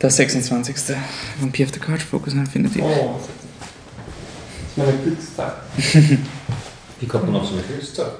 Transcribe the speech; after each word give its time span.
Der 0.00 0.10
26. 0.10 0.96
Vampir 1.40 1.66
auf 1.66 1.72
der 1.72 1.82
Couch, 1.82 2.02
Focus 2.02 2.32
on 2.32 2.40
Infinity. 2.40 2.80
Oh, 2.80 3.16
das 3.18 3.26
ist 4.70 4.78
meine 4.78 4.92
Glückstag. 5.04 5.52
Wie 7.00 7.06
kommt 7.06 7.26
man 7.30 7.40
auf 7.40 7.46
so 7.48 7.54
eine 7.54 7.62
Glückszahl? 7.62 8.12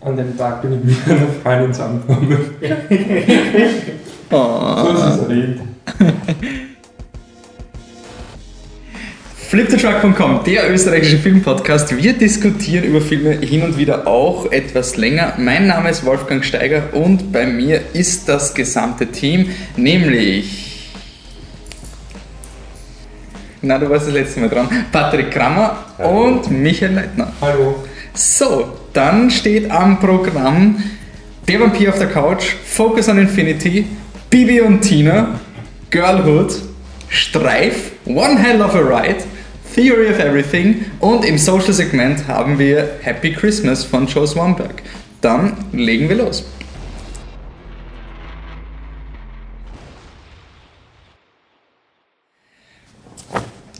An 0.00 0.16
dem 0.16 0.36
Tag 0.38 0.62
bin 0.62 0.74
ich 0.78 0.84
mit 0.84 1.06
meiner 1.06 1.26
Freundin 1.42 1.72
zusammengekommen. 1.72 2.38
So 4.30 4.36
Oh. 4.36 4.92
ist 4.94 5.14
es 5.14 5.18
erwähnt. 5.22 5.60
Fliptetruck.com, 9.48 10.44
der 10.44 10.70
österreichische 10.70 11.16
Filmpodcast. 11.16 11.96
Wir 11.96 12.12
diskutieren 12.12 12.84
über 12.84 13.00
Filme 13.00 13.30
hin 13.38 13.62
und 13.62 13.78
wieder 13.78 14.06
auch 14.06 14.52
etwas 14.52 14.98
länger. 14.98 15.32
Mein 15.38 15.66
Name 15.66 15.88
ist 15.88 16.04
Wolfgang 16.04 16.44
Steiger 16.44 16.92
und 16.92 17.32
bei 17.32 17.46
mir 17.46 17.80
ist 17.94 18.28
das 18.28 18.52
gesamte 18.54 19.06
Team, 19.06 19.48
nämlich. 19.76 20.67
Na, 23.60 23.76
du 23.78 23.90
warst 23.90 24.06
das 24.06 24.14
letzte 24.14 24.40
Mal 24.40 24.48
dran. 24.48 24.68
Patrick 24.92 25.30
Krammer 25.32 25.84
Hallo. 25.98 26.24
und 26.24 26.50
Michael 26.50 26.94
Leitner. 26.94 27.32
Hallo. 27.40 27.84
So, 28.14 28.72
dann 28.92 29.30
steht 29.30 29.70
am 29.70 29.98
Programm 29.98 30.76
Der 31.48 31.60
Vampir 31.60 31.88
auf 31.88 31.98
der 31.98 32.08
Couch, 32.08 32.54
Focus 32.64 33.08
on 33.08 33.18
Infinity, 33.18 33.86
Bibi 34.30 34.60
und 34.60 34.82
Tina, 34.82 35.40
Girlhood, 35.90 36.54
Streif, 37.08 37.92
One 38.04 38.38
Hell 38.38 38.60
of 38.60 38.74
a 38.74 38.80
Ride, 38.80 39.24
Theory 39.74 40.10
of 40.10 40.18
Everything 40.18 40.84
und 41.00 41.24
im 41.24 41.38
Social 41.38 41.72
Segment 41.72 42.28
haben 42.28 42.58
wir 42.58 42.88
Happy 43.00 43.32
Christmas 43.32 43.82
von 43.82 44.06
Joe 44.06 44.26
Swanberg. 44.26 44.82
Dann 45.20 45.56
legen 45.72 46.08
wir 46.08 46.16
los. 46.16 46.44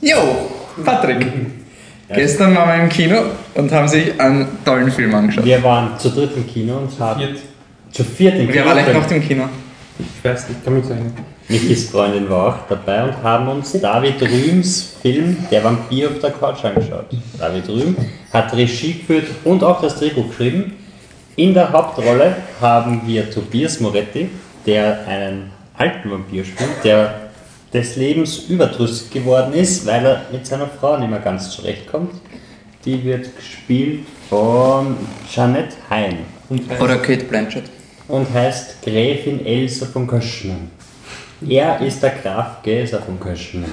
Jo, 0.00 0.16
Patrick. 0.84 1.26
Gestern 2.14 2.54
waren 2.54 2.68
wir 2.68 2.84
im 2.84 2.88
Kino 2.88 3.16
und 3.54 3.70
haben 3.72 3.88
sich 3.88 4.18
einen 4.18 4.46
tollen 4.64 4.90
Film 4.90 5.14
angeschaut. 5.14 5.44
Wir 5.44 5.62
waren 5.62 5.98
zu 5.98 6.10
dritt 6.10 6.30
im 6.36 6.46
Kino 6.46 6.78
und 6.78 6.98
haben 7.00 7.20
Viert. 7.20 7.38
zu 7.92 8.04
viert 8.04 8.34
im 8.36 8.46
Wir 8.48 8.54
Kino. 8.54 8.64
waren 8.66 8.78
alle 8.78 8.94
noch 8.94 9.10
im 9.10 9.22
Kino. 9.22 9.44
Ich 9.98 10.24
weiß 10.24 10.48
nicht, 10.48 10.64
kann 10.64 10.74
mich 10.74 10.86
sagen. 10.86 11.12
Michis 11.48 11.90
Freundin 11.90 12.28
war 12.30 12.48
auch 12.48 12.68
dabei 12.68 13.04
und 13.04 13.22
haben 13.22 13.48
uns 13.48 13.72
David 13.72 14.20
Rühms 14.22 14.94
Film 15.02 15.36
Der 15.50 15.64
Vampir 15.64 16.08
auf 16.08 16.18
der 16.20 16.30
Couch 16.30 16.64
angeschaut. 16.64 17.06
David 17.38 17.68
Rühm 17.68 17.96
hat 18.32 18.54
Regie 18.54 18.92
geführt 18.94 19.26
und 19.44 19.64
auch 19.64 19.80
das 19.80 19.98
Drehbuch 19.98 20.28
geschrieben. 20.28 20.74
In 21.36 21.54
der 21.54 21.72
Hauptrolle 21.72 22.36
haben 22.60 23.02
wir 23.06 23.30
Tobias 23.30 23.80
Moretti, 23.80 24.28
der 24.66 25.06
einen 25.06 25.50
alten 25.76 26.10
Vampir 26.10 26.44
spielt, 26.44 26.84
der 26.84 27.27
des 27.72 27.96
Lebens 27.96 28.44
überdrüssig 28.48 29.10
geworden 29.10 29.52
ist, 29.52 29.84
weil 29.86 30.04
er 30.04 30.22
mit 30.32 30.46
seiner 30.46 30.66
Frau 30.66 30.96
nicht 30.98 31.10
mehr 31.10 31.18
ganz 31.20 31.50
zurechtkommt. 31.50 32.12
Die 32.84 33.02
wird 33.04 33.34
gespielt 33.36 34.06
von 34.28 34.96
Jeanette 35.30 35.76
Hein 35.90 36.18
Oder 36.80 36.96
Kate 36.98 37.24
Blanchett. 37.24 37.64
und 38.08 38.32
heißt 38.32 38.82
Gräfin 38.82 39.44
Elsa 39.44 39.86
von 39.86 40.06
Köschnen. 40.06 40.70
Er 41.46 41.80
ist 41.80 42.02
der 42.02 42.10
Graf 42.10 42.62
Gäser 42.62 43.00
von 43.00 43.20
Köschnen. 43.20 43.66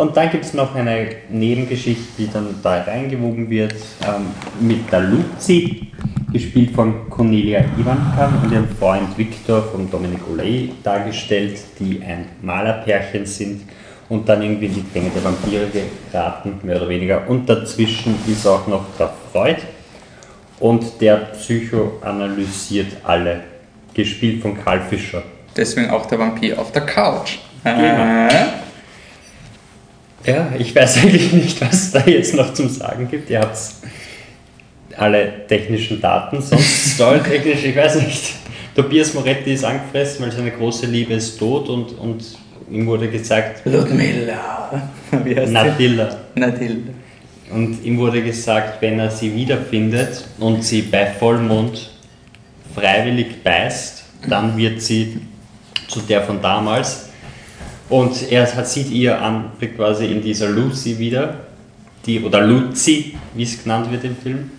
Und 0.00 0.16
dann 0.16 0.30
gibt 0.30 0.46
es 0.46 0.54
noch 0.54 0.74
eine 0.74 1.08
Nebengeschichte, 1.28 2.04
die 2.16 2.30
dann 2.32 2.54
da 2.62 2.80
reingewoben 2.84 3.50
wird, 3.50 3.74
ähm, 4.02 4.28
mit 4.58 4.90
der 4.90 5.00
Luzi, 5.00 5.88
gespielt 6.32 6.74
von 6.74 7.10
Cornelia 7.10 7.62
Ivanka 7.78 8.32
und 8.42 8.50
ihrem 8.50 8.66
Freund 8.78 9.18
Viktor 9.18 9.62
von 9.62 9.90
Dominic 9.90 10.20
Oley 10.32 10.72
dargestellt, 10.82 11.58
die 11.78 12.00
ein 12.02 12.28
Malerpärchen 12.40 13.26
sind 13.26 13.60
und 14.08 14.26
dann 14.26 14.40
irgendwie 14.40 14.66
in 14.66 14.74
die 14.76 14.84
Fänge 14.90 15.10
der 15.10 15.22
Vampire 15.22 15.66
geraten, 16.10 16.60
mehr 16.62 16.76
oder 16.76 16.88
weniger. 16.88 17.28
Und 17.28 17.46
dazwischen 17.46 18.14
ist 18.26 18.46
auch 18.46 18.66
noch 18.68 18.86
der 18.98 19.12
Freud 19.30 19.58
und 20.60 20.98
der 21.02 21.16
psychoanalysiert 21.34 22.96
alle, 23.02 23.40
gespielt 23.92 24.40
von 24.40 24.56
Karl 24.56 24.80
Fischer. 24.80 25.22
Deswegen 25.54 25.90
auch 25.90 26.06
der 26.06 26.18
Vampir 26.18 26.58
auf 26.58 26.72
der 26.72 26.86
Couch. 26.86 27.36
Genau. 27.64 28.28
Äh, 28.28 28.69
Ja, 30.24 30.52
ich 30.58 30.74
weiß 30.74 30.98
eigentlich 31.02 31.32
nicht, 31.32 31.60
was 31.60 31.72
es 31.72 31.92
da 31.92 32.04
jetzt 32.06 32.34
noch 32.34 32.52
zum 32.54 32.68
Sagen 32.68 33.08
gibt. 33.08 33.30
Ihr 33.30 33.40
habt 33.40 33.58
alle 34.96 35.46
technischen 35.46 36.00
Daten, 36.00 36.42
sonst 36.42 36.94
storytechnisch, 36.94 37.64
ich 37.64 37.76
weiß 37.76 37.96
nicht. 38.02 38.34
Tobias 38.74 39.14
Moretti 39.14 39.54
ist 39.54 39.64
angefressen, 39.64 40.24
weil 40.24 40.32
seine 40.32 40.50
große 40.50 40.86
Liebe 40.86 41.14
ist 41.14 41.38
tot 41.38 41.68
und, 41.68 41.98
und 41.98 42.24
ihm 42.70 42.86
wurde 42.86 43.08
gesagt, 43.08 43.62
Ludmilla. 43.66 44.90
Wie 45.24 45.34
heißt 45.34 45.52
Nadilla. 45.52 46.10
sie? 46.10 46.40
Nadilla. 46.40 46.76
Und 47.52 47.84
ihm 47.84 47.98
wurde 47.98 48.22
gesagt, 48.22 48.80
wenn 48.80 49.00
er 49.00 49.10
sie 49.10 49.34
wiederfindet 49.34 50.24
und 50.38 50.62
sie 50.62 50.82
bei 50.82 51.06
Vollmond 51.06 51.90
freiwillig 52.74 53.42
beißt, 53.42 54.04
dann 54.28 54.56
wird 54.56 54.80
sie 54.80 55.20
zu 55.88 56.00
der 56.00 56.22
von 56.22 56.40
damals. 56.40 57.09
Und 57.90 58.30
er 58.30 58.54
hat, 58.54 58.68
sieht 58.68 58.90
ihr 58.90 59.20
Anblick 59.20 59.76
quasi 59.76 60.06
in 60.06 60.22
dieser 60.22 60.48
Lucy 60.48 60.98
wieder, 60.98 61.40
die, 62.06 62.22
oder 62.22 62.40
Luzi, 62.40 63.16
wie 63.34 63.42
es 63.42 63.62
genannt 63.62 63.90
wird 63.90 64.04
im 64.04 64.16
Film. 64.16 64.50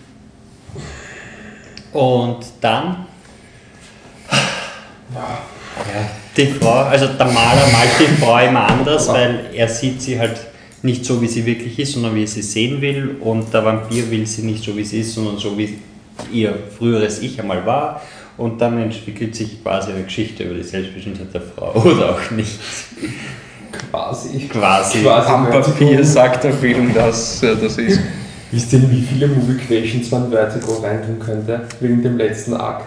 Und 1.92 2.44
dann, 2.60 3.06
ja, 4.30 5.38
die 6.36 6.46
Frau, 6.46 6.82
also 6.84 7.06
der 7.06 7.26
Maler 7.26 7.66
malt 7.72 7.90
die 7.98 8.22
Frau 8.22 8.38
immer 8.38 8.68
anders, 8.68 9.08
weil 9.08 9.46
er 9.54 9.68
sieht 9.68 10.00
sie 10.00 10.18
halt 10.18 10.38
nicht 10.82 11.04
so, 11.04 11.20
wie 11.20 11.26
sie 11.26 11.44
wirklich 11.46 11.78
ist, 11.78 11.94
sondern 11.94 12.14
wie 12.14 12.22
er 12.22 12.28
sie 12.28 12.42
sehen 12.42 12.80
will. 12.80 13.16
Und 13.20 13.52
der 13.52 13.64
Vampir 13.64 14.10
will 14.10 14.26
sie 14.26 14.42
nicht 14.42 14.64
so, 14.64 14.76
wie 14.76 14.84
sie 14.84 15.00
ist, 15.00 15.14
sondern 15.14 15.38
so, 15.38 15.56
wie 15.56 15.78
ihr 16.32 16.54
früheres 16.78 17.20
Ich 17.20 17.40
einmal 17.40 17.64
war. 17.64 18.02
Und 18.36 18.60
dann 18.60 18.78
entwickelt 18.78 19.34
sich 19.36 19.62
quasi 19.62 19.92
eine 19.92 20.02
Geschichte 20.04 20.44
über 20.44 20.54
die 20.54 20.62
Selbstbestimmtheit 20.62 21.34
der 21.34 21.42
Frau 21.42 21.72
oder 21.84 22.10
auch 22.14 22.30
nicht. 22.30 22.58
Quasi. 23.90 24.48
Quasi. 24.48 24.98
Quasi 25.02 25.28
Am. 25.30 25.50
Papier 25.50 26.04
sagt 26.04 26.44
der 26.44 26.52
Film, 26.52 26.92
dass 26.94 27.42
äh, 27.42 27.56
das 27.56 27.78
ist. 27.78 28.00
Wisst 28.50 28.72
ihr, 28.74 28.90
wie 28.90 29.00
viele 29.02 29.28
Movie 29.28 29.56
Creations 29.56 30.10
man 30.10 30.30
Vertigo 30.30 30.74
reintun 30.74 31.18
könnte? 31.18 31.62
Wegen 31.80 32.02
dem 32.02 32.18
letzten 32.18 32.54
Akt. 32.54 32.86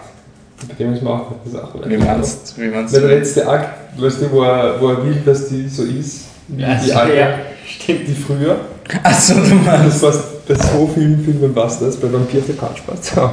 Bei 0.68 0.74
dem 0.74 0.94
ist 0.94 1.02
mir 1.02 1.10
auch 1.10 1.32
eine 1.44 1.52
Sache. 1.52 1.80
Wie 1.84 1.96
meinst 1.96 2.56
meinst 2.58 2.94
Der 2.94 3.02
du? 3.02 3.08
letzte 3.08 3.48
Akt, 3.48 4.00
weißt 4.00 4.22
du, 4.22 4.30
wo 4.30 4.42
er, 4.42 4.80
wo 4.80 4.88
er 4.90 5.04
will, 5.04 5.20
dass 5.24 5.48
die 5.48 5.68
so 5.68 5.82
ist, 5.82 6.26
wie 6.48 6.64
Also, 6.64 6.84
die 6.86 7.16
ja, 7.16 7.38
stimmt. 7.66 8.08
die 8.08 8.14
früher. 8.14 8.56
Achso, 9.02 9.34
du 9.34 9.40
Das 9.40 9.50
meinst. 9.64 10.00
passt 10.00 10.46
bei 10.46 10.54
so 10.54 10.90
vielen 10.94 11.24
Filmen 11.24 11.52
passt 11.54 11.82
das, 11.82 11.96
bei 11.96 12.12
Vampir 12.12 12.40
auf 12.40 12.46
der 12.46 12.56
Couch 12.56 12.78
passt 12.86 13.18
auch. 13.18 13.32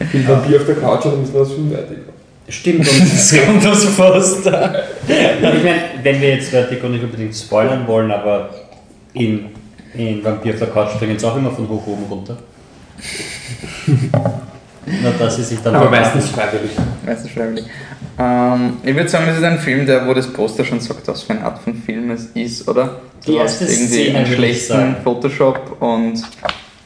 Bei 0.00 0.28
Vampir 0.28 0.56
auf 0.60 0.66
der 0.66 0.74
Couch 0.76 1.04
und 1.04 1.12
dann 1.12 1.20
müssen 1.20 1.34
wir 1.34 1.40
das 1.40 1.52
Film 1.52 1.70
Vertigo. 1.70 2.12
Stimmt. 2.48 2.86
Das 2.86 3.32
Und 3.32 3.46
kommt 3.46 3.66
aus 3.66 3.84
Foster. 3.84 4.82
ich 5.06 5.42
meine, 5.42 5.80
wenn 6.02 6.20
wir 6.20 6.28
jetzt 6.36 6.50
Vertigo 6.50 6.88
nicht 6.88 7.04
unbedingt 7.04 7.34
spoilern 7.34 7.86
wollen, 7.86 8.10
aber 8.10 8.50
in, 9.14 9.46
in 9.94 10.24
Vampir 10.24 10.52
auf 10.52 10.58
der 10.58 10.68
Couch 10.68 10.90
springen 10.94 11.18
sie 11.18 11.26
auch 11.26 11.36
immer 11.36 11.50
von 11.50 11.68
hoch 11.68 11.86
oben 11.86 12.04
runter. 12.08 12.36
Na, 14.86 15.10
dass 15.18 15.36
sie 15.36 15.42
sich 15.42 15.58
dann 15.62 15.74
Aber 15.74 15.90
meistens 15.90 16.28
freiwillig. 16.30 16.70
Meistens 17.04 17.30
freiwillig. 17.32 17.64
Ähm, 18.18 18.78
ich 18.82 18.94
würde 18.94 19.08
sagen, 19.08 19.26
das 19.26 19.38
ist 19.38 19.44
ein 19.44 19.58
Film, 19.58 19.86
der, 19.86 20.06
wo 20.06 20.14
das 20.14 20.32
Poster 20.32 20.64
schon 20.64 20.80
sagt, 20.80 21.06
was 21.08 21.22
für 21.22 21.34
eine 21.34 21.44
Art 21.44 21.58
von 21.58 21.74
Film 21.74 22.10
es 22.10 22.26
ist, 22.34 22.66
oder? 22.68 23.00
Die 23.26 23.32
Du 23.32 23.40
hast 23.40 23.60
erste 23.60 23.64
irgendwie 23.64 24.02
Szene, 24.04 24.18
einen 24.18 24.26
schlechten. 24.26 24.96
Photoshop 25.04 25.76
und 25.80 26.22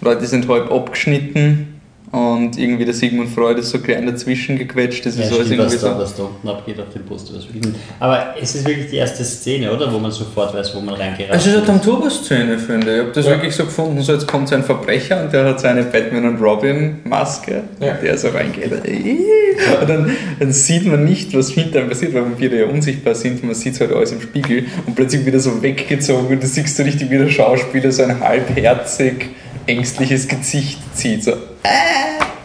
Leute 0.01 0.27
sind 0.27 0.49
halb 0.49 0.71
abgeschnitten 0.71 1.70
und 2.13 2.59
irgendwie 2.59 2.85
der 2.85 2.95
Sigmund 2.95 3.29
Freud 3.31 3.61
ist 3.61 3.71
so 3.71 3.79
klein 3.79 4.05
dazwischen 4.07 4.59
gequetscht. 4.59 5.07
Das 5.07 5.17
Ja, 5.17 5.25
ist 5.25 5.33
alles 5.33 5.47
stimmt, 5.47 5.61
irgendwie 5.61 5.75
was, 5.77 5.81
da, 5.83 5.95
so. 5.95 6.01
was 6.03 6.17
da 6.17 6.23
unten 6.25 6.49
abgeht 6.49 6.81
auf 6.81 6.89
dem 6.93 7.05
Poster. 7.05 7.35
Was 7.37 7.47
wirklich- 7.47 7.73
Aber 8.01 8.35
es 8.41 8.55
ist 8.57 8.67
wirklich 8.67 8.91
die 8.91 8.97
erste 8.97 9.23
Szene, 9.25 9.73
oder? 9.73 9.93
Wo 9.93 9.99
man 9.99 10.11
sofort 10.11 10.53
weiß, 10.53 10.75
wo 10.75 10.81
man 10.81 10.95
reingerannt 10.97 11.35
Es 11.41 11.47
ist 11.47 11.69
eine 11.69 11.81
Turbo-Szene, 11.81 12.59
finde 12.59 12.87
ich. 12.91 12.95
Ich 12.95 13.01
habe 13.03 13.13
das 13.13 13.27
Ja. 13.27 13.31
wirklich 13.33 13.55
so 13.55 13.65
gefunden. 13.65 14.03
So, 14.03 14.13
jetzt 14.13 14.27
kommt 14.27 14.49
so 14.49 14.57
ein 14.57 14.65
Verbrecher 14.65 15.23
und 15.23 15.33
der 15.33 15.45
hat 15.45 15.61
seine 15.61 15.85
Batman 15.85 16.25
und 16.27 16.43
Robin-Maske, 16.43 17.63
Ja. 17.81 17.95
der 17.95 18.19
so 18.19 18.29
reingeht. 18.29 18.73
Und 18.73 19.89
dann, 19.89 20.11
dann 20.41 20.53
sieht 20.53 20.87
man 20.87 21.05
nicht, 21.05 21.33
was 21.37 21.51
hinter 21.51 21.81
ihm 21.83 21.89
passiert, 21.91 22.13
weil 22.15 22.23
Vampire 22.23 22.57
ja 22.61 22.67
unsichtbar 22.67 23.15
sind. 23.15 23.45
Man 23.45 23.55
sieht 23.55 23.79
halt 23.79 23.93
alles 23.93 24.11
im 24.13 24.21
Spiegel 24.21 24.65
und 24.87 24.97
plötzlich 24.97 25.25
wieder 25.25 25.39
so 25.39 25.63
weggezogen 25.63 26.27
und 26.27 26.43
du 26.43 26.47
siehst 26.47 26.77
so 26.77 26.83
richtig, 26.83 27.09
wie 27.11 27.19
der 27.19 27.29
Schauspieler 27.29 27.93
so 27.93 28.03
ein 28.03 28.19
halbherzig, 28.21 29.27
ängstliches 29.67 30.27
Gesicht 30.27 30.79
zieht. 30.97 31.23
So, 31.23 31.33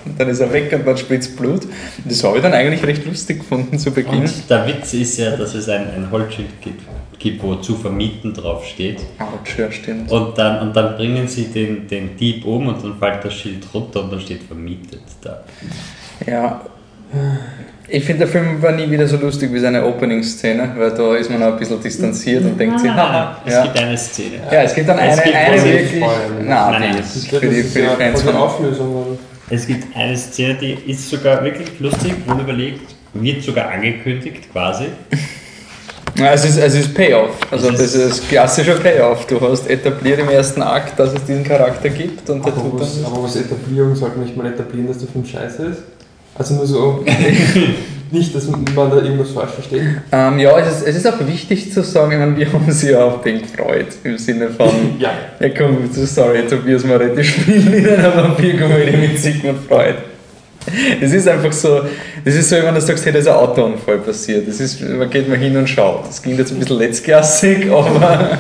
und 0.05 0.19
dann 0.19 0.29
ist 0.29 0.39
er 0.39 0.51
weg 0.53 0.71
und 0.73 0.85
dann 0.85 0.97
spritzt 0.97 1.35
Blut. 1.37 1.61
Das 2.03 2.23
habe 2.23 2.37
ich 2.37 2.43
dann 2.43 2.53
eigentlich 2.53 2.83
recht 2.83 3.05
lustig 3.05 3.39
gefunden 3.39 3.77
zu 3.79 3.91
Beginn. 3.91 4.21
Und 4.21 4.49
der 4.49 4.67
Witz 4.67 4.93
ist 4.93 5.17
ja, 5.17 5.35
dass 5.35 5.55
es 5.55 5.67
ein, 5.69 5.89
ein 5.93 6.11
Holzschild 6.11 6.61
gibt, 6.61 6.81
gibt, 7.19 7.43
wo 7.43 7.55
zu 7.55 7.75
vermieten 7.75 8.33
draufsteht. 8.33 8.99
Autsch, 9.19 9.57
ja, 9.57 9.71
stimmt. 9.71 10.11
Und 10.11 10.37
dann, 10.37 10.67
und 10.67 10.75
dann 10.75 10.95
bringen 10.95 11.27
sie 11.27 11.45
den, 11.45 11.87
den 11.87 12.15
Dieb 12.15 12.45
um 12.45 12.67
und 12.67 12.83
dann 12.83 12.97
fällt 12.97 13.25
das 13.25 13.33
Schild 13.33 13.65
runter 13.73 14.03
und 14.03 14.11
dann 14.11 14.21
steht 14.21 14.43
vermietet 14.43 15.03
da. 15.21 15.43
Ja. 16.25 16.61
Ich 17.87 18.03
finde, 18.03 18.25
der 18.25 18.27
Film 18.27 18.61
war 18.61 18.71
nie 18.71 18.89
wieder 18.89 19.07
so 19.07 19.17
lustig 19.17 19.53
wie 19.53 19.59
seine 19.59 19.85
Opening-Szene, 19.85 20.71
weil 20.77 20.91
da 20.91 21.15
ist 21.15 21.29
man 21.29 21.43
auch 21.43 21.53
ein 21.53 21.57
bisschen 21.59 21.79
distanziert 21.81 22.43
und 22.43 22.59
denkt 22.59 22.79
sich, 22.79 22.89
haha. 22.89 23.37
Es 23.45 23.53
Ja. 23.53 23.63
gibt 23.63 23.79
eine 23.79 23.97
Szene. 23.97 24.35
ja, 24.51 24.63
es 24.63 24.73
gibt 24.73 24.89
dann 24.89 24.97
Es 24.97 25.13
eine, 25.19 25.21
gibt 25.23 25.35
eine 25.35 25.63
wirklich. 25.63 25.99
Nein, 26.01 26.09
Nein, 26.39 26.45
nein, 26.47 26.81
nein. 26.93 26.97
ist 26.99 27.27
für 27.27 27.39
die, 27.39 27.61
das 27.61 27.71
für 27.73 27.79
die 27.79 27.85
ja 27.85 27.91
Fans 27.91 28.21
von. 28.23 28.35
Auflösung. 28.35 28.95
oder? 28.95 29.17
Es 29.49 29.67
gibt 29.67 29.95
eine 29.95 30.17
Szene, 30.17 30.55
die 30.55 30.73
ist 30.91 31.07
sogar 31.09 31.43
wirklich 31.43 31.67
lustig, 31.79 32.13
wohl 32.25 32.39
überlegt, 32.41 32.95
wird 33.13 33.43
sogar 33.43 33.69
angekündigt 33.69 34.51
quasi. 34.51 34.85
Ja, 36.17 36.31
es 36.33 36.45
ist, 36.45 36.57
es 36.57 36.73
ist 36.73 36.93
Payoff. 36.95 37.35
Also, 37.51 37.69
Es 37.69 37.77
das 37.77 37.93
ist- 37.95 38.29
klassischer 38.29 38.75
Payoff. 38.75 39.27
Du 39.27 39.39
hast 39.41 39.69
etabliert 39.69 40.19
im 40.19 40.29
ersten 40.29 40.61
Akt, 40.63 40.97
dass 40.97 41.13
es 41.13 41.23
diesen 41.25 41.43
Charakter 41.43 41.89
gibt 41.89 42.27
und 42.29 42.43
der 42.43 42.53
Aber 42.53 42.61
tut 42.63 42.79
was, 42.81 43.03
dann. 43.03 43.11
aber 43.11 43.23
was 43.23 43.35
Etablierung 43.35 43.93
sollte 43.95 44.17
man 44.17 44.25
nicht 44.25 44.37
mal 44.37 44.47
etablieren, 44.47 44.87
dass 44.87 44.99
der 44.99 45.09
Film 45.09 45.25
scheiße 45.25 45.65
ist? 45.65 45.79
Also 46.37 46.55
nur 46.55 46.65
so, 46.65 47.03
nicht, 48.11 48.35
dass 48.35 48.47
man 48.47 48.65
da 48.75 48.97
irgendwas 48.97 49.31
falsch 49.31 49.51
versteht. 49.51 49.81
Ähm, 50.11 50.39
ja, 50.39 50.57
es 50.59 50.77
ist, 50.77 50.87
es 50.87 50.95
ist 50.97 51.07
auch 51.07 51.25
wichtig 51.25 51.71
zu 51.71 51.81
sagen, 51.81 52.11
ich 52.11 52.19
meine, 52.19 52.37
wir 52.37 52.51
haben 52.51 52.65
uns 52.65 52.81
ja 52.81 53.05
auf 53.05 53.21
den 53.21 53.41
gefreut. 53.41 53.87
Im 54.03 54.17
Sinne 54.17 54.49
von, 54.49 54.69
Ja, 54.99 55.11
ja 55.39 55.49
komm, 55.49 55.89
sorry, 55.93 56.45
Tobias 56.47 56.83
Moretti 56.83 57.23
spielt 57.23 57.73
in 57.73 57.87
einer 57.87 58.15
Vampirkomödie 58.15 58.97
mit 58.97 59.17
Sigmund 59.17 59.59
Freud. 59.67 59.95
Es 60.99 61.13
ist 61.13 61.27
einfach 61.27 61.53
so, 61.53 61.81
das 62.23 62.35
ist 62.35 62.49
so, 62.49 62.55
wenn 62.57 62.73
du 62.73 62.81
sagst, 62.81 63.05
hey, 63.05 63.13
da 63.13 63.19
ist 63.19 63.27
ein 63.27 63.35
Autounfall 63.35 63.99
passiert. 63.99 64.47
Das 64.47 64.59
ist, 64.59 64.81
man 64.81 65.09
geht 65.09 65.29
mal 65.29 65.37
hin 65.37 65.55
und 65.55 65.69
schaut. 65.69 66.07
Das 66.07 66.21
klingt 66.21 66.39
jetzt 66.39 66.51
ein 66.51 66.59
bisschen 66.59 66.79
letztklassig, 66.79 67.71
aber 67.71 68.37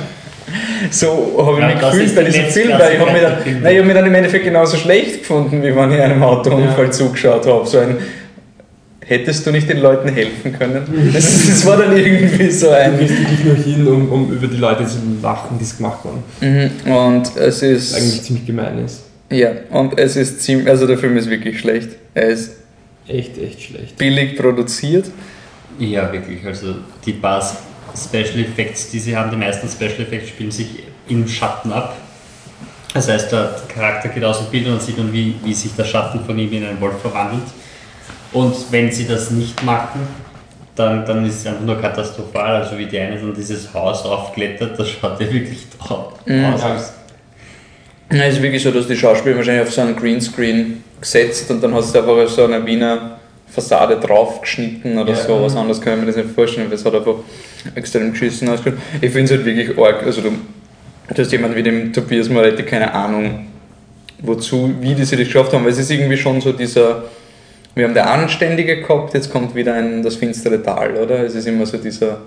so 0.91 1.35
habe 1.45 1.53
ich 1.57 1.59
Ja, 1.59 1.67
mich 1.67 1.79
gefühlt 1.79 2.15
bei 2.15 2.23
die 2.23 2.31
diesem 2.31 2.45
Film, 2.45 2.69
weil 2.79 2.93
ich 2.93 2.99
habe 2.99 3.11
mich, 3.11 3.21
dann, 3.21 3.61
nein, 3.63 3.73
ich 3.73 3.79
hab 3.79 3.85
mich 3.85 3.95
dann 3.95 4.05
im 4.05 4.15
Endeffekt 4.15 4.43
genauso 4.45 4.77
schlecht 4.77 5.19
gefunden, 5.19 5.61
wie 5.63 5.75
wenn 5.75 5.91
ich 5.91 5.99
einem 6.01 6.21
Autounfall 6.23 6.85
Ja. 6.85 6.91
zugeschaut 6.91 7.45
habe. 7.47 7.65
So 7.65 7.79
ein, 7.79 7.97
hättest 9.07 9.45
du 9.45 9.51
nicht 9.51 9.69
den 9.69 9.79
Leuten 9.79 10.09
helfen 10.09 10.53
können? 10.57 11.11
Das, 11.13 11.23
das 11.47 11.65
war 11.65 11.77
dann 11.77 11.95
irgendwie 11.95 12.49
so 12.51 12.67
du 12.67 12.77
ein... 12.77 12.97
gehst 12.99 13.13
wirklich 13.19 13.43
nur 13.43 13.55
hin, 13.55 13.87
um, 13.87 14.09
um 14.11 14.31
über 14.31 14.47
die 14.47 14.57
Leute 14.57 14.85
zu 14.85 14.97
lachen, 15.21 15.57
die 15.59 15.63
es 15.63 15.77
gemacht 15.77 15.99
haben. 16.03 16.23
Mhm, 16.41 16.91
Und 16.91 17.35
es 17.37 17.61
ist... 17.61 17.93
Was 17.93 18.01
eigentlich 18.01 18.21
ziemlich 18.23 18.45
gemein 18.45 18.83
ist. 18.85 19.01
Ja, 19.31 19.49
und 19.71 19.97
es 19.99 20.15
ist 20.15 20.41
ziemlich, 20.41 20.69
also 20.69 20.85
der 20.85 20.97
Film 20.99 21.17
ist 21.17 21.29
wirklich 21.29 21.59
schlecht. 21.59 21.89
Er 22.13 22.27
ist 22.29 22.51
Echt, 23.07 23.37
echt 23.39 23.61
schlecht. 23.61 23.97
billig 23.97 24.37
produziert. 24.37 25.05
Ja, 25.79 26.11
wirklich. 26.13 26.45
Also 26.45 26.75
die 27.05 27.13
paar 27.13 27.41
Special 27.97 28.39
Effects, 28.39 28.89
die 28.89 28.99
sie 28.99 29.15
haben, 29.15 29.29
die 29.31 29.37
meisten 29.37 29.67
Special 29.69 30.01
Effects 30.01 30.29
spielen 30.29 30.51
sich 30.51 30.67
im 31.07 31.27
Schatten 31.27 31.71
ab. 31.71 31.95
Das 32.93 33.09
heißt, 33.09 33.31
der 33.31 33.55
Charakter 33.73 34.09
geht 34.09 34.23
aus 34.23 34.39
dem 34.39 34.47
Bild 34.51 34.65
und 34.67 34.73
dann 34.73 34.79
sieht 34.81 34.97
man, 34.97 35.11
wie, 35.11 35.35
wie 35.43 35.53
sich 35.53 35.75
der 35.75 35.83
Schatten 35.83 36.23
von 36.25 36.37
ihm 36.39 36.51
in 36.53 36.65
einen 36.65 36.79
Wolf 36.79 37.01
verwandelt. 37.01 37.43
Und 38.31 38.55
wenn 38.71 38.91
sie 38.91 39.05
das 39.07 39.31
nicht 39.31 39.61
machen, 39.63 40.01
dann, 40.75 41.05
dann 41.05 41.25
ist 41.25 41.39
es 41.39 41.47
einfach 41.47 41.61
nur 41.61 41.79
katastrophal. 41.79 42.63
Also 42.63 42.77
wie 42.77 42.85
die 42.85 42.99
eine 42.99 43.17
dann 43.17 43.33
dieses 43.33 43.73
Haus 43.73 44.03
aufklettert, 44.03 44.77
das 44.79 44.89
schaut 44.89 45.19
ja 45.21 45.31
wirklich 45.31 45.59
aus. 46.53 46.61
als- 46.63 46.93
Ja, 48.11 48.23
Es 48.25 48.35
ist 48.35 48.41
wirklich 48.41 48.61
so, 48.63 48.71
dass 48.71 48.87
die 48.87 48.95
Schauspieler 48.95 49.37
wahrscheinlich 49.37 49.67
auf 49.67 49.73
so 49.73 49.81
einen 49.81 49.95
Greenscreen 49.95 50.83
gesetzt 51.01 51.49
und 51.49 51.61
dann 51.61 51.73
hast 51.73 51.93
du 51.95 51.99
einfach 51.99 52.27
so 52.29 52.43
eine 52.45 52.65
Wiener 52.65 53.14
Fassade 53.55 53.97
draufgeschnitten 53.99 54.97
oder 54.97 55.11
Ja. 55.11 55.15
so. 55.15 55.41
Was 55.41 55.55
anderes 55.55 55.81
kann 55.81 55.93
ich 55.93 55.99
mir 56.01 56.05
das 56.07 56.15
nicht 56.17 56.29
vorstellen, 56.29 56.67
weil 56.67 56.75
es 56.75 56.85
hat 56.85 56.93
einfach 56.93 57.15
extrem 57.73 58.11
geschissen 58.11 58.49
ausgeschaut. 58.49 58.79
Ich 59.01 59.11
finde 59.11 59.23
es 59.25 59.31
halt 59.31 59.45
wirklich 59.45 59.77
arg. 59.77 60.03
Also 60.05 60.21
du, 60.21 60.29
du 60.29 61.21
hast 61.21 61.31
jemanden 61.31 61.55
wie 61.57 61.63
dem 61.63 61.91
Tobias 61.93 62.29
Moretti 62.29 62.63
keine 62.63 62.93
Ahnung, 62.93 63.47
wozu, 64.21 64.73
wie 64.81 64.93
die 64.93 65.05
sie 65.05 65.15
das 65.17 65.25
geschafft 65.25 65.53
haben, 65.53 65.63
weil 65.63 65.71
es 65.71 65.79
ist 65.79 65.89
irgendwie 65.91 66.17
schon 66.17 66.41
so 66.41 66.51
dieser. 66.51 67.03
Wir 67.73 67.85
haben 67.85 67.93
der 67.93 68.09
Anständige 68.09 68.81
gehabt, 68.81 69.13
jetzt 69.13 69.29
kommt 69.31 69.53
wieder 69.53 69.73
ein, 69.73 70.01
das 70.01 70.15
finstere 70.15 70.63
Tal, 70.63 70.95
oder? 70.95 71.19
Es 71.25 71.35
ist 71.35 71.47
immer 71.47 71.65
so 71.65 71.77
dieser. 71.77 72.19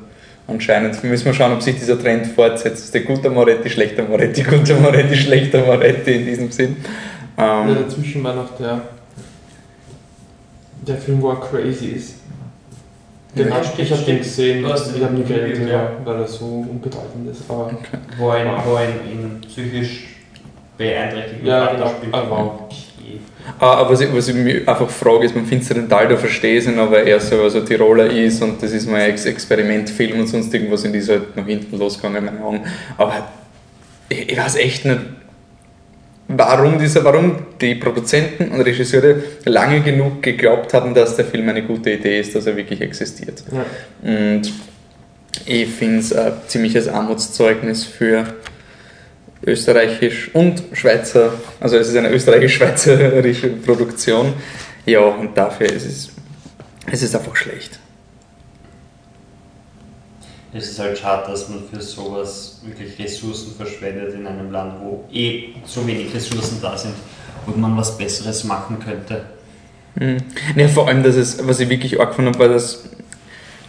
Anscheinend 0.47 1.03
müssen 1.05 1.27
wir 1.27 1.35
schauen, 1.35 1.53
ob 1.53 1.61
sich 1.63 1.77
dieser 1.79 2.01
Trend 2.01 2.27
fortsetzt. 2.27 2.93
Der 2.95 3.03
gute 3.03 3.29
Moretti, 3.29 3.69
schlechter 3.69 4.03
Moretti, 4.05 4.43
guter 4.43 4.77
Moretti, 4.77 5.15
schlechter 5.17 5.61
Moretti 5.61 6.13
in 6.13 6.25
diesem 6.27 6.51
Sinn. 6.51 6.77
Ja, 7.37 7.63
Ähm, 7.69 7.77
dazwischen 7.87 8.25
war 8.25 8.35
noch 8.35 8.57
der, 8.57 8.81
der 10.89 10.97
Film, 10.97 11.21
wo 11.23 11.31
er 11.31 11.37
crazy 11.41 11.87
ist. 11.89 12.15
Den 13.37 13.49
Ja, 13.49 13.55
hab, 13.57 13.65
stimmt, 13.65 13.81
ich 13.81 13.93
habe 13.93 14.03
den 14.03 14.19
gesehen, 14.19 14.63
Du 14.63 14.69
hast 14.73 14.87
ich 14.89 14.95
den 14.95 15.05
habe 15.05 15.15
nie 15.15 15.25
geredet 15.25 15.69
ja. 15.69 15.91
weil 16.05 16.17
er 16.21 16.27
so 16.29 16.67
unbedeutend 16.69 17.31
ist. 17.31 17.43
Aber 17.49 17.71
Wo 18.17 18.31
ein, 18.31 18.47
wo 18.65 18.75
ein, 18.77 18.89
ein 18.89 19.41
psychisch 19.47 20.09
beeinträchtigter 20.77 21.47
ja, 21.47 21.73
genau, 21.73 21.89
spielt. 21.89 22.15
aber 22.15 22.61
Okay. 22.69 23.21
ah, 23.59 23.75
aber 23.77 23.91
was 23.93 24.01
ich, 24.01 24.15
was 24.15 24.29
ich 24.29 24.35
mich 24.35 24.69
einfach 24.69 24.89
frage, 24.89 25.25
ist 25.27 25.35
beim 25.35 25.45
finsteren 25.47 25.89
Tal, 25.89 26.09
da 26.09 26.17
verstehe 26.17 26.59
ich 26.59 26.67
ihn, 26.67 26.79
aber 26.79 27.03
er 27.03 27.21
selber 27.21 27.51
so 27.51 27.61
Tiroler 27.61 28.07
ist 28.11 28.43
und 28.43 28.63
das 28.63 28.73
ist 28.73 28.89
mal 28.89 29.01
ein 29.01 29.11
Ex 29.11 29.25
Experimentfilm 29.27 30.21
und 30.21 30.27
sonst 30.27 30.53
irgendwas 30.55 30.85
und 30.85 30.93
die 30.93 30.99
ist 30.99 31.09
halt 31.11 31.37
nach 31.37 31.47
hinten 31.47 31.79
losgegangen, 31.79 32.19
in 32.19 32.25
meinen 32.27 32.43
Augen. 32.43 32.61
Aber 32.97 33.29
ich, 34.09 34.31
ich 34.31 34.39
weiß 34.39 34.57
echt 34.57 34.85
nicht, 34.85 35.01
warum, 36.29 36.79
dieser, 36.79 37.05
warum 37.05 37.37
die 37.61 37.75
Produzenten 37.75 38.49
und 38.49 38.61
Regisseure 38.61 39.23
lange 39.45 39.81
genug 39.81 40.23
geglaubt 40.23 40.75
haben, 40.75 40.95
dass 40.95 41.17
der 41.17 41.25
Film 41.25 41.49
eine 41.49 41.63
gute 41.63 41.93
Idee 41.93 42.21
ist, 42.21 42.35
dass 42.35 42.47
er 42.47 42.57
wirklich 42.57 42.81
existiert. 42.81 43.43
ja. 43.51 43.65
Und 44.03 44.53
ich 45.47 45.69
finde 45.69 46.01
es 46.01 46.13
ein 46.13 46.33
ziemliches 46.47 46.89
Armutszeugnis 46.89 47.85
für 47.85 48.25
österreichisch 49.47 50.31
und 50.35 50.63
Schweizer, 50.73 51.33
also 51.61 51.77
es 51.77 51.89
ist 51.89 51.97
eine 51.97 52.11
österreichisch-schweizerische 52.11 53.49
Produktion. 53.49 54.35
Ja, 54.85 55.01
und 55.01 55.37
dafür 55.37 55.71
ist 55.71 55.87
es, 55.87 56.11
es 56.91 57.03
ist 57.03 57.15
einfach 57.15 57.37
schlecht. 57.37 57.79
Es 60.59 60.71
ist 60.71 60.79
halt 60.81 60.99
schade, 60.99 61.31
dass 61.31 61.49
man 61.49 61.61
für 61.73 61.81
sowas 61.81 62.61
wirklich 62.65 62.99
Ressourcen 62.99 63.55
verschwendet 63.57 64.13
in 64.15 64.27
einem 64.27 64.51
Land, 64.51 64.75
wo 64.83 65.05
eh 65.13 65.51
so 65.65 65.87
wenig 65.87 66.13
Ressourcen 66.13 66.59
da 66.61 66.77
sind 66.77 66.95
und 67.47 67.61
man 67.61 67.77
was 67.77 67.97
Besseres 67.97 68.43
machen 68.43 68.79
könnte. 68.81 69.25
Mhm. 69.95 70.19
Ja, 70.57 70.67
vor 70.67 70.89
allem, 70.89 71.05
dass 71.05 71.15
es, 71.15 71.47
was 71.47 71.61
ich 71.61 71.69
wirklich 71.69 72.01
arg 72.01 72.11
gefunden 72.11 72.33
habe, 72.33 72.41
war, 72.41 72.49
dass, 72.49 72.89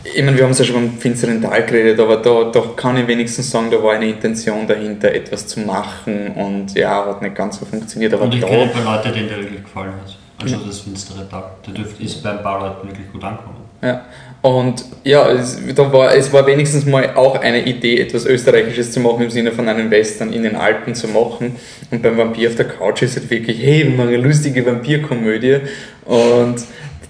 ich 0.04 0.24
meine, 0.24 0.36
wir 0.36 0.44
haben 0.44 0.52
es 0.52 0.60
ja 0.60 0.66
schon 0.66 0.76
beim 0.76 0.98
finsteren 0.98 1.40
Tal 1.42 1.64
geredet, 1.64 2.00
aber 2.00 2.18
da, 2.18 2.46
da 2.46 2.62
kann 2.76 2.98
ich 2.98 3.08
wenigstens 3.08 3.52
sagen, 3.52 3.70
da 3.70 3.82
war 3.84 3.94
eine 3.94 4.08
Intention 4.08 4.66
dahinter, 4.66 5.14
etwas 5.14 5.46
zu 5.46 5.60
machen 5.60 6.30
und 6.30 6.74
ja, 6.74 7.06
hat 7.06 7.22
nicht 7.22 7.36
ganz 7.36 7.60
so 7.60 7.66
funktioniert, 7.66 8.14
aber 8.16 8.24
Und 8.24 8.34
ich 8.34 8.42
da, 8.42 8.48
kenne 8.48 8.64
ein 8.64 8.72
paar 8.72 8.96
Leute, 8.98 9.12
denen 9.12 9.28
der 9.28 9.38
wirklich 9.38 9.64
gefallen 9.64 9.94
hat. 9.94 10.18
Also 10.42 10.58
das 10.66 10.80
finstere 10.80 11.28
Tag. 11.30 11.62
Der 11.64 11.74
dürfte 11.74 12.02
ist 12.02 12.24
bei 12.24 12.32
ein 12.32 12.42
paar 12.42 12.60
Leuten 12.62 12.88
wirklich 12.88 13.12
gut 13.12 13.24
ankommen. 13.24 13.58
Ja, 13.82 14.06
und 14.42 14.86
ja, 15.04 15.30
es, 15.32 15.60
da 15.76 15.92
war, 15.92 16.16
es 16.16 16.32
war 16.32 16.48
wenigstens 16.48 16.86
mal 16.86 17.14
auch 17.16 17.42
eine 17.42 17.66
Idee, 17.66 18.00
etwas 18.00 18.26
Österreichisches 18.26 18.92
zu 18.92 19.02
machen, 19.02 19.24
im 19.24 19.30
Sinne 19.30 19.52
von 19.52 19.68
einem 19.68 19.92
Western 19.92 20.32
in 20.32 20.44
den 20.44 20.56
Alpen 20.56 20.96
zu 20.96 21.10
machen. 21.10 21.58
Und 21.92 22.02
beim 22.02 22.18
Vampir 22.18 22.50
auf 22.50 22.56
der 22.56 22.68
Couch 22.68 23.02
ist 23.02 23.18
halt 23.18 23.30
wirklich, 23.30 23.62
hey, 23.62 23.86
wir 23.86 24.04
eine 24.04 24.18
lustige 24.18 24.66
Vampirkomödie. 24.66 25.58
Und 26.06 26.56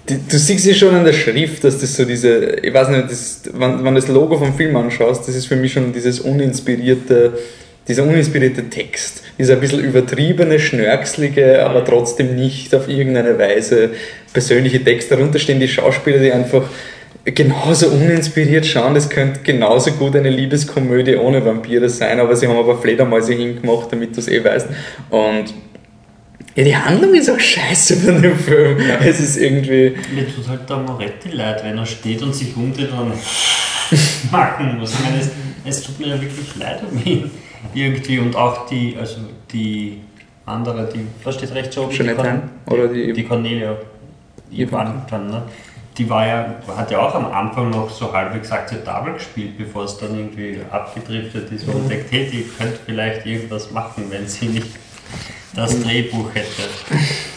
die, 0.08 0.18
du 0.28 0.38
siehst 0.38 0.66
ja 0.66 0.74
schon 0.74 0.92
an 0.92 1.04
der 1.04 1.12
Schrift, 1.12 1.62
dass 1.62 1.78
das 1.78 1.94
so 1.94 2.04
diese, 2.04 2.56
ich 2.62 2.74
weiß 2.74 2.88
nicht, 2.88 3.04
das, 3.10 3.42
wenn, 3.52 3.84
wenn 3.84 3.94
du 3.94 4.00
das 4.00 4.08
Logo 4.08 4.36
vom 4.36 4.52
Film 4.54 4.74
anschaust, 4.74 5.28
das 5.28 5.36
ist 5.36 5.46
für 5.46 5.56
mich 5.56 5.72
schon 5.72 5.92
dieses 5.92 6.18
uninspirierte, 6.18 7.38
dieser 7.86 8.02
uninspirierte 8.02 8.68
Text, 8.70 9.22
dieser 9.38 9.54
ein 9.54 9.60
bisschen 9.60 9.84
übertriebene, 9.84 10.58
schnörkslige, 10.58 11.64
aber 11.64 11.84
trotzdem 11.84 12.34
nicht 12.34 12.74
auf 12.74 12.88
irgendeine 12.88 13.38
Weise 13.38 13.90
persönliche 14.32 14.82
Text. 14.82 15.12
Darunter 15.12 15.38
stehen 15.38 15.60
die 15.60 15.68
Schauspieler, 15.68 16.18
die 16.18 16.32
einfach 16.32 16.64
genauso 17.24 17.88
uninspiriert 17.88 18.64
schauen. 18.66 18.94
Das 18.94 19.08
könnte 19.08 19.40
genauso 19.42 19.92
gut 19.92 20.16
eine 20.16 20.30
Liebeskomödie 20.30 21.16
ohne 21.16 21.44
Vampire 21.44 21.88
sein, 21.88 22.18
aber 22.20 22.34
sie 22.36 22.46
haben 22.48 22.56
aber 22.58 22.78
Fledermäuse 22.78 23.32
hingemacht, 23.34 23.92
damit 23.92 24.16
du 24.16 24.20
es 24.20 24.28
eh 24.28 24.42
weißt. 24.42 24.68
Und 25.10 25.54
ja, 26.56 26.64
die 26.64 26.76
Handlung 26.76 27.14
ist 27.14 27.30
auch 27.30 27.38
scheiße 27.38 27.96
von 27.96 28.20
dem 28.22 28.36
Film. 28.36 28.76
Es 29.00 29.20
ist 29.20 29.36
irgendwie. 29.36 29.94
Mir 30.14 30.26
tut 30.34 30.48
halt 30.48 30.68
der 30.68 30.78
Moretti 30.78 31.28
leid, 31.30 31.62
wenn 31.64 31.78
er 31.78 31.86
steht 31.86 32.22
und 32.22 32.34
sich 32.34 32.56
umdreht 32.56 32.90
und 32.92 33.12
machen 34.32 34.78
muss. 34.78 34.92
Ich 34.94 35.00
meine, 35.00 35.20
es, 35.20 35.30
es 35.64 35.82
tut 35.84 36.00
mir 36.00 36.08
ja 36.08 36.20
wirklich 36.20 36.56
leid 36.58 36.80
um 36.90 37.00
ihn. 37.04 37.30
Irgendwie 37.74 38.18
und 38.18 38.34
auch 38.34 38.66
die, 38.66 38.96
also 38.98 39.16
die 39.52 39.98
andere, 40.46 40.88
die, 40.92 41.00
was 41.22 41.34
steht 41.36 41.54
rechts 41.54 41.76
oben? 41.78 41.92
Jeanette 41.92 42.22
die, 42.22 42.28
Hein? 42.28 42.42
Oder 42.66 42.88
die- 42.88 43.12
die 43.12 43.22
Cornelia. 43.24 43.76
Ivan, 44.50 45.02
ne? 45.28 45.42
Die 46.00 46.08
war 46.08 46.26
ja, 46.26 46.54
hat 46.78 46.90
ja 46.90 46.98
auch 46.98 47.14
am 47.14 47.26
Anfang 47.26 47.68
noch 47.68 47.90
so 47.90 48.10
halbwegs 48.10 48.50
akzeptabel 48.50 49.12
gespielt, 49.12 49.58
bevor 49.58 49.84
es 49.84 49.98
dann 49.98 50.16
irgendwie 50.16 50.58
abgedriftet 50.70 51.52
ist 51.52 51.68
und 51.68 51.90
denkt, 51.90 52.10
hey, 52.10 52.30
die 52.30 52.44
könnte 52.44 52.78
vielleicht 52.86 53.26
irgendwas 53.26 53.70
machen, 53.70 54.06
wenn 54.08 54.26
sie 54.26 54.46
nicht 54.46 54.68
das 55.54 55.78
Drehbuch 55.82 56.34
hätte. 56.34 56.62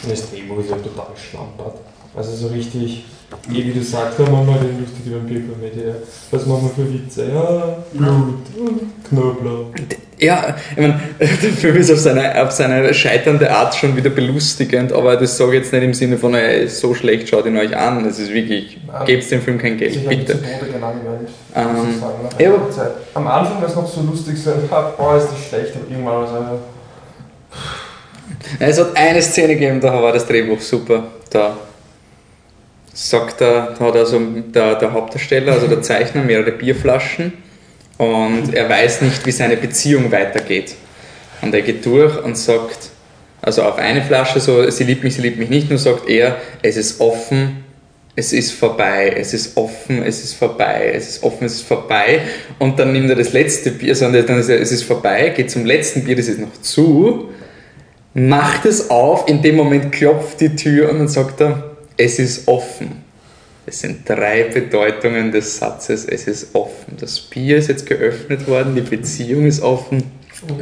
Das 0.08 0.30
Drehbuch 0.30 0.60
ist 0.60 0.70
ja 0.70 0.76
total 0.76 1.08
schlampert. 1.14 1.74
Also 2.16 2.34
so 2.34 2.46
richtig, 2.54 3.04
wie 3.48 3.72
du 3.72 3.82
sagst, 3.82 4.18
da 4.18 4.22
machen 4.24 4.46
wir 4.46 4.56
den 4.56 4.80
lustige 4.80 5.16
Vampirkomödie. 5.16 5.94
Was 6.30 6.46
machen 6.46 6.70
wir 6.76 6.84
für 6.84 6.92
Witze? 6.92 7.26
Ja, 7.32 7.76
Blut, 7.92 8.80
Knoblauch. 9.08 9.72
Ich 9.76 10.26
Ja, 10.26 10.56
ich 10.70 10.76
meine, 10.76 11.00
der 11.18 11.28
Film 11.28 11.76
ist 11.76 11.90
auf 11.90 11.98
seine, 11.98 12.42
auf 12.42 12.50
seine 12.52 12.94
scheiternde 12.94 13.50
Art 13.50 13.74
schon 13.74 13.96
wieder 13.96 14.10
belustigend, 14.10 14.92
aber 14.92 15.16
das 15.16 15.36
sage 15.36 15.56
ich 15.56 15.62
jetzt 15.62 15.72
nicht 15.72 15.82
im 15.82 15.94
Sinne 15.94 16.16
von, 16.16 16.34
ey, 16.34 16.68
so 16.68 16.94
schlecht, 16.94 17.28
schaut 17.28 17.46
ihn 17.46 17.56
euch 17.56 17.76
an. 17.76 18.04
Es 18.06 18.18
ist 18.18 18.32
wirklich, 18.32 18.78
gebt 19.06 19.30
dem 19.30 19.42
Film 19.42 19.58
kein 19.58 19.76
Geld, 19.76 19.94
Sicher 19.94 20.08
nicht 20.08 20.26
bitte. 20.26 20.38
Ähm, 21.54 21.66
ich 21.90 22.00
sagen, 22.00 22.14
nach 22.30 22.40
ja. 22.40 22.52
Am 23.14 23.26
Anfang 23.26 23.60
war 23.60 23.68
es 23.68 23.74
noch 23.74 23.88
so 23.88 24.02
lustig, 24.02 24.36
so, 24.38 24.52
ah, 24.70 24.92
boah, 24.96 25.16
ist 25.16 25.28
das 25.28 25.48
schlecht, 25.48 25.74
aber 25.74 25.90
irgendwann 25.90 26.14
war 26.14 26.24
es 26.24 26.30
einfach, 26.30 26.58
Es 28.58 28.78
hat 28.78 28.96
eine 28.96 29.20
Szene 29.20 29.54
gegeben, 29.54 29.80
da 29.80 30.02
war 30.02 30.12
das 30.12 30.26
Drehbuch 30.26 30.60
super. 30.60 31.04
Da 31.30 31.56
sagt 32.94 33.40
er, 33.40 33.76
hat 33.78 33.96
also 33.96 34.20
der, 34.20 34.76
der 34.76 34.92
Hauptdarsteller, 34.92 35.52
also 35.52 35.66
der 35.66 35.82
Zeichner, 35.82 36.22
mehrere 36.22 36.52
Bierflaschen 36.52 37.32
und 37.98 38.54
er 38.54 38.68
weiß 38.68 39.02
nicht, 39.02 39.26
wie 39.26 39.32
seine 39.32 39.56
Beziehung 39.56 40.10
weitergeht. 40.10 40.76
Und 41.42 41.54
er 41.54 41.62
geht 41.62 41.84
durch 41.84 42.22
und 42.24 42.38
sagt, 42.38 42.90
also 43.42 43.62
auf 43.62 43.76
eine 43.76 44.02
Flasche 44.02 44.40
so, 44.40 44.70
sie 44.70 44.84
liebt 44.84 45.04
mich, 45.04 45.16
sie 45.16 45.22
liebt 45.22 45.38
mich 45.38 45.50
nicht, 45.50 45.68
nur 45.68 45.78
sagt 45.78 46.08
er, 46.08 46.36
es 46.62 46.76
ist 46.76 47.00
offen, 47.00 47.64
es 48.16 48.32
ist 48.32 48.52
vorbei, 48.52 49.12
es 49.16 49.34
ist 49.34 49.56
offen, 49.56 50.02
es 50.04 50.22
ist 50.22 50.34
vorbei, 50.34 50.92
es 50.94 51.08
ist 51.08 51.22
offen, 51.24 51.44
es 51.44 51.54
ist 51.54 51.66
vorbei. 51.66 52.20
Und 52.60 52.78
dann 52.78 52.92
nimmt 52.92 53.10
er 53.10 53.16
das 53.16 53.32
letzte 53.32 53.72
Bier, 53.72 53.94
sondern 53.96 54.24
dann 54.24 54.38
ist 54.38 54.48
er, 54.48 54.60
es 54.60 54.70
ist 54.70 54.84
vorbei, 54.84 55.30
geht 55.30 55.50
zum 55.50 55.64
letzten 55.64 56.04
Bier, 56.04 56.14
das 56.14 56.28
ist 56.28 56.38
noch 56.38 56.52
zu, 56.62 57.30
macht 58.14 58.64
es 58.66 58.88
auf, 58.88 59.28
in 59.28 59.42
dem 59.42 59.56
Moment 59.56 59.90
klopft 59.90 60.40
die 60.40 60.54
Tür 60.54 60.90
und 60.90 61.00
dann 61.00 61.08
sagt 61.08 61.40
er, 61.40 61.73
es 61.96 62.18
ist 62.18 62.48
offen. 62.48 63.02
Es 63.66 63.80
sind 63.80 64.08
drei 64.08 64.44
Bedeutungen 64.44 65.32
des 65.32 65.56
Satzes, 65.56 66.04
es 66.04 66.26
ist 66.26 66.54
offen. 66.54 66.96
Das 67.00 67.18
Bier 67.18 67.56
ist 67.56 67.68
jetzt 67.68 67.86
geöffnet 67.86 68.46
worden, 68.46 68.74
die 68.74 68.82
Beziehung 68.82 69.46
ist 69.46 69.62
offen 69.62 70.02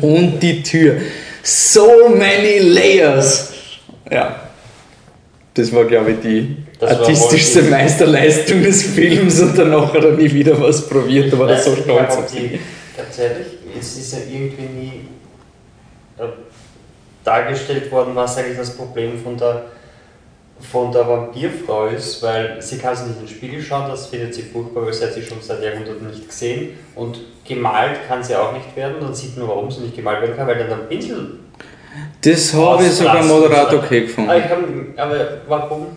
und 0.01 0.41
die 0.41 0.63
Tür. 0.63 0.99
So 1.43 2.09
many 2.09 2.59
layers. 2.59 3.53
Ja. 4.11 4.49
Das 5.55 5.73
war, 5.73 5.85
glaube 5.85 6.13
ich, 6.13 6.21
die 6.21 6.57
Das 6.79 6.99
artistischste 6.99 7.63
Meisterleistung 7.63 8.63
des 8.63 8.85
Films 8.85 9.41
und 9.41 9.59
danach 9.59 9.93
hat 9.93 10.03
er 10.03 10.13
nie 10.13 10.33
wieder 10.33 10.59
was 10.59 10.89
probiert, 10.89 11.33
da 11.33 11.39
war 11.39 11.51
er 11.51 11.61
so 11.61 11.77
stolz 11.77 12.17
auf 12.17 12.29
sich. 12.29 12.53
Ganz 12.97 13.19
ehrlich, 13.19 13.47
es 13.79 13.99
ist 13.99 14.13
ja 14.13 14.19
irgendwie 14.31 14.63
nie 14.63 14.93
äh, 16.19 16.29
dargestellt 17.23 17.91
worden, 17.91 18.15
was 18.15 18.39
eigentlich 18.39 18.57
das 18.57 18.77
Problem 18.77 19.19
von 19.23 19.37
der, 19.37 19.67
von 20.71 20.93
der 20.93 21.07
Vampirfrau 21.09 21.87
ist, 21.87 22.23
weil 22.23 22.61
sie 22.61 22.79
kann 22.79 22.95
sich 22.95 23.07
nicht 23.07 23.21
in 23.21 23.27
den 23.27 23.35
Spiegel 23.35 23.63
schauen, 23.63 23.89
das 23.89 24.07
findet 24.07 24.35
sie 24.35 24.43
furchtbar, 24.43 24.87
weil 24.87 24.93
sie 24.93 25.05
hat 25.05 25.13
sie 25.13 25.23
schon 25.23 25.39
seit 25.41 25.63
Jahrhunderten 25.63 26.07
nicht 26.09 26.29
gesehen 26.29 26.79
und 26.95 27.21
gemalt 27.45 27.99
kann 28.09 28.23
sie 28.23 28.37
auch 28.37 28.53
nicht 28.53 28.75
werden, 28.77 28.97
dann 29.01 29.15
sieht 29.15 29.37
man, 29.37 29.49
warum 29.49 29.71
sie 29.71 29.81
nicht 29.81 29.97
gemalt 29.97 30.23
werden 30.23 30.37
kann, 30.37 30.47
weil 30.47 30.59
dann 30.59 30.69
der 30.69 30.77
Pinsel... 30.77 31.39
Das 32.23 32.55
habe 32.55 32.85
ich 32.85 32.93
sogar 32.93 33.23
moderat 33.23 33.75
okay 33.75 34.03
gefunden. 34.03 34.31
Ah, 34.31 34.37
ich 34.37 34.45
hab, 34.45 34.59
aber 34.97 35.17
warum? 35.47 35.89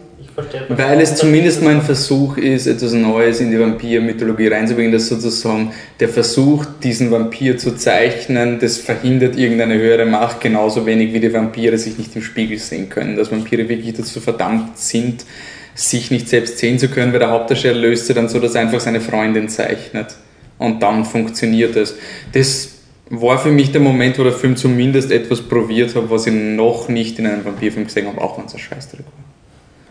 Weil 0.68 1.00
es 1.00 1.15
zumindest 1.15 1.62
mal 1.62 1.75
ein 1.75 1.82
Versuch 1.82 2.38
ist, 2.38 2.68
etwas 2.68 2.92
Neues 2.92 3.39
in 3.39 3.51
die 3.51 3.60
Vampir-Mythologie 3.60 4.48
reinzubringen, 4.48 4.92
dass 4.92 5.08
sozusagen 5.08 5.72
der 6.00 6.10
Versuch, 6.10 6.65
diesen 6.84 7.10
Vampir 7.10 7.58
zu 7.58 7.75
zeichnen, 7.75 8.60
das 8.60 8.77
verhindert 8.77 9.38
irgendeine 9.38 9.75
höhere 9.75 10.06
Macht, 10.06 10.42
genauso 10.42 10.86
wenig 10.86 11.13
wie 11.13 11.22
die 11.22 11.34
Vampire 11.34 11.77
sich 11.77 11.98
nicht 11.98 12.15
im 12.18 12.22
Spiegel 12.22 12.58
sehen 12.58 12.89
können. 12.89 13.15
Dass 13.15 13.32
Vampire 13.32 13.70
wirklich 13.70 13.96
dazu 13.96 14.20
verdammt 14.20 14.77
sind, 14.77 15.25
sich 15.74 16.12
nicht 16.12 16.27
selbst 16.27 16.58
sehen 16.58 16.80
zu 16.80 16.89
können, 16.89 17.13
weil 17.13 17.20
der 17.20 17.32
Hauptdarsteller 17.32 17.80
löst 17.80 18.08
sie 18.08 18.13
dann 18.13 18.27
so, 18.27 18.39
dass 18.39 18.56
er 18.56 18.62
einfach 18.62 18.82
seine 18.82 19.00
Freundin 19.00 19.48
zeichnet. 19.48 20.15
Und 20.58 20.84
dann 20.84 21.06
funktioniert 21.06 21.77
es. 21.77 21.96
Das 22.34 22.72
war 23.10 23.38
für 23.38 23.51
mich 23.51 23.72
der 23.72 23.82
Moment, 23.82 24.20
wo 24.20 24.24
der 24.24 24.34
Film 24.34 24.58
zumindest 24.58 25.12
etwas 25.12 25.42
probiert 25.42 25.96
hat, 25.96 26.10
was 26.10 26.27
ich 26.27 26.34
noch 26.34 26.89
nicht 26.89 27.20
in 27.20 27.27
einem 27.27 27.46
Vampirfilm 27.46 27.86
gesehen 27.86 28.08
habe, 28.08 28.20
auch 28.20 28.38
wenn 28.38 28.46
es 28.46 28.54
ein 28.54 28.60
Scheißdreck 28.60 29.06
war. 29.06 29.35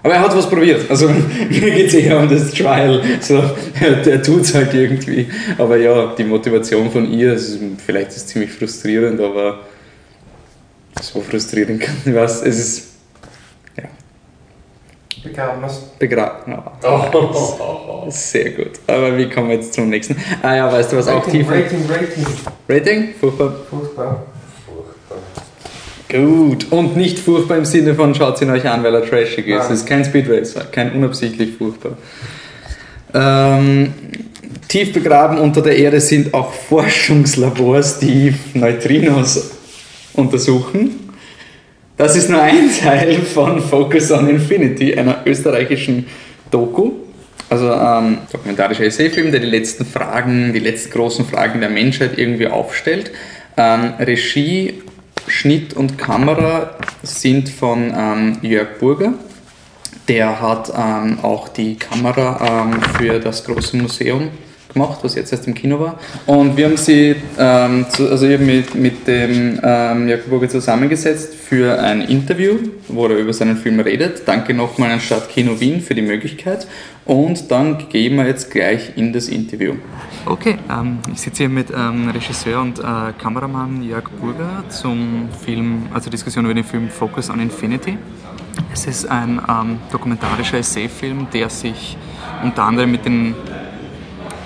Aber 0.04 0.14
er 0.14 0.20
hat 0.20 0.37
was 0.37 0.49
probiert. 0.49 0.88
Also 0.88 1.08
mir 1.49 1.70
geht 1.70 1.88
es 1.88 1.94
eher 1.94 2.18
um 2.20 2.28
das 2.28 2.52
Trial. 2.52 3.02
So, 3.20 3.42
der 3.80 4.23
tut 4.23 4.42
es 4.42 4.54
halt 4.54 4.73
irgendwie. 4.73 5.26
Aber 5.58 5.76
ja, 5.76 6.14
die 6.16 6.25
Motivation 6.25 6.90
von 6.90 7.11
ihr, 7.11 7.32
ist, 7.32 7.58
vielleicht 7.84 8.11
ist 8.11 8.16
es 8.18 8.26
ziemlich 8.26 8.52
frustrierend, 8.52 9.20
aber 9.20 9.61
so 11.00 11.20
frustrierend 11.20 11.80
kann 11.80 11.96
ich 12.04 12.14
was. 12.14 12.42
Es 12.42 12.58
ist 12.58 12.94
begraben 15.25 15.62
was. 15.62 15.80
begraben. 15.99 16.52
Ja. 16.52 16.73
Oh. 16.82 18.06
Sehr 18.11 18.50
gut. 18.50 18.73
Aber 18.87 19.16
wie 19.16 19.28
kommen 19.28 19.49
wir 19.49 19.56
jetzt 19.56 19.73
zum 19.73 19.88
nächsten? 19.88 20.16
Ah 20.42 20.54
ja, 20.54 20.70
weißt 20.70 20.92
du 20.92 20.99
was 20.99 21.08
auch 21.08 21.26
Rating, 21.26 21.32
tiefer? 21.32 21.52
Rating, 21.54 21.87
Rating. 21.88 22.26
Rating? 22.68 23.14
Furchtbar. 23.18 23.54
Furchtbar. 23.70 24.26
Gut. 26.08 26.70
Und 26.70 26.96
nicht 26.96 27.18
furchtbar 27.18 27.58
im 27.58 27.64
Sinne 27.64 27.94
von 27.94 28.14
schaut 28.14 28.40
ihn 28.42 28.50
euch 28.50 28.68
an, 28.68 28.82
weil 28.84 28.94
er 28.94 29.04
trashig 29.04 29.46
ist. 29.49 29.64
Es 29.64 29.80
ist 29.80 29.87
kein 29.87 30.04
Speed 30.04 30.28
Racer, 30.28 30.64
kein 30.70 30.92
unabsichtlich 30.92 31.56
furchtbar. 31.56 31.96
Ähm, 33.14 33.92
tief 34.68 34.92
begraben 34.92 35.38
unter 35.38 35.62
der 35.62 35.76
Erde 35.76 36.00
sind 36.00 36.34
auch 36.34 36.52
Forschungslabors, 36.52 38.00
die 38.00 38.34
Neutrinos 38.54 39.52
untersuchen. 40.14 41.04
Das 41.96 42.16
ist 42.16 42.28
nur 42.28 42.42
ein 42.42 42.70
Teil 42.82 43.14
von 43.23 43.61
Focus 43.61 44.11
on 44.11 44.28
Infinity, 44.28 44.94
einer 44.94 45.23
österreichischen 45.25 46.06
Doku. 46.50 46.92
Also 47.50 47.70
ähm, 47.70 48.18
dokumentarischer 48.32 48.84
Essayfilm, 48.84 49.30
der 49.30 49.40
die 49.40 49.46
letzten 49.46 49.84
Fragen, 49.84 50.52
die 50.52 50.58
letzten 50.58 50.90
großen 50.90 51.25
Fragen 51.25 51.61
der 51.61 51.70
Menschheit 51.70 52.18
irgendwie 52.18 52.49
aufstellt. 52.49 53.12
Ähm, 53.56 53.94
Regie, 54.00 54.82
Schnitt 55.26 55.75
und 55.75 55.99
Kamera 55.99 56.71
sind 57.02 57.49
von 57.49 57.93
ähm, 57.97 58.38
Jörg 58.43 58.78
Burger. 58.78 59.14
Der 60.09 60.40
hat 60.40 60.73
ähm, 60.76 61.19
auch 61.23 61.49
die 61.49 61.76
Kamera 61.76 62.66
ähm, 62.66 62.83
für 62.99 63.19
das 63.19 63.45
große 63.45 63.76
Museum 63.76 64.31
gemacht, 64.75 64.99
was 65.02 65.14
jetzt 65.14 65.33
erst 65.33 65.47
im 65.47 65.54
Kino 65.54 65.81
war. 65.81 65.99
Und 66.26 66.57
wir 66.57 66.66
haben 66.66 66.76
sie, 66.76 67.16
ähm, 67.38 67.87
zu, 67.88 68.11
also 68.11 68.26
ich 68.26 68.38
mit, 68.38 68.75
mit 68.75 69.07
dem 69.07 69.59
ähm, 69.62 70.09
Jörg 70.09 70.25
Burger 70.25 70.49
zusammengesetzt 70.49 71.35
für 71.35 71.81
ein 71.81 72.02
Interview, 72.02 72.59
wo 72.88 73.07
er 73.07 73.16
über 73.16 73.33
seinen 73.33 73.57
Film 73.57 73.81
redet. 73.81 74.23
Danke 74.26 74.52
nochmal 74.52 74.90
an 74.90 75.00
Stadtkino 75.00 75.59
Wien 75.59 75.81
für 75.81 75.95
die 75.95 76.02
Möglichkeit. 76.02 76.66
Und 77.06 77.50
dann 77.50 77.88
gehen 77.90 78.16
wir 78.16 78.26
jetzt 78.26 78.50
gleich 78.50 78.96
in 78.96 79.12
das 79.12 79.28
Interview. 79.28 79.75
Okay, 80.25 80.56
ähm, 80.70 81.00
ich 81.12 81.20
sitze 81.20 81.42
hier 81.42 81.50
mit 81.50 81.70
ähm, 81.70 82.08
Regisseur 82.08 82.62
und 82.62 82.78
äh, 82.78 83.12
Kameramann 83.18 83.82
Jörg 83.82 84.08
Burger 84.20 84.64
zum 84.70 85.28
Film, 85.44 85.87
also 85.92 86.08
Diskussion 86.08 86.46
über 86.46 86.54
den 86.54 86.64
Film 86.64 86.88
Focus 86.88 87.28
on 87.28 87.40
Infinity. 87.40 87.99
Es 88.73 88.87
ist 88.87 89.06
ein 89.11 89.40
ähm, 89.46 89.78
dokumentarischer 89.92 90.58
Essayfilm, 90.58 91.26
der 91.32 91.50
sich 91.50 91.99
unter 92.42 92.64
anderem 92.64 92.92
mit 92.92 93.04
den 93.04 93.34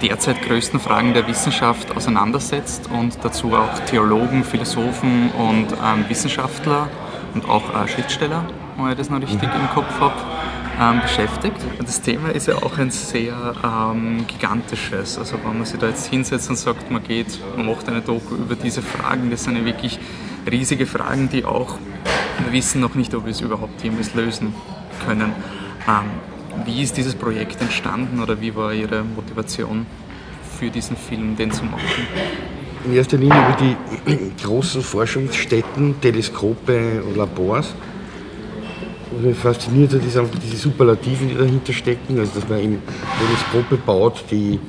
derzeit 0.03 0.43
größten 0.43 0.81
Fragen 0.81 1.15
der 1.15 1.27
Wissenschaft 1.29 1.97
auseinandersetzt 1.97 2.89
und 2.91 3.19
dazu 3.23 3.53
auch 3.53 3.79
Theologen, 3.87 4.43
Philosophen 4.45 5.31
und 5.31 5.67
ähm, 5.73 6.05
Wissenschaftler 6.09 6.89
und 7.35 7.49
auch 7.49 7.63
äh, 7.71 7.87
Schriftsteller, 7.89 8.45
wenn 8.77 8.91
ich 8.91 8.99
das 8.99 9.11
noch 9.11 9.21
richtig 9.21 9.43
im 9.43 9.69
Kopf 9.75 10.01
habe, 10.01 10.15
ähm, 10.81 11.01
beschäftigt. 11.01 11.57
Das 11.79 12.01
Thema 12.01 12.31
ist 12.31 12.47
ja 12.47 12.57
auch 12.57 12.79
ein 12.79 12.91
sehr 12.91 13.55
ähm, 13.65 14.25
gigantisches. 14.27 15.19
Also 15.19 15.37
wenn 15.45 15.59
man 15.59 15.67
sich 15.67 15.79
da 15.79 15.89
jetzt 15.89 16.07
hinsetzt 16.07 16.49
und 16.51 16.57
sagt, 16.57 16.91
man 16.91 17.03
geht, 17.03 17.39
man 17.57 17.67
macht 17.67 17.89
eine 17.89 18.01
Doku 18.01 18.35
über 18.37 18.55
diese 18.55 18.83
Fragen, 18.83 19.31
das 19.31 19.45
sind 19.45 19.57
ja 19.57 19.65
wirklich 19.65 19.99
riesige 20.51 20.87
Fragen, 20.87 21.29
die 21.29 21.45
auch, 21.45 21.79
wir 22.45 22.53
wissen 22.53 22.81
noch 22.81 22.95
nicht, 22.95 23.15
ob 23.15 23.25
wir 23.25 23.33
es 23.33 23.41
überhaupt 23.41 23.83
jemals 23.83 24.15
lösen 24.15 24.55
können. 25.05 25.33
Ähm, 25.89 26.65
wie 26.65 26.83
ist 26.83 26.97
dieses 26.97 27.15
Projekt 27.15 27.61
entstanden 27.61 28.21
oder 28.21 28.41
wie 28.41 28.55
war 28.55 28.73
Ihre 28.73 29.03
Motivation 29.03 29.87
für 30.59 30.71
diesen 30.71 30.97
Film, 30.97 31.37
den 31.37 31.51
zu 31.51 31.65
machen? 31.65 31.83
In 32.85 32.95
erster 32.95 33.17
Linie 33.17 33.37
über 33.37 33.57
die 33.61 34.33
großen 34.43 34.83
Forschungsstätten, 34.83 36.01
Teleskope 36.01 37.03
und 37.03 37.17
Labors. 37.17 37.75
Was 39.19 39.27
mich 39.27 39.37
fasziniert 39.37 39.93
einfach 39.95 40.39
diese 40.41 40.57
Superlativen, 40.57 41.29
die 41.29 41.35
dahinter 41.35 41.73
stecken. 41.73 42.21
Also, 42.21 42.39
dass 42.39 42.49
man 42.49 42.61
eben 42.61 42.83
Teleskope 43.19 43.77
baut, 43.77 44.25
die 44.31 44.61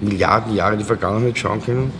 Milliarden 0.00 0.52
Jahre 0.52 0.72
in 0.72 0.80
die 0.80 0.84
Vergangenheit 0.84 1.38
schauen 1.38 1.62
können. 1.62 1.92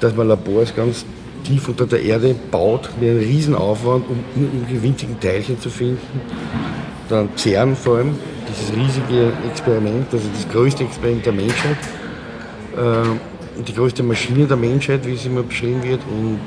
Dass 0.00 0.16
man 0.16 0.26
Labors 0.26 0.74
ganz 0.74 1.04
tief 1.44 1.68
unter 1.68 1.86
der 1.86 2.02
Erde 2.02 2.34
baut, 2.50 2.90
mit 3.00 3.10
einem 3.10 3.20
Riesenaufwand, 3.20 4.06
um 4.08 4.24
irgendwelche 4.34 4.82
winzigen 4.82 5.20
Teilchen 5.20 5.60
zu 5.60 5.70
finden. 5.70 6.20
Dann 7.08 7.28
CERN 7.36 7.76
vor 7.76 7.98
allem, 7.98 8.16
dieses 8.48 8.74
riesige 8.74 9.32
Experiment, 9.48 10.06
also 10.12 10.26
das 10.34 10.48
größte 10.48 10.82
Experiment 10.82 11.26
der 11.26 11.32
Menschheit. 11.32 11.78
Äh, 12.76 13.62
die 13.68 13.74
größte 13.74 14.02
Maschine 14.02 14.46
der 14.46 14.56
Menschheit, 14.56 15.06
wie 15.06 15.14
es 15.14 15.26
immer 15.26 15.42
beschrieben 15.42 15.82
wird. 15.84 16.00
Und 16.10 16.40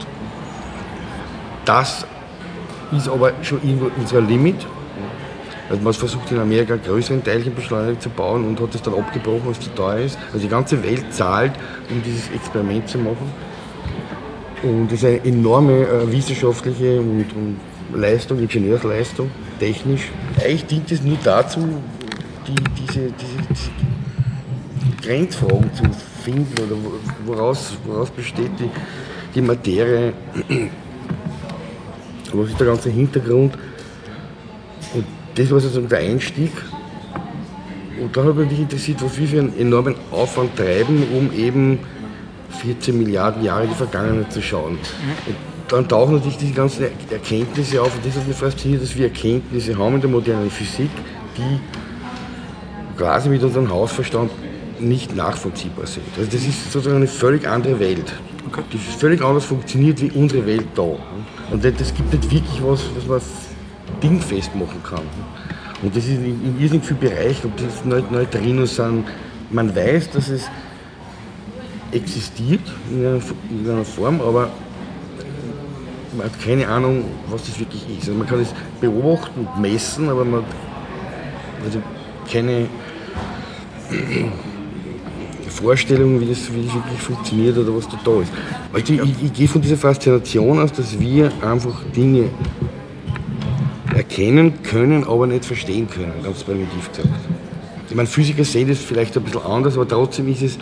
das 1.64 2.06
ist 2.96 3.08
aber 3.08 3.32
schon 3.42 3.60
irgendwo 3.64 3.90
unser 3.98 4.22
Limit. 4.22 4.56
Also 5.68 5.82
man 5.82 5.94
hat 5.94 6.00
versucht 6.00 6.32
in 6.32 6.40
Amerika 6.40 6.76
größeren 6.76 7.24
Teilchenbeschleuniger 7.24 8.00
zu 8.00 8.10
bauen 8.10 8.46
und 8.46 8.60
hat 8.62 8.76
es 8.76 8.82
dann 8.84 8.94
abgebrochen, 8.94 9.42
was 9.46 9.60
zu 9.60 9.70
teuer 9.74 10.00
ist. 10.06 10.18
Also 10.28 10.40
die 10.40 10.48
ganze 10.50 10.84
Welt 10.84 11.12
zahlt, 11.12 11.54
um 11.90 12.04
dieses 12.04 12.30
Experiment 12.30 12.88
zu 12.88 13.00
machen. 13.00 13.32
Und 14.62 14.88
das 14.92 15.00
ist 15.00 15.06
eine 15.06 15.26
enorme 15.26 15.88
äh, 15.88 16.12
wissenschaftliche 16.12 17.00
und, 17.00 17.26
und 17.36 17.58
Leistung, 18.00 18.40
Ingenieursleistung, 18.40 19.30
technisch. 19.60 20.12
Eigentlich 20.38 20.66
dient 20.66 20.92
es 20.92 21.02
nur 21.02 21.18
dazu, 21.24 21.68
die, 22.48 22.56
diese, 22.82 23.12
diese, 23.12 23.48
diese 23.50 25.08
Grenzfragen 25.08 25.74
zu 25.74 25.84
finden 26.24 26.54
oder 26.64 26.76
wo- 26.76 27.32
woraus, 27.34 27.74
woraus 27.86 28.10
besteht 28.12 28.52
die, 28.60 28.70
die 29.34 29.42
Materie, 29.42 30.14
was 32.34 32.50
ist 32.50 32.60
der 32.60 32.68
ganze 32.68 32.90
Hintergrund. 32.90 33.54
Und 34.94 35.06
das 35.36 35.52
war 35.52 35.60
sozusagen 35.60 35.90
der 35.90 36.00
Einstieg. 36.00 36.52
Und 38.02 38.16
dann 38.16 38.28
hat 38.28 38.36
mich 38.36 38.60
interessiert, 38.60 39.02
was 39.04 39.18
wir 39.18 39.28
für 39.28 39.40
einen 39.40 39.58
enormen 39.58 39.96
Aufwand 40.12 40.56
treiben, 40.56 41.04
um 41.18 41.32
eben 41.34 41.80
14 42.62 42.98
Milliarden 42.98 43.44
Jahre 43.44 43.64
in 43.64 43.70
die 43.70 43.76
Vergangenheit 43.76 44.32
zu 44.32 44.42
schauen. 44.42 44.78
Und 45.26 45.36
dann 45.70 45.88
tauchen 45.88 46.16
natürlich 46.16 46.38
diese 46.38 46.54
ganzen 46.54 46.84
Er- 46.84 46.92
Erkenntnisse 47.12 47.82
auf 47.82 47.96
und 47.96 48.06
das 48.06 48.16
hat 48.16 48.28
mich 48.28 48.38
fasziniert, 48.38 48.84
dass 48.84 48.96
wir 48.96 49.06
Erkenntnisse 49.08 49.78
haben 49.78 49.96
in 49.96 50.02
der 50.02 50.10
modernen 50.10 50.50
Physik, 50.50 50.90
die 51.38 51.60
quasi 52.98 53.30
mit 53.30 53.44
unserem 53.44 53.70
Hausverstand 53.70 54.32
nicht 54.80 55.16
nachvollziehbar 55.16 55.88
sind. 55.88 56.04
Also 56.18 56.30
das 56.30 56.46
ist 56.46 56.72
sozusagen 56.72 56.98
eine 56.98 57.08
völlig 57.08 57.48
andere 57.48 57.80
Welt, 57.80 58.14
die 58.72 58.78
völlig 58.78 59.22
anders 59.24 59.46
funktioniert 59.46 60.02
wie 60.02 60.12
unsere 60.12 60.46
Welt 60.46 60.68
da. 60.76 60.84
Und 61.52 61.64
es 61.64 61.94
gibt 61.94 62.12
nicht 62.12 62.32
wirklich 62.32 62.64
was, 62.64 62.82
was 62.96 63.08
man 63.08 63.22
dingfest 64.02 64.56
machen 64.56 64.82
kann. 64.84 65.04
Und 65.84 65.96
das 65.96 66.04
ist 66.06 66.18
in, 66.18 66.44
in 66.44 66.62
irrsinnig 66.62 66.86
vielen 66.86 67.00
Bereichen, 67.00 67.48
ob 67.48 67.58
das 67.58 67.86
Neu- 67.86 68.04
Neutrinos 68.10 68.76
sind, 68.76 69.06
man 69.52 69.76
weiß, 69.76 70.10
dass 70.12 70.30
es 70.30 70.50
existiert 71.92 72.62
in 72.92 73.06
einer, 73.06 73.22
in 73.50 73.70
einer 73.70 73.86
Form, 73.86 74.20
aber 74.22 74.50
man 76.18 76.26
hat 76.26 76.40
keine 76.44 76.68
Ahnung, 76.68 77.06
was 77.30 77.44
das 77.46 77.60
wirklich 77.60 77.84
ist. 77.90 78.08
Also 78.08 78.14
man 78.14 78.28
kann 78.28 78.40
es 78.40 78.54
beobachten 78.82 79.42
und 79.42 79.62
messen, 79.62 80.10
aber 80.10 80.26
man 80.26 80.42
hat 80.42 80.50
also 81.66 81.80
keine 82.32 82.68
Vorstellung, 85.56 86.20
wie 86.20 86.26
das, 86.26 86.54
wie 86.54 86.64
das 86.64 86.74
wirklich 86.74 87.00
funktioniert 87.00 87.58
oder 87.58 87.76
was 87.76 87.88
da 87.88 88.00
da 88.04 88.22
ist. 88.22 88.32
Also 88.74 88.94
ich, 88.94 89.24
ich 89.24 89.34
gehe 89.34 89.48
von 89.48 89.62
dieser 89.62 89.78
Faszination 89.78 90.60
aus, 90.60 90.72
dass 90.74 91.00
wir 91.00 91.32
einfach 91.42 91.82
Dinge 91.96 92.30
erkennen 93.96 94.62
können, 94.64 95.06
aber 95.06 95.26
nicht 95.28 95.46
verstehen 95.46 95.90
können, 95.90 96.14
ganz 96.22 96.44
primitiv 96.44 96.92
gesagt. 96.92 97.10
Ich 97.90 97.96
meine, 97.96 98.08
Physiker 98.08 98.44
sehen 98.44 98.68
das 98.68 98.80
vielleicht 98.80 99.16
ein 99.16 99.24
bisschen 99.24 99.44
anders, 99.44 99.76
aber 99.76 99.88
trotzdem 99.88 100.28
ist 100.28 100.42
es, 100.42 100.58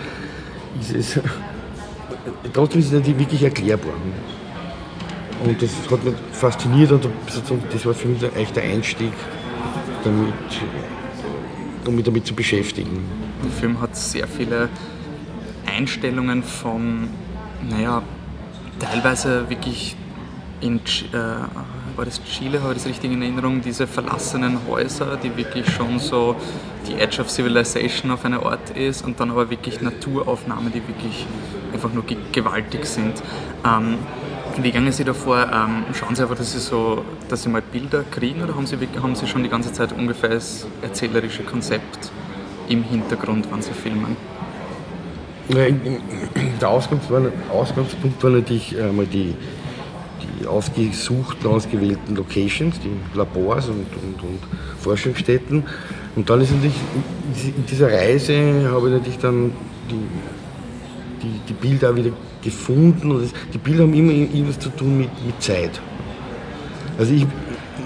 ist 0.79 0.95
es, 0.95 1.19
trotzdem 2.53 2.81
ist 2.81 2.93
es 2.93 3.07
nicht 3.07 3.19
wirklich 3.19 3.41
erklärbar. 3.43 3.93
Und 5.43 5.61
das 5.61 5.71
hat 5.89 6.03
mich 6.05 6.13
fasziniert 6.31 6.91
und 6.91 7.07
das 7.71 7.85
war 7.85 7.93
für 7.93 8.07
mich 8.07 8.21
echt 8.35 8.55
der 8.55 8.63
Einstieg, 8.63 9.11
damit, 10.03 10.33
um 11.85 11.95
mich 11.95 12.05
damit 12.05 12.25
zu 12.25 12.35
beschäftigen. 12.35 13.22
Der 13.43 13.51
Film 13.51 13.81
hat 13.81 13.95
sehr 13.95 14.27
viele 14.27 14.69
Einstellungen 15.65 16.43
von, 16.43 17.09
naja, 17.69 18.01
teilweise 18.79 19.49
wirklich 19.49 19.95
in, 20.61 20.77
äh, 20.77 21.17
war 21.95 22.05
das 22.05 22.23
Chile, 22.23 22.61
habe 22.61 22.71
ich 22.71 22.79
das 22.79 22.87
richtig 22.87 23.11
in 23.11 23.21
Erinnerung, 23.21 23.61
diese 23.61 23.85
verlassenen 23.85 24.59
Häuser, 24.67 25.17
die 25.21 25.35
wirklich 25.35 25.69
schon 25.69 25.99
so 25.99 26.35
die 26.87 26.95
Edge 26.95 27.21
of 27.21 27.29
Civilization 27.29 28.11
auf 28.11 28.23
einer 28.23 28.45
Art 28.45 28.69
ist 28.71 29.03
und 29.03 29.19
dann 29.19 29.31
aber 29.31 29.49
wirklich 29.49 29.81
Naturaufnahmen, 29.81 30.71
die 30.71 30.87
wirklich 30.87 31.27
einfach 31.73 31.91
nur 31.91 32.05
ge 32.05 32.17
gewaltig 32.31 32.85
sind. 32.85 33.21
Ähm, 33.65 33.97
wie 34.57 34.71
gehen 34.71 34.91
Sie 34.91 35.03
davor? 35.03 35.49
Ähm, 35.51 35.83
schauen 35.93 36.15
Sie 36.15 36.21
einfach, 36.21 36.37
dass 36.37 36.53
Sie, 36.53 36.59
so, 36.59 37.03
dass 37.27 37.43
Sie 37.43 37.49
mal 37.49 37.61
Bilder 37.61 38.03
kriegen 38.09 38.41
oder 38.41 38.55
haben 38.55 38.67
Sie, 38.67 38.77
haben 39.01 39.15
Sie 39.15 39.27
schon 39.27 39.43
die 39.43 39.49
ganze 39.49 39.73
Zeit 39.73 39.91
ungefähr 39.91 40.29
das 40.29 40.65
erzählerische 40.81 41.43
Konzept 41.43 42.11
im 42.69 42.83
Hintergrund, 42.83 43.47
wenn 43.51 43.61
Sie 43.61 43.73
filmen? 43.73 44.15
Der 46.61 46.69
Ausgangspunkt 46.69 48.23
war 48.23 48.29
natürlich 48.29 48.79
einmal 48.79 49.05
die, 49.05 49.33
die 50.41 50.47
ausgesuchten, 50.47 51.47
ausgewählten 51.49 52.15
Locations, 52.15 52.79
die 52.79 53.17
Labors 53.17 53.67
und, 53.67 53.85
und, 54.01 54.23
und 54.23 54.39
Forschungsstätten. 54.79 55.63
Und 56.15 56.29
dann 56.29 56.41
ist 56.41 56.51
natürlich 56.51 56.75
in 56.75 57.33
diese- 57.35 57.47
in 57.57 57.65
dieser 57.65 57.91
Reise 57.91 58.69
habe 58.71 58.87
ich 58.87 58.93
natürlich 58.93 59.19
dann 59.19 59.51
die, 59.89 61.23
die, 61.23 61.39
die 61.49 61.53
Bilder 61.53 61.91
auch 61.91 61.95
wieder 61.95 62.11
gefunden. 62.41 63.11
Und 63.11 63.31
die 63.53 63.57
Bilder 63.57 63.83
haben 63.83 63.93
immer 63.93 64.11
irgendwas 64.11 64.59
zu 64.59 64.69
tun 64.69 64.97
mit, 64.97 65.09
mit 65.25 65.41
Zeit. 65.41 65.81
Also 66.97 67.13
ich, 67.13 67.25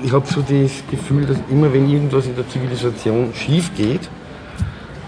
ich 0.03 0.11
habe 0.11 0.27
so 0.27 0.41
das 0.41 0.83
Gefühl, 0.91 1.25
dass 1.25 1.37
immer 1.49 1.71
wenn 1.73 1.89
irgendwas 1.89 2.27
in 2.27 2.35
der 2.35 2.47
Zivilisation 2.49 3.33
schief 3.33 3.71
geht, 3.75 4.09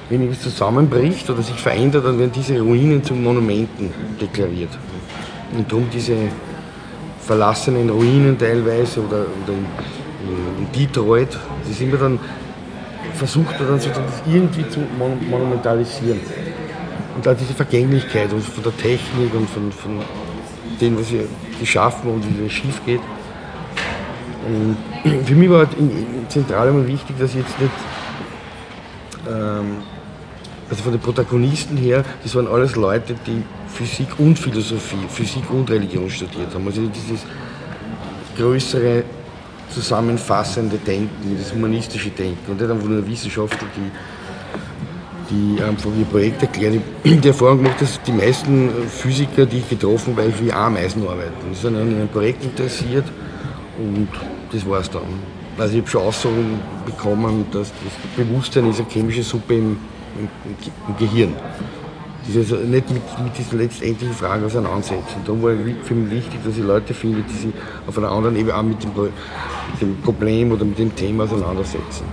wenn 0.10 0.24
etwas 0.24 0.42
zusammenbricht 0.42 1.30
oder 1.30 1.44
sich 1.44 1.56
verändert, 1.56 2.06
dann 2.06 2.18
werden 2.18 2.32
diese 2.34 2.60
Ruinen 2.60 3.04
zu 3.04 3.14
Monumenten 3.14 3.94
deklariert. 4.20 4.72
Und 5.56 5.72
darum 5.72 5.88
diese 5.94 6.16
verlassenen 7.22 7.90
Ruinen 7.90 8.38
teilweise 8.38 9.02
oder, 9.02 9.26
oder 9.44 9.54
in, 9.54 10.66
in 10.66 10.72
Detroit, 10.72 11.38
das 11.62 11.72
ist 11.72 11.82
immer 11.82 11.98
dann 11.98 12.20
versucht 13.14 13.60
dann 13.60 13.80
sozusagen 13.80 14.06
das 14.08 14.34
irgendwie 14.34 14.68
zu 14.70 14.80
mon 14.98 15.30
monumentalisieren. 15.30 16.20
Und 17.16 17.28
auch 17.28 17.36
diese 17.36 17.54
Vergänglichkeit 17.54 18.32
und 18.32 18.44
von 18.44 18.64
der 18.64 18.78
Technik 18.78 19.34
und 19.34 19.50
von, 19.50 19.72
von 19.72 20.00
dem, 20.80 20.98
was 20.98 21.12
wir 21.12 21.26
geschaffen 21.60 22.10
haben 22.10 22.16
und 22.16 22.40
wie 22.40 22.46
es 22.46 22.52
schief 22.52 22.82
geht. 22.86 23.02
Und 24.48 24.78
für 25.26 25.36
mich 25.36 25.50
war 25.50 25.60
halt 25.60 25.76
zentral 26.30 26.70
immer 26.70 26.88
wichtig, 26.88 27.18
dass 27.20 27.32
ich 27.32 27.38
jetzt 27.38 27.60
nicht 27.60 27.72
ähm, 29.30 29.84
also 30.70 30.84
von 30.84 30.92
den 30.92 31.02
Protagonisten 31.02 31.78
her, 31.78 32.04
das 32.24 32.36
waren 32.36 32.48
alles 32.48 32.76
Leute, 32.76 33.16
die 33.26 33.44
Physik 33.68 34.08
und 34.20 34.38
Philosophie, 34.38 35.08
Physik 35.08 35.50
und 35.50 35.70
Religion 35.70 36.10
studiert 36.10 36.54
haben. 36.54 36.66
Also 36.66 36.86
dieses 36.88 37.22
größere, 38.38 39.04
zusammenfassende 39.70 40.78
Denken, 40.78 41.38
das 41.38 41.54
humanistische 41.54 42.10
Denken 42.10 42.52
und 42.52 42.62
nicht 42.62 42.70
einfach 42.70 42.88
nur 42.88 43.08
Wissenschaftler, 43.08 43.68
die, 43.76 45.34
die 45.34 45.62
einfach 45.62 45.90
ihr 45.98 46.06
Projekt 46.06 46.42
erklären. 46.42 46.82
Ich 47.04 47.12
habe 47.12 47.22
die 47.22 47.28
Erfahrung 47.28 47.58
gemacht, 47.58 47.82
dass 47.82 48.02
die 48.02 48.12
meisten 48.12 48.70
Physiker, 48.88 49.46
die 49.46 49.58
ich 49.58 49.70
getroffen 49.70 50.16
habe, 50.16 50.34
wie 50.40 50.52
Ameisen 50.52 51.04
arbeiten. 51.04 51.34
Die 51.52 51.56
sind 51.56 51.76
an 51.76 51.82
einem 51.82 52.08
Projekt 52.08 52.44
interessiert 52.44 53.06
und 53.78 54.08
das 54.52 54.68
war 54.68 54.80
es 54.80 54.90
dann. 54.90 55.02
Also 55.58 55.74
ich 55.74 55.82
habe 55.82 55.90
schon 55.90 56.02
Aussagen 56.02 56.60
bekommen, 56.86 57.46
dass 57.52 57.72
das 57.84 57.94
Bewusstsein 58.16 58.70
ist 58.70 58.80
eine 58.80 58.90
chemische 58.90 59.24
Suppe 59.24 59.56
im, 59.56 59.78
im, 60.18 60.30
im 60.88 60.98
Gehirn. 60.98 61.36
Ist 62.28 62.38
also 62.38 62.58
nicht 62.58 62.90
mit, 62.92 63.02
mit 63.24 63.38
diesen 63.38 63.58
letztendlichen 63.58 64.14
Fragen 64.14 64.46
auseinandersetzen. 64.46 65.22
Da 65.26 65.32
war 65.32 65.52
für 65.84 65.96
mich 65.96 66.12
wichtig, 66.12 66.40
dass 66.46 66.58
ich 66.58 66.64
Leute 66.64 66.94
finde, 66.94 67.24
die 67.24 67.34
sich 67.34 67.54
auf 67.88 67.98
einer 67.98 68.12
anderen 68.12 68.36
Ebene 68.36 68.56
auch 68.56 68.62
mit 68.62 68.84
dem, 68.84 68.92
mit 68.92 69.82
dem 69.82 69.98
Problem 70.02 70.52
oder 70.52 70.64
mit 70.64 70.78
dem 70.78 70.96
Thema 70.96 71.24
auseinandersetzen. 71.24 72.06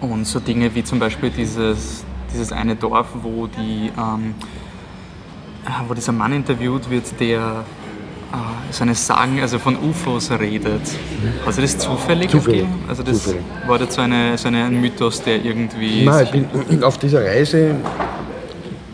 Und 0.00 0.26
so 0.26 0.40
Dinge 0.40 0.74
wie 0.74 0.82
zum 0.82 0.98
Beispiel 0.98 1.30
dieses, 1.30 2.04
dieses 2.32 2.52
eine 2.52 2.74
Dorf, 2.74 3.08
wo, 3.22 3.46
die, 3.46 3.92
ähm, 3.96 4.34
wo 5.86 5.94
dieser 5.94 6.12
Mann 6.12 6.32
interviewt 6.32 6.90
wird, 6.90 7.20
der 7.20 7.64
äh, 8.32 8.72
seine 8.72 8.94
Sagen, 8.94 9.40
also 9.40 9.58
von 9.58 9.76
UFOs 9.76 10.30
redet. 10.30 10.82
Hast 11.44 11.58
du 11.58 11.62
das 11.62 11.78
zufällig? 11.78 12.30
Zufällig. 12.30 12.62
ergeben? 12.62 12.84
Also 12.88 13.02
das 13.02 13.24
Zufällig. 13.24 13.42
war 13.66 13.78
das 13.78 13.94
so, 13.94 14.02
eine, 14.02 14.38
so 14.38 14.48
ein 14.48 14.80
Mythos, 14.80 15.22
der 15.22 15.44
irgendwie... 15.44 16.04
Nein, 16.04 16.24
ich 16.24 16.30
bin 16.30 16.84
auf 16.84 16.98
dieser 16.98 17.24
Reise, 17.24 17.74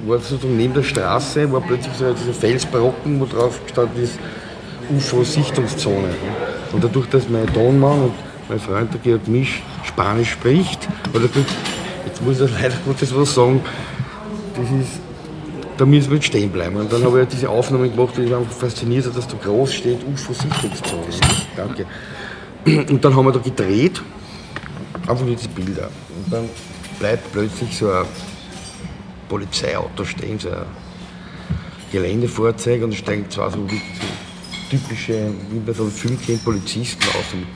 war 0.06 0.18
sozusagen 0.18 0.56
neben 0.56 0.74
der 0.74 0.82
Straße, 0.82 1.50
war 1.52 1.60
plötzlich 1.60 1.94
so 1.94 2.12
dieser 2.12 2.32
Felsbrocken, 2.32 3.20
wo 3.20 3.26
drauf 3.26 3.60
gestanden 3.62 4.02
ist, 4.02 4.18
UFO-Sichtungszone. 4.90 6.14
Und 6.72 6.84
dadurch, 6.84 7.08
dass 7.08 7.28
mein 7.28 7.46
Tonmann 7.52 8.02
und 8.02 8.12
mein 8.48 8.60
Freund, 8.60 8.92
der 8.92 9.00
Georg 9.00 9.26
Misch, 9.28 9.62
Spanisch 9.84 10.30
spricht, 10.30 10.88
er 11.12 11.20
gesagt, 11.20 11.36
jetzt 12.06 12.22
muss 12.22 12.40
ich 12.40 12.50
leider 12.50 12.74
Gottes 12.84 13.14
was 13.14 13.34
sagen, 13.34 13.60
das 14.54 14.64
ist, 14.70 15.00
da 15.76 15.84
müssen 15.84 16.10
wir 16.10 16.16
jetzt 16.16 16.26
stehen 16.26 16.50
bleiben. 16.50 16.76
Und 16.76 16.92
dann 16.92 17.04
habe 17.04 17.22
ich 17.22 17.28
diese 17.28 17.48
Aufnahmen 17.48 17.90
gemacht, 17.94 18.14
die 18.16 18.32
einfach 18.32 18.52
fasziniert 18.52 19.06
hat, 19.06 19.16
dass 19.16 19.28
da 19.28 19.36
groß 19.36 19.74
steht, 19.74 19.98
UFO-Sichtungszone. 20.06 21.02
Danke. 21.56 21.86
Und 22.66 23.04
dann 23.04 23.14
haben 23.14 23.24
wir 23.26 23.32
da 23.32 23.38
gedreht, 23.38 24.02
einfach 25.06 25.24
nur 25.24 25.36
diese 25.36 25.48
Bilder. 25.48 25.90
Und 26.16 26.32
dann 26.32 26.48
bleibt 26.98 27.32
plötzlich 27.32 27.76
so 27.76 27.90
ein 27.90 28.04
Polizeiauto 29.28 30.04
stehen, 30.04 30.38
so 30.38 30.50
ein 30.50 30.64
Geländefahrzeug 31.92 32.82
und 32.82 32.92
da 32.92 32.96
steigen 32.96 33.30
zwei 33.30 33.50
so, 33.50 33.58
so 33.58 33.76
typische, 34.70 35.30
wie 35.50 35.60
man 35.64 35.74
so 35.74 35.84
einen 35.84 35.92
Film 35.92 36.20
kennt, 36.20 36.44
Polizisten 36.44 37.04
aus 37.10 37.34
mit, 37.34 37.46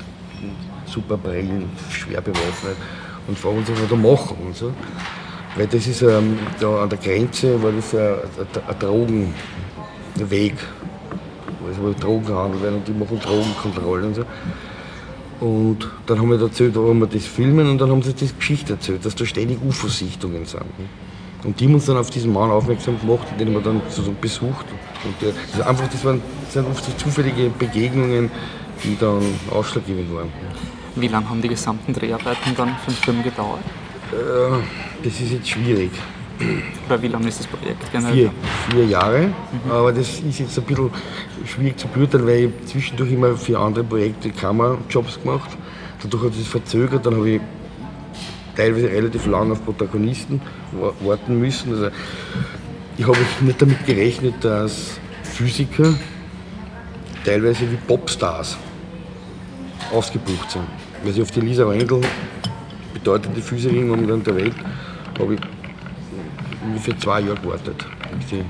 mit 0.43 0.53
super 0.87 1.17
Brillen, 1.17 1.69
schwer 1.91 2.21
bewaffnet 2.21 2.77
und 3.27 3.39
fragen 3.39 3.59
uns, 3.59 3.71
was 3.71 3.81
wir 3.81 3.89
da 3.89 3.97
machen 3.97 4.37
und 4.47 4.57
so. 4.57 4.73
Weil 5.57 5.67
das 5.67 5.87
ist 5.87 6.03
ähm, 6.03 6.39
da 6.61 6.83
an 6.83 6.89
der 6.89 6.99
Grenze, 6.99 7.61
war 7.63 7.73
das 7.73 7.95
ein, 7.95 8.79
Drogenweg. 8.79 10.55
also 11.67 11.83
wo 11.83 11.93
Drogen 11.93 12.27
gehandelt 12.27 12.63
werden 12.63 12.77
und 12.77 12.89
die 12.89 12.93
machen 12.93 13.19
Drogenkontrollen 13.19 14.07
und 14.07 14.15
so. 14.15 14.25
Und 15.41 15.89
dann 16.07 16.21
haben 16.21 16.31
wir 16.31 16.41
erzählt, 16.41 16.77
warum 16.77 17.01
wir 17.01 17.07
das 17.07 17.25
filmen 17.25 17.69
und 17.69 17.79
dann 17.81 17.91
haben 17.91 18.03
sie 18.03 18.13
das 18.13 18.37
Geschichte 18.37 18.75
erzählt, 18.75 19.05
dass 19.05 19.15
da 19.15 19.25
ständig 19.25 19.59
UFO-Sichtungen 19.63 20.45
sind. 20.45 20.63
Und 21.45 21.59
die 21.59 21.65
haben 21.65 21.75
uns 21.75 21.87
dann 21.87 21.97
auf 21.97 22.11
diesen 22.11 22.33
Mann 22.33 22.51
aufmerksam 22.51 23.01
gemacht, 23.01 23.27
den 23.39 23.53
wir 23.53 23.61
dann 23.61 23.81
sozusagen 23.89 24.19
besucht. 24.21 24.67
Und 25.05 25.15
der, 25.23 25.33
das, 25.57 25.67
einfach, 25.67 25.89
das, 25.89 26.05
waren, 26.05 26.21
das 26.45 26.53
sind 26.53 26.67
oft 26.69 26.85
so 26.85 26.93
zufällige 26.93 27.49
Begegnungen, 27.49 28.31
die 28.85 28.97
dann 29.01 29.23
ausschlaggebend 29.51 30.15
waren. 30.15 30.29
Wie 30.97 31.09
lange 31.09 31.29
haben 31.31 31.41
die 31.41 31.49
gesamten 31.49 31.95
Dreharbeiten 31.95 32.55
dann 32.55 32.77
für 32.85 32.91
den 32.91 32.97
Film 32.97 33.23
gedauert? 33.23 33.63
Äh, 34.13 35.05
das 35.05 35.21
ist 35.21 35.33
jetzt 35.33 35.49
schwierig. 35.49 35.91
Oder 36.87 37.03
wie 37.03 37.09
lange 37.09 37.29
ist 37.29 37.41
das 37.41 37.47
Projekt 37.47 37.93
generell? 37.93 38.15
Vier, 38.15 38.31
vier 38.71 38.85
Jahre, 38.87 39.29
aber 39.69 39.93
das 39.93 40.21
ist 40.21 40.39
jetzt 40.39 40.59
ein 40.59 40.65
bisschen 40.65 40.91
schwierig 41.47 41.79
zu 41.79 41.87
beurteilen, 41.89 42.27
weil 42.27 42.45
ich 42.45 42.67
zwischendurch 42.67 43.13
immer 43.13 43.37
für 43.37 43.59
andere 43.59 43.85
Projekte 43.85 44.31
Kamerajobs 44.31 45.21
gemacht 45.23 45.51
Dadurch 46.03 46.25
hat 46.25 46.33
es 46.41 46.47
verzögert, 46.47 47.05
dann 47.05 47.17
habe 47.17 47.29
ich 47.29 47.41
teilweise 48.57 48.89
relativ 48.89 49.27
lange 49.27 49.53
auf 49.53 49.63
Protagonisten 49.63 50.41
wa- 50.73 50.95
warten 51.01 51.39
müssen. 51.39 51.73
Also 51.73 51.89
ich 52.97 53.07
habe 53.07 53.19
nicht 53.43 53.61
damit 53.61 53.85
gerechnet, 53.85 54.35
dass 54.41 54.99
Physiker 55.23 55.93
teilweise 57.23 57.71
wie 57.71 57.77
Popstars 57.77 58.57
ausgebucht 59.93 60.51
sind. 60.53 60.65
Weil 61.05 61.13
sie 61.13 61.21
auf 61.21 61.31
die 61.31 61.41
Lisa 61.41 61.69
Wendel, 61.69 62.01
bedeutende 63.01 63.41
Physikerin 63.41 63.89
momentan 63.89 64.23
der 64.23 64.37
Welt, 64.37 64.55
habe 65.19 65.35
ich 65.35 65.41
ungefähr 66.65 66.99
zwei 66.99 67.21
Jahre 67.21 67.41
gewartet. 67.41 67.87
bis 68.19 68.31
sie 68.31 68.45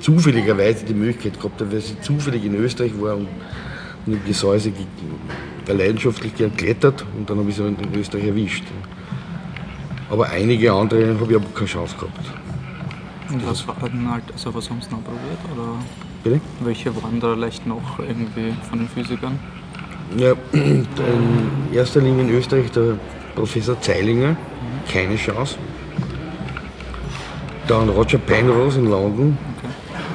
zufälligerweise 0.00 0.84
die 0.84 0.94
Möglichkeit 0.94 1.40
gehabt 1.40 1.60
habe, 1.60 1.72
weil 1.72 1.80
sie 1.80 1.98
zufällig 2.00 2.44
in 2.44 2.54
Österreich 2.56 2.92
war 3.00 3.16
und, 3.16 3.28
und 4.06 4.12
im 4.12 4.24
Gesäuse 4.24 4.72
leidenschaftlich 5.66 6.34
gern 6.34 6.54
klettert 6.54 7.04
und 7.16 7.28
dann 7.28 7.38
habe 7.38 7.48
ich 7.48 7.56
sie 7.56 7.66
in 7.66 7.76
Österreich 7.94 8.24
erwischt. 8.26 8.64
Aber 10.10 10.28
einige 10.28 10.72
andere 10.72 11.18
habe 11.18 11.30
ich 11.32 11.36
aber 11.36 11.48
keine 11.54 11.66
Chance 11.66 11.94
gehabt. 11.96 12.20
Und 13.30 13.46
was 13.46 13.66
war 13.66 13.76
denn 13.88 14.10
halt, 14.10 14.24
also 14.32 14.54
was 14.54 14.68
haben 14.68 14.80
sie 14.82 14.90
noch 14.90 15.02
probiert? 15.02 15.38
Oder 15.52 15.78
Bitte? 16.22 16.40
welche 16.60 16.94
waren 17.02 17.18
da 17.20 17.34
vielleicht 17.34 17.66
noch 17.66 17.98
irgendwie 17.98 18.52
von 18.68 18.80
den 18.80 18.88
Physikern? 18.88 19.38
Ja, 20.18 20.34
in 20.52 20.86
erster 21.72 22.00
Linie 22.02 22.24
in 22.24 22.30
Österreich 22.30 22.70
der 22.72 22.98
Professor 23.34 23.80
Zeilinger, 23.80 24.36
keine 24.92 25.16
Chance. 25.16 25.56
Dann 27.66 27.88
Roger 27.88 28.18
Penrose 28.18 28.78
in 28.78 28.90
London, 28.90 29.38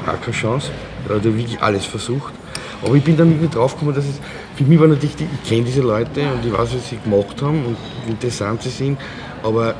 auch 0.05 0.21
keine 0.21 0.36
Chance. 0.36 0.71
Da 1.08 1.15
hat 1.15 1.25
er 1.25 1.36
wirklich 1.36 1.60
alles 1.62 1.86
versucht. 1.86 2.34
Aber 2.82 2.95
ich 2.95 3.03
bin 3.03 3.17
dann 3.17 3.29
irgendwie 3.29 3.53
draufgekommen, 3.53 3.95
dass 3.95 4.05
es 4.05 4.19
für 4.55 4.63
mich 4.63 4.79
war 4.79 4.88
natürlich, 4.88 5.15
die, 5.15 5.27
ich 5.41 5.49
kenne 5.49 5.63
diese 5.63 5.82
Leute 5.82 6.21
und 6.21 6.45
ich 6.45 6.51
weiß, 6.51 6.75
was 6.75 6.89
sie 6.89 6.97
gemacht 6.97 7.41
haben 7.41 7.65
und 7.65 7.77
wie 8.05 8.12
interessant 8.12 8.62
sie 8.62 8.69
sind, 8.69 8.97
aber 9.43 9.75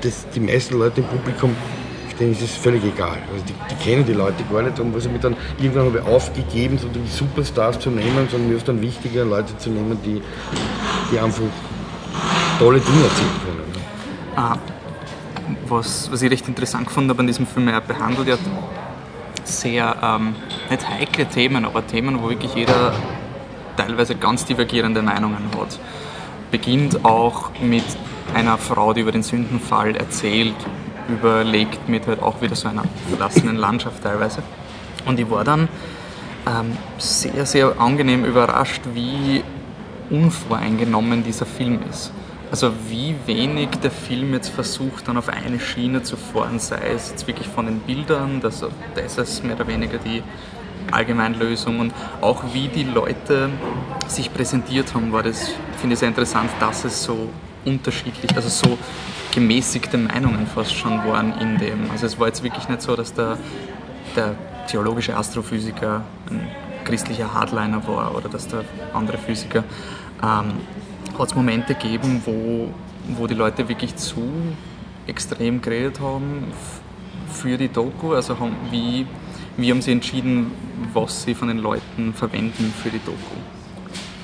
das, 0.00 0.28
die 0.34 0.40
meisten 0.40 0.78
Leute 0.78 1.00
im 1.00 1.06
Publikum, 1.06 1.54
denen 2.22 2.32
ist 2.32 2.42
es 2.42 2.54
völlig 2.54 2.84
egal. 2.84 3.18
Also 3.32 3.44
die, 3.48 3.54
die 3.70 3.84
kennen 3.84 4.04
die 4.04 4.12
Leute 4.12 4.44
gar 4.50 4.62
nicht 4.62 4.78
und 4.78 4.94
was 4.94 5.06
ich 5.06 5.12
mir 5.12 5.18
dann 5.18 5.36
irgendwann 5.58 5.86
habe 5.86 6.04
aufgegeben, 6.04 6.78
so 6.78 6.88
die 6.88 7.06
Superstars 7.08 7.80
zu 7.80 7.90
nehmen, 7.90 8.28
sondern 8.30 8.48
mir 8.48 8.56
ist 8.56 8.68
dann 8.68 8.80
wichtiger, 8.80 9.24
Leute 9.24 9.56
zu 9.58 9.70
nehmen, 9.70 9.98
die, 10.04 10.22
die 11.10 11.18
einfach 11.18 11.42
tolle 12.58 12.80
Dinge 12.80 13.04
erzählen 13.04 13.30
können. 13.44 13.72
ne? 13.72 13.80
Ah, 14.36 14.56
was, 15.68 16.10
was 16.10 16.22
ich 16.22 16.30
recht 16.30 16.48
interessant 16.48 16.86
gefunden 16.86 17.10
habe 17.10 17.20
an 17.20 17.26
diesem 17.26 17.46
Film, 17.46 17.68
er 17.68 17.80
behandelt 17.80 18.28
ja 18.28 18.36
sehr, 19.44 19.96
ähm, 20.02 20.34
nicht 20.70 20.88
heikle 20.88 21.26
Themen, 21.26 21.64
aber 21.64 21.86
Themen, 21.86 22.22
wo 22.22 22.28
wirklich 22.28 22.54
jeder 22.54 22.92
teilweise 23.76 24.14
ganz 24.14 24.44
divergierende 24.44 25.02
Meinungen 25.02 25.50
hat. 25.58 25.78
Beginnt 26.50 27.04
auch 27.04 27.50
mit 27.60 27.84
einer 28.34 28.58
Frau, 28.58 28.92
die 28.92 29.00
über 29.00 29.12
den 29.12 29.22
Sündenfall 29.22 29.96
erzählt, 29.96 30.54
überlegt 31.08 31.88
mit 31.88 32.06
halt 32.06 32.22
auch 32.22 32.40
wieder 32.40 32.54
so 32.54 32.68
einer 32.68 32.84
verlassenen 33.08 33.56
Landschaft 33.56 34.02
teilweise. 34.02 34.42
Und 35.06 35.18
ich 35.18 35.28
war 35.30 35.44
dann 35.44 35.68
ähm, 36.46 36.76
sehr, 36.98 37.46
sehr 37.46 37.80
angenehm 37.80 38.24
überrascht, 38.24 38.82
wie 38.94 39.42
unvoreingenommen 40.10 41.24
dieser 41.24 41.46
Film 41.46 41.80
ist. 41.90 42.12
Also 42.52 42.70
wie 42.90 43.16
wenig 43.24 43.70
der 43.82 43.90
Film 43.90 44.34
jetzt 44.34 44.50
versucht, 44.50 45.08
dann 45.08 45.16
auf 45.16 45.30
eine 45.30 45.58
Schiene 45.58 46.02
zu 46.02 46.18
fahren, 46.18 46.58
sei 46.58 46.92
es 46.94 47.08
jetzt 47.08 47.26
wirklich 47.26 47.48
von 47.48 47.64
den 47.64 47.80
Bildern, 47.80 48.42
das, 48.42 48.62
das 48.94 49.16
ist 49.16 49.42
mehr 49.42 49.56
oder 49.56 49.66
weniger 49.66 49.96
die 49.96 50.22
Allgemeinlösung 50.90 51.80
und 51.80 51.94
auch 52.20 52.44
wie 52.52 52.68
die 52.68 52.84
Leute 52.84 53.48
sich 54.06 54.34
präsentiert 54.34 54.92
haben, 54.92 55.12
war 55.12 55.22
das, 55.22 55.52
finde 55.78 55.94
ich 55.94 56.00
sehr 56.00 56.08
interessant, 56.08 56.50
dass 56.60 56.84
es 56.84 57.02
so 57.02 57.30
unterschiedlich, 57.64 58.36
also 58.36 58.50
so 58.50 58.76
gemäßigte 59.34 59.96
Meinungen 59.96 60.46
fast 60.46 60.74
schon 60.74 60.98
waren 61.06 61.32
in 61.40 61.56
dem. 61.56 61.90
Also 61.90 62.04
es 62.04 62.18
war 62.18 62.26
jetzt 62.26 62.42
wirklich 62.42 62.68
nicht 62.68 62.82
so, 62.82 62.94
dass 62.94 63.14
der, 63.14 63.38
der 64.14 64.34
theologische 64.66 65.16
Astrophysiker 65.16 66.04
ein 66.28 66.48
christlicher 66.84 67.32
Hardliner 67.32 67.88
war 67.88 68.14
oder 68.14 68.28
dass 68.28 68.46
der 68.46 68.64
andere 68.92 69.16
Physiker. 69.16 69.64
Ähm, 70.22 70.52
hat 71.18 71.28
es 71.28 71.34
Momente 71.34 71.74
gegeben, 71.74 72.22
wo, 72.24 72.68
wo 73.16 73.26
die 73.26 73.34
Leute 73.34 73.68
wirklich 73.68 73.96
zu 73.96 74.22
extrem 75.06 75.60
geredet 75.60 76.00
haben 76.00 76.44
für 77.30 77.56
die 77.56 77.68
Doku? 77.68 78.14
Also 78.14 78.38
haben, 78.38 78.54
wie, 78.70 79.06
wie 79.56 79.70
haben 79.70 79.82
sie 79.82 79.92
entschieden, 79.92 80.52
was 80.92 81.24
sie 81.24 81.34
von 81.34 81.48
den 81.48 81.58
Leuten 81.58 82.14
verwenden 82.14 82.72
für 82.82 82.90
die 82.90 83.00
Doku? 83.04 83.16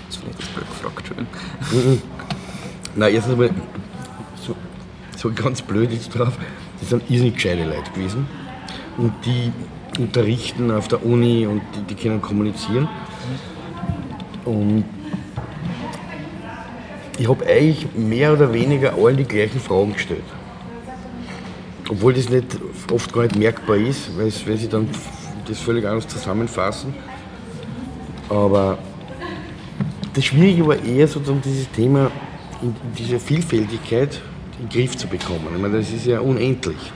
Das 0.06 0.16
ist 0.16 0.22
vielleicht 0.22 0.38
das 0.40 0.48
blöd 0.48 0.68
gefragt, 0.68 0.98
Entschuldigung. 0.98 2.02
Nein, 2.96 3.14
erstens 3.14 3.32
einmal, 3.34 3.50
so, 4.36 4.56
so 5.16 5.30
ganz 5.32 5.62
blöd 5.62 5.92
jetzt 5.92 6.08
drauf, 6.10 6.36
das 6.80 6.88
sind 6.90 7.10
irrsinnig 7.10 7.34
gescheite 7.34 7.64
Leute 7.64 7.90
gewesen. 7.92 8.26
Und 8.96 9.12
die 9.24 9.52
unterrichten 10.00 10.70
auf 10.70 10.88
der 10.88 11.04
Uni 11.04 11.46
und 11.46 11.62
die, 11.74 11.94
die 11.94 11.94
können 11.94 12.22
kommunizieren. 12.22 12.88
Und 14.44 14.84
ich 17.18 17.28
habe 17.28 17.44
eigentlich 17.46 17.86
mehr 17.94 18.32
oder 18.32 18.52
weniger 18.52 18.94
allen 18.94 19.16
die 19.16 19.24
gleichen 19.24 19.60
Fragen 19.60 19.92
gestellt. 19.92 20.22
Obwohl 21.88 22.14
das 22.14 22.28
nicht, 22.28 22.46
oft 22.92 23.12
gar 23.12 23.22
nicht 23.22 23.36
merkbar 23.36 23.76
ist, 23.76 24.16
weil, 24.16 24.32
weil 24.46 24.56
sie 24.56 24.68
dann 24.68 24.88
das 25.46 25.58
völlig 25.58 25.86
anders 25.86 26.06
zusammenfassen. 26.06 26.94
Aber 28.28 28.78
das 30.14 30.24
Schwierige 30.24 30.66
war 30.66 30.82
eher 30.84 31.08
sozusagen 31.08 31.40
dieses 31.42 31.70
Thema, 31.70 32.10
diese 32.96 33.18
Vielfältigkeit 33.18 34.20
in 34.60 34.68
den 34.68 34.80
Griff 34.80 34.96
zu 34.96 35.08
bekommen. 35.08 35.46
Ich 35.54 35.60
meine, 35.60 35.78
das 35.78 35.90
ist 35.90 36.06
ja 36.06 36.20
unendlich. 36.20 36.92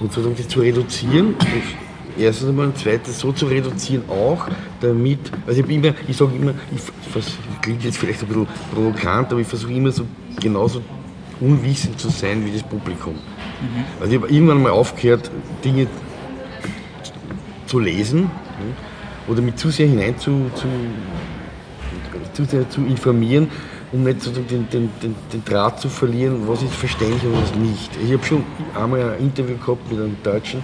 Und 0.00 0.12
sozusagen 0.12 0.36
das 0.36 0.48
zu 0.48 0.60
reduzieren, 0.60 1.34
erstens 2.18 2.48
einmal 2.48 2.66
und 2.66 2.78
zweitens 2.78 3.18
so 3.18 3.32
zu 3.32 3.46
reduzieren 3.46 4.04
auch, 4.08 4.46
damit, 4.80 5.18
also 5.46 5.60
ich, 5.62 5.68
immer, 5.68 5.94
ich 6.06 6.16
sage 6.16 6.36
immer, 6.36 6.52
ich, 6.74 6.82
vers- 7.10 7.38
klingt 7.62 7.84
jetzt 7.84 7.98
vielleicht 7.98 8.22
ein 8.22 8.28
bisschen 8.28 8.46
provokant, 8.74 9.32
aber 9.32 9.40
ich 9.40 9.46
versuche 9.46 9.72
immer 9.72 9.90
so 9.90 10.04
genauso 10.40 10.80
unwissend 11.40 11.98
zu 11.98 12.08
sein 12.08 12.44
wie 12.46 12.50
das 12.52 12.62
Publikum. 12.62 13.14
Also 14.00 14.12
ich 14.12 14.22
habe 14.22 14.32
irgendwann 14.32 14.62
mal 14.62 14.70
aufgehört, 14.72 15.30
Dinge 15.64 15.86
zu 17.66 17.78
lesen 17.78 18.22
ne, 18.22 18.28
oder 19.28 19.42
mich 19.42 19.56
zu 19.56 19.70
sehr 19.70 19.86
hinein 19.88 20.18
zu, 20.18 20.50
zu, 20.54 20.66
zu 22.32 22.44
sehr 22.44 22.68
zu 22.70 22.82
informieren, 22.82 23.48
um 23.92 24.02
nicht 24.04 24.22
sozusagen 24.22 24.48
den, 24.48 24.68
den, 24.70 24.90
den, 25.02 25.14
den 25.32 25.44
Draht 25.44 25.80
zu 25.80 25.88
verlieren, 25.88 26.46
was 26.46 26.62
ist 26.62 26.74
verständlich 26.74 27.24
und 27.24 27.40
was 27.42 27.54
nicht. 27.54 27.90
Ich 28.04 28.12
habe 28.12 28.24
schon 28.24 28.44
einmal 28.74 29.14
ein 29.14 29.20
Interview 29.20 29.56
gehabt 29.56 29.90
mit 29.90 29.98
einem 30.00 30.16
Deutschen, 30.22 30.62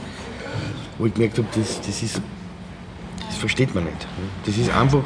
wo 0.99 1.07
ich 1.07 1.15
gemerkt 1.15 1.39
habe, 1.39 1.49
das, 1.55 1.81
das, 1.81 2.03
ist, 2.03 2.21
das 3.33 3.41
versteht 3.41 3.75
man 3.75 3.85
nicht. 3.85 4.07
Das 4.45 4.59
ist 4.59 4.71
einfach, 4.71 5.05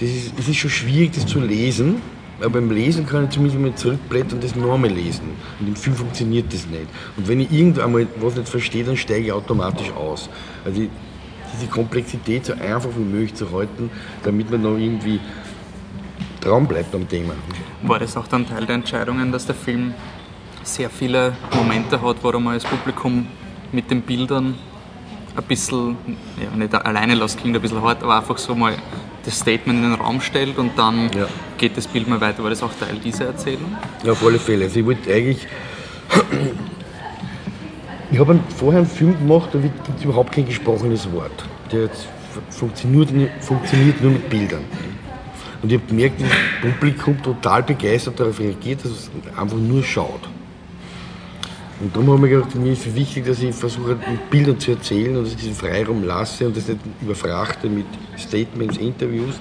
das 0.00 0.08
ist, 0.08 0.32
es 0.36 0.48
ist 0.48 0.56
schon 0.56 0.70
schwierig, 0.70 1.12
das 1.12 1.26
zu 1.26 1.38
lesen, 1.38 2.02
aber 2.40 2.50
beim 2.50 2.70
Lesen 2.70 3.06
kann 3.06 3.24
ich 3.24 3.30
zumindest 3.30 3.60
mal 3.60 3.74
zurückblättern 3.74 4.34
und 4.34 4.44
das 4.44 4.56
nochmal 4.56 4.90
lesen. 4.90 5.30
Und 5.60 5.68
im 5.68 5.76
Film 5.76 5.94
funktioniert 5.94 6.52
das 6.52 6.66
nicht. 6.66 6.86
Und 7.16 7.28
wenn 7.28 7.40
ich 7.40 7.52
irgendwann 7.52 7.92
mal 7.92 8.06
was 8.20 8.34
nicht 8.34 8.48
verstehe, 8.48 8.84
dann 8.84 8.96
steige 8.96 9.26
ich 9.26 9.32
automatisch 9.32 9.90
aus. 9.92 10.28
Also 10.64 10.82
diese 11.54 11.66
Komplexität 11.70 12.46
so 12.46 12.52
einfach 12.54 12.90
wie 12.96 13.04
möglich 13.04 13.34
zu 13.34 13.50
halten, 13.52 13.90
damit 14.24 14.50
man 14.50 14.62
noch 14.62 14.76
irgendwie 14.76 15.20
dran 16.40 16.66
bleibt 16.66 16.94
am 16.94 17.08
Thema. 17.08 17.34
War 17.82 18.00
das 18.00 18.16
auch 18.16 18.26
dann 18.26 18.46
Teil 18.46 18.66
der 18.66 18.74
Entscheidungen, 18.74 19.30
dass 19.30 19.46
der 19.46 19.54
Film 19.54 19.94
sehr 20.64 20.90
viele 20.90 21.36
Momente 21.54 22.02
hat, 22.02 22.16
wo 22.22 22.38
mal 22.38 22.54
das 22.54 22.64
Publikum 22.64 23.26
mit 23.70 23.90
den 23.90 24.02
Bildern 24.02 24.54
ein 25.38 25.44
bisschen, 25.44 25.96
ja, 26.42 26.54
nicht 26.56 26.74
alleine 26.74 27.14
lässt, 27.14 27.38
klingt 27.40 27.56
ein 27.56 27.62
bisschen 27.62 27.80
hart, 27.82 28.02
aber 28.02 28.16
einfach 28.18 28.36
so 28.38 28.54
mal 28.54 28.74
das 29.24 29.38
Statement 29.38 29.82
in 29.84 29.90
den 29.90 30.00
Raum 30.00 30.20
stellt 30.20 30.58
und 30.58 30.78
dann 30.78 31.10
Ja. 31.12 31.26
geht 31.56 31.76
das 31.76 31.86
Bild 31.86 32.08
mal 32.08 32.20
weiter. 32.20 32.42
War 32.42 32.50
das 32.50 32.62
auch 32.62 32.72
Teil 32.78 32.96
dieser 33.02 33.26
Erzählung? 33.26 33.76
Ja, 34.04 34.12
auf 34.12 34.24
alle 34.24 34.38
Fälle. 34.38 34.64
Also 34.64 34.80
ich 34.80 34.86
wollte 34.86 35.12
eigentlich. 35.12 35.46
Ich 38.10 38.18
habe 38.18 38.38
vorher 38.56 38.80
einen 38.80 38.88
Film 38.88 39.18
gemacht, 39.18 39.50
da 39.52 39.58
gibt 39.58 39.74
es 39.98 40.04
überhaupt 40.04 40.32
kein 40.32 40.46
gesprochenes 40.46 41.10
Wort. 41.12 41.44
Der 41.70 41.90
funktioniert, 42.50 43.12
nur- 43.12 43.28
funktioniert 43.40 44.00
nur 44.00 44.12
mit 44.12 44.30
Bildern. 44.30 44.64
Und 45.62 45.70
ich 45.72 45.78
habe 45.78 45.88
gemerkt, 45.88 46.22
das 46.22 46.30
Publikum 46.72 47.20
total 47.22 47.62
begeistert 47.64 48.18
darauf 48.18 48.38
reagiert, 48.38 48.82
dass 48.84 48.92
es 48.92 49.10
einfach 49.36 49.56
nur 49.58 49.82
schaut. 49.82 50.20
Und 51.80 51.94
darum 51.94 52.10
habe 52.10 52.26
ich 52.26 52.34
gedacht, 52.34 52.54
mir 52.56 52.72
ist 52.72 52.86
es 52.86 52.94
wichtig, 52.94 53.24
dass 53.24 53.40
ich 53.40 53.54
versuche, 53.54 53.90
mit 53.94 54.30
Bildern 54.30 54.58
zu 54.58 54.72
erzählen 54.72 55.16
und 55.16 55.24
dass 55.24 55.32
ich 55.32 55.38
diesen 55.38 55.54
Freiraum 55.54 56.02
lasse 56.02 56.46
und 56.46 56.56
das 56.56 56.66
nicht 56.66 56.80
überfrachte 57.00 57.68
mit 57.68 57.86
Statements, 58.16 58.78
Interviews. 58.78 59.34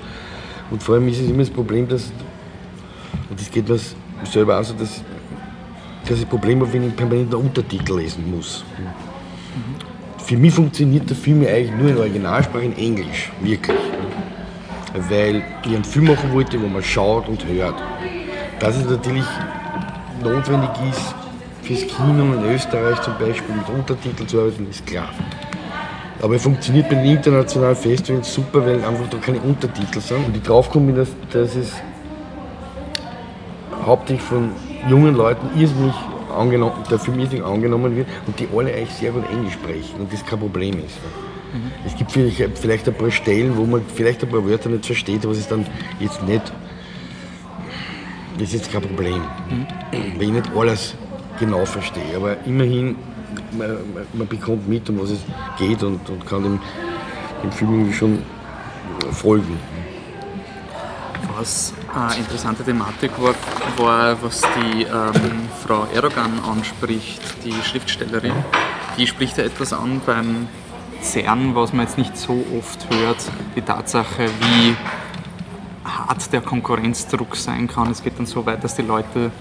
Und 0.69 0.83
vor 0.83 0.95
allem 0.95 1.07
ist 1.07 1.19
es 1.19 1.27
immer 1.27 1.39
das 1.39 1.49
Problem, 1.49 1.87
dass, 1.87 2.11
und 3.29 3.39
das 3.39 3.49
geht 3.49 3.67
mir 3.67 3.79
selber 4.25 4.59
auch 4.59 4.63
so, 4.63 4.75
dass, 4.75 5.01
dass 6.07 6.19
ich 6.19 6.29
Problem 6.29 6.61
habe, 6.61 6.71
wenn 6.73 6.87
ich 6.87 6.95
permanent 6.95 7.33
einen 7.33 7.43
Untertitel 7.43 7.97
lesen 7.97 8.29
muss. 8.29 8.63
Für 10.19 10.37
mich 10.37 10.53
funktioniert 10.53 11.09
der 11.09 11.17
Film 11.17 11.41
eigentlich 11.41 11.71
nur 11.71 11.89
in 11.89 11.97
Originalsprache 11.97 12.65
in 12.65 12.77
Englisch, 12.77 13.31
wirklich. 13.41 13.77
Weil 15.09 15.43
ich 15.63 15.73
einen 15.73 15.83
Film 15.83 16.07
machen 16.07 16.31
wollte, 16.33 16.61
wo 16.61 16.67
man 16.67 16.83
schaut 16.83 17.27
und 17.27 17.45
hört. 17.47 17.81
Dass 18.59 18.75
es 18.75 18.85
natürlich 18.85 19.25
notwendig 20.21 20.69
ist, 20.91 21.15
fürs 21.67 21.85
Kino 21.85 22.33
in 22.33 22.45
Österreich 22.45 23.01
zum 23.01 23.13
Beispiel 23.19 23.55
mit 23.55 23.69
Untertiteln 23.69 24.27
zu 24.27 24.39
arbeiten, 24.39 24.67
ist 24.69 24.85
klar. 24.85 25.09
Aber 26.21 26.35
es 26.35 26.43
funktioniert 26.43 26.89
bei 26.89 26.95
den 26.95 27.05
internationalen 27.05 27.75
Festivals 27.75 28.33
super, 28.33 28.65
weil 28.65 28.83
einfach 28.83 29.07
da 29.09 29.17
keine 29.17 29.39
Untertitel 29.41 29.99
sind. 29.99 30.25
Und 30.25 30.35
ich 30.35 30.43
draufgekommen 30.43 30.87
bin, 30.87 30.95
dass, 30.95 31.09
dass 31.31 31.55
es 31.55 31.73
hauptsächlich 33.85 34.25
von 34.25 34.51
jungen 34.89 35.15
Leuten 35.15 35.47
irrsinnig 35.59 35.93
angenommen, 36.35 36.73
der 36.89 36.99
Film 36.99 37.19
irrsinnig 37.19 37.45
angenommen 37.45 37.95
wird 37.95 38.07
und 38.25 38.39
die 38.39 38.47
alle 38.55 38.73
eigentlich 38.73 38.93
sehr 38.93 39.11
gut 39.11 39.29
Englisch 39.29 39.53
sprechen 39.53 39.99
und 39.99 40.11
das 40.11 40.25
kein 40.25 40.39
Problem 40.39 40.75
ist. 40.79 40.97
Es 41.85 41.95
gibt 41.95 42.11
vielleicht, 42.11 42.87
ein 42.87 42.93
paar 42.93 43.11
Stellen, 43.11 43.55
wo 43.57 43.65
man 43.65 43.81
vielleicht 43.93 44.21
ein 44.23 44.29
paar 44.29 44.47
Wörter 44.47 44.69
nicht 44.69 44.85
versteht, 44.85 45.23
aber 45.23 45.31
es 45.31 45.39
ist 45.39 45.51
dann 45.51 45.65
jetzt 45.99 46.21
nicht, 46.23 46.43
das 48.37 48.49
ist 48.49 48.53
jetzt 48.53 48.71
kein 48.71 48.81
Problem, 48.81 49.21
weil 49.91 50.23
ich 50.23 50.29
nicht 50.29 50.51
alles 50.55 50.95
genau 51.39 51.65
verstehe. 51.65 52.15
Aber 52.15 52.37
immerhin, 52.45 52.95
man, 53.57 53.77
man, 54.13 54.27
bekommt 54.27 54.67
mit, 54.67 54.89
um 54.89 54.99
was 54.99 55.11
es 55.11 55.19
geht 55.57 55.83
und, 55.83 56.09
und 56.09 56.25
kann 56.25 56.43
dem, 56.43 56.59
dem 57.43 57.51
Film 57.51 57.91
schon 57.93 58.23
folgen. 59.11 59.57
Was 61.37 61.73
eine 61.93 62.15
interessante 62.15 62.63
Thematik 62.63 63.11
war, 63.21 63.35
war 63.77 64.21
was 64.23 64.41
die 64.41 64.83
ähm, 64.83 65.47
Frau 65.63 65.85
Erogan 65.93 66.39
anspricht, 66.39 67.21
die 67.45 67.53
Schriftstellerin. 67.63 68.33
Die 68.97 69.05
spricht 69.05 69.37
ja 69.37 69.43
etwas 69.43 69.71
an 69.71 70.01
beim 70.05 70.47
CERN, 71.01 71.53
was 71.53 71.73
man 71.73 71.85
jetzt 71.85 71.97
nicht 71.97 72.17
so 72.17 72.43
oft 72.57 72.89
hört, 72.89 73.17
die 73.55 73.61
Tatsache, 73.61 74.29
wie 74.39 74.75
hart 75.85 76.33
der 76.33 76.41
Konkurrenzdruck 76.41 77.35
sein 77.35 77.67
kann. 77.67 77.91
Es 77.91 78.03
geht 78.03 78.17
dann 78.17 78.25
so 78.25 78.45
weit, 78.45 78.63
dass 78.63 78.75
die 78.75 78.81
Leute 78.81 79.31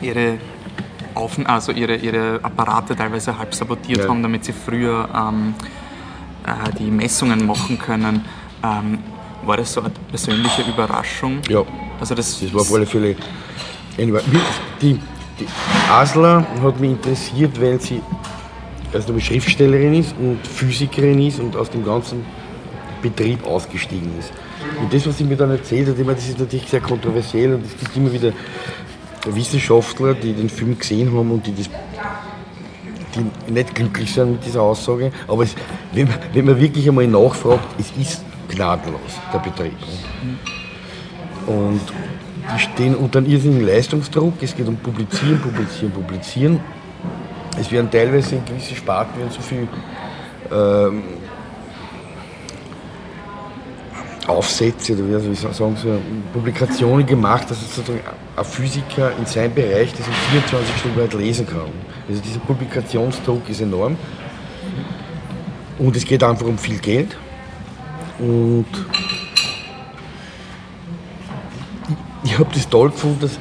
ihre, 0.00 0.38
Aufen 1.14 1.46
also 1.46 1.72
ihre, 1.72 1.96
ihre 1.96 2.40
Apparate 2.42 2.94
teilweise 2.96 3.36
halb 3.38 3.54
sabotiert 3.54 3.98
Ja. 3.98 4.08
haben, 4.08 4.22
damit 4.22 4.44
sie 4.44 4.52
früher 4.52 5.08
ähm, 5.14 5.54
äh, 6.46 6.72
die 6.78 6.90
Messungen 6.90 7.46
machen 7.46 7.78
können. 7.78 8.24
Ähm, 8.62 8.98
war 9.44 9.56
das 9.56 9.72
so 9.72 9.80
eine 9.80 9.90
persönliche 10.08 10.62
Überraschung? 10.62 11.40
Ja. 11.48 11.62
Also 11.98 12.14
das, 12.14 12.40
Das 12.40 12.52
war 12.54 12.60
auf 12.60 12.72
alle 12.72 12.86
Fälle. 12.86 13.16
Anyway, 13.98 14.20
die, 14.80 14.98
die 15.38 15.46
Asler 15.90 16.46
hat 16.62 16.80
mich 16.80 16.92
interessiert, 16.92 17.60
weil 17.60 17.80
sie 17.80 18.00
erst 18.92 19.08
einmal 19.08 19.22
Schriftstellerin 19.22 19.94
ist 19.94 20.14
und 20.18 20.38
Physikerin 20.46 21.20
ist 21.26 21.40
und 21.40 21.56
aus 21.56 21.70
dem 21.70 21.84
ganzen 21.84 22.24
Betrieb 23.02 23.44
ausgestiegen 23.44 24.10
ist. 24.18 24.32
Und 24.80 24.92
das, 24.94 25.06
was 25.06 25.18
sie 25.18 25.24
mir 25.24 25.36
dann 25.36 25.50
erzählt 25.50 25.88
hat, 25.88 25.98
ich 25.98 26.04
meine, 26.04 26.16
das 26.16 26.28
ist 26.28 26.38
natürlich 26.38 26.68
sehr 26.68 26.80
kontroversiell 26.80 27.54
und 27.54 27.64
es 27.66 27.76
gibt 27.76 27.96
immer 27.96 28.12
wieder 28.12 28.32
Wissenschaftler, 29.26 30.14
die 30.14 30.32
den 30.32 30.48
Film 30.48 30.78
gesehen 30.78 31.12
haben 31.16 31.30
und 31.30 31.46
die 31.46 31.54
das 31.54 31.68
die 33.14 33.52
nicht 33.52 33.74
glücklich 33.74 34.12
sind 34.12 34.32
mit 34.32 34.44
dieser 34.46 34.62
Aussage. 34.62 35.12
Aber 35.28 35.42
es, 35.42 35.54
wenn, 35.92 36.08
man, 36.08 36.18
wenn 36.32 36.44
man 36.46 36.58
wirklich 36.60 36.88
einmal 36.88 37.06
nachfragt, 37.06 37.66
es 37.78 37.92
ist 38.00 38.24
gnadenlos, 38.48 39.00
der 39.32 39.38
Betrieb. 39.38 39.76
Und 41.46 41.80
die 42.54 42.60
stehen 42.60 42.94
unter 42.94 43.18
einem 43.18 43.30
irrsinnigen 43.30 43.66
Leistungsdruck. 43.66 44.34
Es 44.40 44.56
geht 44.56 44.66
um 44.66 44.76
Publizieren, 44.76 45.40
Publizieren, 45.40 45.92
Publizieren. 45.92 46.60
Es 47.58 47.70
werden 47.70 47.90
teilweise 47.90 48.36
in 48.36 48.44
gewisse 48.44 48.74
Sparten 48.74 49.30
so 49.30 49.40
viel 49.40 49.68
ähm, 50.50 51.02
Aufsätze 54.26 54.94
oder 54.94 55.08
wie 55.08 55.12
soll 55.20 55.32
ich 55.32 55.56
sagen, 55.56 55.76
so 55.76 55.98
Publikationen 56.32 57.04
gemacht, 57.04 57.50
dass 57.50 57.60
sozusagen 57.60 58.00
ein 58.36 58.44
Physiker 58.44 59.12
in 59.18 59.26
seinem 59.26 59.54
Bereich 59.54 59.92
das 59.92 60.06
in 60.06 60.12
24 60.12 60.76
Stunden 60.76 61.00
weit 61.00 61.14
lesen 61.14 61.46
kann. 61.46 61.72
Also 62.08 62.20
dieser 62.20 62.40
Publikationsdruck 62.40 63.48
ist 63.48 63.60
enorm. 63.60 63.96
Und 65.78 65.96
es 65.96 66.04
geht 66.04 66.22
einfach 66.22 66.46
um 66.46 66.56
viel 66.56 66.78
Geld. 66.78 67.16
Und 68.18 68.66
ich, 72.22 72.38
habe 72.38 72.50
das 72.54 72.68
toll 72.68 72.90
gefunden, 72.90 73.20
dass 73.20 73.38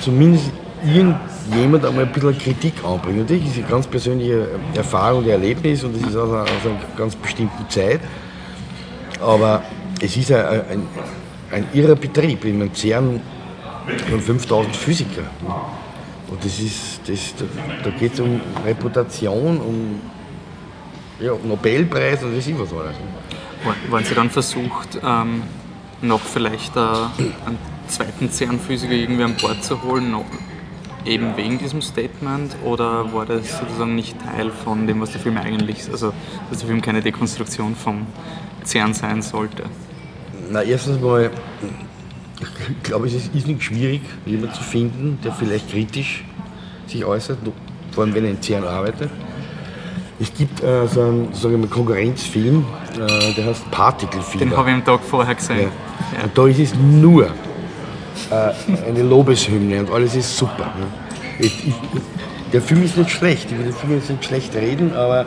zumindest 0.00 0.50
irgendjemand 0.84 1.84
einmal 1.84 2.04
ein 2.04 2.12
bisschen 2.12 2.36
Kritik 2.36 2.74
anbringt. 2.84 3.20
Und 3.20 3.30
das 3.30 3.38
ist 3.38 3.58
eine 3.58 3.66
ganz 3.68 3.86
persönliche 3.86 4.48
Erfahrung 4.74 5.22
und 5.22 5.28
Erlebnis 5.28 5.84
und 5.84 5.94
das 5.94 6.10
ist 6.10 6.16
aus 6.16 6.30
einer, 6.30 6.42
aus 6.42 6.48
einer 6.64 6.80
ganz 6.96 7.14
bestimmten 7.14 7.68
Zeit. 7.68 8.00
Aber 9.20 9.62
es 10.00 10.16
ist 10.16 10.32
ein, 10.32 10.44
ein, 10.44 10.86
ein 11.50 11.66
irrer 11.72 11.94
Betrieb. 11.96 12.44
In 12.44 12.60
einem 12.62 12.74
CERN 12.74 13.20
von 14.08 14.20
5000 14.20 14.74
Physiker. 14.76 15.22
Und 16.28 16.44
das 16.44 16.58
ist, 16.58 17.00
das, 17.06 17.34
da, 17.36 17.44
da 17.84 17.90
geht 17.90 18.14
es 18.14 18.20
um 18.20 18.40
Reputation, 18.64 19.58
um 19.60 20.00
ja, 21.20 21.32
Nobelpreis 21.44 22.22
und 22.24 22.36
das 22.36 22.46
ist 22.46 22.58
was 22.58 22.72
alles. 22.72 22.96
Wa- 23.62 23.74
Waren 23.92 24.04
Sie 24.04 24.14
dann 24.14 24.30
versucht, 24.30 24.98
ähm, 25.04 25.42
noch 26.02 26.20
vielleicht 26.20 26.74
äh, 26.76 26.80
einen 26.80 27.58
zweiten 27.86 28.30
CERN-Physiker 28.30 28.92
irgendwie 28.94 29.22
an 29.22 29.34
Bord 29.36 29.62
zu 29.62 29.80
holen, 29.82 30.10
noch 30.10 30.24
eben 31.04 31.36
wegen 31.36 31.58
diesem 31.58 31.82
Statement? 31.82 32.56
Oder 32.64 33.12
war 33.12 33.26
das 33.26 33.58
sozusagen 33.58 33.94
nicht 33.94 34.16
Teil 34.22 34.50
von 34.50 34.86
dem, 34.86 35.00
was 35.00 35.12
der 35.12 35.20
Film 35.20 35.36
eigentlich 35.36 35.78
ist? 35.80 35.90
Also, 35.90 36.12
dass 36.50 36.58
der 36.60 36.68
Film 36.68 36.80
keine 36.82 37.00
Dekonstruktion 37.02 37.76
vom 37.76 38.06
CERN 38.64 38.94
sein 38.94 39.22
sollte? 39.22 39.64
Na, 40.50 40.62
erstens 40.62 41.00
mal, 41.00 41.30
ich 42.40 42.82
glaube, 42.82 43.06
es 43.06 43.14
ist 43.14 43.34
nicht 43.46 43.62
schwierig, 43.62 44.02
jemanden 44.26 44.54
zu 44.54 44.62
finden, 44.62 45.18
der 45.24 45.32
vielleicht 45.32 45.70
kritisch 45.70 46.24
sich 46.86 47.04
äußert, 47.04 47.38
vor 47.92 48.04
allem 48.04 48.14
wenn 48.14 48.24
er 48.24 48.30
in 48.30 48.42
CERN 48.42 48.64
arbeitet. 48.64 49.10
Es 50.20 50.32
gibt 50.32 50.62
äh, 50.62 50.86
so 50.86 51.00
einen 51.00 51.34
sagen 51.34 51.60
wir 51.60 51.68
Konkurrenzfilm, 51.68 52.64
äh, 52.94 53.32
der 53.34 53.46
heißt 53.46 53.68
Particle 53.70 54.22
Fever. 54.22 54.44
Den 54.44 54.56
habe 54.56 54.70
ich 54.70 54.74
am 54.76 54.84
Tag 54.84 55.00
vorher 55.02 55.34
gesehen. 55.34 55.70
Ja. 56.16 56.24
Und 56.24 56.38
da 56.38 56.46
ist 56.46 56.60
es 56.60 56.74
nur 56.74 57.26
äh, 58.30 58.88
eine 58.88 59.02
Lobeshymne 59.02 59.80
und 59.80 59.90
alles 59.90 60.14
ist 60.14 60.36
super. 60.36 60.72
Ne? 60.78 60.86
Ich, 61.40 61.66
ich, 61.66 61.74
der 62.52 62.62
Film 62.62 62.84
ist 62.84 62.96
nicht 62.96 63.10
schlecht, 63.10 63.50
ich 63.50 63.58
will 63.58 63.64
den 63.64 63.72
Film 63.72 63.92
jetzt 63.94 64.08
nicht 64.08 64.24
schlecht 64.24 64.54
reden, 64.54 64.94
aber 64.94 65.26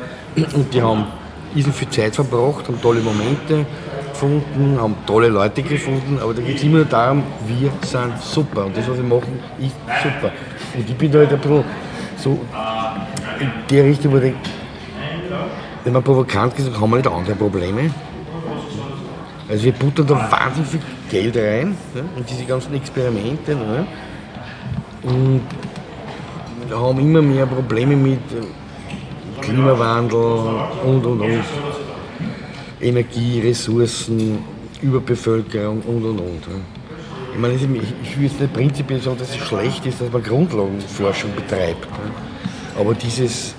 und 0.53 0.73
die 0.73 0.81
haben 0.81 1.05
irrsinnig 1.55 1.75
viel 1.75 1.89
Zeit 1.89 2.15
verbracht, 2.15 2.67
haben 2.67 2.81
tolle 2.81 3.01
Momente 3.01 3.65
gefunden, 4.11 4.77
haben 4.79 4.95
tolle 5.05 5.29
Leute 5.29 5.61
gefunden, 5.61 6.19
aber 6.21 6.33
da 6.33 6.41
geht 6.41 6.57
es 6.57 6.63
immer 6.63 6.77
nur 6.77 6.85
darum, 6.85 7.23
wir 7.47 7.71
sind 7.81 8.19
super 8.21 8.65
und 8.65 8.75
das, 8.75 8.89
was 8.89 8.97
wir 8.97 9.03
machen, 9.03 9.39
ist 9.59 9.75
super. 10.03 10.31
Und 10.75 10.89
ich 10.89 10.95
bin 10.95 11.11
da 11.11 11.19
halt 11.19 11.31
ein 11.31 11.39
bisschen 11.39 11.63
so 12.17 12.39
in 13.39 13.51
der 13.69 13.83
Richtung, 13.85 14.11
wo 14.11 14.17
ich 14.17 14.23
denke, 14.23 14.39
wenn 15.83 15.93
man 15.93 16.03
provokant 16.03 16.55
gesagt 16.55 16.79
haben 16.79 16.89
wir 16.89 16.97
nicht 16.97 17.07
andere 17.07 17.35
Probleme. 17.35 17.91
Also 19.49 19.63
wir 19.63 19.71
buttern 19.71 20.07
da 20.07 20.29
wahnsinnig 20.29 20.69
viel 20.71 20.81
Geld 21.09 21.37
rein 21.37 21.77
ja, 21.95 22.01
und 22.15 22.29
diese 22.29 22.43
ganzen 22.43 22.73
Experimente. 22.73 23.55
Ne, 23.55 23.87
und 25.03 25.41
haben 26.71 26.99
immer 26.99 27.21
mehr 27.21 27.45
Probleme 27.45 27.95
mit 27.95 28.19
äh, 28.31 28.43
Klimawandel 29.47 30.19
und 30.85 31.05
und 31.05 31.21
und. 31.21 31.43
Energie, 32.81 33.39
Ressourcen, 33.41 34.39
Überbevölkerung 34.81 35.81
und 35.81 36.03
und 36.03 36.19
und. 36.19 36.43
Ich 37.33 37.39
meine, 37.39 37.53
ich 37.53 38.17
will 38.17 38.25
jetzt 38.25 38.39
nicht 38.39 38.53
prinzipiell 38.53 39.01
sagen, 39.01 39.17
dass 39.19 39.29
es 39.29 39.37
schlecht 39.37 39.85
ist, 39.85 40.01
dass 40.01 40.11
man 40.11 40.23
Grundlagenforschung 40.23 41.31
betreibt. 41.35 41.87
Aber 42.77 42.93
dieses 42.93 43.55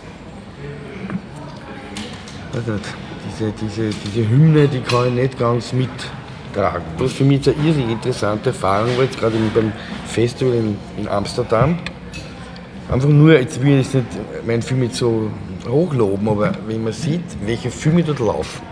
diese, 3.38 3.52
diese, 3.52 3.90
diese 3.90 4.28
Hymne, 4.28 4.68
die 4.68 4.80
kann 4.80 5.08
ich 5.08 5.14
nicht 5.14 5.38
ganz 5.38 5.72
mittragen. 5.72 6.82
Was 6.98 7.12
für 7.12 7.24
mich 7.24 7.48
eine 7.48 7.56
irrsinnig 7.66 7.92
interessante 7.92 8.50
Erfahrung 8.50 8.96
war, 8.96 9.04
jetzt 9.04 9.18
gerade 9.18 9.36
beim 9.54 9.72
Festival 10.06 10.54
in, 10.54 10.76
in 10.96 11.08
Amsterdam. 11.08 11.78
Einfach 12.90 13.08
nur, 13.08 13.38
jetzt 13.38 13.62
will 13.62 13.78
ich 13.80 13.92
jetzt 13.92 13.94
nicht 13.94 14.46
meinen 14.46 14.62
Film 14.62 14.82
jetzt 14.82 14.96
so 14.96 15.30
hochloben, 15.68 16.28
aber 16.28 16.52
wenn 16.66 16.84
man 16.84 16.92
sieht, 16.92 17.24
welche 17.44 17.70
Filme 17.70 18.02
dort 18.02 18.20
laufen. 18.20 18.62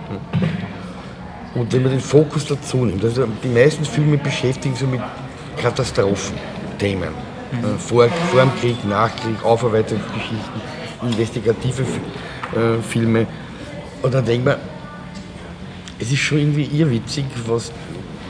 Und 1.55 1.73
wenn 1.73 1.83
man 1.83 1.93
den 1.93 2.01
Fokus 2.01 2.47
dazu 2.47 2.85
nimmt, 2.85 3.03
also 3.05 3.27
die 3.43 3.49
meisten 3.49 3.85
Filme 3.85 4.19
beschäftigen 4.19 4.75
sich 4.75 4.89
mit 4.89 5.01
Katastrophenthemen. 5.57 7.09
Äh, 7.53 7.79
vor, 7.79 8.09
vor 8.09 8.41
dem 8.41 8.55
Krieg, 8.61 8.85
nach 8.85 9.15
Krieg, 9.17 9.43
Aufarbeitungsgeschichten, 9.45 10.39
investigative 11.03 11.83
äh, 11.83 12.83
Filme. 12.83 13.27
Und 14.03 14.13
dann 14.13 14.25
denkt 14.25 14.45
man, 14.45 14.57
es 15.99 16.11
ist 16.11 16.19
schon 16.19 16.39
irgendwie 16.39 16.65
irrwitzig, 16.65 17.25
was, 17.47 17.73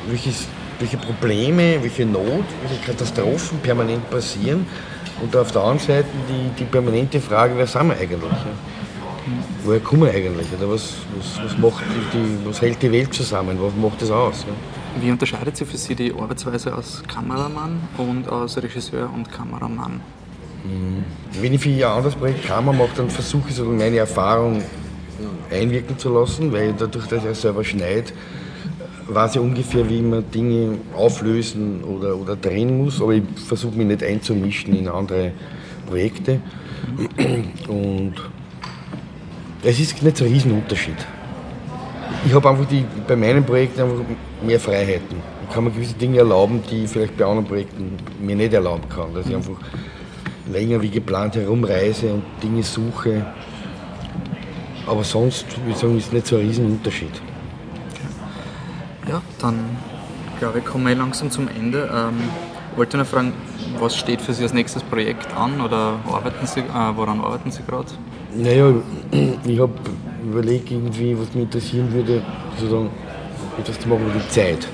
welches, 0.09 0.47
welche 0.79 0.99
Probleme, 0.99 1.83
welche 1.83 2.07
Not, 2.07 2.45
welche 2.63 2.85
Katastrophen 2.87 3.59
permanent 3.59 4.09
passieren. 4.11 4.67
Und 5.23 5.35
auf 5.35 5.51
der 5.53 5.63
anderen 5.63 5.79
Seite 5.79 6.09
die, 6.29 6.51
die 6.59 6.65
permanente 6.65 7.21
Frage, 7.21 7.55
wer 7.57 7.67
sind 7.67 7.89
wir 7.89 7.97
eigentlich? 7.97 8.31
Woher 9.65 9.81
kommen 9.81 10.03
wir 10.03 10.11
eigentlich? 10.11 10.47
Oder 10.57 10.71
was, 10.71 10.95
was, 11.17 11.43
was, 11.43 11.59
macht 11.59 11.85
die, 12.13 12.47
was 12.47 12.61
hält 12.61 12.81
die 12.83 12.93
Welt 12.93 13.13
zusammen? 13.13 13.59
Was 13.61 13.75
macht 13.75 14.01
das 14.03 14.11
aus? 14.11 14.47
Wie 15.01 15.11
unterscheidet 15.11 15.57
sich 15.57 15.67
für 15.67 15.77
Sie 15.77 15.95
die 15.95 16.13
Arbeitsweise 16.13 16.73
als 16.73 17.03
Kameramann 17.09 17.81
und 17.99 18.31
als 18.31 18.57
Regisseur 18.63 19.11
und 19.13 19.31
Kameramann? 19.31 20.01
Wenn 21.41 21.55
ich 21.55 21.61
für 21.61 21.69
ein 21.69 21.83
anderes 21.83 22.15
Projekt 22.15 22.47
Kamera 22.47 22.77
mache, 22.77 22.91
dann 22.97 23.11
versuche 23.11 23.49
ich 23.49 23.57
so 23.57 23.65
meine 23.65 23.99
Erfahrung 23.99 24.63
einwirken 25.51 25.99
zu 25.99 26.13
lassen, 26.13 26.53
weil 26.53 26.73
dadurch, 26.73 27.07
dass 27.07 27.25
ich 27.25 27.39
selber 27.39 27.65
schneide, 27.65 28.13
weiß 29.09 29.37
ich 29.37 29.41
ungefähr, 29.41 29.89
wie 29.89 30.03
man 30.03 30.31
Dinge 30.31 30.79
auflösen 30.97 31.83
oder, 31.85 32.17
oder 32.17 32.37
drehen 32.37 32.77
muss, 32.79 33.01
aber 33.01 33.15
ich 33.15 33.23
versuche 33.47 33.77
mich 33.77 33.87
nicht 33.87 34.03
einzumischen 34.03 34.77
in 34.77 34.89
andere 34.89 35.33
Projekte. 35.87 36.41
Und 37.69 38.15
es 39.63 39.81
ist 39.81 40.03
nicht 40.03 40.17
so 40.17 40.25
ein 40.25 40.33
Riesenunterschied. 40.33 40.97
Ich 42.27 42.35
habe 42.35 42.49
einfach 42.49 42.67
die, 42.67 42.85
bei 43.07 43.17
meinen 43.17 43.45
Projekten 43.45 43.83
einfach 43.83 44.03
mehr 44.45 44.59
Freiheiten. 44.59 45.17
Ich 45.47 45.55
kann 45.55 45.65
mir 45.65 45.71
gewisse 45.71 45.95
Dinge 45.95 46.19
erlauben, 46.19 46.61
die 46.71 46.85
ich 46.85 46.91
vielleicht 46.91 47.17
bei 47.17 47.25
anderen 47.25 47.47
Projekten 47.47 47.97
mir 48.21 48.35
nicht 48.35 48.53
erlauben 48.53 48.89
kann. 48.89 49.15
Dass 49.15 49.27
ich 49.27 49.35
einfach 49.35 49.57
länger 50.53 50.83
wie 50.83 50.89
geplant 50.89 51.37
herumreise 51.37 52.13
und 52.13 52.25
Dinge 52.43 52.63
suche. 52.63 53.27
Aber 54.87 55.05
sonst, 55.05 55.47
würde 55.59 55.71
ich 55.71 55.77
sagen, 55.77 55.99
ist 55.99 56.13
nicht 56.13 56.27
so 56.27 56.37
ein 56.37 56.47
Riesenunterschied. 56.47 57.23
Ja, 59.09 59.23
dann 59.39 59.59
glaube 60.39 60.59
ich, 60.59 60.65
kommen 60.65 60.87
wir 60.87 60.95
langsam 60.95 61.31
zum 61.31 61.49
Ende. 61.49 61.89
Ähm, 61.93 62.29
wollte 62.77 62.99
noch 62.99 63.07
fragen, 63.07 63.33
was 63.79 63.97
steht 63.97 64.21
für 64.21 64.33
Sie 64.33 64.43
als 64.43 64.53
nächstes 64.53 64.83
Projekt 64.83 65.33
an 65.35 65.61
oder 65.61 65.99
arbeiten 66.11 66.47
Sie, 66.47 66.61
äh, 66.61 66.97
woran 66.97 67.21
arbeiten 67.21 67.51
Sie 67.51 67.63
gerade? 67.63 67.89
Naja, 68.35 68.73
ich 69.45 69.59
habe 69.61 69.73
überlegt, 70.25 70.71
irgendwie, 70.71 71.19
was 71.19 71.33
mich 71.35 71.45
interessieren 71.45 71.93
würde, 71.93 72.23
sozusagen 72.57 72.91
etwas 73.59 73.79
zu 73.79 73.89
machen 73.89 74.07
über 74.11 74.19
die 74.19 74.29
Zeit. 74.29 74.69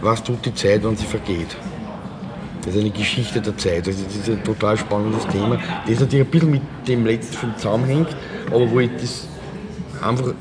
Was 0.00 0.22
tut 0.22 0.44
die 0.44 0.54
Zeit, 0.54 0.82
wenn 0.82 0.96
sie 0.96 1.06
vergeht? 1.06 1.56
Das 2.64 2.74
ist 2.74 2.80
eine 2.80 2.90
Geschichte 2.90 3.40
der 3.40 3.56
Zeit. 3.56 3.86
Also 3.86 4.04
das 4.04 4.16
ist 4.16 4.28
ein 4.28 4.42
total 4.44 4.76
spannendes 4.76 5.26
Thema, 5.28 5.58
das 5.86 6.00
natürlich 6.00 6.26
ein 6.26 6.30
bisschen 6.30 6.50
mit 6.50 6.62
dem 6.86 7.06
letzten 7.06 7.36
Film 7.36 7.56
zusammenhängt, 7.56 8.08
aber 8.48 8.70
wo 8.70 8.80
ich 8.80 8.90
das 9.00 9.28
einfach 10.02 10.34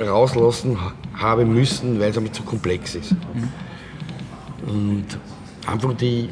rauslassen 0.00 0.78
ha- 1.14 1.20
habe 1.20 1.44
müssen, 1.44 1.98
weil 2.00 2.10
es 2.10 2.18
einfach 2.18 2.32
zu 2.32 2.42
komplex 2.42 2.94
ist. 2.94 3.14
Und 4.66 5.04
einfach 5.66 5.94
die, 5.94 6.28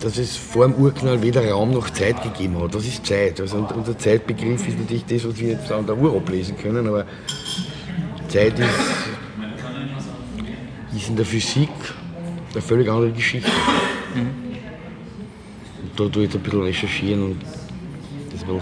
dass 0.00 0.16
es 0.18 0.36
vor 0.36 0.66
dem 0.68 0.74
Urknall 0.74 1.20
weder 1.22 1.48
Raum 1.50 1.72
noch 1.72 1.90
Zeit 1.90 2.22
gegeben 2.22 2.60
hat. 2.60 2.74
Was 2.74 2.86
ist 2.86 3.04
Zeit? 3.06 3.40
Also 3.40 3.66
unser 3.74 3.96
Zeitbegriff 3.98 4.66
ist 4.68 4.78
natürlich 4.78 5.04
das, 5.06 5.26
was 5.26 5.38
wir 5.38 5.48
jetzt 5.52 5.70
an 5.72 5.86
der 5.86 5.96
Uhr 5.96 6.14
ablesen 6.16 6.56
können, 6.56 6.86
aber 6.86 7.04
Zeit 8.28 8.58
ist, 8.58 8.68
ist 10.96 11.08
in 11.08 11.16
der 11.16 11.24
Physik 11.26 11.68
eine 12.52 12.62
völlig 12.62 12.88
andere 12.88 13.10
Geschichte. 13.12 13.50
Und 15.82 15.98
da 15.98 16.08
tue 16.08 16.24
ich 16.24 16.28
jetzt 16.32 16.36
ein 16.36 16.42
bisschen 16.42 16.62
recherchieren 16.62 17.22
und 17.24 17.36
das 18.32 18.46
mal 18.46 18.60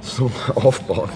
so 0.00 0.30
aufbauen. 0.54 1.10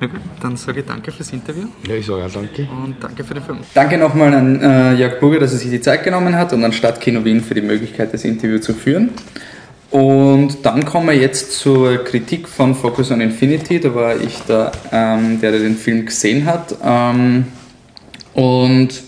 Okay. 0.00 0.08
Na 0.12 0.18
gut, 0.18 0.20
dann 0.42 0.56
sage 0.56 0.80
ich 0.80 0.86
danke 0.86 1.12
fürs 1.12 1.30
Interview 1.32 1.66
Ja, 1.86 1.94
ich 1.94 2.06
sage 2.06 2.24
auch 2.24 2.30
danke. 2.32 2.66
und 2.84 2.96
danke 3.00 3.22
für 3.22 3.34
den 3.34 3.42
Film. 3.42 3.58
Danke 3.74 3.98
nochmal 3.98 4.32
an 4.32 4.60
äh, 4.60 4.94
Jörg 4.94 5.20
Burger, 5.20 5.40
dass 5.40 5.52
er 5.52 5.58
sich 5.58 5.70
die 5.70 5.80
Zeit 5.80 6.04
genommen 6.04 6.34
hat 6.34 6.52
und 6.54 6.64
an 6.64 6.72
Stadtkino 6.72 7.24
Wien 7.24 7.42
für 7.42 7.54
die 7.54 7.60
Möglichkeit, 7.60 8.14
das 8.14 8.24
Interview 8.24 8.58
zu 8.58 8.72
führen. 8.72 9.10
Und 9.90 10.64
dann 10.64 10.84
kommen 10.84 11.08
wir 11.08 11.14
jetzt 11.16 11.58
zur 11.58 11.98
Kritik 12.04 12.48
von 12.48 12.74
Focus 12.74 13.10
on 13.10 13.20
Infinity. 13.20 13.80
Da 13.80 13.94
war 13.94 14.16
ich 14.16 14.38
der, 14.48 14.72
ähm, 14.90 15.40
der, 15.40 15.50
der 15.50 15.60
den 15.60 15.76
Film 15.76 16.06
gesehen 16.06 16.46
hat. 16.46 16.76
Ähm, 16.82 17.46
und 18.32 19.02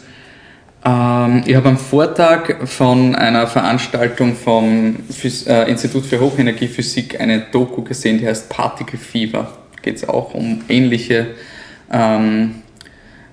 ähm, 0.84 1.42
ich 1.46 1.54
habe 1.54 1.68
am 1.68 1.78
Vortag 1.78 2.66
von 2.66 3.14
einer 3.14 3.46
Veranstaltung 3.46 4.34
vom 4.34 4.96
Phys 5.08 5.46
äh, 5.46 5.70
Institut 5.70 6.04
für 6.04 6.20
Hochenergiephysik 6.20 7.20
eine 7.20 7.46
Doku 7.52 7.82
gesehen, 7.82 8.18
die 8.18 8.26
heißt 8.26 8.48
Particle 8.48 8.98
Fever. 8.98 9.58
Geht 9.82 9.96
es 9.96 10.08
auch 10.08 10.34
um 10.34 10.62
ähnliche 10.68 11.28
ähm, 11.92 12.62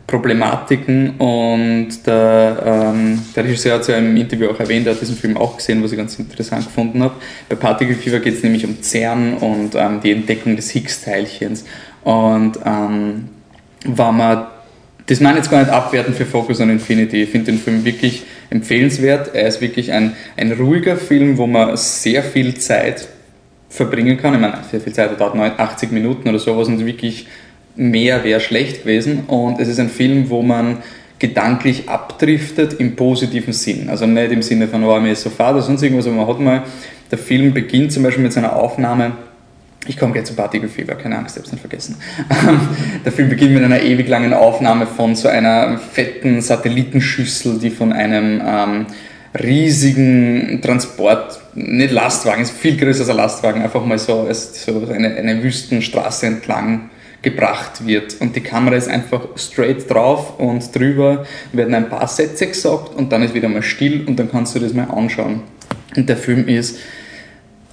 Problematiken 0.10 1.12
und 1.18 2.06
der, 2.08 2.64
ähm, 2.66 3.22
der 3.36 3.44
Regisseur 3.44 3.76
hat 3.76 3.82
es 3.82 3.88
ja 3.88 3.98
im 3.98 4.18
Interview 4.18 4.50
auch 4.50 4.60
erwähnt, 4.60 4.88
er 4.88 4.94
hat 4.94 5.02
diesen 5.02 5.16
Film 5.16 5.38
auch 5.38 5.58
gesehen, 5.58 5.84
was 5.84 5.92
ich 5.92 5.98
ganz 5.98 6.18
interessant 6.18 6.66
gefunden 6.66 7.04
habe. 7.04 7.14
Bei 7.48 7.56
Particle 7.56 7.96
Fever 7.96 8.20
geht 8.20 8.34
es 8.34 8.44
nämlich 8.44 8.66
um 8.66 8.82
CERN 8.82 9.36
und 9.36 9.76
ähm, 9.76 10.02
die 10.04 10.12
Entdeckung 10.12 10.56
des 10.56 10.72
Higgs-Teilchens. 10.72 11.66
Und 12.04 12.60
ähm, 12.66 13.30
wenn 13.86 14.18
man 14.18 14.48
das 15.06 15.20
meine 15.22 15.40
ich 15.40 15.46
jetzt 15.46 15.52
gar 15.52 15.60
nicht 15.60 15.72
abwerten 15.72 16.14
für 16.14 16.26
Focus 16.26 16.62
on 16.62 16.70
Infinity. 16.70 17.24
Ich 17.24 17.30
finde 17.32 17.52
den 17.52 17.60
Film 17.60 17.84
wirklich 17.84 18.24
empfehlenswert. 18.52 19.34
Er 19.34 19.48
ist 19.48 19.60
wirklich 19.60 19.92
ein, 19.92 20.16
ein 20.38 20.52
ruhiger 20.52 20.98
Film, 20.98 21.40
wo 21.40 21.48
man 21.48 21.76
sehr 21.78 22.22
viel 22.22 22.54
Zeit 22.56 23.08
verbringen 23.70 24.18
kann. 24.18 24.34
Ich 24.34 24.40
meine, 24.40 24.60
sehr 24.70 24.82
viel 24.82 24.94
Zeit, 24.94 25.12
er 25.12 25.18
dauert 25.18 25.36
9, 25.36 25.54
80 25.58 25.92
Minuten 25.92 26.28
oder 26.28 26.40
sowas 26.40 26.68
und 26.68 26.86
wirklich 26.86 27.28
mehr 27.76 28.24
wäre 28.24 28.40
schlecht 28.40 28.82
gewesen. 28.82 29.26
Und 29.28 29.60
es 29.60 29.68
ist 29.68 29.80
ein 29.80 29.90
Film, 29.90 30.30
wo 30.30 30.42
man 30.42 30.80
gedanklich 31.20 31.88
abdriftet 31.88 32.74
im 32.74 32.96
positiven 32.96 33.54
Sinn. 33.54 33.90
Also 33.90 34.06
nicht 34.06 34.32
im 34.32 34.42
Sinne 34.42 34.68
von, 34.68 34.84
oh, 34.84 35.00
mir 35.00 35.12
ist 35.12 35.24
so 35.24 35.30
fad 35.30 35.54
oder 35.54 35.62
sonst 35.62 35.84
irgendwas, 35.84 36.08
aber 36.08 36.16
man 36.16 36.28
hat 36.28 36.40
mal, 36.40 36.64
der 37.12 37.18
Film 37.18 37.54
beginnt 37.54 37.92
zum 37.92 38.04
Beispiel 38.04 38.24
mit 38.24 38.34
seiner 38.34 38.56
Aufnahme 38.56 39.14
ich 39.88 39.98
komme 39.98 40.14
gleich 40.14 40.26
zu 40.26 40.36
Particle 40.36 40.70
Fever, 40.70 40.96
keine 40.96 41.18
Angst, 41.18 41.36
ich 41.36 41.42
habe 41.42 41.48
es 41.48 41.52
nicht 41.52 41.62
vergessen. 41.62 41.96
Der 43.06 43.12
Film 43.12 43.30
beginnt 43.30 43.54
mit 43.54 43.64
einer 43.64 43.82
ewig 43.82 44.08
langen 44.08 44.34
Aufnahme 44.34 44.86
von 44.86 45.16
so 45.16 45.28
einer 45.30 45.78
fetten 45.78 46.42
Satellitenschüssel, 46.42 47.60
die 47.60 47.70
von 47.70 47.94
einem 47.94 48.42
ähm, 48.46 48.86
riesigen 49.38 50.60
Transport, 50.62 51.40
nicht 51.56 51.92
Lastwagen, 51.92 52.42
ist 52.42 52.52
viel 52.52 52.78
größer 52.78 53.02
als 53.02 53.10
ein 53.10 53.18
Lastwagen, 53.18 53.62
einfach 53.62 53.86
mal 53.86 54.00
so, 54.00 54.22
als 54.22 54.66
so 54.66 54.88
eine, 54.92 55.16
eine 55.16 55.44
Wüstenstraße 55.44 56.28
entlang 56.28 56.90
gebracht 57.22 57.86
wird. 57.86 58.16
Und 58.22 58.36
die 58.36 58.42
Kamera 58.42 58.76
ist 58.76 58.88
einfach 58.88 59.22
straight 59.36 59.90
drauf 59.90 60.40
und 60.40 60.74
drüber 60.74 61.26
werden 61.52 61.74
ein 61.74 61.90
paar 61.90 62.08
Sätze 62.08 62.48
gesagt 62.48 62.96
und 62.96 63.12
dann 63.12 63.24
ist 63.24 63.34
wieder 63.34 63.50
mal 63.50 63.62
still 63.62 64.06
und 64.08 64.18
dann 64.18 64.32
kannst 64.32 64.56
du 64.56 64.60
das 64.60 64.74
mal 64.74 64.86
anschauen. 64.86 65.42
Und 65.96 66.08
der 66.08 66.18
Film 66.18 66.48
ist 66.48 66.78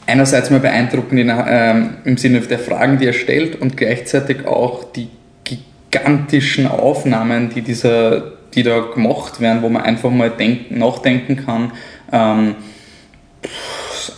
einerseits 0.06 0.50
mal 0.50 0.60
beeindruckend 0.60 1.20
in, 1.20 1.32
ähm, 1.32 1.96
im 2.04 2.16
Sinne 2.16 2.40
der 2.40 2.58
Fragen, 2.58 2.98
die 2.98 3.06
er 3.06 3.12
stellt 3.12 3.60
und 3.60 3.76
gleichzeitig 3.76 4.46
auch 4.46 4.84
die 4.92 5.08
gigantischen 5.44 6.66
Aufnahmen, 6.66 7.50
die, 7.50 7.62
dieser, 7.62 8.35
die 8.56 8.62
da 8.62 8.80
gemacht 8.80 9.40
werden, 9.40 9.62
wo 9.62 9.68
man 9.68 9.82
einfach 9.82 10.10
mal 10.10 10.30
denken, 10.30 10.78
nachdenken 10.78 11.36
kann. 11.36 11.72
Ähm, 12.10 12.56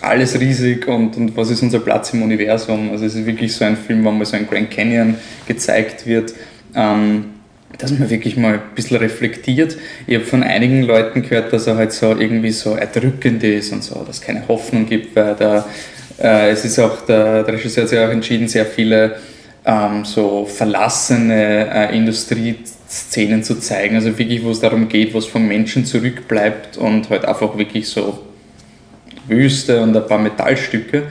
alles 0.00 0.38
riesig 0.40 0.86
und, 0.86 1.16
und 1.16 1.36
was 1.36 1.50
ist 1.50 1.62
unser 1.62 1.80
Platz 1.80 2.14
im 2.14 2.22
Universum? 2.22 2.90
Also 2.92 3.04
es 3.04 3.14
ist 3.14 3.26
wirklich 3.26 3.52
so 3.52 3.64
ein 3.64 3.76
Film, 3.76 4.04
wo 4.04 4.10
mal 4.10 4.24
so 4.24 4.36
ein 4.36 4.46
Grand 4.48 4.70
Canyon 4.70 5.16
gezeigt 5.46 6.06
wird. 6.06 6.34
Ähm, 6.74 7.34
dass 7.76 7.92
man 7.92 8.08
wirklich 8.08 8.36
mal 8.36 8.54
ein 8.54 8.60
bisschen 8.74 8.96
reflektiert. 8.96 9.76
Ich 10.06 10.14
habe 10.14 10.24
von 10.24 10.42
einigen 10.42 10.82
Leuten 10.82 11.22
gehört, 11.22 11.52
dass 11.52 11.66
er 11.66 11.76
halt 11.76 11.92
so 11.92 12.16
irgendwie 12.16 12.50
so 12.50 12.74
erdrückend 12.74 13.44
ist 13.44 13.72
und 13.72 13.84
so, 13.84 13.96
dass 14.04 14.16
es 14.16 14.20
keine 14.20 14.48
Hoffnung 14.48 14.86
gibt, 14.86 15.14
weil 15.14 15.34
der, 15.34 15.66
äh, 16.18 16.50
es 16.50 16.64
ist 16.64 16.78
auch, 16.78 17.02
der, 17.02 17.44
der 17.44 17.54
Regisseur 17.54 17.82
hat 17.82 17.90
sich 17.90 17.98
auch 17.98 18.08
entschieden, 18.08 18.48
sehr 18.48 18.64
viele 18.64 19.16
ähm, 19.64 20.04
so 20.04 20.46
verlassene 20.46 21.68
äh, 21.70 21.96
Industrieszenen 22.88 23.42
zu 23.42 23.60
zeigen, 23.60 23.96
also 23.96 24.18
wirklich, 24.18 24.42
wo 24.42 24.50
es 24.50 24.60
darum 24.60 24.88
geht, 24.88 25.12
was 25.14 25.26
vom 25.26 25.46
Menschen 25.46 25.84
zurückbleibt 25.84 26.78
und 26.78 27.10
halt 27.10 27.24
einfach 27.26 27.56
wirklich 27.58 27.88
so 27.88 28.24
Wüste 29.26 29.82
und 29.82 29.94
ein 29.94 30.06
paar 30.06 30.18
Metallstücke. 30.18 31.04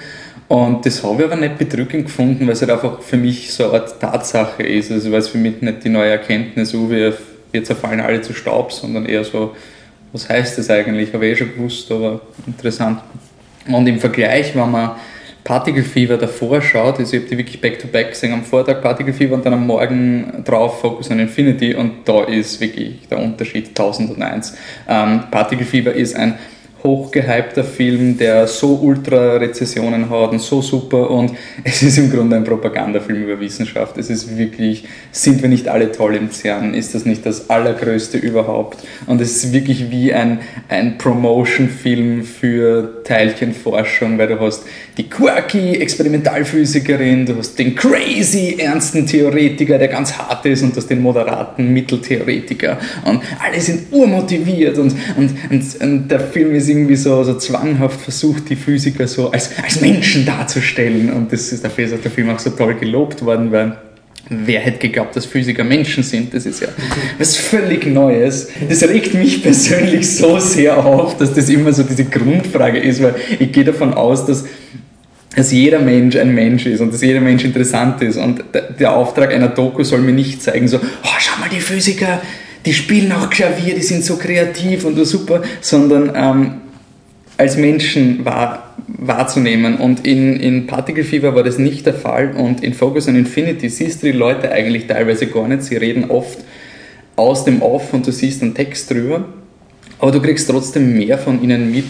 Und 0.47 0.85
das 0.85 1.03
habe 1.03 1.23
ich 1.23 1.31
aber 1.31 1.35
nicht 1.35 1.57
bedrückend 1.57 2.05
gefunden, 2.05 2.47
weil 2.47 2.53
es 2.53 2.61
halt 2.61 2.71
einfach 2.71 3.01
für 3.01 3.17
mich 3.17 3.53
so 3.53 3.65
eine 3.65 3.73
Art 3.73 3.99
Tatsache 3.99 4.63
ist. 4.63 4.91
Also 4.91 5.11
weil 5.11 5.19
es 5.19 5.27
für 5.27 5.37
mich 5.37 5.61
nicht 5.61 5.83
die 5.83 5.89
neue 5.89 6.09
Erkenntnis, 6.09 6.73
oh, 6.73 6.89
wir, 6.89 7.15
wir 7.51 7.63
zerfallen 7.63 7.99
alle 7.99 8.21
zu 8.21 8.33
Staub, 8.33 8.71
sondern 8.71 9.05
eher 9.05 9.23
so, 9.23 9.55
was 10.13 10.27
heißt 10.27 10.57
das 10.57 10.69
eigentlich? 10.69 11.13
Habe 11.13 11.27
ich 11.27 11.33
eh 11.33 11.35
schon 11.35 11.53
gewusst, 11.53 11.91
aber 11.91 12.21
interessant. 12.47 13.01
Und 13.67 13.85
im 13.85 13.99
Vergleich, 13.99 14.55
wenn 14.55 14.71
man 14.71 14.91
Particle 15.47 15.83
Fever 15.83 16.17
davor 16.17 16.61
schaut, 16.61 16.99
also 16.99 17.15
ich 17.15 17.21
habe 17.21 17.29
die 17.29 17.37
wirklich 17.37 17.61
back-to-back 17.61 18.09
gesehen, 18.09 18.33
am 18.33 18.43
Vortag 18.43 18.81
Particle 18.81 19.13
Fever 19.13 19.33
und 19.33 19.45
dann 19.45 19.53
am 19.53 19.65
Morgen 19.65 20.43
drauf 20.43 20.81
Focus 20.81 21.09
on 21.09 21.19
Infinity 21.19 21.73
und 21.73 21.99
da 22.03 22.25
ist 22.25 22.59
wirklich 22.59 23.07
der 23.09 23.19
Unterschied 23.19 23.69
1001. 23.69 24.57
Ähm, 24.89 25.23
Particle 25.31 25.65
Fever 25.65 25.93
ist 25.93 26.17
ein 26.17 26.37
hochgehypter 26.87 27.63
Film, 27.63 28.17
der 28.17 28.47
so 28.47 28.79
ultra 28.81 29.35
Rezessionen 29.35 30.09
hat 30.09 30.31
und 30.31 30.39
so 30.39 30.61
super 30.61 31.09
und 31.11 31.33
es 31.63 31.83
ist 31.83 31.97
im 31.97 32.09
Grunde 32.09 32.37
ein 32.37 32.43
Propagandafilm 32.43 33.23
über 33.23 33.39
Wissenschaft. 33.39 33.97
Es 33.97 34.09
ist 34.09 34.37
wirklich, 34.37 34.85
sind 35.11 35.41
wir 35.41 35.49
nicht 35.49 35.67
alle 35.67 35.91
toll 35.91 36.15
im 36.15 36.31
CERN? 36.31 36.73
Ist 36.73 36.95
das 36.95 37.05
nicht 37.05 37.25
das 37.25 37.49
allergrößte 37.49 38.17
überhaupt? 38.17 38.77
Und 39.05 39.21
es 39.21 39.43
ist 39.43 39.53
wirklich 39.53 39.91
wie 39.91 40.13
ein, 40.13 40.39
ein 40.69 40.97
Promotion-Film 40.97 42.23
für 42.23 43.03
Teilchenforschung, 43.03 44.17
weil 44.17 44.27
du 44.27 44.39
hast 44.39 44.63
die 44.97 45.09
quirky 45.09 45.75
Experimentalphysikerin, 45.75 47.25
du 47.25 47.37
hast 47.37 47.59
den 47.59 47.75
crazy 47.75 48.55
ernsten 48.57 49.05
Theoretiker, 49.05 49.77
der 49.77 49.89
ganz 49.89 50.17
hart 50.17 50.45
ist 50.45 50.63
und 50.63 50.71
du 50.71 50.77
hast 50.77 50.89
den 50.89 51.01
moderaten 51.01 51.71
Mitteltheoretiker 51.73 52.77
und 53.05 53.21
alle 53.39 53.59
sind 53.59 53.91
urmotiviert 53.91 54.77
und, 54.77 54.93
und, 55.17 55.31
und, 55.49 55.81
und 55.81 56.07
der 56.07 56.19
Film 56.19 56.55
ist 56.55 56.69
irgendwie 56.69 56.76
so, 56.95 57.23
so 57.23 57.37
zwanghaft 57.37 58.01
versucht, 58.01 58.49
die 58.49 58.55
Physiker 58.55 59.07
so 59.07 59.31
als, 59.31 59.51
als 59.63 59.81
Menschen 59.81 60.25
darzustellen 60.25 61.11
und 61.11 61.31
das 61.31 61.51
ist, 61.51 61.63
dafür 61.63 61.85
ist 61.85 62.03
der 62.03 62.11
Film 62.11 62.29
auch 62.29 62.39
so 62.39 62.51
toll 62.51 62.75
gelobt 62.75 63.23
worden, 63.23 63.51
weil 63.51 63.77
Wer 64.29 64.59
hätte 64.59 64.79
geglaubt, 64.79 65.15
dass 65.15 65.25
Physiker 65.25 65.63
Menschen 65.63 66.03
sind? 66.03 66.33
Das 66.33 66.45
ist 66.45 66.59
ja 66.59 66.67
was 67.17 67.37
völlig 67.37 67.85
Neues. 67.85 68.49
Das 68.67 68.83
regt 68.83 69.13
mich 69.13 69.41
persönlich 69.41 70.09
so 70.09 70.37
sehr 70.39 70.85
auf, 70.85 71.15
dass 71.17 71.33
das 71.33 71.47
immer 71.47 71.71
so 71.71 71.83
diese 71.83 72.03
Grundfrage 72.03 72.77
ist, 72.77 73.01
weil 73.01 73.15
ich 73.39 73.53
gehe 73.53 73.63
davon 73.63 73.93
aus, 73.93 74.25
dass 74.25 74.43
dass 75.35 75.51
jeder 75.51 75.79
Mensch 75.79 76.15
ein 76.15 76.33
Mensch 76.33 76.65
ist 76.65 76.81
und 76.81 76.91
dass 76.91 77.01
jeder 77.01 77.21
Mensch 77.21 77.45
interessant 77.45 78.01
ist. 78.01 78.17
Und 78.17 78.43
der 78.79 78.95
Auftrag 78.95 79.31
einer 79.31 79.49
Doku 79.49 79.83
soll 79.83 79.99
mir 79.99 80.11
nicht 80.11 80.41
zeigen, 80.41 80.67
so, 80.67 80.77
oh, 80.77 81.07
schau 81.19 81.39
mal, 81.39 81.47
die 81.47 81.61
Physiker, 81.61 82.21
die 82.65 82.73
spielen 82.73 83.11
auch 83.11 83.29
Klavier, 83.29 83.75
die 83.75 83.83
sind 83.83 84.03
so 84.03 84.17
kreativ 84.17 84.83
und 84.83 84.95
so 84.95 85.03
super, 85.03 85.43
sondern 85.61 86.11
ähm, 86.15 86.53
als 87.37 87.55
Menschen 87.55 88.25
wahr, 88.25 88.75
wahrzunehmen. 88.87 89.77
Und 89.77 90.05
in, 90.05 90.39
in 90.39 90.67
Particle 90.67 91.03
Fever 91.03 91.35
war 91.35 91.43
das 91.43 91.57
nicht 91.57 91.85
der 91.85 91.93
Fall 91.93 92.33
und 92.35 92.63
in 92.63 92.73
Focus 92.73 93.07
on 93.07 93.15
Infinity 93.15 93.69
siehst 93.69 94.01
du 94.01 94.07
die 94.07 94.17
Leute 94.17 94.51
eigentlich 94.51 94.87
teilweise 94.87 95.27
gar 95.27 95.47
nicht. 95.47 95.63
Sie 95.63 95.77
reden 95.77 96.09
oft 96.09 96.39
aus 97.15 97.45
dem 97.45 97.61
Off 97.61 97.93
und 97.93 98.05
du 98.07 98.11
siehst 98.11 98.41
einen 98.41 98.53
Text 98.53 98.91
drüber, 98.91 99.25
aber 99.99 100.11
du 100.11 100.21
kriegst 100.21 100.49
trotzdem 100.49 100.97
mehr 100.97 101.17
von 101.17 101.41
ihnen 101.41 101.71
mit. 101.71 101.85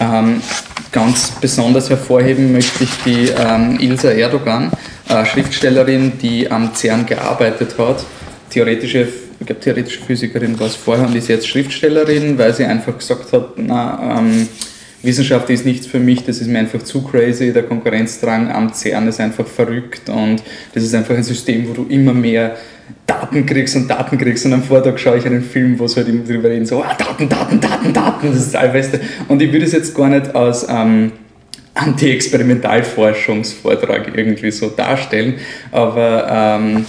Ähm, 0.00 0.40
ganz 0.90 1.32
besonders 1.40 1.88
hervorheben 1.90 2.52
möchte 2.52 2.84
ich 2.84 2.90
die 3.04 3.28
ähm, 3.30 3.78
Ilsa 3.80 4.10
Erdogan, 4.10 4.72
äh, 5.08 5.24
Schriftstellerin, 5.24 6.12
die 6.20 6.50
am 6.50 6.74
CERN 6.74 7.06
gearbeitet 7.06 7.76
hat, 7.78 8.04
theoretische 8.50 9.08
ich 9.40 9.46
glaube, 9.46 9.60
theoretische 9.60 10.00
Physikerin 10.00 10.58
war 10.58 10.68
es 10.68 10.76
vorher 10.76 11.06
und 11.06 11.14
ist 11.16 11.28
jetzt 11.28 11.48
Schriftstellerin, 11.48 12.38
weil 12.38 12.54
sie 12.54 12.64
einfach 12.64 12.96
gesagt 12.96 13.32
hat, 13.32 13.50
na, 13.56 14.18
ähm, 14.18 14.48
Wissenschaft 15.04 15.50
ist 15.50 15.66
nichts 15.66 15.86
für 15.86 16.00
mich, 16.00 16.24
das 16.24 16.40
ist 16.40 16.48
mir 16.48 16.58
einfach 16.58 16.82
zu 16.82 17.02
crazy, 17.02 17.52
der 17.52 17.64
Konkurrenzdrang 17.64 18.50
am 18.50 18.72
CERN 18.72 19.08
ist 19.08 19.20
einfach 19.20 19.46
verrückt 19.46 20.08
und 20.08 20.42
das 20.72 20.82
ist 20.82 20.94
einfach 20.94 21.14
ein 21.14 21.22
System, 21.22 21.68
wo 21.68 21.72
du 21.72 21.86
immer 21.88 22.12
mehr 22.12 22.56
Daten 23.06 23.46
kriegst 23.46 23.76
und 23.76 23.88
Daten 23.88 24.18
kriegst 24.18 24.44
und 24.46 24.52
am 24.52 24.62
Vortag 24.62 24.98
schaue 24.98 25.18
ich 25.18 25.26
einen 25.26 25.42
Film, 25.42 25.78
wo 25.78 25.84
es 25.84 25.96
halt 25.96 26.08
immer 26.08 26.24
drüber 26.24 26.50
reden, 26.50 26.66
so 26.66 26.82
ah, 26.82 26.96
Daten, 26.98 27.28
Daten, 27.28 27.60
Daten, 27.60 27.92
Daten, 27.92 28.26
das 28.28 28.36
ist 28.36 28.54
das 28.54 28.60
Allbeste. 28.60 29.00
Und 29.28 29.40
ich 29.42 29.52
würde 29.52 29.66
es 29.66 29.72
jetzt 29.72 29.94
gar 29.94 30.08
nicht 30.08 30.34
als 30.34 30.66
ähm, 30.68 31.12
Anti-Experimentalforschungsvortrag 31.74 34.16
irgendwie 34.16 34.50
so 34.50 34.70
darstellen, 34.70 35.34
aber 35.72 36.58
ähm, 36.60 36.86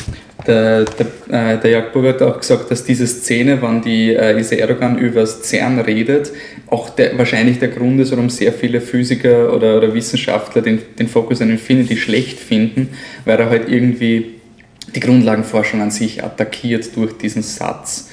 der, 0.47 0.85
der, 0.85 1.53
äh, 1.53 1.59
der 1.59 1.81
Burger 1.81 2.09
hat 2.09 2.21
auch 2.21 2.39
gesagt, 2.39 2.71
dass 2.71 2.83
diese 2.83 3.07
Szene, 3.07 3.61
wann 3.61 3.81
die 3.81 4.13
äh, 4.13 4.33
Lise 4.33 4.55
Erdogan 4.55 4.97
über 4.97 5.21
das 5.21 5.43
CERN 5.43 5.79
redet, 5.79 6.31
auch 6.67 6.89
der, 6.89 7.17
wahrscheinlich 7.17 7.59
der 7.59 7.69
Grund 7.69 7.99
ist, 7.99 8.11
warum 8.11 8.29
sehr 8.29 8.53
viele 8.53 8.81
Physiker 8.81 9.53
oder, 9.53 9.77
oder 9.77 9.93
Wissenschaftler 9.93 10.61
den, 10.61 10.81
den 10.97 11.07
Focus 11.07 11.41
on 11.41 11.49
Infinity 11.49 11.97
schlecht 11.97 12.39
finden, 12.39 12.89
weil 13.25 13.39
er 13.39 13.49
halt 13.49 13.69
irgendwie 13.69 14.35
die 14.93 14.99
Grundlagenforschung 14.99 15.81
an 15.81 15.91
sich 15.91 16.23
attackiert 16.23 16.95
durch 16.95 17.17
diesen 17.17 17.41
Satz. 17.41 18.09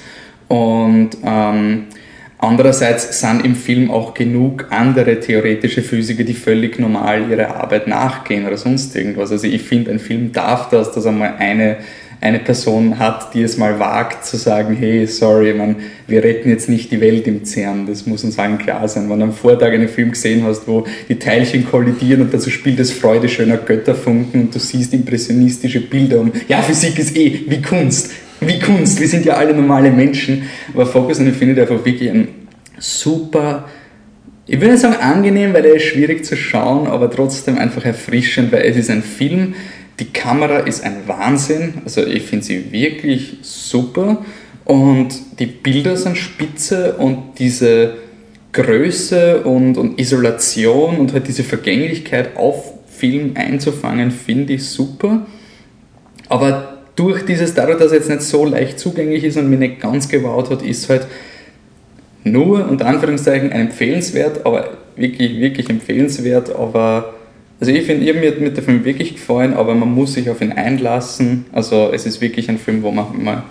Und 0.48 1.10
ähm, 1.24 1.84
andererseits 2.38 3.20
sind 3.20 3.44
im 3.44 3.54
Film 3.54 3.90
auch 3.90 4.14
genug 4.14 4.66
andere 4.70 5.20
theoretische 5.20 5.82
Physiker, 5.82 6.24
die 6.24 6.34
völlig 6.34 6.78
normal 6.78 7.30
ihrer 7.30 7.56
Arbeit 7.56 7.86
nachgehen 7.86 8.46
oder 8.46 8.56
sonst 8.56 8.94
irgendwas. 8.96 9.30
Also 9.30 9.46
ich 9.46 9.62
finde, 9.62 9.90
ein 9.92 9.98
Film 9.98 10.32
darf 10.32 10.68
das, 10.68 10.92
dass 10.92 11.06
einmal 11.06 11.36
eine 11.38 11.78
eine 12.22 12.38
Person 12.38 13.00
hat, 13.00 13.34
die 13.34 13.42
es 13.42 13.58
mal 13.58 13.80
wagt 13.80 14.24
zu 14.24 14.36
sagen, 14.36 14.76
hey, 14.76 15.08
sorry, 15.08 15.52
man, 15.54 15.76
wir 16.06 16.22
retten 16.22 16.50
jetzt 16.50 16.68
nicht 16.68 16.92
die 16.92 17.00
Welt 17.00 17.26
im 17.26 17.44
CERN, 17.44 17.84
das 17.86 18.06
muss 18.06 18.22
uns 18.22 18.38
allen 18.38 18.58
klar 18.58 18.86
sein. 18.86 19.10
Wenn 19.10 19.18
du 19.18 19.24
am 19.24 19.32
Vortag 19.32 19.72
einen 19.72 19.88
Film 19.88 20.12
gesehen 20.12 20.44
hast, 20.44 20.68
wo 20.68 20.86
die 21.08 21.18
Teilchen 21.18 21.66
kollidieren 21.68 22.22
und 22.22 22.32
dazu 22.32 22.48
spielt 22.48 22.78
es 22.78 22.92
Freude 22.92 23.28
schöner 23.28 23.56
Götterfunken 23.56 24.42
und 24.42 24.54
du 24.54 24.60
siehst 24.60 24.94
impressionistische 24.94 25.80
Bilder 25.80 26.20
um, 26.20 26.32
ja, 26.46 26.62
Physik 26.62 26.96
ist 27.00 27.16
eh 27.16 27.40
wie 27.48 27.60
Kunst, 27.60 28.12
wie 28.40 28.60
Kunst, 28.60 29.00
wir 29.00 29.08
sind 29.08 29.24
ja 29.24 29.34
alle 29.34 29.52
normale 29.52 29.90
Menschen, 29.90 30.44
aber 30.72 30.86
Focus 30.86 31.18
on 31.18 31.26
Infinity 31.26 31.60
einfach 31.60 31.84
wirklich 31.84 32.08
ein 32.08 32.28
super 32.78 33.64
ich 34.44 34.60
würde 34.60 34.76
sagen 34.76 34.96
angenehm, 34.96 35.54
weil 35.54 35.64
er 35.64 35.76
ist 35.76 35.84
schwierig 35.84 36.24
zu 36.24 36.36
schauen, 36.36 36.88
aber 36.88 37.08
trotzdem 37.10 37.58
einfach 37.58 37.84
erfrischend, 37.84 38.50
weil 38.50 38.62
es 38.62 38.76
ist 38.76 38.90
ein 38.90 39.02
Film, 39.02 39.54
die 39.98 40.06
Kamera 40.06 40.58
ist 40.58 40.84
ein 40.84 41.02
Wahnsinn, 41.06 41.74
also 41.84 42.04
ich 42.04 42.22
finde 42.22 42.44
sie 42.44 42.72
wirklich 42.72 43.38
super 43.42 44.24
und 44.64 45.08
die 45.38 45.46
Bilder 45.46 45.96
sind 45.96 46.16
spitze 46.16 46.94
und 46.94 47.38
diese 47.38 47.94
Größe 48.52 49.42
und, 49.42 49.78
und 49.78 49.98
Isolation 50.00 50.98
und 50.98 51.12
halt 51.12 51.28
diese 51.28 51.44
Vergänglichkeit 51.44 52.36
auf 52.36 52.74
Film 52.86 53.32
einzufangen, 53.34 54.10
finde 54.10 54.54
ich 54.54 54.64
super. 54.66 55.26
Aber 56.28 56.78
durch 56.94 57.24
dieses, 57.24 57.54
dadurch, 57.54 57.78
dass 57.78 57.92
er 57.92 57.98
jetzt 57.98 58.10
nicht 58.10 58.22
so 58.22 58.44
leicht 58.44 58.78
zugänglich 58.78 59.24
ist 59.24 59.36
und 59.36 59.48
mich 59.48 59.58
nicht 59.58 59.80
ganz 59.80 60.08
gewaut 60.08 60.50
hat, 60.50 60.62
ist 60.62 60.88
halt 60.88 61.06
nur 62.24 62.68
unter 62.68 62.86
Anführungszeichen 62.86 63.50
empfehlenswert, 63.50 64.46
aber 64.46 64.70
wirklich, 64.96 65.40
wirklich 65.40 65.68
empfehlenswert, 65.68 66.54
aber 66.54 67.14
also 67.62 67.70
ich 67.70 67.86
finde, 67.86 68.12
mir 68.12 68.32
mit 68.40 68.56
der 68.56 68.64
Film 68.64 68.84
wirklich 68.84 69.14
gefallen, 69.14 69.54
aber 69.54 69.76
man 69.76 69.94
muss 69.94 70.14
sich 70.14 70.28
auf 70.28 70.40
ihn 70.40 70.50
einlassen. 70.50 71.44
Also 71.52 71.92
es 71.94 72.06
ist 72.06 72.20
wirklich 72.20 72.48
ein 72.48 72.58
Film, 72.58 72.82
wo 72.82 72.90
man 72.90 73.14
immer 73.14 73.44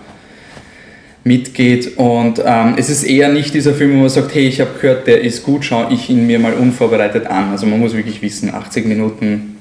mitgeht 1.24 1.96
und 1.96 2.42
ähm, 2.44 2.74
es 2.76 2.90
ist 2.90 3.04
eher 3.04 3.30
nicht 3.30 3.54
dieser 3.54 3.72
Film, 3.72 3.94
wo 3.94 4.00
man 4.00 4.10
sagt, 4.10 4.34
hey, 4.34 4.46
ich 4.46 4.60
habe 4.60 4.72
gehört, 4.78 5.06
der 5.06 5.22
ist 5.22 5.44
gut, 5.44 5.64
schaue 5.64 5.90
ich 5.94 6.10
ihn 6.10 6.26
mir 6.26 6.38
mal 6.38 6.52
unvorbereitet 6.52 7.26
an. 7.26 7.52
Also 7.52 7.64
man 7.64 7.80
muss 7.80 7.94
wirklich 7.94 8.20
wissen, 8.20 8.52
80 8.52 8.84
Minuten 8.84 9.56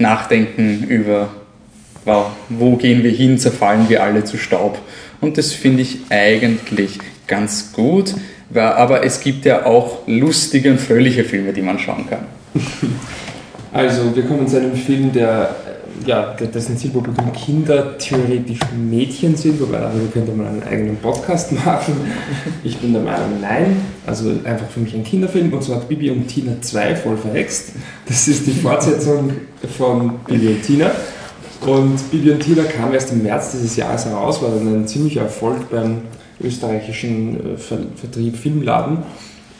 nachdenken 0.00 0.86
über, 0.88 1.28
wow, 2.04 2.26
wo 2.48 2.74
gehen 2.74 3.04
wir 3.04 3.12
hin, 3.12 3.38
zerfallen 3.38 3.88
wir 3.88 4.02
alle 4.02 4.24
zu 4.24 4.36
Staub. 4.36 4.80
Und 5.20 5.38
das 5.38 5.52
finde 5.52 5.82
ich 5.82 5.98
eigentlich 6.08 6.98
ganz 7.28 7.72
gut, 7.72 8.16
aber 8.52 9.04
es 9.04 9.20
gibt 9.20 9.44
ja 9.44 9.64
auch 9.64 10.08
lustige 10.08 10.72
und 10.72 10.80
fröhliche 10.80 11.22
Filme, 11.22 11.52
die 11.52 11.62
man 11.62 11.78
schauen 11.78 12.06
kann. 12.10 12.26
Also, 13.72 14.14
wir 14.14 14.24
kommen 14.24 14.48
zu 14.48 14.56
einem 14.56 14.74
Film, 14.74 15.12
der, 15.12 15.54
ja, 16.04 16.34
dessen 16.34 16.76
Zielpublikum 16.76 17.32
Kinder 17.32 17.96
theoretisch 17.98 18.58
Mädchen 18.76 19.36
sind, 19.36 19.60
wobei 19.60 19.78
darüber 19.78 20.10
könnte 20.12 20.32
man 20.32 20.48
einen 20.48 20.62
eigenen 20.64 20.96
Podcast 20.96 21.52
machen. 21.64 21.94
Ich 22.64 22.78
bin 22.78 22.92
der 22.92 23.02
Meinung, 23.02 23.40
nein. 23.40 23.76
Also 24.06 24.30
einfach 24.44 24.68
für 24.68 24.80
mich 24.80 24.94
ein 24.94 25.04
Kinderfilm 25.04 25.52
und 25.52 25.62
zwar 25.62 25.76
hat 25.76 25.88
Bibi 25.88 26.10
und 26.10 26.26
Tina 26.26 26.60
2 26.60 26.96
voll 26.96 27.16
verhext. 27.16 27.72
Das 28.06 28.26
ist 28.26 28.46
die 28.46 28.52
Fortsetzung 28.52 29.30
von 29.76 30.18
Bibi 30.26 30.48
und 30.48 30.62
Tina. 30.62 30.90
Und 31.66 32.10
Bibi 32.10 32.32
und 32.32 32.40
Tina 32.40 32.64
kam 32.64 32.92
erst 32.92 33.12
im 33.12 33.22
März 33.22 33.52
dieses 33.52 33.76
Jahres 33.76 34.06
heraus, 34.06 34.42
war 34.42 34.50
dann 34.50 34.82
ein 34.82 34.88
ziemlicher 34.88 35.22
Erfolg 35.22 35.70
beim 35.70 36.02
österreichischen 36.42 37.54
äh, 37.54 37.56
Vertrieb 37.56 38.36
Filmladen. 38.36 38.98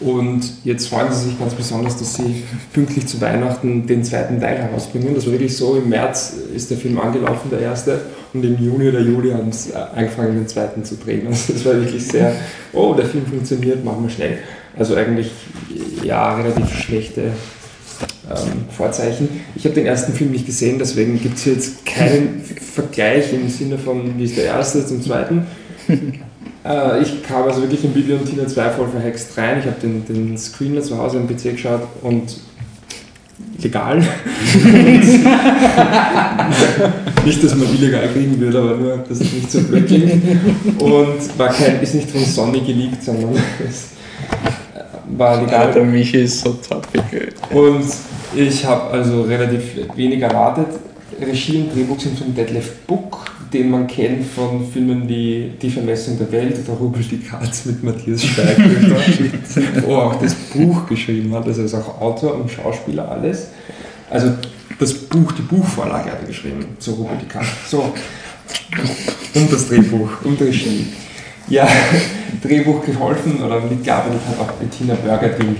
Und 0.00 0.40
jetzt 0.64 0.88
freuen 0.88 1.12
sie 1.12 1.28
sich 1.28 1.38
ganz 1.38 1.52
besonders, 1.52 1.98
dass 1.98 2.14
sie 2.14 2.42
pünktlich 2.72 3.06
zu 3.06 3.20
Weihnachten 3.20 3.86
den 3.86 4.02
zweiten 4.02 4.40
Teil 4.40 4.56
herausbringen. 4.56 5.14
Das 5.14 5.26
war 5.26 5.32
wirklich 5.32 5.54
so, 5.54 5.76
im 5.76 5.90
März 5.90 6.34
ist 6.54 6.70
der 6.70 6.78
Film 6.78 6.98
angelaufen, 6.98 7.50
der 7.50 7.60
erste, 7.60 8.00
und 8.32 8.42
im 8.42 8.56
Juni 8.58 8.88
oder 8.88 9.00
Juli 9.00 9.32
haben 9.32 9.52
sie 9.52 9.74
angefangen, 9.74 10.36
den 10.36 10.48
zweiten 10.48 10.84
zu 10.84 10.96
drehen. 10.96 11.26
Also 11.26 11.52
das 11.52 11.64
war 11.66 11.74
wirklich 11.74 12.06
sehr, 12.06 12.32
oh, 12.72 12.94
der 12.94 13.04
Film 13.06 13.26
funktioniert, 13.26 13.84
machen 13.84 14.04
wir 14.04 14.10
schnell. 14.10 14.38
Also 14.78 14.94
eigentlich, 14.94 15.32
ja, 16.02 16.36
relativ 16.36 16.72
schlechte 16.72 17.32
ähm, 18.30 18.64
Vorzeichen. 18.70 19.28
Ich 19.54 19.64
habe 19.64 19.74
den 19.74 19.84
ersten 19.84 20.12
Film 20.14 20.30
nicht 20.30 20.46
gesehen, 20.46 20.78
deswegen 20.78 21.20
gibt 21.20 21.36
es 21.36 21.44
jetzt 21.44 21.84
keinen 21.84 22.40
Vergleich 22.40 23.32
im 23.34 23.48
Sinne 23.48 23.76
von, 23.76 24.16
wie 24.18 24.24
ist 24.24 24.36
der 24.36 24.44
erste 24.44 24.86
zum 24.86 25.02
zweiten. 25.02 25.46
Äh, 26.64 27.02
ich 27.02 27.22
kam 27.22 27.44
also 27.44 27.62
wirklich 27.62 27.84
in 27.84 27.92
und 27.92 28.26
Tina 28.26 28.46
2 28.46 28.70
voll 28.70 28.88
verhext 28.88 29.36
rein. 29.38 29.58
Ich 29.60 29.66
habe 29.66 29.76
den, 29.80 30.04
den 30.06 30.36
Screener 30.36 30.82
zu 30.82 30.98
Hause 30.98 31.18
am 31.18 31.26
PC 31.26 31.52
geschaut 31.52 31.82
und 32.02 32.36
legal. 33.58 33.98
nicht, 37.24 37.44
dass 37.44 37.54
man 37.54 37.74
illegal 37.74 38.08
kriegen 38.12 38.38
würde, 38.38 38.58
aber 38.58 38.76
nur, 38.76 38.98
dass 38.98 39.20
es 39.20 39.32
nicht 39.32 39.50
so 39.50 39.62
blöd 39.62 39.86
klingt. 39.86 40.22
Und 40.80 41.38
war 41.38 41.48
kein, 41.48 41.80
ist 41.80 41.94
nicht 41.94 42.10
von 42.10 42.24
Sony 42.24 42.60
geleakt, 42.60 43.02
sondern 43.02 43.34
es 43.66 43.90
war 45.16 45.40
legal. 45.42 45.66
Alter, 45.68 45.84
Michi 45.84 46.22
ist 46.22 46.40
so 46.40 46.58
ey. 46.92 47.28
Und 47.56 47.84
ich 48.34 48.64
habe 48.64 48.90
also 48.90 49.22
relativ 49.22 49.62
wenig 49.96 50.20
erwartet. 50.20 50.68
Regie 51.20 51.58
und 51.58 51.74
Drehbuch 51.74 52.00
sind 52.00 52.18
von 52.18 52.34
Detlef 52.34 52.76
Book, 52.86 53.24
den 53.52 53.70
man 53.70 53.86
kennt 53.86 54.26
von 54.26 54.70
Filmen 54.70 55.08
wie 55.08 55.52
Die 55.60 55.70
Vermessung 55.70 56.18
der 56.18 56.30
Welt 56.32 56.56
oder 56.64 56.78
Rubel 56.78 57.02
die 57.02 57.18
Katz 57.18 57.64
mit 57.66 57.82
Matthias 57.82 58.24
Steiger, 58.24 58.64
wo 59.82 59.94
er 59.94 60.06
auch 60.06 60.14
das 60.20 60.34
Buch 60.34 60.86
geschrieben 60.86 61.34
hat. 61.34 61.46
Also 61.46 61.60
er 61.60 61.66
ist 61.66 61.74
auch 61.74 62.00
Autor 62.00 62.36
und 62.36 62.50
Schauspieler, 62.50 63.10
alles. 63.10 63.48
Also 64.08 64.32
das 64.78 64.94
Buch, 64.94 65.32
die 65.32 65.42
Buchvorlage 65.42 66.10
hat 66.10 66.20
er 66.20 66.26
geschrieben 66.26 66.64
zu 66.78 66.92
Rubel 66.92 67.16
die 67.20 67.26
Katz. 67.26 67.46
So. 67.68 67.92
Und 69.34 69.52
das 69.52 69.68
Drehbuch 69.68 70.08
und 70.24 70.40
Regie. 70.40 70.86
Ja, 71.48 71.68
Drehbuch 72.42 72.84
geholfen 72.84 73.42
oder 73.42 73.60
mitgearbeitet 73.60 74.20
hat 74.28 74.38
auch 74.40 74.52
Bettina 74.52 74.94
Burger-Ding. 74.94 75.56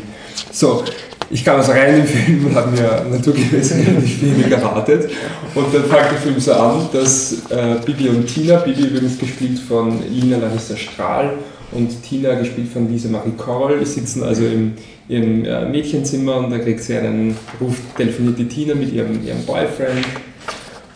So, 0.53 0.85
ich 1.31 1.45
kam 1.45 1.57
also 1.57 1.73
rein 1.73 1.95
in 1.95 1.97
den 1.97 2.07
Film 2.07 2.47
und 2.47 2.55
habe 2.57 2.71
mir 2.73 3.07
naturgemäß 3.11 3.73
relativ 3.73 4.23
wenig 4.23 4.51
erwartet. 4.51 5.11
Und 5.55 5.73
dann 5.73 5.85
fängt 5.85 6.11
der 6.11 6.19
Film 6.19 6.41
so 6.41 6.53
an, 6.53 6.89
dass 6.93 7.33
äh, 7.51 7.77
Bibi 7.85 8.09
und 8.09 8.27
Tina, 8.27 8.57
Bibi 8.57 8.83
übrigens 8.83 9.19
gespielt 9.19 9.59
von 9.59 10.03
Lina 10.11 10.39
Larissa 10.39 10.77
Strahl 10.77 11.35
und 11.73 12.03
Tina 12.03 12.35
gespielt 12.35 12.73
von 12.73 12.91
Lisa 12.91 13.09
Marie 13.09 13.33
Korl, 13.37 13.85
sitzen 13.87 14.25
also 14.25 14.45
im, 14.45 14.73
im 15.09 15.45
äh, 15.45 15.67
Mädchenzimmer 15.67 16.39
und 16.39 16.51
da 16.51 16.59
kriegt 16.59 16.83
sie 16.83 16.97
einen 16.97 17.37
Ruf, 17.61 17.77
telefoniert 17.97 18.39
die 18.39 18.49
Tina 18.49 18.75
mit 18.75 18.93
ihrem, 18.93 19.25
ihrem 19.25 19.45
Boyfriend 19.45 20.05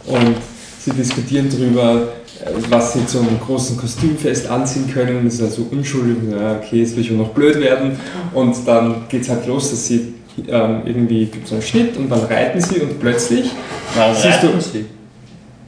und 0.06 0.36
sie 0.80 0.90
diskutieren 0.90 1.48
darüber, 1.48 2.08
äh, 2.44 2.50
was 2.70 2.94
sie 2.94 3.06
zum 3.06 3.28
großen 3.38 3.76
Kostümfest 3.76 4.48
anziehen 4.48 4.90
können. 4.92 5.24
Das 5.24 5.34
ist 5.34 5.42
also 5.42 5.66
unschuldig, 5.70 6.16
okay, 6.60 6.82
es 6.82 6.96
wird 6.96 7.06
schon 7.06 7.18
noch 7.18 7.30
blöd 7.30 7.60
werden. 7.60 7.92
Und 8.32 8.56
dann 8.66 9.04
geht 9.08 9.22
es 9.22 9.28
halt 9.28 9.46
los, 9.46 9.70
dass 9.70 9.86
sie 9.86 10.14
ähm, 10.48 10.82
irgendwie 10.84 11.26
gibt 11.26 11.46
es 11.46 11.52
einen 11.52 11.62
Schnitt 11.62 11.96
und 11.96 12.08
dann 12.10 12.20
reiten 12.24 12.60
sie 12.60 12.80
und 12.80 13.00
plötzlich 13.00 13.50
Warum 13.94 14.14
Siehst 14.14 14.42
du- 14.42 14.46
reiten 14.48 14.60
sie? 14.60 14.84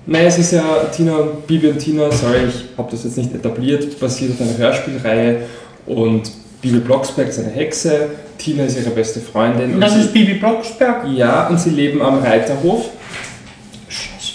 Naja, 0.09 0.27
es 0.29 0.39
ist 0.39 0.53
ja 0.53 0.63
Tina, 0.95 1.19
Bibi 1.47 1.69
und 1.69 1.79
Tina, 1.79 2.11
sorry, 2.13 2.47
ich 2.49 2.65
habe 2.79 2.89
das 2.93 3.03
jetzt 3.05 3.17
nicht 3.17 3.35
etabliert, 3.35 3.99
basiert 3.99 4.33
auf 4.33 4.41
einer 4.41 4.57
Hörspielreihe 4.57 5.41
und 5.87 6.31
Bibi 6.63 6.79
Blocksberg 6.79 7.29
ist 7.29 7.41
eine 7.41 7.51
Hexe, 7.51 8.09
Tina 8.39 8.65
ist 8.65 8.79
ihre 8.79 8.91
beste 8.91 9.19
Freundin. 9.21 9.75
Und 9.75 9.81
das 9.81 9.95
sie, 9.95 10.01
ist 10.03 10.13
Bibi 10.13 10.35
Blocksberg. 10.35 11.07
Ja, 11.13 11.49
und 11.49 11.59
sie 11.59 11.71
leben 11.71 12.01
am 12.03 12.19
Reiterhof 12.21 12.89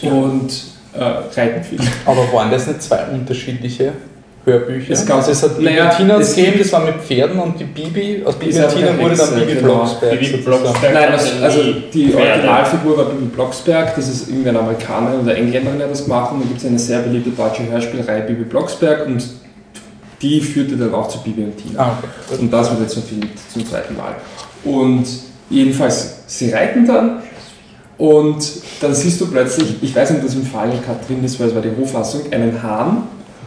und 0.02 0.52
äh, 0.94 1.04
reiten 1.40 1.64
viel. 1.64 1.80
Aber 2.06 2.32
waren 2.34 2.52
das 2.52 2.68
nicht 2.68 2.82
zwei 2.82 3.06
unterschiedliche 3.06 3.94
Hörbücher? 4.44 4.94
Es 4.94 5.06
gab- 5.06 5.18
also 5.18 5.32
es 5.32 5.44
hat 5.44 5.58
Bibi 5.58 5.70
naja, 5.70 5.90
und 5.90 5.98
Tina 5.98 6.18
es 6.18 6.36
gegeben, 6.36 6.60
das 6.60 6.74
war 6.74 6.84
mit 6.86 6.96
Pferden 6.96 7.40
und 7.40 7.60
die 7.60 7.64
Bibi, 7.66 8.24
aus 8.26 8.36
Bibi 8.36 8.58
und 8.60 8.70
Tina 8.70 9.00
wurde 9.00 9.16
dann 9.16 9.36
Bibi 9.36 9.54
genau. 9.54 9.76
Blocksberg. 9.76 10.20
Bibi. 10.20 10.38
Blocksberg. 10.38 10.94
Nein, 10.94 11.10
das, 11.12 11.42
Also 11.42 11.60
also 11.62 11.74
die 11.94 12.08
Pferde. 12.10 12.32
Originalfigur 12.32 12.98
war 12.98 13.06
Bibi 13.06 13.26
Blocksberg, 13.26 13.96
das 13.96 14.08
ist 14.08 14.30
irgendeine 14.30 14.60
Amerikanerin 14.60 15.20
oder 15.22 15.36
Engländerin, 15.36 15.80
die 15.80 15.90
das 15.90 16.04
gemacht 16.04 16.32
und 16.32 16.40
dann 16.40 16.48
gibt 16.48 16.60
es 16.62 16.68
eine 16.68 16.80
sehr 16.80 17.00
beliebte 17.00 17.30
deutsche 17.30 17.70
Hörspielreihe 17.70 18.22
Bibi 18.24 18.44
Blocksberg 18.46 19.06
und 19.06 19.24
die 20.22 20.42
führte 20.42 20.76
dann 20.76 20.94
auch 20.94 21.08
zu 21.08 21.20
Bibi 21.20 21.44
und 21.44 21.58
Tina. 21.58 21.80
Ah, 21.80 21.98
okay. 22.00 22.42
Und 22.42 22.52
das 22.52 22.70
wird 22.72 22.82
jetzt 22.82 22.94
verfilmt 22.94 23.30
zum 23.52 23.68
zweiten 23.68 23.96
Mal. 23.96 24.16
Und 24.64 25.06
jedenfalls, 25.50 26.16
sie 26.28 26.52
reiten 26.52 26.88
dann 26.88 27.22
und 27.98 28.44
dann 28.82 28.94
siehst 28.96 29.22
du 29.22 29.28
plötzlich, 29.28 29.76
ich 29.82 29.96
weiß 29.96 30.10
nicht, 30.12 30.20
ob 30.22 30.26
das 30.26 30.36
im 30.36 30.52
Cut 30.52 31.08
drin 31.08 31.24
ist, 31.24 31.40
weil 31.40 31.50
es 31.50 31.56
war 31.56 31.62
die 31.62 31.70
Rohfassung, 31.70 32.22
einen 32.32 32.62
Hahn 32.62 33.04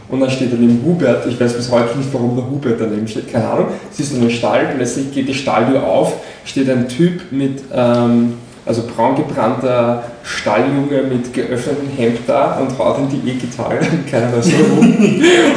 und 0.09 0.19
dann 0.19 0.29
steht 0.29 0.53
daneben 0.53 0.81
Hubert. 0.85 1.25
Ich 1.27 1.39
weiß 1.39 1.53
bis 1.53 1.71
heute 1.71 1.97
nicht, 1.97 2.13
warum 2.13 2.35
der 2.35 2.45
Hubert 2.49 2.79
daneben 2.79 3.07
steht, 3.07 3.31
keine 3.31 3.47
Ahnung. 3.47 3.67
Siehst 3.91 4.13
du 4.13 4.17
einen 4.17 4.29
Stall, 4.29 4.73
plötzlich 4.75 5.11
geht 5.13 5.27
die 5.27 5.33
Stalltür 5.33 5.83
auf, 5.83 6.13
steht 6.45 6.69
ein 6.69 6.87
Typ 6.87 7.31
mit, 7.31 7.63
ähm, 7.73 8.33
also 8.65 8.83
braun 8.95 9.15
gebrannter 9.15 10.03
Stalljunge 10.23 11.03
mit 11.03 11.33
geöffnetem 11.33 11.89
Hemd 11.95 12.19
da 12.27 12.59
und 12.59 12.77
haut 12.77 12.99
in 12.99 13.09
die 13.09 13.29
E-Gitarre, 13.29 13.79
keiner 14.09 14.35
weiß 14.35 14.51
warum, 14.51 14.95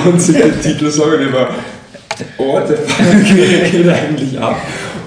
und 0.12 0.20
singt 0.20 0.44
den 0.44 0.60
Titelsong 0.60 1.12
und 1.12 1.20
immer, 1.20 1.48
oh, 2.38 2.60
der 2.60 2.76
geht 3.70 3.88
eigentlich 3.88 4.38
ab. 4.40 4.56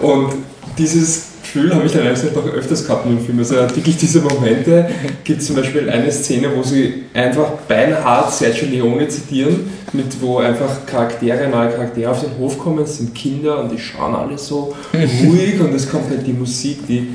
Und 0.01 0.33
dieses 0.77 1.30
Gefühl 1.53 1.75
habe 1.75 1.85
ich 1.85 1.91
dann 1.91 2.07
eigentlich 2.07 2.33
noch 2.33 2.47
öfters 2.47 2.87
gehabt 2.87 3.05
in 3.05 3.17
dem 3.17 3.25
Film. 3.25 3.39
Also 3.39 3.55
wirklich 3.55 3.97
diese 3.97 4.21
Momente, 4.21 4.89
gibt 5.25 5.43
zum 5.43 5.57
Beispiel 5.57 5.89
eine 5.89 6.09
Szene, 6.09 6.47
wo 6.55 6.63
sie 6.63 7.03
einfach 7.13 7.51
beinhart 7.67 8.31
Sergio 8.33 8.69
Leone 8.69 9.07
zitieren, 9.09 9.69
mit 9.91 10.21
wo 10.21 10.37
einfach 10.37 10.85
Charaktere, 10.85 11.49
neue 11.49 11.69
Charaktere 11.69 12.11
auf 12.11 12.21
den 12.21 12.37
Hof 12.37 12.57
kommen, 12.57 12.83
es 12.83 12.99
sind 12.99 13.13
Kinder 13.13 13.59
und 13.59 13.69
die 13.69 13.77
schauen 13.77 14.15
alle 14.15 14.37
so 14.37 14.73
ruhig 14.93 15.59
und 15.59 15.73
es 15.73 15.91
kommt 15.91 16.09
halt 16.09 16.25
die 16.25 16.31
Musik, 16.31 16.87
die 16.87 17.09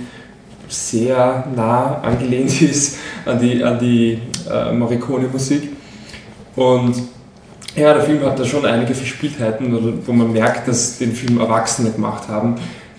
sehr 0.68 1.46
nah 1.56 2.02
angelehnt 2.02 2.60
ist 2.60 2.98
an 3.24 3.38
die, 3.40 3.64
an 3.64 3.78
die 3.78 4.18
äh, 4.52 4.70
Morricone-Musik. 4.72 5.70
Und 6.56 6.94
ja, 7.74 7.94
der 7.94 8.02
Film 8.02 8.22
hat 8.22 8.38
da 8.38 8.44
schon 8.44 8.66
einige 8.66 8.94
Verspieltheiten, 8.94 10.02
wo 10.04 10.12
man 10.12 10.30
merkt, 10.30 10.68
dass 10.68 10.98
den 10.98 11.12
Film 11.12 11.40
Erwachsene 11.40 11.90
gemacht 11.90 12.28
haben, 12.28 12.56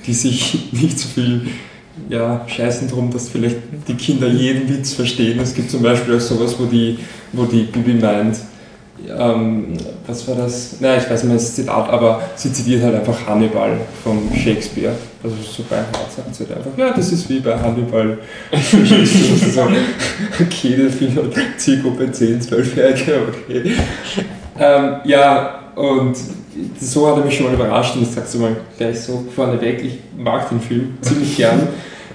die 0.08 0.14
sich 0.14 0.70
nicht 0.72 0.98
so 0.98 1.08
viel 1.10 1.48
ja, 2.10 2.46
scheißen 2.48 2.88
drum, 2.88 3.12
dass 3.12 3.30
vielleicht 3.30 3.58
die 3.88 3.96
Kinder 3.96 4.28
jeden 4.28 4.70
Witz 4.70 4.94
verstehen. 4.94 5.40
Es 5.40 5.54
gibt 5.54 5.70
zum 5.70 5.82
Beispiel 5.82 6.16
auch 6.16 6.22
sowas, 6.22 6.56
wo 6.58 6.66
die, 6.66 7.00
wo 7.34 7.46
die 7.46 7.64
Bibi 7.64 7.96
meint, 7.96 8.38
ähm, 9.08 9.74
was 10.06 10.28
war 10.28 10.36
das? 10.36 10.80
Naja, 10.80 11.02
ich 11.02 11.10
weiß 11.10 11.24
nicht 11.24 11.32
mehr 11.32 11.40
Zitat, 11.40 11.90
aber 11.90 12.22
sie 12.36 12.52
zitiert 12.52 12.84
halt 12.84 12.96
einfach 12.96 13.28
Hannibal 13.28 13.78
von 14.04 14.30
Shakespeare. 14.36 14.94
Also 15.24 15.36
so 15.44 15.64
bei 15.70 15.78
Hart 15.78 16.12
sagt 16.16 16.34
sie 16.36 16.46
halt 16.46 16.58
einfach, 16.58 16.78
ja, 16.78 16.92
das 16.94 17.12
ist 17.12 17.30
wie 17.30 17.40
bei 17.40 17.58
Hannibal. 17.58 18.18
so, 18.52 19.62
okay, 20.42 20.76
der 20.76 20.90
Film 20.90 21.16
hat 21.16 21.34
Zielgruppe 21.58 22.12
10, 22.12 22.42
12-Jährige, 22.42 23.22
okay. 23.28 23.72
Ähm, 24.60 24.96
ja, 25.06 25.72
und 25.76 26.16
so 26.80 27.08
hat 27.08 27.18
er 27.18 27.26
mich 27.26 27.36
schon 27.36 27.48
mal 27.48 27.54
überrascht 27.54 27.96
und 27.96 28.06
das 28.06 28.16
sagst 28.16 28.34
du 28.34 28.40
mal 28.40 28.56
gleich 28.78 29.00
so 29.00 29.24
vorneweg. 29.36 29.84
Ich 29.84 30.00
mag 30.18 30.50
den 30.50 30.60
Film 30.60 30.98
ziemlich 31.02 31.38
gern. 31.38 31.68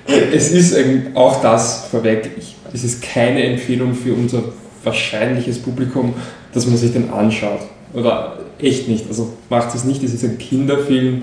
Es 0.07 0.51
ist 0.51 0.76
auch 1.14 1.40
das 1.40 1.86
vorweg. 1.90 2.30
Ich, 2.36 2.57
es 2.72 2.84
ist 2.84 3.03
keine 3.03 3.43
Empfehlung 3.45 3.95
für 3.95 4.14
unser 4.14 4.43
wahrscheinliches 4.82 5.59
Publikum, 5.59 6.14
dass 6.53 6.66
man 6.66 6.76
sich 6.76 6.93
den 6.93 7.11
anschaut. 7.11 7.61
Oder 7.95 8.38
echt 8.59 8.88
nicht. 8.88 9.07
Also 9.09 9.32
macht 9.49 9.74
es 9.74 9.84
nicht. 9.84 10.03
Es 10.03 10.14
ist 10.14 10.24
ein 10.24 10.38
Kinderfilm, 10.38 11.22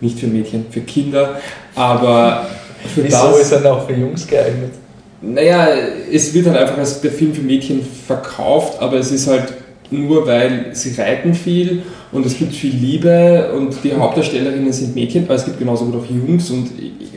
nicht 0.00 0.18
für 0.18 0.26
Mädchen, 0.26 0.66
für 0.70 0.80
Kinder. 0.80 1.40
Aber 1.74 2.46
für 2.94 3.04
Wieso 3.04 3.30
das. 3.30 3.40
ist 3.40 3.52
er 3.52 3.72
auch 3.72 3.86
für 3.86 3.94
Jungs 3.94 4.26
geeignet? 4.26 4.72
Naja, 5.20 5.68
es 6.12 6.32
wird 6.32 6.46
halt 6.46 6.58
einfach 6.58 6.78
als 6.78 7.00
der 7.00 7.10
Film 7.10 7.34
für 7.34 7.40
Mädchen 7.42 7.84
verkauft, 8.06 8.80
aber 8.80 8.98
es 8.98 9.10
ist 9.10 9.26
halt 9.26 9.52
nur, 9.90 10.26
weil 10.26 10.70
sie 10.72 11.00
reiten 11.00 11.34
viel 11.34 11.82
und 12.12 12.26
es 12.26 12.36
gibt 12.36 12.54
viel 12.54 12.74
Liebe 12.74 13.52
und 13.56 13.76
die 13.82 13.94
Hauptdarstellerinnen 13.94 14.72
sind 14.72 14.94
Mädchen, 14.94 15.24
aber 15.24 15.34
es 15.34 15.44
gibt 15.44 15.58
genauso 15.58 15.86
gut 15.86 16.02
auch 16.02 16.10
Jungs 16.10 16.50
und 16.50 16.70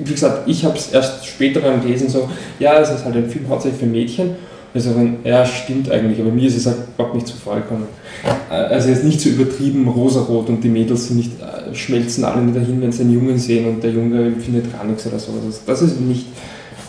wie 0.03 0.11
gesagt, 0.11 0.47
ich 0.47 0.63
habe 0.65 0.77
es 0.77 0.91
erst 0.91 1.25
später 1.25 1.59
beim 1.59 1.85
Lesen 1.85 2.09
so, 2.09 2.29
ja, 2.59 2.79
es 2.79 2.89
ist 2.89 3.05
halt 3.05 3.15
ein 3.15 3.29
Film 3.29 3.47
hauptsächlich 3.49 3.79
für 3.79 3.87
Mädchen. 3.87 4.29
Und 4.73 4.79
ich 4.79 4.83
so, 4.83 4.95
ja, 5.25 5.45
stimmt 5.45 5.91
eigentlich, 5.91 6.19
aber 6.21 6.31
mir 6.31 6.47
ist 6.47 6.57
es 6.57 6.65
halt 6.65 6.77
überhaupt 6.95 7.15
nicht 7.15 7.27
so 7.27 7.33
vorgekommen. 7.35 7.87
Also 8.49 8.87
er 8.87 8.93
ist 8.93 9.03
nicht 9.03 9.19
so 9.19 9.29
übertrieben 9.29 9.87
rosarot 9.87 10.47
und 10.47 10.63
die 10.63 10.69
Mädels 10.69 11.07
sind 11.07 11.17
nicht, 11.17 11.31
äh, 11.41 11.75
schmelzen 11.75 12.23
alle 12.23 12.41
nicht 12.41 12.55
dahin, 12.55 12.81
wenn 12.81 12.91
sie 12.91 13.03
einen 13.03 13.13
Jungen 13.13 13.37
sehen 13.37 13.67
und 13.67 13.83
der 13.83 13.91
Junge 13.91 14.31
findet 14.39 14.71
gar 14.71 14.85
nichts 14.85 15.05
oder 15.07 15.19
so. 15.19 15.33
Das, 15.45 15.65
das 15.65 15.81
ist 15.81 15.99
nicht 15.99 16.25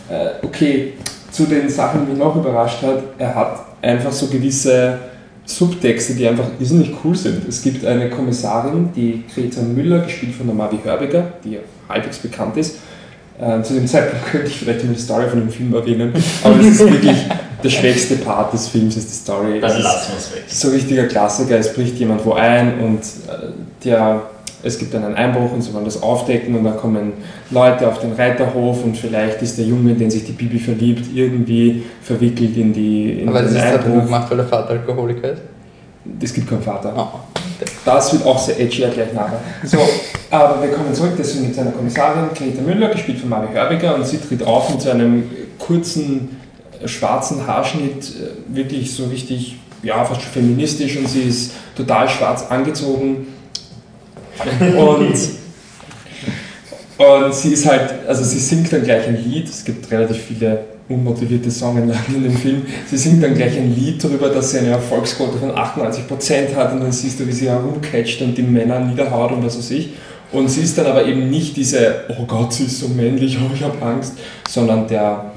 äh, 0.09 0.45
okay, 0.45 0.93
zu 1.31 1.45
den 1.45 1.69
Sachen, 1.69 2.03
die 2.05 2.13
mich 2.13 2.19
noch 2.19 2.37
überrascht 2.37 2.83
hat, 2.83 3.03
er 3.19 3.35
hat 3.35 3.65
einfach 3.81 4.13
so 4.13 4.27
gewisse 4.27 4.99
Subtexte, 5.45 6.15
die 6.15 6.27
einfach 6.27 6.47
irrsinnig 6.61 6.93
cool 7.05 7.17
sind. 7.17 7.47
Es 7.49 7.63
gibt 7.63 7.85
eine 7.85 8.09
Kommissarin, 8.11 8.91
die 8.95 9.25
Greta 9.35 9.61
Müller, 9.63 10.01
gespielt 10.01 10.35
von 10.35 10.47
der 10.47 10.55
Mavi 10.55 10.79
Hörbiger, 10.83 11.33
die 11.45 11.53
ja 11.53 11.59
halbwegs 11.89 12.19
bekannt 12.19 12.57
ist. 12.57 12.77
Äh, 13.41 13.63
zu 13.63 13.75
dem 13.75 13.87
Zeitpunkt 13.87 14.27
könnte 14.31 14.47
ich 14.47 14.59
vielleicht 14.59 14.85
eine 14.85 14.97
Story 14.97 15.29
von 15.29 15.41
dem 15.41 15.51
Film 15.51 15.75
erwähnen, 15.75 16.13
aber 16.45 16.61
es 16.61 16.67
ist 16.67 16.81
wirklich 16.91 17.17
der 17.63 17.71
schwächste 17.71 18.17
Part 18.17 18.53
des 18.53 18.69
Films, 18.69 18.97
ist 18.97 19.09
die 19.09 19.15
Story. 19.15 19.57
Es 19.57 19.61
Dann 19.63 19.77
ist- 19.79 19.83
lassen 19.85 20.13
wir 20.13 20.19
es 20.19 20.33
weg. 20.35 20.43
so 20.47 20.69
richtiger 20.71 21.05
Klassiker, 21.07 21.59
es 21.59 21.73
bricht 21.73 21.97
jemand 21.99 22.25
wo 22.25 22.33
ein 22.35 22.79
und 22.81 23.01
äh, 23.01 23.49
der, 23.85 24.23
es 24.63 24.79
gibt 24.79 24.95
dann 24.95 25.05
einen 25.05 25.15
Einbruch 25.15 25.53
und 25.53 25.63
sie 25.63 25.75
wollen 25.75 25.85
das 25.85 26.03
aufdecken 26.03 26.55
und 26.55 26.65
dann 26.65 26.77
kommen 26.77 27.13
Leute 27.51 27.89
auf 27.89 27.99
den 27.99 28.13
Reiterhof 28.13 28.85
und 28.85 28.97
vielleicht 28.97 29.43
ist 29.43 29.59
der 29.59 29.65
Junge, 29.65 29.93
in 29.93 29.99
den 29.99 30.11
sich 30.11 30.25
die 30.25 30.33
Bibi 30.33 30.59
verliebt, 30.59 31.07
irgendwie 31.15 31.83
verwickelt 32.03 32.57
in, 32.57 32.73
die, 32.73 33.21
in 33.21 33.29
Aber 33.29 33.43
das 33.43 33.53
ist 33.53 33.61
halt 33.61 33.89
nur 33.89 34.03
gemacht, 34.03 34.31
weil 34.31 34.37
der 34.39 34.47
Vater 34.47 34.71
Alkoholiker 34.71 35.33
ist. 35.33 35.43
Es 36.21 36.33
gibt 36.33 36.49
keinen 36.49 36.63
Vater. 36.63 36.93
Ah. 36.97 37.13
Das 37.85 38.13
wird 38.13 38.25
auch 38.27 38.39
sehr 38.39 38.59
edgy, 38.59 38.83
gleich 38.93 39.13
nachher. 39.13 39.41
So, 39.65 39.79
aber 40.31 40.63
wir 40.63 40.71
kommen 40.71 40.95
zurück, 40.95 41.13
deswegen 41.19 41.45
gibt 41.45 41.57
es 41.57 41.61
eine 41.61 41.73
Kommissarin, 41.73 42.29
Greta 42.35 42.63
Müller, 42.63 42.89
gespielt 42.89 43.19
von 43.19 43.29
Marie 43.29 43.53
Hörbiger, 43.53 43.95
und 43.95 44.07
sie 44.07 44.19
tritt 44.19 44.43
auf 44.45 44.71
mit 44.71 44.81
so 44.81 44.91
einem 44.91 45.25
kurzen, 45.59 46.37
äh, 46.81 46.89
schwarzen 46.89 47.47
Haarschnitt, 47.47 48.05
äh, 48.05 48.57
wirklich 48.57 48.95
so 48.95 49.07
richtig, 49.07 49.59
ja, 49.83 50.05
fast 50.05 50.23
schon 50.23 50.33
feministisch, 50.33 50.97
und 50.97 51.09
sie 51.09 51.23
ist 51.23 51.53
total 51.77 52.09
schwarz 52.09 52.47
angezogen. 52.49 53.27
Und, 54.77 55.15
und 56.99 57.35
sie 57.35 57.53
ist 57.53 57.67
halt, 57.67 58.07
also 58.07 58.25
sie 58.25 58.39
singt 58.39 58.73
dann 58.73 58.83
gleich 58.83 59.07
ein 59.07 59.23
Lied, 59.23 59.49
es 59.49 59.65
gibt 59.65 59.91
relativ 59.91 60.19
viele 60.19 60.65
unmotivierte 60.89 61.51
Songanlagen 61.51 62.17
in 62.17 62.25
dem 62.25 62.37
Film. 62.37 62.63
Sie 62.89 62.97
singt 62.97 63.23
dann 63.23 63.35
gleich 63.35 63.57
ein 63.57 63.75
Lied 63.75 64.03
darüber, 64.03 64.29
dass 64.29 64.51
sie 64.51 64.59
eine 64.59 64.71
Erfolgsquote 64.71 65.39
von 65.39 65.51
98% 65.53 66.55
hat 66.55 66.73
und 66.73 66.81
dann 66.81 66.93
siehst 66.93 67.21
du, 67.21 67.27
wie 67.27 67.33
sie 67.33 67.49
herumcatcht 67.49 68.21
und 68.23 68.37
die 68.37 68.43
Männer 68.43 68.81
niederhaut 68.81 69.33
und 69.33 69.45
was 69.45 69.57
weiß 69.59 69.71
ich. 69.73 69.91
Und 70.33 70.49
sie 70.49 70.63
ist 70.63 70.79
dann 70.79 70.87
aber 70.87 71.05
eben 71.07 71.29
nicht 71.29 71.57
diese, 71.57 72.05
oh 72.09 72.25
Gott, 72.25 72.55
sie 72.55 72.65
ist 72.65 72.81
so 72.81 72.89
männlich, 72.89 73.39
oh, 73.39 73.51
ich 73.55 73.63
habe 73.63 73.81
Angst, 73.85 74.15
sondern 74.49 74.89
der 74.89 75.33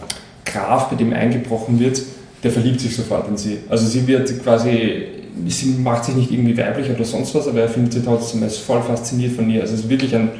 Graf, 0.45 0.89
bei 0.89 0.95
dem 0.95 1.11
eingebrochen 1.11 1.79
wird, 1.79 2.01
der 2.43 2.51
verliebt 2.51 2.79
sich 2.79 2.95
sofort 2.95 3.27
in 3.27 3.37
sie. 3.37 3.59
Also 3.67 3.87
sie 3.87 4.07
wird 4.07 4.41
quasi, 4.41 5.07
sie 5.47 5.75
macht 5.81 6.05
sich 6.05 6.15
nicht 6.15 6.31
irgendwie 6.31 6.57
weiblich 6.57 6.89
oder 6.89 7.03
sonst 7.03 7.35
was, 7.35 7.47
aber 7.47 7.61
er 7.61 7.69
findet 7.69 7.93
sie 7.93 8.03
trotzdem, 8.03 8.43
ist 8.43 8.59
voll 8.59 8.81
fasziniert 8.81 9.33
von 9.33 9.49
ihr. 9.49 9.61
Also 9.61 9.73
es 9.73 9.81
ist 9.81 9.89
wirklich 9.89 10.15
ein 10.15 10.31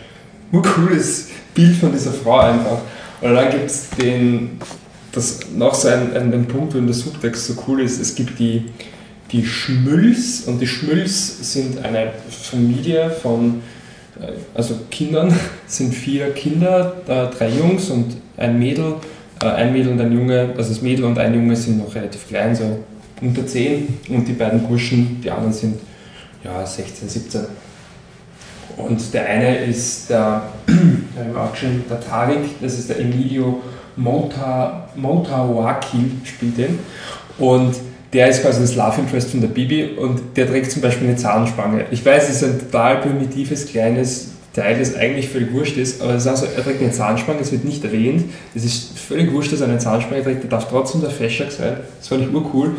cooles 0.52 1.30
Bild 1.54 1.76
von 1.76 1.92
dieser 1.92 2.12
Frau 2.12 2.40
einfach. 2.40 2.80
Und 3.22 3.34
dann 3.34 3.50
gibt 3.50 3.66
es 3.66 3.90
den 3.90 4.60
das 5.16 5.40
noch 5.56 5.74
so 5.74 5.88
ein, 5.88 6.14
ein, 6.16 6.34
ein 6.34 6.46
Punkt, 6.46 6.76
wo 6.76 6.80
der 6.80 6.94
Subtext 6.94 7.48
so 7.48 7.54
cool 7.68 7.82
ist, 7.82 8.00
es 8.00 8.16
gibt 8.16 8.38
die, 8.38 8.66
die 9.32 9.46
Schmülls 9.46 10.42
und 10.42 10.60
die 10.60 10.68
Schmülls 10.68 11.54
sind 11.54 11.84
eine 11.84 12.12
Familie 12.30 13.10
von 13.10 13.62
äh, 14.20 14.34
also 14.54 14.76
Kindern, 14.92 15.34
sind 15.68 15.94
vier 15.94 16.32
Kinder, 16.32 16.98
drei 17.06 17.50
Jungs 17.50 17.90
und 17.90 18.18
ein 18.38 18.60
Mädel. 18.60 18.96
Äh, 19.42 19.48
ein 19.48 19.74
Mädel 19.74 19.94
und 19.94 20.02
ein 20.02 20.12
Junge, 20.12 20.50
also 20.58 20.70
das 20.70 20.82
Mädel 20.82 21.06
und 21.06 21.18
ein 21.18 21.34
Junge 21.34 21.56
sind 21.56 21.78
noch 21.78 21.96
relativ 21.96 22.28
klein, 22.28 22.56
so 22.56 22.84
unter 23.22 23.46
10 23.46 24.00
und 24.10 24.28
die 24.28 24.34
beiden 24.34 24.68
Burschen, 24.68 25.22
die 25.22 25.32
anderen 25.32 25.54
sind 25.54 25.80
ja 26.44 26.66
16, 26.66 27.10
17. 27.10 27.42
Und 28.78 29.14
der 29.14 29.26
eine 29.26 29.58
ist 29.58 30.10
der, 30.10 30.44
der 31.90 32.00
Tarik, 32.02 32.62
das 32.62 32.78
ist 32.78 32.90
der 32.90 33.00
Emilio 33.00 33.62
Mota, 33.96 34.90
spielt 36.26 36.58
den. 36.58 36.80
Und 37.38 37.76
der 38.14 38.30
ist 38.30 38.42
quasi 38.42 38.62
das 38.62 38.76
Love 38.76 39.02
Interest 39.02 39.30
von 39.30 39.42
der 39.42 39.50
Bibi 39.50 39.98
und 39.98 40.22
der 40.36 40.48
trägt 40.48 40.72
zum 40.72 40.82
Beispiel 40.82 41.08
eine 41.08 41.18
Zahnspange. 41.18 41.86
Ich 41.92 42.06
weiß, 42.06 42.30
es 42.30 42.42
ist 42.42 42.44
ein 42.44 42.60
total 42.60 43.02
primitives, 43.02 43.68
kleines 43.68 44.35
Teil, 44.56 44.80
das 44.80 44.96
eigentlich 44.96 45.30
völlig 45.30 45.52
wurscht 45.54 45.78
ist, 45.78 46.02
aber 46.02 46.14
es 46.14 46.24
ist 46.24 46.28
also, 46.28 46.46
er 46.46 46.64
trägt 46.64 46.82
eine 46.82 46.92
Zahnspange, 46.92 47.40
es 47.42 47.52
wird 47.52 47.66
nicht 47.66 47.84
erwähnt. 47.84 48.24
Es 48.56 48.64
ist 48.64 48.98
völlig 48.98 49.32
wurscht, 49.34 49.52
dass 49.52 49.62
er 49.62 49.68
eine 49.68 49.78
Zahnspange 49.78 50.24
trägt, 50.24 50.44
der 50.44 50.50
darf 50.50 50.70
trotzdem 50.70 51.02
der 51.02 51.10
Feschak 51.10 51.52
sein. 51.52 51.78
Das 52.00 52.08
fand 52.08 52.24
ich 52.24 52.34
urcool. 52.34 52.72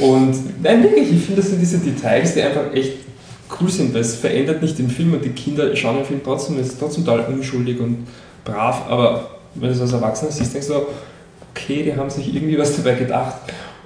Und 0.00 0.62
nein, 0.62 0.82
wirklich, 0.82 1.10
ich 1.10 1.24
finde, 1.24 1.40
das 1.40 1.50
sind 1.50 1.60
diese 1.60 1.78
Details, 1.78 2.34
die 2.34 2.42
einfach 2.42 2.74
echt 2.74 2.92
cool 3.60 3.70
sind, 3.70 3.94
weil 3.94 4.00
es 4.02 4.16
verändert 4.16 4.62
nicht 4.62 4.78
den 4.78 4.88
Film 4.88 5.14
und 5.14 5.24
die 5.24 5.30
Kinder 5.30 5.74
schauen 5.76 5.96
den 5.96 6.04
Film 6.04 6.20
trotzdem, 6.24 6.58
es 6.58 6.68
ist 6.68 6.80
trotzdem 6.80 7.04
total 7.04 7.32
unschuldig 7.32 7.80
und 7.80 8.06
brav, 8.44 8.86
aber 8.88 9.38
wenn 9.54 9.68
du 9.68 9.74
es 9.74 9.80
als 9.80 9.92
Erwachsener 9.92 10.30
siehst, 10.30 10.54
denkst 10.54 10.68
du, 10.68 10.74
okay, 11.54 11.82
die 11.82 11.94
haben 11.94 12.10
sich 12.10 12.34
irgendwie 12.34 12.58
was 12.58 12.76
dabei 12.76 12.94
gedacht. 12.94 13.36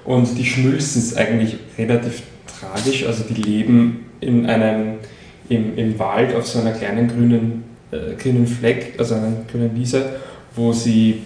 Und 0.05 0.37
die 0.37 0.45
Schmülz 0.45 0.95
ist 0.95 1.17
eigentlich 1.17 1.57
relativ 1.77 2.23
tragisch. 2.59 3.05
Also 3.05 3.23
die 3.23 3.41
leben 3.41 4.05
in 4.21 4.45
einem, 4.45 4.95
im, 5.49 5.77
im 5.77 5.99
Wald 5.99 6.35
auf 6.35 6.47
so 6.47 6.59
einer 6.59 6.71
kleinen 6.71 7.07
grünen, 7.07 7.63
äh, 7.91 8.15
grünen 8.15 8.47
Fleck, 8.47 8.93
also 8.97 9.15
einer 9.15 9.31
grünen 9.51 9.75
Wiese, 9.75 10.05
wo 10.55 10.73
sie 10.73 11.23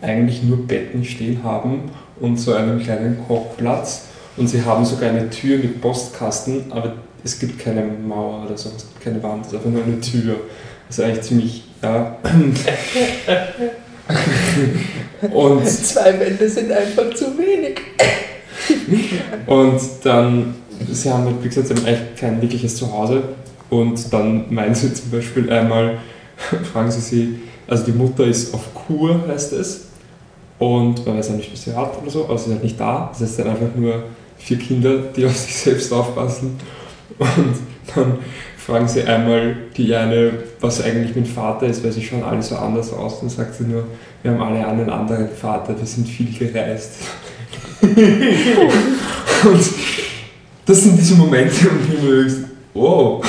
eigentlich 0.00 0.42
nur 0.42 0.66
Betten 0.66 1.04
stehen 1.04 1.42
haben 1.42 1.90
und 2.20 2.38
so 2.38 2.54
einen 2.54 2.82
kleinen 2.82 3.18
Kochplatz. 3.26 4.06
Und 4.36 4.48
sie 4.48 4.64
haben 4.64 4.84
sogar 4.84 5.10
eine 5.10 5.28
Tür 5.30 5.58
mit 5.58 5.80
Postkasten, 5.80 6.70
aber 6.70 6.94
es 7.24 7.38
gibt 7.38 7.58
keine 7.58 7.82
Mauer 7.82 8.44
oder 8.46 8.56
sonst 8.56 8.86
keine 9.00 9.22
Wand, 9.22 9.46
es 9.46 9.52
ist 9.52 9.58
einfach 9.58 9.70
nur 9.70 9.84
eine 9.84 10.00
Tür. 10.00 10.36
Das 10.88 10.98
ist 10.98 11.04
eigentlich 11.04 11.22
ziemlich, 11.22 11.64
ja. 11.82 12.16
und 15.32 15.68
Zwei 15.68 16.18
Wände 16.18 16.48
sind 16.48 16.72
einfach 16.72 17.14
zu 17.14 17.38
wenig. 17.38 17.80
und 19.46 19.80
dann, 20.02 20.54
sie 20.90 21.10
haben 21.10 21.24
halt, 21.24 21.36
wie 21.42 21.48
gesagt, 21.48 21.68
sie 21.68 21.74
haben 21.74 21.86
eigentlich 21.86 22.16
kein 22.18 22.42
wirkliches 22.42 22.76
Zuhause. 22.76 23.22
Und 23.72 24.12
dann 24.12 24.52
meinen 24.52 24.74
sie 24.74 24.92
zum 24.92 25.10
Beispiel 25.10 25.50
einmal, 25.50 25.96
fragen 26.74 26.90
sie 26.90 27.00
sie, 27.00 27.38
also 27.66 27.84
die 27.84 27.92
Mutter 27.92 28.26
ist 28.26 28.52
auf 28.52 28.74
Kur, 28.74 29.26
heißt 29.26 29.54
es. 29.54 29.86
Und 30.58 31.06
man 31.06 31.16
weiß 31.16 31.30
ja 31.30 31.36
nicht, 31.36 31.50
was 31.50 31.64
sie 31.64 31.74
hat 31.74 31.96
oder 32.02 32.10
so, 32.10 32.24
aber 32.26 32.36
sie 32.36 32.50
ist 32.50 32.52
halt 32.52 32.64
nicht 32.64 32.78
da. 32.78 33.08
Das 33.10 33.22
heißt 33.22 33.38
dann 33.38 33.48
einfach 33.48 33.74
nur 33.74 34.02
vier 34.36 34.58
Kinder, 34.58 34.98
die 35.16 35.24
auf 35.24 35.34
sich 35.34 35.56
selbst 35.56 35.90
aufpassen. 35.90 36.58
Und 37.18 37.54
dann 37.96 38.18
fragen 38.58 38.86
sie 38.86 39.04
einmal 39.04 39.56
die 39.74 39.94
eine, 39.94 40.34
was 40.60 40.82
eigentlich 40.84 41.16
mein 41.16 41.24
Vater 41.24 41.66
ist, 41.66 41.82
weil 41.82 41.92
sie 41.92 42.02
schauen 42.02 42.24
alle 42.24 42.42
so 42.42 42.56
anders 42.56 42.92
aus. 42.92 43.22
Und 43.22 43.30
sagt 43.30 43.54
sie 43.54 43.64
nur, 43.64 43.84
wir 44.22 44.32
haben 44.32 44.42
alle 44.42 44.66
einen 44.66 44.90
anderen 44.90 45.30
Vater, 45.30 45.74
wir 45.78 45.86
sind 45.86 46.06
viel 46.06 46.30
gereist. 46.30 46.96
und 47.80 47.94
das 50.66 50.82
sind 50.82 50.98
diese 50.98 51.14
Momente, 51.14 51.70
wo 51.88 52.06
du 52.06 52.22
denkst, 52.22 52.51
wow, 52.74 53.24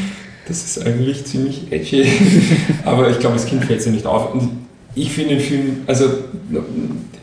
das 0.48 0.64
ist 0.64 0.86
eigentlich 0.86 1.24
ziemlich 1.24 1.70
edgy. 1.70 2.06
Aber 2.84 3.10
ich 3.10 3.18
glaube, 3.18 3.36
das 3.36 3.46
Kind 3.46 3.64
fällt 3.64 3.82
sie 3.82 3.90
nicht 3.90 4.06
auf. 4.06 4.34
Und 4.34 4.66
ich 4.94 5.12
finde 5.12 5.36
den 5.36 5.44
Film, 5.44 5.82
also 5.86 6.08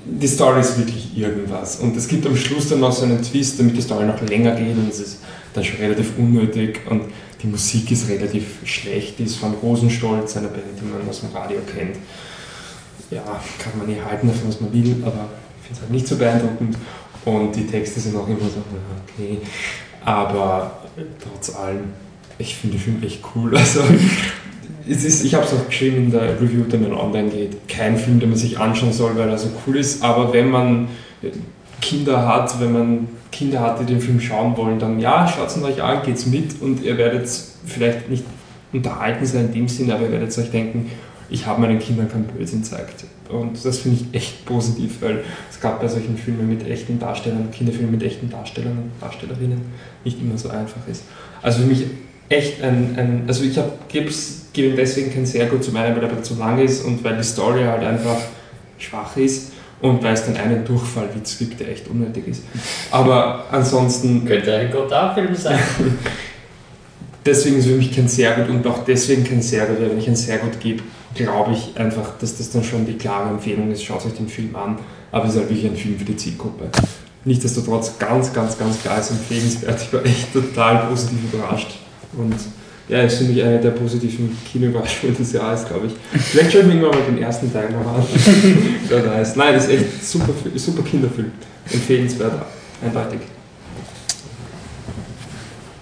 die 0.05 0.28
Story 0.28 0.61
ist 0.61 0.78
wirklich 0.78 1.17
irgendwas. 1.17 1.80
Und 1.80 1.95
es 1.97 2.07
gibt 2.07 2.26
am 2.26 2.36
Schluss 2.36 2.69
dann 2.69 2.80
noch 2.80 2.91
so 2.91 3.03
einen 3.05 3.21
Twist, 3.21 3.59
damit 3.59 3.76
die 3.76 3.82
Story 3.82 4.05
noch 4.05 4.21
länger 4.21 4.51
geht 4.55 4.78
und 4.78 4.89
es 4.89 4.99
ist 4.99 5.19
dann 5.53 5.63
schon 5.63 5.80
relativ 5.80 6.13
unnötig. 6.17 6.82
Und 6.89 7.03
die 7.41 7.47
Musik 7.47 7.91
ist 7.91 8.09
relativ 8.09 8.59
schlecht, 8.63 9.19
die 9.19 9.24
ist 9.24 9.36
von 9.36 9.53
Rosenstolz, 9.55 10.38
einer 10.38 10.49
Band, 10.49 10.63
die 10.80 10.86
man 10.86 11.07
aus 11.09 11.21
dem 11.21 11.30
Radio 11.34 11.57
kennt. 11.74 11.97
Ja, 13.09 13.41
kann 13.59 13.78
man 13.78 13.88
nicht 13.88 14.03
halten 14.03 14.28
davon, 14.28 14.47
was 14.47 14.61
man 14.61 14.74
will, 14.74 14.95
aber 15.05 15.30
ich 15.61 15.67
finde 15.67 15.74
es 15.74 15.82
halt 15.82 15.91
nicht 15.91 16.07
so 16.07 16.15
beeindruckend. 16.15 16.78
Und 17.26 17.55
die 17.55 17.65
Texte 17.65 17.99
sind 17.99 18.15
auch 18.15 18.28
immer 18.28 18.39
so, 18.39 18.63
okay. 19.17 19.39
Aber 20.06 20.80
trotz 21.22 21.56
allem, 21.56 21.93
ich 22.38 22.56
finde 22.56 22.78
den 22.78 22.84
Film 22.84 23.04
echt 23.04 23.20
cool. 23.36 23.56
Also, 23.58 23.82
es 24.88 25.06
ist, 25.06 25.24
ich 25.24 25.34
habe 25.34 25.45
es 25.45 25.54
auch 25.54 25.66
geschrieben 25.68 25.97
in 25.97 26.12
der 26.12 26.41
Review, 26.41 26.64
die 26.66 26.72
dann 26.72 26.93
online 26.93 27.30
geht. 27.30 27.70
Kein 27.70 27.97
Film, 27.97 28.20
den 28.20 28.30
man 28.30 28.38
sich 28.38 28.60
anschauen 28.60 28.91
soll, 28.91 29.16
weil 29.16 29.30
er 29.30 29.38
so 29.38 29.47
cool 29.66 29.78
ist. 29.78 30.04
Aber 30.04 30.34
wenn 30.34 30.49
man 30.49 30.89
Kinder 31.80 32.28
hat, 32.28 32.60
wenn 32.60 32.74
man 32.74 33.08
Kinder 33.32 33.62
hat, 33.62 33.80
die 33.80 33.86
den 33.86 34.01
Film 34.01 34.20
schauen 34.20 34.58
wollen, 34.58 34.80
dann 34.80 34.99
ja, 34.99 35.28
schaut 35.28 35.47
es 35.47 35.62
euch 35.62 35.82
an, 35.82 36.04
geht's 36.04 36.26
mit 36.26 36.62
und 36.62 36.84
ihr 36.84 36.97
werdet 36.97 37.30
vielleicht 37.66 38.10
nicht 38.10 38.26
unterhalten 38.74 39.26
sein 39.26 39.45
in 39.45 39.54
dem 39.54 39.68
Sinne, 39.68 39.95
aber 39.95 40.04
ihr 40.04 40.12
werdet 40.12 40.38
euch 40.38 40.51
denken, 40.51 40.91
ich 41.30 41.45
habe 41.45 41.62
meinen 41.62 41.80
Kindern 41.80 42.10
kein 42.10 42.26
Blödsinn 42.26 42.62
gezeigt. 42.62 43.06
Und 43.34 43.63
das 43.63 43.79
finde 43.79 43.99
ich 44.01 44.15
echt 44.15 44.45
positiv, 44.45 45.01
weil 45.01 45.23
es 45.49 45.59
gab 45.59 45.81
bei 45.81 45.88
solchen 45.88 46.17
Filmen 46.17 46.47
mit 46.49 46.67
echten 46.67 46.99
Darstellern, 46.99 47.51
Kinderfilmen 47.51 47.91
mit 47.91 48.03
echten 48.03 48.29
Darstellern 48.29 48.77
und 48.77 48.91
Darstellerinnen 49.01 49.61
nicht 50.03 50.19
immer 50.21 50.38
so 50.38 50.49
einfach 50.49 50.88
ist. 50.89 51.03
Also 51.41 51.61
für 51.61 51.67
mich 51.67 51.86
echt 52.29 52.61
ein, 52.61 52.95
ein 52.97 53.23
also 53.27 53.43
ich 53.43 53.59
gebe 53.88 54.09
ihm 54.55 54.75
deswegen 54.75 55.13
kein 55.13 55.25
sehr 55.25 55.45
gut, 55.47 55.63
zum 55.63 55.75
einen, 55.75 55.95
weil 55.95 56.03
er 56.03 56.23
zu 56.23 56.36
lang 56.36 56.59
ist 56.59 56.84
und 56.84 57.03
weil 57.03 57.17
die 57.17 57.23
Story 57.23 57.63
halt 57.63 57.84
einfach 57.84 58.17
schwach 58.77 59.15
ist 59.17 59.51
und 59.81 60.03
weil 60.03 60.13
es 60.13 60.25
dann 60.25 60.38
einen 60.38 60.65
Durchfallwitz 60.65 61.38
gibt, 61.38 61.59
der 61.59 61.69
echt 61.69 61.88
unnötig 61.88 62.27
ist. 62.27 62.43
Aber 62.91 63.45
ansonsten. 63.51 64.25
Könnte 64.27 64.55
ein 64.55 64.71
guter 64.71 65.13
Film 65.13 65.36
sein. 65.36 65.59
deswegen 67.25 67.57
ist 67.57 67.67
für 67.67 67.75
mich 67.75 67.95
kein 67.95 68.07
sehr 68.07 68.34
gut 68.34 68.49
und 68.49 68.65
auch 68.67 68.84
deswegen 68.86 69.23
kein 69.23 69.41
sehr 69.41 69.65
gut, 69.65 69.79
weil 69.81 69.91
wenn 69.91 69.99
ich 69.99 70.07
ein 70.07 70.15
sehr 70.15 70.38
gut 70.38 70.59
gebe, 70.59 70.84
glaube 71.16 71.53
ich 71.53 71.78
einfach, 71.78 72.18
dass 72.20 72.38
das 72.38 72.51
dann 72.51 72.64
schon 72.64 72.86
die 72.86 72.93
klare 72.93 73.30
Empfehlung 73.30 73.72
ist. 73.72 73.84
Schaut 73.84 74.05
euch 74.05 74.14
den 74.14 74.28
Film 74.28 74.55
an, 74.55 74.78
aber 75.11 75.26
es 75.26 75.32
ist 75.32 75.39
halt 75.39 75.49
wirklich 75.49 75.72
ein 75.72 75.76
Film 75.78 75.97
für 75.97 76.05
die 76.05 76.18
Zielgruppe. 76.18 76.70
Nichtsdestotrotz 77.26 77.97
ganz, 77.99 78.34
ganz, 78.34 78.57
ganz 78.57 78.82
klar 78.82 78.99
ist 78.99 79.11
empfehlenswert. 79.11 79.82
Ich 79.82 79.93
war 79.93 80.05
echt 80.05 80.34
total 80.34 80.88
positiv 80.88 81.20
überrascht. 81.32 81.80
Und 82.18 82.36
ja, 82.89 83.01
ist 83.03 83.18
für 83.18 83.24
mich 83.24 83.41
eine 83.41 83.59
der 83.59 83.72
positiven 83.72 84.38
Kinoüberraschungen 84.51 85.16
des 85.16 85.32
Jahres, 85.32 85.66
glaube 85.66 85.88
ich. 85.88 85.93
Vielleicht 86.22 86.51
schaue 86.51 86.61
ich 86.61 86.68
mir 86.68 86.74
irgendwann 86.74 86.99
mal 86.99 87.05
den 87.05 87.24
ersten 87.24 87.51
Teil 87.51 87.70
noch 87.72 87.88
an. 87.88 88.03
Wer 88.89 89.05
weiß. 89.05 89.38
Nein, 89.38 89.53
das 89.53 89.66
ist 89.66 89.72
echt 89.72 90.05
super, 90.05 90.34
super 90.55 90.84
Kinderfilm. 90.84 91.32
Empfehlenswert, 91.72 92.45
eindeutig. 92.84 93.22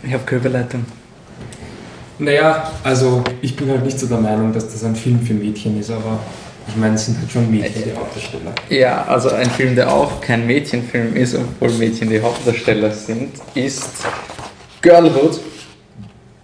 Ich 0.04 0.14
habe 0.14 0.24
Körperleitung. 0.26 0.86
Naja, 2.22 2.72
also 2.84 3.24
ich 3.42 3.56
bin 3.56 3.68
halt 3.68 3.84
nicht 3.84 4.00
so 4.00 4.06
der 4.06 4.20
Meinung, 4.20 4.54
dass 4.54 4.72
das 4.72 4.84
ein 4.84 4.96
Film 4.96 5.20
für 5.22 5.34
Mädchen 5.34 5.80
ist, 5.80 5.90
aber 5.90 6.20
ich 6.68 6.76
meine, 6.76 6.94
es 6.94 7.06
sind 7.06 7.18
halt 7.18 7.32
schon 7.32 7.50
Mädchen 7.50 7.84
die 7.84 7.98
Hauptdarsteller. 7.98 8.54
Ja, 8.70 9.06
also 9.06 9.32
ein 9.32 9.50
Film, 9.50 9.76
der 9.76 9.92
auch 9.92 10.22
kein 10.22 10.46
Mädchenfilm 10.46 11.16
ist, 11.16 11.36
obwohl 11.36 11.72
Mädchen 11.80 12.12
die 12.12 12.22
Hauptdarsteller 12.22 12.92
sind, 12.92 13.32
ist 13.56 14.06
Girlhood 14.84 15.40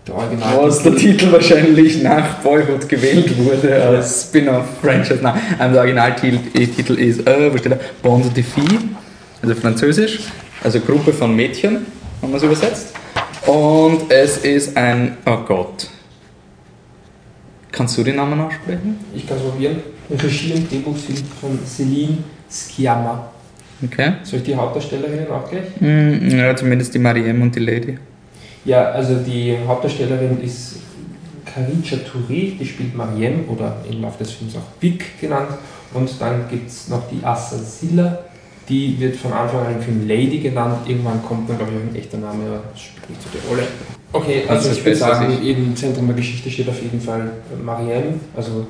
Original. 0.09 0.63
Was 0.63 0.81
der 0.81 0.95
Titel 0.95 1.31
wahrscheinlich 1.31 2.01
nach 2.01 2.39
Boyhood 2.39 2.89
gewählt 2.89 3.37
wurde 3.37 3.75
als 3.75 4.23
Spin-off-Franchise. 4.23 5.19
Nein, 5.21 5.39
ähm, 5.59 5.73
der 5.73 5.81
Originaltitel 5.81 6.93
ist, 6.95 7.27
äh, 7.27 7.53
wo 7.53 7.57
steht? 7.57 7.77
Bande 8.01 8.29
de 8.29 8.43
Filles, 8.43 8.81
also 9.43 9.53
französisch, 9.53 10.21
also 10.63 10.79
Gruppe 10.79 11.13
von 11.13 11.35
Mädchen, 11.35 11.85
haben 12.21 12.31
wir 12.31 12.37
es 12.37 12.43
übersetzt. 12.43 12.93
Und 13.47 14.11
es 14.11 14.37
ist 14.39 14.75
ein, 14.75 15.17
oh 15.25 15.37
Gott. 15.47 15.87
Kannst 17.71 17.97
du 17.97 18.03
den 18.03 18.15
Namen 18.17 18.39
aussprechen? 18.41 18.97
Ich 19.15 19.27
kann 19.27 19.37
es 19.37 19.43
probieren. 19.43 19.77
Regie 20.09 20.53
und 20.53 20.69
Drehbuch 20.71 20.97
sind 20.97 21.23
von 21.39 21.57
Celine 21.65 22.17
Sciamma. 22.49 23.29
Okay. 23.83 24.13
Soll 24.23 24.39
ich 24.39 24.45
die 24.45 24.55
Hauptdarstellerinnen 24.55 25.29
auch 25.29 25.49
gleich? 25.49 25.79
Mm, 25.79 26.29
Ja, 26.37 26.55
zumindest 26.55 26.93
die 26.93 26.99
Mariem 26.99 27.41
und 27.41 27.55
die 27.55 27.59
Lady. 27.59 27.97
Ja, 28.65 28.85
also 28.91 29.15
die 29.15 29.55
Hauptdarstellerin 29.67 30.41
ist 30.41 30.77
Karicha 31.45 31.97
Touré, 31.97 32.57
die 32.57 32.65
spielt 32.65 32.95
Mariem 32.95 33.45
oder 33.47 33.77
im 33.89 34.01
Laufe 34.01 34.23
des 34.23 34.31
Films 34.33 34.55
auch 34.55 34.81
Vic 34.81 35.19
genannt. 35.21 35.49
Und 35.93 36.09
dann 36.19 36.49
gibt 36.49 36.69
es 36.69 36.87
noch 36.89 37.03
die 37.09 37.23
Assa 37.23 37.57
Silla, 37.57 38.19
die 38.69 38.99
wird 38.99 39.15
von 39.15 39.31
Anfang 39.33 39.65
an 39.65 39.75
im 39.75 39.81
Film 39.81 40.07
Lady 40.07 40.39
genannt. 40.39 40.87
Irgendwann 40.87 41.23
kommt 41.23 41.49
dann, 41.49 41.57
glaube 41.57 41.71
ich, 41.73 41.77
auch 41.77 41.93
ein 41.93 41.95
echter 41.95 42.17
Name, 42.17 42.45
aber 42.47 42.63
das 42.71 42.81
spielt 42.81 43.09
nicht 43.09 43.21
so 43.21 43.29
die 43.33 43.47
Rolle. 43.47 43.67
Okay, 44.13 44.43
also 44.47 44.69
ist 44.69 44.77
ich 44.77 44.85
würde 44.85 44.97
sagen, 44.97 45.37
ich. 45.41 45.57
im 45.57 45.75
Zentrum 45.75 46.07
der 46.07 46.15
Geschichte 46.15 46.49
steht 46.49 46.69
auf 46.69 46.81
jeden 46.81 46.99
Fall 46.99 47.31
Mariem, 47.63 48.19
also 48.35 48.67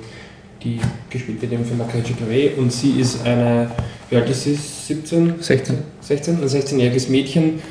die 0.63 0.79
gespielt 1.09 1.41
wird 1.41 1.53
im 1.53 1.65
Film 1.65 1.79
Karicha 1.79 2.13
Touré. 2.13 2.55
Und 2.57 2.71
sie 2.71 2.99
ist 2.99 3.25
eine, 3.25 3.69
wie 4.09 4.15
alt 4.15 4.29
ist 4.29 4.43
sie? 4.43 4.55
17? 4.55 5.35
16. 5.39 5.77
16, 6.01 6.41
ein 6.41 6.47
16-jähriges 6.47 7.09
Mädchen. 7.09 7.61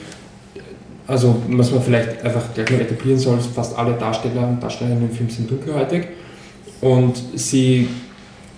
Also, 1.07 1.41
was 1.49 1.71
man 1.71 1.83
vielleicht 1.83 2.23
einfach 2.23 2.43
gleich 2.55 2.71
mal 2.71 2.81
etablieren 2.81 3.19
soll, 3.19 3.39
fast 3.41 3.77
alle 3.79 3.95
Darsteller 3.95 4.49
und 4.49 4.61
Darstellerinnen 4.61 5.09
im 5.09 5.17
Film 5.17 5.31
sind 5.31 5.51
dunkelhäutig. 5.51 6.09
Und 6.81 7.17
sie 7.35 7.89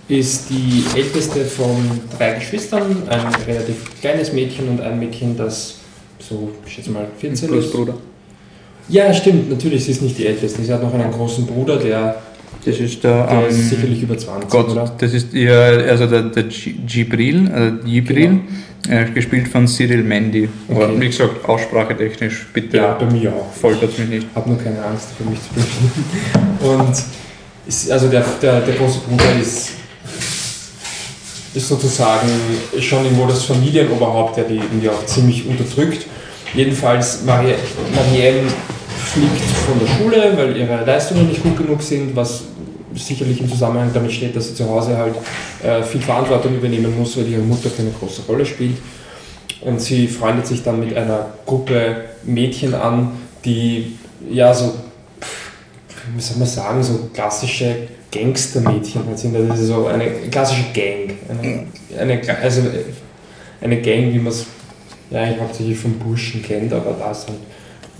ist 0.09 0.49
die 0.49 0.83
älteste 0.97 1.45
von 1.45 1.75
drei 2.17 2.33
Geschwistern, 2.33 3.03
ein 3.07 3.21
relativ 3.47 3.75
kleines 4.01 4.33
Mädchen 4.33 4.67
und 4.69 4.81
ein 4.81 4.97
Mädchen, 4.99 5.37
das 5.37 5.75
so, 6.19 6.51
ich 6.65 6.73
schätze 6.73 6.89
mal, 6.91 7.05
14 7.19 7.47
Plus 7.47 7.65
ist. 7.65 7.73
Bruder. 7.73 7.93
Ja, 8.89 9.13
stimmt, 9.13 9.49
natürlich, 9.51 9.85
sie 9.85 9.91
ist 9.91 10.01
nicht 10.01 10.17
die 10.17 10.25
älteste. 10.25 10.63
Sie 10.63 10.73
hat 10.73 10.81
noch 10.81 10.93
einen 10.93 11.11
großen 11.11 11.45
Bruder, 11.45 11.77
der, 11.77 12.15
Das 12.65 12.79
ist 12.79 13.03
der, 13.03 13.27
der 13.27 13.47
ist 13.47 13.55
ähm, 13.59 13.69
sicherlich 13.69 14.01
über 14.01 14.17
20, 14.17 14.49
Gott, 14.49 14.69
oder? 14.71 14.91
das 14.97 15.13
ist 15.13 15.31
ihr, 15.33 15.53
also 15.87 16.07
der, 16.07 16.23
der 16.23 16.43
Gi- 16.43 16.73
Gibril, 16.87 17.47
äh, 17.47 17.85
Gibril 17.87 18.39
äh, 18.89 19.05
gespielt 19.13 19.47
von 19.47 19.67
Cyril 19.67 20.01
Mendy. 20.03 20.49
Aber 20.69 20.79
Genau. 20.79 20.91
Okay. 20.93 21.01
wie 21.01 21.07
gesagt, 21.07 21.47
aussprachetechnisch, 21.47 22.47
bitte 22.51 22.77
Ja, 22.77 22.93
bei 22.95 23.05
mir 23.05 23.31
auch. 23.31 23.53
foltert 23.53 23.97
mich 23.99 24.09
nicht. 24.09 24.27
Hab 24.33 24.47
nur 24.47 24.57
keine 24.57 24.83
Angst 24.83 25.09
für 25.15 25.23
mich 25.29 25.39
zu 25.39 25.53
bluten. 25.53 26.87
Und 26.89 26.95
ist, 27.67 27.91
also 27.91 28.07
der, 28.07 28.25
der, 28.41 28.61
der 28.61 28.75
große 28.75 28.99
Bruder 29.07 29.39
ist, 29.39 29.69
ist 31.53 31.67
sozusagen 31.67 32.29
schon 32.79 33.03
irgendwo 33.03 33.25
das 33.25 33.43
Familienoberhaupt, 33.45 34.37
der 34.37 34.43
die 34.45 34.57
irgendwie 34.57 34.89
auch 34.89 35.05
ziemlich 35.05 35.47
unterdrückt. 35.47 36.05
Jedenfalls, 36.53 37.23
Marie, 37.23 37.55
Marianne 37.95 38.47
fliegt 39.05 39.41
von 39.65 39.79
der 39.79 39.87
Schule, 39.87 40.37
weil 40.37 40.57
ihre 40.57 40.85
Leistungen 40.85 41.27
nicht 41.27 41.41
gut 41.41 41.57
genug 41.57 41.81
sind, 41.81 42.15
was 42.15 42.43
sicherlich 42.95 43.39
im 43.39 43.49
Zusammenhang 43.49 43.91
damit 43.93 44.11
steht, 44.11 44.35
dass 44.35 44.49
sie 44.49 44.55
zu 44.55 44.67
Hause 44.67 44.97
halt 44.97 45.15
äh, 45.63 45.83
viel 45.83 46.01
Verantwortung 46.01 46.55
übernehmen 46.55 46.97
muss, 46.97 47.17
weil 47.17 47.27
ihre 47.27 47.41
Mutter 47.41 47.69
keine 47.69 47.91
große 47.91 48.23
Rolle 48.27 48.45
spielt. 48.45 48.77
Und 49.61 49.81
sie 49.81 50.07
freundet 50.07 50.47
sich 50.47 50.63
dann 50.63 50.79
mit 50.79 50.95
einer 50.95 51.27
Gruppe 51.45 52.05
Mädchen 52.23 52.73
an, 52.73 53.11
die 53.43 53.97
ja 54.29 54.53
so, 54.53 54.73
wie 56.15 56.21
soll 56.21 56.37
man 56.37 56.47
sagen, 56.47 56.83
so 56.83 57.09
klassische 57.13 57.75
Gangstermädchen 58.11 59.05
halt 59.05 59.19
sind. 59.19 59.35
Das 59.35 59.59
ist 59.59 59.67
so 59.67 59.87
eine 59.87 60.09
klassische 60.31 60.65
Gang. 60.73 61.11
Eine, 61.29 61.65
eine, 61.99 62.39
also 62.41 62.61
eine 63.61 63.81
Gang, 63.81 64.13
wie 64.13 64.19
man 64.19 64.27
es 64.27 64.45
ja 65.09 65.21
eigentlich 65.21 65.41
hauptsächlich 65.41 65.77
von 65.77 65.93
Burschen 65.99 66.41
kennt, 66.41 66.73
aber 66.73 66.95
da 66.97 67.13
sind, 67.13 67.37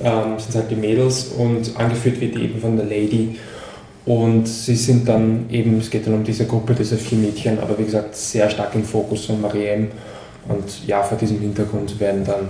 ähm, 0.01 0.37
sind 0.37 0.55
halt 0.55 0.71
die 0.71 0.75
Mädels 0.75 1.25
und 1.37 1.75
angeführt 1.77 2.19
wird 2.21 2.35
eben 2.37 2.59
von 2.59 2.75
der 2.75 2.85
Lady. 2.85 3.37
Und 4.05 4.47
sie 4.47 4.75
sind 4.75 5.07
dann 5.07 5.45
eben, 5.51 5.77
es 5.77 5.89
geht 5.89 6.07
dann 6.07 6.15
um 6.15 6.23
diese 6.23 6.45
Gruppe, 6.45 6.73
diese 6.73 6.97
vier 6.97 7.17
Mädchen, 7.17 7.59
aber 7.59 7.77
wie 7.77 7.83
gesagt, 7.83 8.15
sehr 8.15 8.49
stark 8.49 8.73
im 8.73 8.83
Fokus 8.83 9.25
von 9.25 9.41
Mariem. 9.41 9.89
Und 10.47 10.87
ja, 10.87 11.03
vor 11.03 11.17
diesem 11.17 11.39
Hintergrund 11.39 11.99
werden 11.99 12.23
dann 12.25 12.49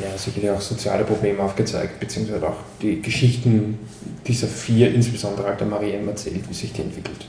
ja, 0.00 0.16
sicherlich 0.16 0.50
auch 0.50 0.60
soziale 0.60 1.04
Probleme 1.04 1.42
aufgezeigt, 1.42 1.98
beziehungsweise 2.00 2.46
auch 2.46 2.56
die 2.82 3.00
Geschichten 3.00 3.78
dieser 4.26 4.46
vier, 4.46 4.94
insbesondere 4.94 5.46
halt 5.48 5.60
der 5.60 5.66
Mariem, 5.66 6.06
erzählt, 6.08 6.48
wie 6.48 6.54
sich 6.54 6.72
die 6.72 6.82
entwickelt. 6.82 7.26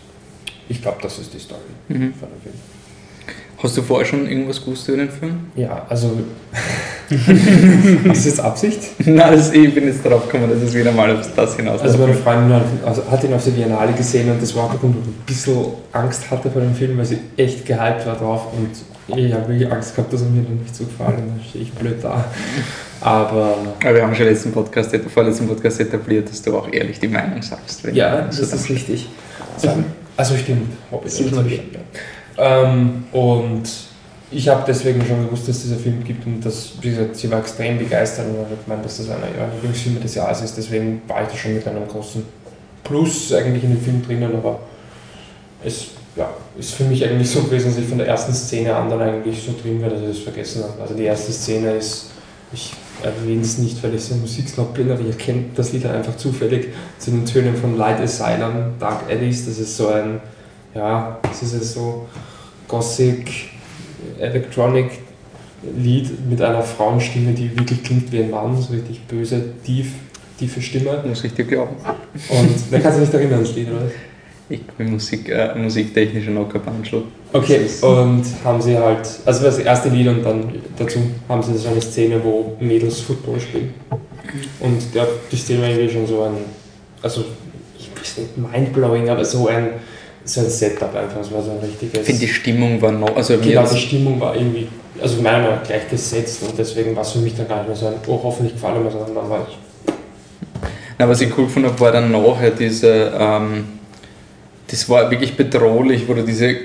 Ich 0.69 0.81
glaube, 0.81 0.97
das 1.01 1.17
ist 1.19 1.33
die 1.33 1.39
Story 1.39 1.61
Mhm. 1.87 2.13
von 2.13 2.29
dem 2.29 2.41
Film. 2.41 2.55
Hast 3.63 3.75
du 3.75 3.81
vorher 3.81 4.05
schon 4.05 4.27
irgendwas 4.29 4.63
gewusst 4.63 4.87
über 4.87 4.97
den 4.97 5.09
Film? 5.09 5.39
Ja, 5.55 5.85
also. 5.89 6.11
ist 8.11 8.27
das 8.27 8.39
Absicht? 8.39 8.79
Nein, 9.05 9.31
das, 9.35 9.51
ich 9.51 9.73
bin 9.73 9.85
jetzt 9.87 10.05
darauf 10.05 10.25
gekommen, 10.29 10.49
dass 10.49 10.61
es 10.61 10.73
wieder 10.75 10.91
mal 10.91 11.15
auf 11.17 11.27
das 11.35 11.55
hinaus 11.55 11.81
Also 11.81 11.97
meine 11.97 12.13
Freundin 12.13 12.53
hat, 12.53 12.63
also 12.85 13.03
hat 13.09 13.23
ihn 13.23 13.33
auf 13.33 13.43
der 13.43 13.51
Biennale 13.51 13.93
gesehen 13.93 14.29
und 14.29 14.41
das 14.41 14.53
war 14.55 14.65
auch 14.65 14.71
der 14.71 14.79
Grund, 14.79 14.95
warum 14.95 15.09
ich 15.09 15.15
ein 15.21 15.25
bisschen 15.25 15.57
Angst 15.93 16.29
hatte 16.29 16.51
vor 16.51 16.61
dem 16.61 16.75
Film, 16.75 16.97
weil 16.97 17.05
sie 17.05 17.17
echt 17.37 17.65
gehypt 17.65 18.05
war 18.05 18.15
drauf 18.17 18.47
und 18.53 18.69
ich 19.07 19.33
habe 19.33 19.47
wirklich 19.47 19.71
Angst 19.71 19.95
gehabt, 19.95 20.11
dass 20.11 20.21
er 20.21 20.29
mir 20.29 20.43
dann 20.43 20.57
nicht 20.57 20.75
so 20.75 20.83
gefallen 20.85 21.23
Dann 21.27 21.39
stehe 21.47 21.63
ich 21.63 21.71
blöd 21.73 22.03
da. 22.03 22.25
Aber 23.01 23.57
Aber 23.81 23.95
wir 23.95 24.03
haben 24.03 24.15
schon 24.15 24.25
letzten 24.25 24.51
Podcast, 24.51 24.95
vorletzten 25.13 25.47
Podcast 25.47 25.79
etabliert, 25.79 26.29
dass 26.29 26.41
du 26.41 26.57
auch 26.57 26.71
ehrlich 26.71 26.99
die 26.99 27.07
Meinung 27.07 27.41
sagst. 27.41 27.83
ja, 27.93 28.21
das 28.21 28.39
ist 28.39 28.69
richtig. 28.69 29.07
Also 30.17 30.35
stimmt, 30.35 30.71
Hobbit. 30.91 31.05
Das 31.05 31.19
ist 31.19 31.31
natürlich. 31.31 31.61
Ähm, 32.37 33.03
und 33.11 33.63
ich 34.29 34.49
habe 34.49 34.63
deswegen 34.67 35.05
schon 35.05 35.25
gewusst, 35.25 35.47
dass 35.47 35.57
es 35.57 35.63
dieser 35.63 35.77
Film 35.77 36.03
gibt 36.03 36.25
und 36.25 36.43
dass, 36.45 36.73
wie 36.81 36.89
gesagt, 36.89 37.15
sie 37.15 37.31
war 37.31 37.39
extrem 37.39 37.77
begeistert 37.77 38.25
und 38.27 38.39
hat 38.39 38.63
gemeint, 38.65 38.83
dass 38.83 38.97
das 38.97 39.09
einer 39.09 39.27
ihrer 39.35 39.47
Lieblingsfilme 39.53 39.99
des 39.99 40.15
Jahres 40.15 40.41
ist. 40.41 40.57
Deswegen 40.57 41.01
war 41.07 41.21
ich 41.21 41.29
da 41.29 41.37
schon 41.37 41.53
mit 41.55 41.67
einem 41.67 41.87
großen 41.87 42.23
Plus 42.83 43.33
eigentlich 43.33 43.63
in 43.63 43.71
dem 43.71 43.81
Film 43.81 44.03
drinnen, 44.03 44.35
aber 44.35 44.59
es 45.63 45.87
ja, 46.17 46.29
ist 46.57 46.73
für 46.73 46.83
mich 46.83 47.03
eigentlich 47.05 47.29
so 47.29 47.43
gewesen, 47.43 47.67
dass 47.67 47.77
ich 47.77 47.87
von 47.87 47.99
der 47.99 48.07
ersten 48.07 48.33
Szene 48.33 48.75
an 48.75 48.89
dann 48.89 49.01
eigentlich 49.01 49.41
so 49.41 49.53
drin 49.61 49.81
war, 49.81 49.89
dass 49.89 50.01
ich 50.01 50.07
das 50.07 50.19
vergessen 50.19 50.63
habe. 50.63 50.81
Also 50.81 50.95
die 50.95 51.03
erste 51.03 51.31
Szene 51.31 51.73
ist, 51.73 52.11
ich 52.51 52.73
erwähne 53.03 53.41
es 53.41 53.59
nicht, 53.59 53.81
weil 53.83 53.93
ich 53.93 54.03
so 54.03 54.15
ein 54.15 54.21
Musiksnob 54.21 54.73
bin, 54.73 54.91
aber 54.91 55.01
ihr 55.01 55.13
kennt 55.13 55.57
das 55.57 55.73
Lied 55.73 55.85
halt 55.85 55.95
einfach 55.97 56.17
zufällig 56.17 56.69
zu 56.97 57.11
den 57.11 57.25
Tönen 57.25 57.55
von 57.55 57.77
Light 57.77 58.01
Asylum, 58.01 58.73
Dark 58.79 59.09
Eddies. 59.09 59.45
Das 59.45 59.59
ist 59.59 59.77
so 59.77 59.89
ein, 59.89 60.19
ja, 60.73 61.19
das 61.21 61.43
ist 61.43 61.53
jetzt 61.53 61.73
so 61.73 62.07
Gothic, 62.67 63.51
Electronic 64.19 64.91
Lied 65.77 66.29
mit 66.29 66.41
einer 66.41 66.63
Frauenstimme, 66.63 67.33
die 67.33 67.55
wirklich 67.57 67.83
klingt 67.83 68.11
wie 68.11 68.19
ein 68.19 68.31
Mann, 68.31 68.59
so 68.59 68.73
richtig 68.73 69.05
böse, 69.07 69.43
tief, 69.63 69.91
tiefe 70.39 70.61
Stimme. 70.61 71.03
Muss 71.05 71.23
ich 71.23 71.33
dir 71.33 71.45
glauben. 71.45 71.75
Und 72.29 72.55
da 72.71 72.79
kannst 72.79 72.99
du 72.99 73.05
dich 73.05 73.13
erinnern, 73.13 73.41
das 73.41 73.55
Lied, 73.55 73.69
oder? 73.69 73.91
Ich 74.49 74.61
bin 74.61 74.91
Musik, 74.91 75.27
äh, 75.29 75.53
musiktechnischer 75.55 76.31
Nockerbanschel. 76.31 77.03
Okay, 77.33 77.61
und 77.81 78.23
haben 78.45 78.61
sie 78.61 78.77
halt, 78.77 79.05
also 79.25 79.43
das 79.43 79.59
erste 79.59 79.89
Lied 79.89 80.07
und 80.07 80.23
dann 80.23 80.55
dazu 80.77 80.99
haben 81.27 81.43
sie 81.43 81.57
so 81.57 81.67
eine 81.67 81.81
Szene, 81.81 82.21
wo 82.23 82.55
Mädels 82.59 83.01
Football 83.01 83.39
spielen. 83.41 83.73
Und 84.61 84.95
der, 84.95 85.07
die 85.29 85.35
Szene 85.35 85.61
war 85.61 85.69
irgendwie 85.69 85.93
schon 85.93 86.07
so 86.07 86.21
ein, 86.23 86.37
also 87.01 87.25
ich 87.77 87.89
weiß 87.93 88.17
nicht, 88.19 88.37
mindblowing, 88.37 89.09
aber 89.09 89.25
so 89.25 89.47
ein, 89.47 89.71
so 90.23 90.39
ein 90.39 90.49
Setup 90.49 90.95
einfach, 90.95 91.19
es 91.19 91.31
war 91.31 91.41
so 91.41 91.51
ein 91.51 91.59
richtiges... 91.59 91.99
Ich 91.99 92.05
finde, 92.05 92.21
die 92.21 92.27
Stimmung 92.27 92.81
war 92.81 92.91
noch, 92.93 93.15
also 93.17 93.37
genau, 93.37 93.67
die 93.67 93.77
Stimmung 93.77 94.19
war 94.21 94.33
irgendwie, 94.33 94.69
also 95.01 95.21
meiner 95.21 95.39
Meinung 95.39 95.55
nach 95.55 95.63
gleich 95.63 95.89
gesetzt 95.89 96.43
und 96.43 96.57
deswegen 96.57 96.95
war 96.95 97.01
es 97.01 97.11
für 97.11 97.19
mich 97.19 97.35
dann 97.35 97.49
gar 97.49 97.57
nicht 97.57 97.67
mehr 97.67 97.75
so 97.75 97.87
ein, 97.87 97.95
oh 98.07 98.19
hoffentlich 98.23 98.53
gefallen 98.53 98.83
mir, 98.83 98.91
sondern 98.91 99.15
dann 99.15 99.29
war 99.29 99.45
ich, 99.49 99.93
Na, 100.97 101.09
was 101.09 101.19
ich 101.19 101.37
cool 101.37 101.49
fand, 101.49 101.77
war 101.79 101.91
dann 101.91 102.11
nachher 102.11 102.51
diese, 102.51 103.11
ähm, 103.17 103.65
das 104.67 104.89
war 104.89 105.09
wirklich 105.11 105.35
bedrohlich, 105.35 106.07
wo 106.07 106.13
du 106.13 106.23
diese 106.23 106.55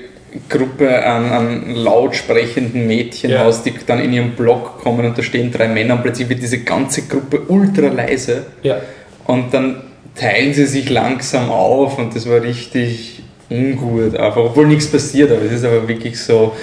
Gruppe 0.49 1.05
an, 1.05 1.31
an 1.31 1.75
laut 1.75 2.15
sprechenden 2.15 2.87
Mädchen 2.87 3.31
Ja. 3.31 3.45
hast, 3.45 3.65
die 3.65 3.73
dann 3.85 3.99
in 3.99 4.13
ihren 4.13 4.31
Block 4.31 4.79
kommen 4.81 5.05
und 5.05 5.17
da 5.17 5.21
stehen 5.21 5.51
drei 5.51 5.67
Männer 5.67 5.95
und 5.95 6.01
plötzlich 6.01 6.27
wird 6.27 6.41
diese 6.41 6.59
ganze 6.59 7.03
Gruppe 7.03 7.41
ultra 7.47 7.87
leise 7.87 8.45
ja, 8.63 8.77
und 9.25 9.53
dann 9.53 9.81
teilen 10.15 10.53
sie 10.53 10.65
sich 10.65 10.89
langsam 10.89 11.49
auf 11.51 11.97
und 11.99 12.15
das 12.15 12.27
war 12.27 12.41
richtig 12.41 13.21
ungut 13.49 14.15
einfach, 14.15 14.37
obwohl 14.43 14.67
nichts 14.67 14.87
passiert, 14.87 15.31
aber 15.31 15.43
es 15.43 15.51
ist 15.51 15.65
aber 15.65 15.87
wirklich 15.87 16.19
so, 16.19 16.53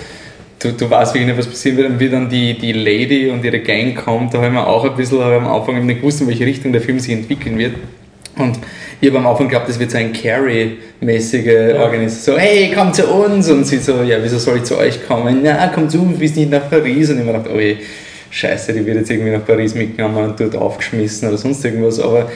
du, 0.58 0.72
du 0.72 0.90
weißt 0.90 1.14
wirklich 1.14 1.28
nicht, 1.28 1.38
was 1.38 1.46
passieren 1.46 1.76
wird 1.78 1.90
und 1.90 2.00
wie 2.00 2.08
dann 2.08 2.28
die, 2.28 2.58
die 2.58 2.72
Lady 2.72 3.30
und 3.30 3.44
ihre 3.44 3.60
Gang 3.60 3.94
kommt, 3.96 4.34
da 4.34 4.42
haben 4.42 4.54
wir 4.54 4.66
auch 4.66 4.84
ein 4.84 4.96
bisschen 4.96 5.20
am 5.22 5.46
Anfang 5.46 5.86
nicht 5.86 6.00
gewusst, 6.00 6.20
in 6.20 6.26
welche 6.26 6.44
Richtung 6.44 6.72
der 6.72 6.80
Film 6.80 6.98
sich 6.98 7.12
entwickeln 7.12 7.56
wird. 7.56 7.74
Und 8.40 8.58
ich 9.00 9.08
habe 9.08 9.18
am 9.18 9.26
Anfang 9.26 9.48
geglaubt, 9.48 9.68
das 9.68 9.78
wird 9.78 9.90
so 9.90 9.98
ein 9.98 10.12
Carrie-mäßige 10.12 11.46
Ja. 11.46 11.82
Organisation. 11.82 12.36
So, 12.36 12.40
hey, 12.40 12.72
komm 12.74 12.92
zu 12.92 13.06
uns! 13.06 13.48
Und 13.48 13.66
sie 13.66 13.78
so, 13.78 14.02
ja, 14.02 14.18
wieso 14.22 14.38
soll 14.38 14.58
ich 14.58 14.64
zu 14.64 14.76
euch 14.76 15.06
kommen? 15.06 15.40
Na, 15.42 15.70
komm 15.74 15.88
zu 15.88 16.00
uns, 16.00 16.18
bist 16.18 16.36
nicht 16.36 16.50
nach 16.50 16.68
Paris. 16.68 17.10
Und 17.10 17.18
ich 17.18 17.24
mir 17.24 17.32
gedacht, 17.32 17.50
oh 17.54 17.58
je, 17.58 17.76
scheiße, 18.30 18.72
die 18.72 18.84
wird 18.84 18.96
jetzt 18.96 19.10
irgendwie 19.10 19.30
nach 19.30 19.44
Paris 19.44 19.74
mitgenommen 19.74 20.30
und 20.30 20.40
dort 20.40 20.56
aufgeschmissen 20.56 21.28
oder 21.28 21.38
sonst 21.38 21.64
irgendwas. 21.64 21.98
Aber 22.00 22.30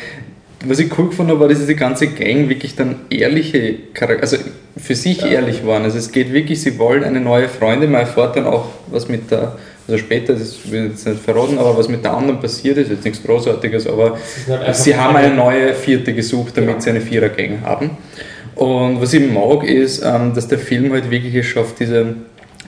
was 0.67 0.79
ich 0.79 0.99
cool 0.99 1.09
gefunden 1.09 1.33
habe, 1.33 1.41
war, 1.41 1.49
dass 1.49 1.59
diese 1.59 1.75
ganze 1.75 2.09
Gang 2.09 2.49
wirklich 2.49 2.75
dann 2.75 2.97
ehrliche 3.11 3.75
Charakter, 3.93 4.23
also 4.23 4.37
für 4.77 4.95
sich 4.95 5.25
ehrlich 5.25 5.65
waren. 5.67 5.85
Also 5.85 5.99
es 5.99 6.11
geht 6.11 6.33
wirklich, 6.33 6.61
sie 6.63 6.79
wollen 6.79 7.05
eine 7.05 7.21
neue 7.21 7.49
Freundin, 7.49 7.93
man 7.93 8.01
erfährt 8.03 8.37
dann 8.37 8.47
auch, 8.47 8.67
was 8.91 9.09
mit 9.09 9.31
der, 9.31 9.57
also 9.87 9.99
später, 9.99 10.33
das 10.35 10.71
will 10.71 10.85
ich 10.87 10.91
jetzt 10.93 11.07
nicht 11.07 11.21
verraten, 11.23 11.59
aber 11.59 11.77
was 11.77 11.89
mit 11.89 12.05
der 12.05 12.15
anderen 12.15 12.41
passiert 12.41 12.79
ist, 12.79 12.91
jetzt 12.91 13.05
nichts 13.05 13.23
Großartiges, 13.23 13.87
aber 13.87 14.17
halt 14.49 14.77
sie 14.77 14.97
haben 14.97 15.15
eine- 15.17 15.35
neue 15.35 15.75
Vierte 15.75 16.13
gesucht, 16.15 16.57
damit 16.57 16.77
Ja. 16.77 16.81
sie 16.81 16.91
eine 16.91 17.01
Vierer-Gang 17.01 17.61
haben. 17.63 17.91
Und 18.55 19.01
was 19.01 19.13
ich 19.13 19.31
mag, 19.31 19.65
ist, 19.65 20.03
ähm, 20.05 20.33
dass 20.35 20.47
der 20.49 20.59
Film 20.59 20.93
halt 20.93 21.11
wirklich 21.11 21.35
es 21.35 21.47
schafft, 21.47 21.81
diese, 21.81 22.15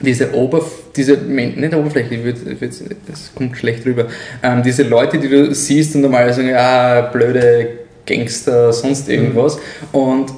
diese 0.01 0.33
Oberf 0.35 0.65
diese, 0.95 1.15
nicht 1.17 1.73
Oberfläche, 1.75 2.15
ich 2.15 2.23
würd, 2.23 2.37
ich 2.51 2.59
würd, 2.61 2.73
das 3.07 3.31
kommt 3.35 3.55
schlecht 3.57 3.85
rüber, 3.85 4.07
ähm, 4.43 4.63
diese 4.63 4.83
Leute, 4.83 5.17
die 5.19 5.29
du 5.29 5.53
siehst 5.53 5.95
und 5.95 6.01
normal 6.01 6.33
sagen, 6.33 6.49
ja, 6.49 7.01
blöde 7.01 7.69
Gangster, 8.05 8.73
sonst 8.73 9.07
irgendwas. 9.09 9.59
Und 9.91 10.31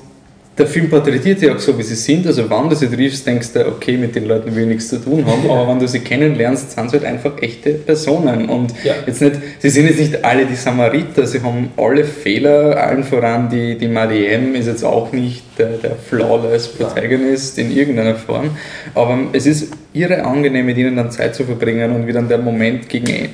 der 0.59 0.67
Film 0.67 0.89
porträtiert 0.89 1.41
die 1.41 1.49
auch 1.49 1.57
so, 1.59 1.77
wie 1.77 1.83
sie 1.83 1.95
sind. 1.95 2.27
Also, 2.27 2.49
wenn 2.49 2.69
du 2.69 2.75
sie 2.75 2.87
triffst, 2.87 3.25
denkst 3.25 3.53
du, 3.53 3.65
okay, 3.67 3.97
mit 3.97 4.13
den 4.15 4.25
Leuten 4.27 4.53
will 4.53 4.63
ich 4.63 4.69
nichts 4.69 4.89
zu 4.89 4.97
tun 5.01 5.25
haben. 5.25 5.49
Aber 5.49 5.67
wenn 5.69 5.79
du 5.79 5.87
sie 5.87 5.99
kennenlernst, 5.99 6.71
sind 6.71 6.91
sie 6.91 6.97
halt 6.97 7.05
einfach 7.05 7.41
echte 7.41 7.71
Personen. 7.71 8.49
Und 8.49 8.73
Ja. 8.83 8.93
jetzt 9.07 9.21
nicht, 9.21 9.35
sie 9.59 9.69
sind 9.69 9.87
jetzt 9.87 9.99
nicht 9.99 10.23
alle 10.23 10.45
die 10.45 10.55
Samariter, 10.55 11.25
sie 11.25 11.41
haben 11.41 11.71
alle 11.77 12.03
Fehler, 12.03 12.77
allen 12.77 13.03
voran 13.03 13.49
die, 13.49 13.77
die 13.77 13.87
Mariem 13.87 14.53
ist 14.55 14.67
jetzt 14.67 14.83
auch 14.83 15.11
nicht 15.13 15.43
der, 15.57 15.69
der 15.77 15.95
flawless 15.95 16.67
Protagonist 16.67 17.57
in 17.57 17.75
irgendeiner 17.75 18.15
Form. 18.15 18.51
Aber 18.93 19.17
es 19.31 19.45
ist 19.45 19.71
irre 19.93 20.23
angenehm, 20.25 20.65
mit 20.65 20.77
ihnen 20.77 20.95
dann 20.95 21.09
Zeit 21.09 21.35
zu 21.35 21.45
verbringen 21.45 21.91
und 21.95 22.05
wie 22.05 22.11
dann 22.11 22.27
der 22.27 22.37
Moment 22.37 22.87
gegen 22.89 23.07
Ende. 23.07 23.29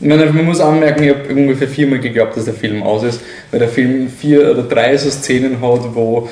Ich 0.00 0.06
meine, 0.06 0.26
man 0.26 0.44
muss 0.44 0.60
anmerken, 0.60 1.04
ich 1.04 1.10
habe 1.10 1.34
ungefähr 1.34 1.68
viermal 1.68 1.98
geglaubt, 1.98 2.36
dass 2.36 2.44
der 2.44 2.54
Film 2.54 2.82
aus 2.82 3.02
ist, 3.04 3.20
weil 3.50 3.60
der 3.60 3.68
Film 3.68 4.08
vier 4.08 4.50
oder 4.50 4.62
drei 4.62 4.96
so 4.96 5.10
Szenen 5.10 5.60
hat, 5.60 5.94
wo 5.94 6.28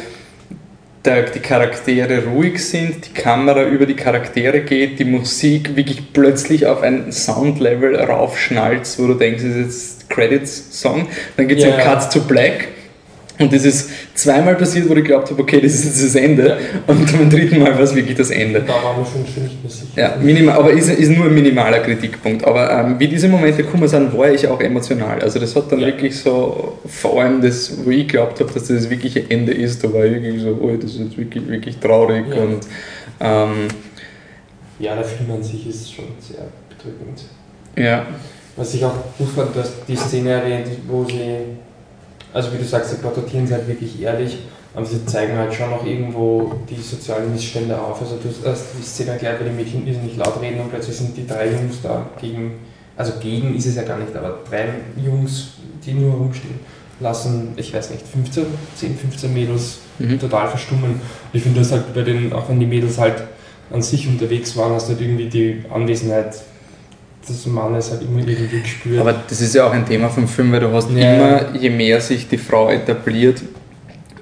der, 1.06 1.22
die 1.22 1.40
Charaktere 1.40 2.24
ruhig 2.26 2.64
sind, 2.64 3.06
die 3.06 3.14
Kamera 3.14 3.64
über 3.64 3.86
die 3.86 3.94
Charaktere 3.94 4.60
geht, 4.60 4.98
die 4.98 5.04
Musik 5.04 5.76
wirklich 5.76 6.12
plötzlich 6.12 6.66
auf 6.66 6.82
ein 6.82 7.12
Soundlevel 7.12 7.96
raufschnallt, 7.96 8.86
wo 8.98 9.06
du 9.06 9.14
denkst, 9.14 9.42
das 9.42 9.52
ist 9.52 9.64
jetzt 9.64 10.10
Credits-Song. 10.10 11.08
Dann 11.36 11.48
geht 11.48 11.58
es 11.58 11.64
Ja, 11.64 11.72
ein 11.72 11.78
ja. 11.78 11.84
Cut 11.84 12.12
to 12.12 12.20
Black. 12.20 12.68
Und 13.38 13.52
das 13.52 13.64
ist 13.64 13.90
zweimal 14.14 14.54
passiert, 14.54 14.88
wo 14.88 14.94
ich 14.94 15.02
geglaubt 15.04 15.30
habe, 15.30 15.42
okay, 15.42 15.60
das 15.60 15.74
ist 15.74 15.84
jetzt 15.84 16.04
das 16.04 16.14
Ende. 16.14 16.56
Und 16.86 17.12
beim 17.12 17.28
dritten 17.28 17.58
Mal 17.58 17.74
war 17.74 17.80
es 17.80 17.94
wirklich 17.94 18.16
das 18.16 18.30
Ende. 18.30 18.60
Da 18.60 18.74
waren 18.82 18.96
wir 18.98 19.04
schon, 19.06 19.22
mehr 19.42 19.70
sicher. 19.70 19.86
Ja, 19.94 20.16
minimal, 20.20 20.56
aber 20.56 20.70
ist, 20.72 20.88
ist 20.88 21.10
nur 21.10 21.26
ein 21.26 21.34
minimaler 21.34 21.80
Kritikpunkt. 21.80 22.44
Aber 22.46 22.70
ähm, 22.70 22.98
wie 22.98 23.08
diese 23.08 23.28
Momente 23.28 23.62
gekommen 23.62 23.86
sind, 23.88 24.16
war 24.16 24.30
ich 24.30 24.46
auch 24.48 24.60
emotional. 24.60 25.20
Also 25.20 25.38
das 25.38 25.54
hat 25.54 25.70
dann 25.70 25.80
Ja. 25.80 25.86
wirklich 25.88 26.18
so, 26.18 26.78
vor 26.86 27.20
allem 27.22 27.42
das, 27.42 27.84
wo 27.84 27.90
ich 27.90 28.08
glaubt 28.08 28.40
habe, 28.40 28.50
dass 28.52 28.68
das 28.68 28.88
wirkliche 28.88 29.28
Ende 29.28 29.52
ist, 29.52 29.84
da 29.84 29.92
war 29.92 30.04
ich 30.04 30.12
wirklich 30.14 30.40
so, 30.42 30.58
oh, 30.60 30.74
das 30.74 30.92
ist 30.92 31.00
jetzt 31.00 31.18
wirklich, 31.18 31.46
wirklich 31.46 31.76
traurig. 31.78 32.24
Ja. 32.30 32.42
Und 32.42 32.66
ähm, 33.20 33.68
ja, 34.78 34.94
der 34.94 35.04
Film 35.04 35.30
an 35.30 35.42
sich 35.42 35.66
ist 35.68 35.92
schon 35.92 36.04
sehr 36.20 36.46
bedrückend. 36.68 37.22
ja, 37.76 38.06
Was 38.56 38.74
ich 38.74 38.84
auch 38.84 38.94
gut 39.18 39.28
fand, 39.34 39.54
du 39.54 39.60
hast 39.60 39.72
die 39.88 39.96
Szene 39.96 40.30
erwähnt, 40.30 40.68
wo 40.88 41.04
sie, 41.04 41.14
also 42.36 42.52
wie 42.52 42.58
du 42.58 42.64
sagst, 42.64 42.90
sie 42.90 42.96
porträtieren 42.96 43.46
sie 43.46 43.54
halt 43.54 43.66
wirklich 43.66 44.00
ehrlich, 44.00 44.38
aber 44.74 44.84
sie 44.84 45.04
zeigen 45.06 45.36
halt 45.38 45.54
schon 45.54 45.72
auch 45.72 45.84
irgendwo 45.86 46.52
die 46.68 46.80
sozialen 46.80 47.32
Missstände 47.32 47.80
auf. 47.80 47.98
Also 48.02 48.18
du 48.22 48.28
hast 48.48 48.66
die 48.78 48.84
Szene 48.84 49.12
erklärt, 49.12 49.40
weil 49.40 49.48
die 49.48 49.54
Mädchen 49.54 49.84
nicht 49.84 50.18
laut 50.18 50.40
reden 50.42 50.60
und 50.60 50.68
plötzlich 50.70 50.96
sind 50.96 51.16
die 51.16 51.26
drei 51.26 51.46
Jungs 51.46 51.80
da 51.82 52.06
gegen, 52.20 52.58
also 52.94 53.14
gegen 53.20 53.56
ist 53.56 53.64
es 53.64 53.76
ja 53.76 53.84
gar 53.84 53.98
nicht, 53.98 54.14
aber 54.14 54.40
drei 54.50 54.68
Jungs, 55.02 55.52
die 55.84 55.94
nur 55.94 56.14
rumstehen, 56.14 56.60
lassen, 57.00 57.54
ich 57.56 57.72
weiß 57.72 57.90
nicht, 57.90 58.06
15, 58.06 58.44
10, 58.76 58.96
15 58.96 59.32
Mädels 59.34 59.78
Mhm. 59.98 60.20
total 60.20 60.48
verstummen. 60.48 61.00
Ich 61.32 61.42
finde 61.42 61.60
das 61.60 61.72
halt 61.72 61.94
bei 61.94 62.02
den, 62.02 62.30
auch 62.34 62.50
wenn 62.50 62.60
die 62.60 62.66
Mädels 62.66 62.98
halt 62.98 63.22
an 63.72 63.80
sich 63.80 64.06
unterwegs 64.06 64.54
waren, 64.56 64.72
hast 64.72 64.88
du 64.88 64.92
halt 64.92 65.00
irgendwie 65.00 65.28
die 65.30 65.62
Anwesenheit 65.72 66.36
des 67.28 67.46
Mannes 67.46 67.90
halt 67.90 68.02
immer 68.02 68.20
irgendwie 68.20 68.60
gespürt. 68.60 69.00
aber 69.00 69.14
das 69.28 69.40
ist 69.40 69.54
ja 69.54 69.66
auch 69.66 69.72
ein 69.72 69.86
Thema 69.86 70.08
vom 70.08 70.26
Film, 70.28 70.52
weil 70.52 70.60
du 70.60 70.72
hast 70.72 70.90
Ja. 70.90 71.14
immer, 71.14 71.54
je 71.60 71.70
mehr 71.70 72.00
sich 72.00 72.28
die 72.28 72.38
Frau 72.38 72.70
etabliert, 72.70 73.42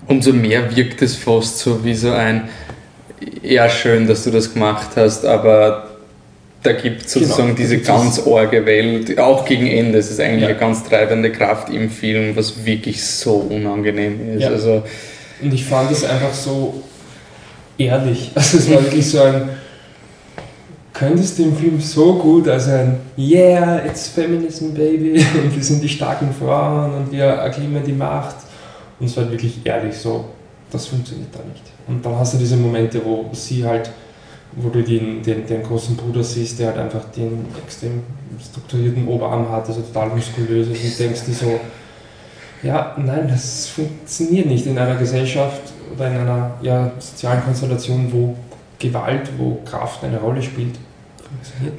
umso 0.06 0.32
mehr 0.32 0.74
wirkt 0.76 1.02
es 1.02 1.14
fast 1.16 1.58
so 1.58 1.84
wie 1.84 1.94
so 1.94 2.10
ein, 2.12 2.48
ja 3.42 3.68
schön, 3.68 4.06
dass 4.06 4.24
du 4.24 4.30
das 4.30 4.52
gemacht 4.52 4.90
hast, 4.96 5.24
aber 5.24 5.88
da 6.62 6.72
gibt 6.72 7.04
es 7.04 7.12
sozusagen 7.12 7.48
Genau, 7.48 7.56
diese 7.58 7.78
ganz 7.78 8.20
arge 8.26 8.64
Welt, 8.64 9.18
auch 9.18 9.44
gegen 9.44 9.66
Ende, 9.66 9.98
es 9.98 10.10
ist 10.10 10.20
eigentlich 10.20 10.42
Ja. 10.42 10.48
eine 10.48 10.56
ganz 10.58 10.82
treibende 10.84 11.30
Kraft 11.30 11.68
im 11.70 11.90
Film, 11.90 12.34
was 12.36 12.64
wirklich 12.64 13.02
so 13.04 13.34
unangenehm 13.34 14.34
ist. 14.36 14.42
Ja. 14.42 14.48
Also, 14.48 14.82
Und 15.42 15.52
ich 15.52 15.64
fand 15.64 15.90
es 15.90 16.04
einfach 16.04 16.32
so 16.32 16.82
ehrlich. 17.76 18.30
Also 18.34 18.56
es 18.58 18.70
war 18.70 18.82
wirklich 18.82 19.10
so 19.10 19.20
ein, 19.22 19.50
könntest 20.94 21.38
den 21.38 21.54
Film 21.54 21.80
so 21.80 22.14
gut 22.14 22.48
als 22.48 22.68
ein 22.68 23.00
Yeah, 23.18 23.84
it's 23.84 24.08
Feminism, 24.08 24.72
baby 24.72 25.18
und 25.42 25.54
wir 25.54 25.62
sind 25.62 25.82
die 25.82 25.88
starken 25.88 26.32
Frauen 26.32 26.94
und 26.94 27.12
wir 27.12 27.24
erklimmen 27.24 27.84
die 27.84 27.92
Macht. 27.92 28.36
Und 28.98 29.06
es 29.06 29.16
war 29.16 29.28
wirklich 29.30 29.58
ehrlich 29.64 29.96
so, 29.96 30.24
das 30.70 30.86
funktioniert 30.86 31.34
da 31.34 31.40
nicht. 31.52 31.64
Und 31.86 32.06
dann 32.06 32.16
hast 32.16 32.34
du 32.34 32.38
diese 32.38 32.56
Momente, 32.56 33.04
wo 33.04 33.28
sie 33.32 33.64
halt, 33.66 33.90
wo 34.52 34.68
du 34.68 34.82
den, 34.82 35.20
den, 35.20 35.44
den 35.46 35.62
großen 35.64 35.96
Bruder 35.96 36.22
siehst, 36.22 36.60
der 36.60 36.68
halt 36.68 36.78
einfach 36.78 37.04
den 37.10 37.44
extrem 37.66 38.04
strukturierten 38.40 39.06
Oberarm 39.08 39.50
hat, 39.50 39.66
also 39.66 39.80
total 39.80 40.10
muskulös 40.10 40.68
ist 40.68 40.84
und 40.84 40.98
denkst 41.00 41.24
dir 41.26 41.34
so, 41.34 41.60
ja, 42.62 42.96
nein, 42.96 43.28
das 43.28 43.66
funktioniert 43.66 44.46
nicht 44.46 44.66
in 44.66 44.78
einer 44.78 44.94
Gesellschaft 44.94 45.60
oder 45.94 46.06
in 46.06 46.16
einer 46.18 46.52
ja, 46.62 46.92
sozialen 46.98 47.42
Konstellation, 47.42 48.08
wo 48.10 48.36
Gewalt, 48.78 49.30
wo 49.38 49.60
Kraft 49.64 50.04
eine 50.04 50.18
Rolle 50.18 50.42
spielt. 50.42 50.74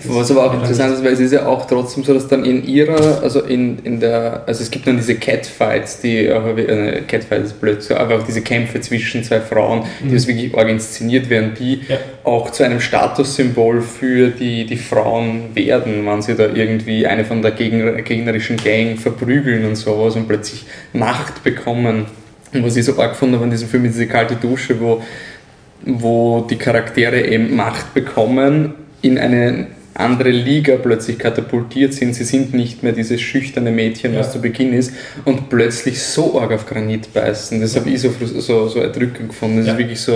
Was 0.09 0.31
aber 0.31 0.45
auch 0.45 0.53
interessant 0.53 0.93
ist, 0.93 1.03
weil 1.03 1.13
es 1.13 1.19
ist 1.19 1.31
ja 1.31 1.45
auch 1.45 1.65
trotzdem 1.65 2.03
so, 2.03 2.13
dass 2.13 2.27
dann 2.27 2.43
in 2.43 2.65
ihrer, 2.67 3.21
also 3.23 3.39
in, 3.41 3.79
in 3.79 3.99
der, 4.01 4.43
also 4.45 4.61
es 4.61 4.69
gibt 4.69 4.85
dann 4.85 4.97
diese 4.97 5.15
Catfights, 5.15 6.01
die, 6.01 6.25
äh, 6.25 7.01
Catfight 7.07 7.43
ist 7.45 7.61
blöd, 7.61 7.81
so, 7.81 7.95
aber 7.95 8.17
auch 8.17 8.23
diese 8.23 8.41
Kämpfe 8.41 8.81
zwischen 8.81 9.23
zwei 9.23 9.39
Frauen, 9.39 9.83
die 10.03 10.09
Mhm. 10.09 10.15
es 10.15 10.27
wirklich 10.27 10.57
arg 10.57 10.67
inszeniert 10.67 11.29
werden, 11.29 11.53
die 11.57 11.81
Ja. 11.87 11.97
auch 12.25 12.49
zu 12.51 12.63
einem 12.63 12.81
Statussymbol 12.81 13.81
für 13.81 14.27
die, 14.29 14.65
die 14.65 14.77
Frauen 14.77 15.55
werden, 15.55 16.05
wenn 16.05 16.21
sie 16.21 16.35
da 16.35 16.47
irgendwie 16.53 17.07
eine 17.07 17.23
von 17.23 17.41
der 17.41 17.51
Gegner, 17.51 17.93
gegnerischen 18.01 18.57
Gang 18.57 18.99
verprügeln 18.99 19.65
und 19.65 19.75
sowas 19.77 20.15
und 20.17 20.27
plötzlich 20.27 20.65
Macht 20.91 21.43
bekommen. 21.43 22.05
Und 22.53 22.63
was 22.65 22.75
ich 22.75 22.85
so 22.85 22.97
arg 22.99 23.11
gefunden 23.11 23.35
habe 23.35 23.45
in 23.45 23.51
diesem 23.51 23.67
Film 23.69 23.85
ist 23.85 23.93
diese 23.95 24.07
kalte 24.07 24.35
Dusche, 24.35 24.79
wo 24.79 25.01
wo 25.83 26.45
die 26.49 26.55
Charaktere 26.57 27.25
eben 27.27 27.55
Macht 27.55 27.93
bekommen, 27.93 28.73
in 29.01 29.17
eine 29.17 29.67
andere 29.93 30.29
Liga 30.29 30.75
plötzlich 30.75 31.17
katapultiert 31.19 31.93
sind. 31.93 32.13
Sie 32.15 32.25
sind 32.25 32.53
nicht 32.53 32.83
mehr 32.83 32.91
dieses 32.91 33.21
schüchterne 33.21 33.71
Mädchen, 33.71 34.13
was 34.17 34.27
Ja. 34.27 34.33
zu 34.33 34.41
Beginn 34.41 34.73
ist, 34.73 34.91
und 35.23 35.49
plötzlich 35.49 36.01
so 36.01 36.39
arg 36.39 36.51
auf 36.51 36.65
Granit 36.65 37.13
beißen. 37.13 37.61
Das 37.61 37.75
habe 37.77 37.89
ich 37.89 38.01
so, 38.01 38.13
so, 38.39 38.67
so 38.67 38.79
erdrückend 38.79 39.29
gefunden. 39.29 39.57
Das 39.57 39.67
Ja. 39.67 39.73
ist 39.73 39.79
wirklich 39.79 39.99
so. 40.01 40.15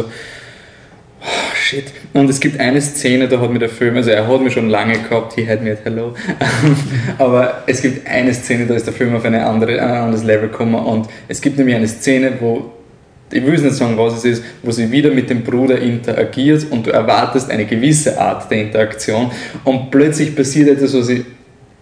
oh, 1.21 1.55
Shit. 1.55 1.85
Und 2.13 2.29
es 2.29 2.39
gibt 2.39 2.59
eine 2.59 2.81
Szene, 2.81 3.27
da 3.29 3.39
hat 3.39 3.51
mir 3.51 3.59
der 3.59 3.69
Film, 3.69 3.95
also 3.95 4.09
er 4.09 4.27
hat 4.27 4.41
mich 4.41 4.53
schon 4.53 4.69
lange 4.69 4.97
gehabt, 4.97 5.33
he 5.33 5.47
had 5.47 5.61
me 5.63 5.71
at 5.71 5.79
hello, 5.85 6.13
aber 7.17 7.63
es 7.67 7.81
gibt 7.81 8.07
eine 8.07 8.33
Szene, 8.33 8.65
da 8.65 8.73
ist 8.75 8.85
der 8.87 8.93
Film 8.93 9.15
auf 9.15 9.23
eine 9.23 9.45
andere, 9.45 9.81
ein 9.81 9.89
anderes 9.89 10.23
Level 10.23 10.49
gekommen 10.49 10.75
und 10.75 11.07
es 11.27 11.39
gibt 11.41 11.57
nämlich 11.57 11.75
eine 11.75 11.87
Szene, 11.87 12.33
wo 12.39 12.71
ich 13.31 13.45
will 13.45 13.53
es 13.53 13.61
nicht 13.61 13.75
sagen, 13.75 13.97
was 13.97 14.17
es 14.17 14.25
ist, 14.25 14.43
wo 14.63 14.71
sie 14.71 14.91
wieder 14.91 15.11
mit 15.11 15.29
dem 15.29 15.43
Bruder 15.43 15.79
interagiert 15.79 16.65
und 16.69 16.87
du 16.87 16.91
erwartest 16.91 17.49
eine 17.49 17.65
gewisse 17.65 18.19
Art 18.19 18.49
der 18.49 18.61
Interaktion 18.63 19.31
und 19.63 19.91
plötzlich 19.91 20.35
passiert 20.35 20.69
etwas, 20.69 20.93
was 20.95 21.09
ich 21.09 21.21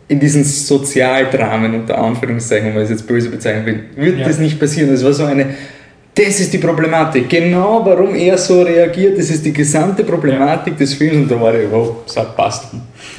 in 0.10 0.20
diesen 0.20 0.44
Sozialdramen 0.44 1.74
unter 1.76 1.98
Anführungszeichen, 1.98 2.68
wenn 2.68 2.76
man 2.76 2.84
es 2.84 2.90
jetzt 2.90 3.08
böse 3.08 3.30
bezeichnen 3.30 3.66
will, 3.66 3.80
wird 3.96 4.20
Ja. 4.20 4.28
das 4.28 4.40
nicht 4.40 4.60
passieren. 4.60 4.90
Das 4.90 5.04
war 5.04 5.12
so 5.14 5.26
eine, 5.26 5.48
das 6.18 6.40
ist 6.40 6.52
die 6.52 6.58
Problematik. 6.58 7.30
Genau 7.30 7.82
warum 7.86 8.16
er 8.16 8.38
so 8.38 8.62
reagiert, 8.64 9.18
das 9.20 9.30
ist 9.30 9.46
die 9.46 9.54
gesamte 9.54 10.04
Problematik 10.04 10.76
des 10.78 10.94
Films 10.96 11.16
und 11.24 11.32
da 11.32 11.40
war 11.40 11.54
ich, 11.54 11.70
wow, 11.72 11.98
das 12.06 12.18
hat 12.18 12.36
passt. 12.36 12.66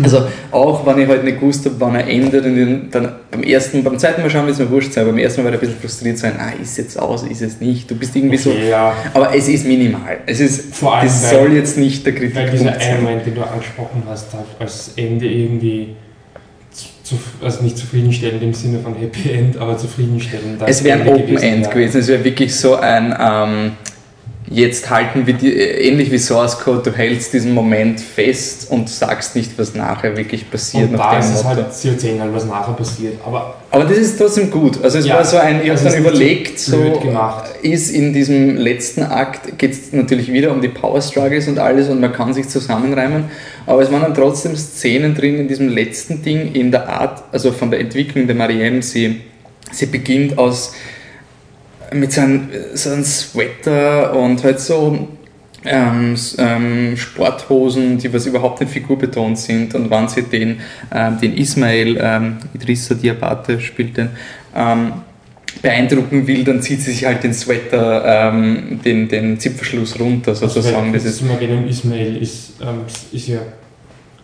Also 0.03 0.23
auch 0.51 0.85
wenn 0.87 0.99
ich 1.03 1.09
halt 1.09 1.25
nicht 1.25 1.39
gewusst 1.41 1.65
habe, 1.65 1.77
wann 1.79 1.95
er 1.95 2.07
endet 2.07 2.45
und 2.45 2.57
den- 2.57 2.91
dann 2.91 3.13
beim 3.31 3.43
ersten, 3.43 3.83
beim 3.85 3.99
zweiten 3.99 4.23
Mal 4.23 4.29
schauen 4.31 4.47
wird 4.47 4.55
es 4.55 4.59
mir 4.61 4.71
wurscht 4.71 4.93
sein, 4.93 5.07
beim 5.07 5.19
ersten 5.19 5.43
Mal 5.43 5.49
war 5.49 5.55
ich 5.55 5.61
ein 5.61 5.67
bisschen 5.69 5.81
frustriert 5.81 6.19
sein, 6.19 6.33
ah, 6.39 6.53
ist 6.61 6.77
jetzt 6.79 6.99
aus, 6.99 7.23
ist 7.23 7.43
es 7.43 7.61
nicht, 7.61 7.91
du 7.91 7.95
bist 7.95 8.15
irgendwie 8.17 8.37
so, 8.37 8.51
Okay, 8.51 8.71
ja. 8.71 8.95
aber 9.15 9.35
es 9.35 9.49
ist 9.49 9.67
minimal. 9.67 10.19
Es 10.27 10.41
ist, 10.41 10.75
Vor 10.75 10.95
allem, 10.97 11.07
das 11.07 11.23
weil- 11.33 11.39
soll 11.41 11.53
jetzt 11.55 11.79
nicht 11.79 12.05
der 12.05 12.13
Weil 12.15 12.21
Kritikpunkt 12.21 12.53
dieser 12.55 12.73
eine 12.73 12.81
sein. 12.81 13.03
Moment, 13.03 13.27
den 13.27 13.35
du 13.35 13.43
angesprochen 13.43 14.03
hast, 14.09 14.27
als 14.59 14.91
Ende 14.97 15.27
irgendwie, 15.27 15.95
zu, 17.09 17.19
also 17.43 17.63
nicht 17.63 17.79
zufriedenstellend 17.79 18.43
im 18.43 18.53
Sinne 18.55 18.81
von 18.81 18.95
Happy 18.95 19.31
End, 19.31 19.57
aber 19.57 19.77
zufriedenstellend. 19.79 20.61
Es 20.67 20.85
wäre 20.85 21.01
ein 21.01 21.09
Open 21.09 21.39
End 21.39 21.63
wäre. 21.65 21.73
gewesen, 21.73 22.01
es 22.01 22.09
wäre 22.09 22.23
wirklich 22.25 22.55
so 22.55 22.77
ein, 22.77 23.15
ähm, 23.19 23.73
jetzt 24.51 24.89
halten 24.91 25.27
wir 25.27 25.35
die, 25.35 25.53
äh, 25.53 25.89
ähnlich 25.89 26.11
wie 26.11 26.19
Source 26.19 26.59
Code, 26.59 26.91
du 26.91 26.97
hältst 26.97 27.33
diesen 27.33 27.53
Moment 27.55 28.01
fest 28.01 28.71
und 28.71 28.89
sagst 28.89 29.37
nicht, 29.37 29.59
was 29.59 29.75
nachher 29.75 30.17
wirklich 30.17 30.51
passiert. 30.51 30.91
Und 30.91 30.99
da 30.99 31.19
ist 31.19 31.27
es 31.27 31.45
Motto. 31.45 31.57
halt, 31.57 31.75
sie 31.75 31.89
erzählen 31.89 32.21
halt, 32.21 32.35
was 32.35 32.47
nachher 32.47 32.73
passiert. 32.75 33.15
Aber 33.25 33.57
Aber 33.71 33.85
das 33.85 33.99
ist 33.99 34.19
trotzdem 34.19 34.51
gut. 34.51 34.83
Also 34.83 34.99
es 34.99 35.07
Ja, 35.07 35.17
war 35.17 35.25
so 35.25 35.37
ein, 35.37 35.57
ich 35.63 35.71
habe 35.71 35.73
also 35.73 35.85
dann 35.85 35.93
ist 35.95 35.99
nicht 36.01 36.09
überlegt, 36.09 36.59
so 36.59 37.01
gemacht. 37.01 37.45
ist 37.63 37.91
in 37.91 38.13
diesem 38.13 38.57
letzten 38.57 39.03
Akt, 39.03 39.59
geht 39.59 39.73
es 39.73 39.93
natürlich 39.93 40.33
wieder 40.33 40.51
um 40.53 40.61
die 40.63 40.69
Power 40.69 41.01
Struggles 41.03 41.49
und 41.49 41.59
alles 41.59 41.89
und 41.89 42.01
man 42.01 42.13
kann 42.13 42.33
sich 42.33 42.49
zusammenreimen, 42.49 43.25
aber 43.67 43.83
es 43.83 43.93
waren 43.93 44.03
dann 44.03 44.15
trotzdem 44.15 44.57
Szenen 44.57 45.15
drin 45.15 45.39
in 45.39 45.49
diesem 45.49 45.69
letzten 45.69 46.23
Ding, 46.23 46.53
in 46.55 46.71
der 46.71 46.89
Art, 46.89 47.23
also 47.33 47.53
von 47.53 47.71
der 47.71 47.81
Entwicklung 47.81 48.27
der 48.27 48.37
Marianne, 48.37 48.83
sie, 48.83 49.21
sie 49.71 49.87
beginnt 49.87 50.39
aus 50.39 50.73
mit 51.93 52.13
so 52.13 52.21
einem, 52.21 52.49
so 52.75 52.91
einem 52.91 53.05
Sweater 53.05 54.15
und 54.17 54.43
halt 54.45 54.61
so 54.61 55.09
ähm, 55.65 56.15
ähm, 56.39 56.97
Sporthosen, 56.97 57.99
die 57.99 58.13
was 58.13 58.27
überhaupt 58.27 58.61
nicht 58.61 58.73
figurbetont 58.73 59.39
sind 59.39 59.75
und 59.75 59.91
wann 59.91 60.09
sie 60.09 60.23
den, 60.23 60.61
ähm, 60.95 61.19
den 61.21 61.37
Ismail, 61.37 61.99
ähm, 62.01 62.39
Idrissa 62.55 62.95
Diabate 62.95 63.61
spielt 63.61 63.97
den, 63.97 64.11
ähm, 64.55 64.93
beeindrucken 65.61 66.27
will, 66.27 66.45
dann 66.45 66.63
zieht 66.63 66.83
sie 66.83 66.93
sich 66.93 67.05
halt 67.05 67.25
den 67.25 67.35
Sweater, 67.35 68.31
ähm, 68.33 68.81
den, 68.85 69.09
den 69.09 69.41
Zipfelschluss 69.41 69.99
runter 69.99 70.35
sozusagen. 70.35 70.93
Das 70.93 71.05
ist, 71.05 71.23
Marianne 71.23 71.69
Ismail 71.69 72.17
ist, 72.17 72.53
ähm, 72.61 72.83
ist 73.13 73.29
ja 73.29 73.41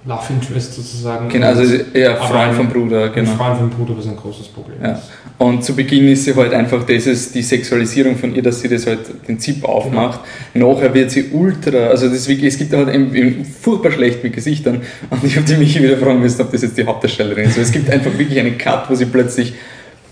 Love 0.07 0.33
Interest 0.39 0.75
sozusagen. 0.75 1.29
genau, 1.31 1.47
also 1.47 1.63
ja, 1.95 2.17
Freund 2.17 2.55
vom 2.55 2.69
Bruder, 2.69 3.09
genau. 3.09 3.31
Freund 3.33 3.57
vom 3.59 3.71
Bruder, 3.71 3.97
was 3.97 4.07
ein 4.07 4.17
großes 4.17 4.49
Problem 4.49 4.77
Ja. 4.83 4.93
ist. 4.93 5.03
Und 5.39 5.65
zu 5.65 5.75
Beginn 5.75 6.07
ist 6.09 6.25
sie 6.25 6.35
halt 6.37 6.53
einfach, 6.53 6.85
das 6.85 7.07
ist 7.07 7.35
die 7.35 7.43
Sexualisierung 7.43 8.17
von 8.17 8.35
ihr, 8.35 8.43
dass 8.43 8.61
sie 8.61 8.69
das 8.69 8.87
halt 8.87 9.01
den 9.27 9.39
Zip 9.41 9.65
aufmacht. 9.65 10.21
Nachher 10.53 10.93
wird 10.95 11.11
sie 11.11 11.31
ultra, 11.33 11.87
also 11.89 12.07
das 12.09 12.19
ist 12.19 12.29
wirklich, 12.29 12.53
es 12.53 12.59
gibt 12.59 12.73
halt 12.75 12.89
eben, 12.95 13.15
eben 13.15 13.45
furchtbar 13.45 13.91
schlecht 13.93 14.23
mit 14.23 14.35
Gesichtern. 14.35 14.83
Und 15.11 15.25
ich 15.25 15.37
habe 15.37 15.47
die 15.47 15.55
Michi 15.57 15.83
wieder 15.83 15.97
fragen 15.97 16.21
müssen, 16.21 16.41
ob 16.43 16.53
das 16.53 16.63
jetzt 16.63 16.77
die 16.79 16.85
Hauptdarstellerin 16.87 17.47
ist. 17.49 17.57
Weil 17.57 17.65
es 17.65 17.73
gibt 17.73 17.91
einfach 17.91 18.17
wirklich 18.17 18.39
einen 18.39 18.59
Cut, 18.59 18.89
wo 18.91 18.95
sie 18.95 19.07
plötzlich 19.07 19.55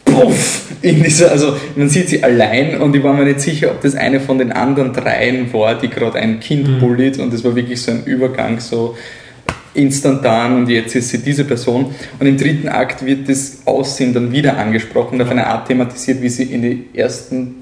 puff, 0.04 0.62
in 0.82 1.02
dieser, 1.02 1.30
also 1.30 1.54
man 1.76 1.88
sieht 1.88 2.08
sie 2.08 2.22
allein 2.24 2.80
und 2.80 2.94
ich 2.96 3.02
war 3.02 3.12
mir 3.12 3.24
nicht 3.24 3.40
sicher, 3.40 3.70
ob 3.70 3.80
das 3.82 3.94
eine 3.94 4.18
von 4.20 4.38
den 4.38 4.50
anderen 4.52 4.92
dreien 4.92 5.52
war, 5.52 5.74
die 5.78 5.88
gerade 5.88 6.18
ein 6.18 6.40
Kind 6.40 6.66
Mhm. 6.66 6.78
bullied 6.80 7.18
und 7.18 7.32
das 7.32 7.44
war 7.44 7.54
wirklich 7.54 7.80
so 7.80 7.92
ein 7.92 8.04
Übergang, 8.04 8.58
so 8.58 8.96
instantan 9.74 10.56
und 10.56 10.68
jetzt 10.68 10.94
ist 10.94 11.08
sie 11.10 11.18
diese 11.18 11.44
Person. 11.44 11.94
Und 12.18 12.26
im 12.26 12.36
dritten 12.36 12.68
Akt 12.68 13.04
wird 13.04 13.28
das 13.28 13.62
Aussehen 13.64 14.12
dann 14.12 14.32
wieder 14.32 14.58
angesprochen, 14.58 15.20
auf 15.22 15.30
eine 15.30 15.46
Art 15.46 15.68
thematisiert, 15.68 16.20
wie 16.20 16.28
sie 16.28 16.44
in, 16.44 16.62
die 16.62 16.84
ersten, 16.94 17.54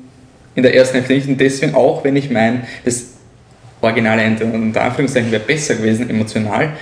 in 0.55 0.63
der 0.63 0.75
ersten 0.75 0.97
Hälfte 0.97 1.13
nicht. 1.15 1.29
Und 1.29 1.41
deswegen 1.41 1.75
auch, 1.75 2.03
wenn 2.05 2.17
ich 2.17 2.31
meine, 2.31 2.63
das 2.85 3.05
originale 3.81 4.23
Ende 4.23 4.45
unter 4.45 4.83
Anführungszeichen 4.83 5.31
wäre 5.31 5.43
besser 5.43 5.77
gewesen, 5.77 6.11
emotional, 6.11 6.73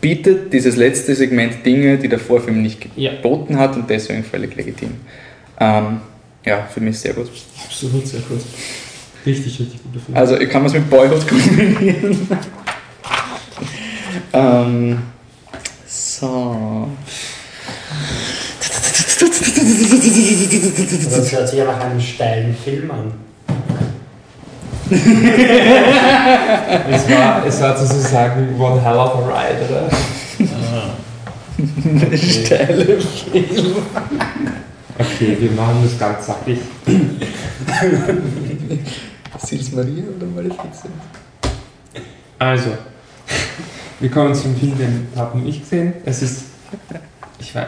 bietet 0.00 0.52
dieses 0.52 0.76
letzte 0.76 1.14
Segment 1.14 1.64
Dinge, 1.64 1.96
die 1.96 2.08
der 2.08 2.18
Vorfilm 2.18 2.62
nicht 2.62 2.86
Ja. 2.96 3.12
geboten 3.12 3.58
hat 3.58 3.76
und 3.76 3.88
deswegen 3.88 4.22
völlig 4.24 4.54
legitim. 4.56 4.90
Ähm, 5.58 6.00
ja, 6.44 6.68
für 6.72 6.80
mich 6.80 6.98
sehr 6.98 7.14
gut. 7.14 7.30
Absolut, 7.64 8.06
sehr 8.06 8.20
gut. 8.20 8.40
Richtig, 9.24 9.58
richtig 9.58 9.80
guter 9.82 10.04
Film. 10.04 10.16
Also 10.16 10.38
ich 10.38 10.48
kann 10.50 10.64
es 10.66 10.72
mit 10.74 10.88
Boyhood 10.90 11.26
kombinieren. 11.26 12.28
ähm, 14.32 15.02
so. 15.86 16.88
Das 21.10 21.32
hört 21.32 21.48
sich 21.48 21.58
ja 21.58 21.64
nach 21.64 21.80
einem 21.80 22.00
steilen 22.00 22.54
Film 22.54 22.88
an. 22.90 23.12
es, 24.88 25.04
war, 27.10 27.44
es 27.44 27.60
war 27.60 27.76
sozusagen 27.76 28.54
One 28.60 28.80
Hell 28.80 28.96
of 28.96 29.16
a 29.16 29.26
Ride, 29.26 29.58
oder? 29.68 29.90
Steile 32.16 32.98
Okay, 34.98 35.36
wir 35.40 35.50
machen 35.52 35.76
das 35.82 35.98
ganz 35.98 36.26
sackig. 36.26 36.58
Sils 39.38 39.72
Maria 39.72 40.04
oder 40.16 40.26
Maleficent? 40.26 40.94
Also, 42.38 42.70
wir 44.00 44.10
kommen 44.10 44.34
zum 44.34 44.54
Film, 44.56 44.76
den 44.76 45.08
haben 45.16 45.46
ich 45.46 45.60
gesehen. 45.60 45.94
Es 46.04 46.22
ist, 46.22 46.44
ich 47.38 47.54
weiß, 47.54 47.66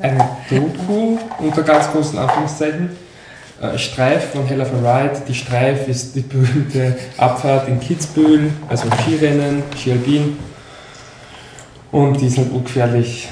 eine 0.00 0.28
Doku 0.50 1.18
unter 1.38 1.62
ganz 1.62 1.90
großen 1.90 2.18
Anführungszeichen. 2.18 2.90
Äh, 3.60 3.78
Streif 3.78 4.32
von 4.32 4.44
Hell 4.44 4.60
of 4.60 4.70
a 4.72 5.02
Ride. 5.02 5.22
Die 5.28 5.34
Streif 5.34 5.86
ist 5.86 6.16
die 6.16 6.22
berühmte 6.22 6.96
Abfahrt 7.16 7.68
in 7.68 7.78
Kitzbühel, 7.78 8.50
also 8.68 8.88
Skirennen, 9.02 9.62
Skialpin. 9.76 10.36
Und 11.92 12.20
die 12.20 12.26
ist 12.26 12.38
halt 12.38 12.50
ungefährlich 12.50 13.28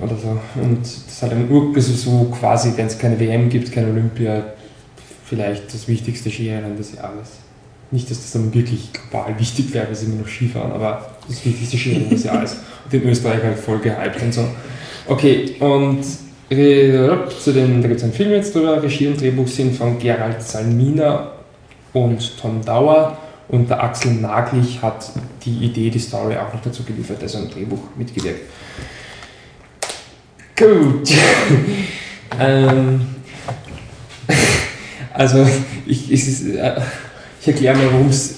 oder 0.00 0.16
so. 0.16 0.38
Und 0.54 0.80
das 0.80 0.96
ist 1.06 1.22
halt 1.22 1.32
ein 1.32 1.50
Ur, 1.50 1.78
so 1.78 2.32
quasi, 2.38 2.72
wenn 2.76 2.86
es 2.86 2.98
keine 2.98 3.20
WM 3.20 3.50
gibt, 3.50 3.70
keine 3.70 3.88
Olympia, 3.88 4.44
vielleicht 5.24 5.74
das 5.74 5.88
wichtigste 5.88 6.30
Skirennen 6.30 6.76
des 6.76 6.94
Jahres. 6.94 7.32
Nicht, 7.90 8.10
dass 8.10 8.18
das 8.18 8.32
dann 8.32 8.54
wirklich 8.54 8.90
global 8.92 9.38
wichtig 9.38 9.74
wäre, 9.74 9.88
weil 9.88 9.94
sie 9.94 10.06
immer 10.06 10.22
noch 10.22 10.28
Skifahren, 10.28 10.72
aber 10.72 11.15
das 11.28 11.44
wichtigste 11.44 11.76
Skirennen 11.76 12.10
des 12.10 12.24
Jahres. 12.24 12.56
Und 12.84 12.94
in 12.94 13.08
Österreich 13.08 13.42
halt 13.42 13.58
voll 13.58 13.78
gehypt 13.78 14.22
und 14.22 14.34
so. 14.34 14.46
Okay, 15.08 15.56
und 15.60 16.02
zu 16.02 17.52
den, 17.52 17.82
da 17.82 17.88
gibt 17.88 17.98
es 17.98 18.04
einen 18.04 18.12
Film 18.12 18.30
jetzt 18.30 18.54
drüber. 18.54 18.82
Regie 18.82 19.08
und 19.08 19.20
Drehbuch 19.20 19.48
sind 19.48 19.74
von 19.74 19.98
Gerald 19.98 20.42
Salmina 20.42 21.32
und 21.92 22.38
Tom 22.40 22.64
Dauer. 22.64 23.18
Und 23.48 23.70
der 23.70 23.82
Axel 23.82 24.12
Naglich 24.12 24.82
hat 24.82 25.10
die 25.44 25.66
Idee, 25.66 25.90
die 25.90 25.98
Story 25.98 26.36
auch 26.36 26.52
noch 26.52 26.62
dazu 26.62 26.82
geliefert, 26.82 27.22
also 27.22 27.38
im 27.38 27.50
Drehbuch 27.50 27.78
mitgewirkt. 27.96 28.42
Gut. 30.56 31.10
ähm, 32.40 33.06
also, 35.12 35.46
ich, 35.86 36.10
ist, 36.10 36.46
äh, 36.46 36.80
ich 37.40 37.48
erkläre 37.48 37.76
mal, 37.76 37.92
worum 37.92 38.08
es 38.08 38.36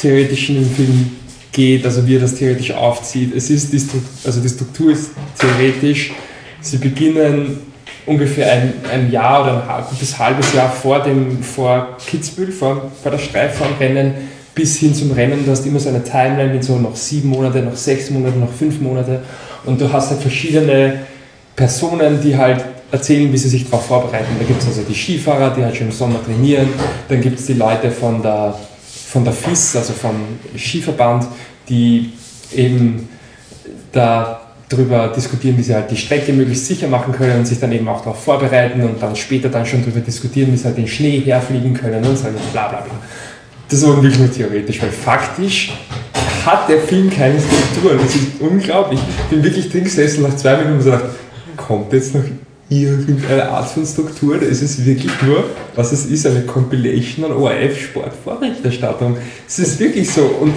theoretisch 0.00 0.48
in 0.50 0.56
dem 0.56 0.70
Film 0.70 1.16
geht, 1.56 1.86
also 1.86 2.06
wie 2.06 2.16
er 2.16 2.20
das 2.20 2.34
theoretisch 2.34 2.72
aufzieht. 2.72 3.34
Es 3.34 3.48
ist 3.48 3.72
die 3.72 3.80
Struktur, 3.80 4.10
also 4.24 4.40
die 4.40 4.48
Struktur 4.48 4.92
ist 4.92 5.10
theoretisch, 5.38 6.12
sie 6.60 6.76
beginnen 6.76 7.58
ungefähr 8.04 8.52
ein, 8.52 8.74
ein 8.92 9.10
Jahr 9.10 9.42
oder 9.42 9.76
ein 9.76 9.84
gutes 9.90 10.18
halbes 10.18 10.52
Jahr 10.52 10.70
vor 10.70 11.00
dem 11.02 11.42
vor 11.42 11.96
Kitzbühel, 12.06 12.52
vor, 12.52 12.92
vor 13.02 13.10
der 13.10 13.18
Streifbahnrennen, 13.18 14.14
bis 14.54 14.76
hin 14.78 14.94
zum 14.94 15.12
Rennen. 15.12 15.44
Du 15.44 15.50
hast 15.50 15.66
immer 15.66 15.80
so 15.80 15.88
eine 15.88 16.04
Timeline 16.04 16.52
mit 16.52 16.62
so 16.62 16.78
noch 16.78 16.94
sieben 16.94 17.30
Monate, 17.30 17.60
noch 17.62 17.76
sechs 17.76 18.10
Monate, 18.10 18.38
noch 18.38 18.52
fünf 18.52 18.80
Monate 18.80 19.22
und 19.64 19.80
du 19.80 19.90
hast 19.90 20.10
halt 20.10 20.20
verschiedene 20.20 21.00
Personen, 21.56 22.20
die 22.22 22.36
halt 22.36 22.64
erzählen, 22.92 23.32
wie 23.32 23.38
sie 23.38 23.48
sich 23.48 23.64
darauf 23.64 23.86
vorbereiten. 23.86 24.36
Da 24.38 24.44
gibt 24.44 24.60
es 24.60 24.68
also 24.68 24.82
die 24.82 24.94
Skifahrer, 24.94 25.54
die 25.56 25.64
halt 25.64 25.74
schon 25.74 25.86
im 25.86 25.92
Sommer 25.92 26.22
trainieren, 26.22 26.68
dann 27.08 27.20
gibt 27.22 27.40
es 27.40 27.46
die 27.46 27.54
Leute 27.54 27.90
von 27.90 28.22
der, 28.22 28.54
von 29.16 29.24
der 29.24 29.32
FIS, 29.32 29.74
also 29.76 29.94
vom 29.94 30.14
Skiverband, 30.58 31.26
die 31.70 32.12
eben 32.54 33.08
darüber 33.90 35.08
diskutieren, 35.08 35.56
wie 35.56 35.62
sie 35.62 35.74
halt 35.74 35.90
die 35.90 35.96
Strecke 35.96 36.34
möglichst 36.34 36.66
sicher 36.66 36.86
machen 36.86 37.14
können 37.14 37.38
und 37.38 37.46
sich 37.46 37.58
dann 37.58 37.72
eben 37.72 37.88
auch 37.88 38.02
darauf 38.02 38.22
vorbereiten 38.22 38.82
und 38.82 39.02
dann 39.02 39.16
später 39.16 39.48
dann 39.48 39.64
schon 39.64 39.80
darüber 39.80 40.00
diskutieren, 40.00 40.52
wie 40.52 40.56
sie 40.58 40.66
halt 40.66 40.76
den 40.76 40.86
Schnee 40.86 41.20
herfliegen 41.20 41.72
können 41.72 42.04
und 42.04 42.18
so 42.18 42.24
bla 42.52 42.68
bla 42.68 42.80
bla. 42.82 42.94
Das 43.70 43.78
ist 43.80 43.86
wirklich 43.86 44.18
nur 44.18 44.30
theoretisch, 44.30 44.82
weil 44.82 44.90
faktisch 44.90 45.72
hat 46.44 46.68
der 46.68 46.80
Film 46.80 47.08
keine 47.08 47.40
Struktur. 47.40 47.96
Das 47.96 48.14
ist 48.14 48.38
unglaublich. 48.38 49.00
Ich 49.00 49.24
bin 49.30 49.42
wirklich 49.42 49.70
drin 49.70 49.84
gesessen 49.84 50.24
nach 50.24 50.36
zwei 50.36 50.56
Minuten 50.56 50.72
und 50.72 50.78
gesagt, 50.84 51.04
kommt 51.56 51.90
jetzt 51.94 52.14
noch 52.14 52.22
irgendeine 52.68 53.48
Art 53.48 53.70
von 53.70 53.86
Struktur? 53.86 54.40
Es 54.42 54.62
ist 54.62 54.84
wirklich 54.84 55.12
nur, 55.22 55.44
was 55.74 55.92
es 55.92 56.06
ist, 56.06 56.26
eine 56.26 56.42
Compilation 56.42 57.24
an 57.26 57.32
ORF-Sportvorberichterstattung. 57.32 59.16
Es 59.46 59.58
ist 59.58 59.78
wirklich 59.78 60.10
so. 60.10 60.22
Und 60.22 60.54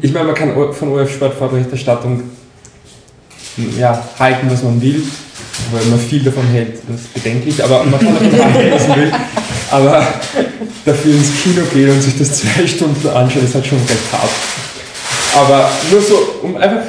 ich 0.00 0.12
meine, 0.12 0.26
man 0.26 0.34
kann 0.34 0.54
von 0.72 0.88
ORF-Sportvorberichterstattung 0.88 2.22
ja, 3.78 4.02
halten, 4.18 4.48
was 4.50 4.62
man 4.62 4.80
will, 4.82 5.02
weil 5.72 5.84
man 5.84 5.98
viel 5.98 6.22
davon 6.22 6.46
hält. 6.48 6.78
Das 6.88 7.00
ist 7.00 7.14
bedenklich, 7.14 7.62
aber 7.62 7.84
man 7.84 8.00
kann 8.00 8.14
davon 8.14 8.54
halten, 8.54 8.72
was 8.72 8.88
man 8.88 9.00
will. 9.00 9.12
Aber 9.70 10.06
dafür 10.84 11.12
ins 11.14 11.30
Kino 11.42 11.62
gehen 11.72 11.90
und 11.90 12.02
sich 12.02 12.18
das 12.18 12.40
zwei 12.40 12.66
Stunden 12.66 13.08
anschauen, 13.08 13.44
ist 13.44 13.54
halt 13.54 13.66
schon 13.66 13.78
recht 13.78 14.12
hart. 14.12 14.30
Aber 15.36 15.70
nur 15.90 16.00
so, 16.00 16.14
um 16.42 16.56
einfach 16.56 16.82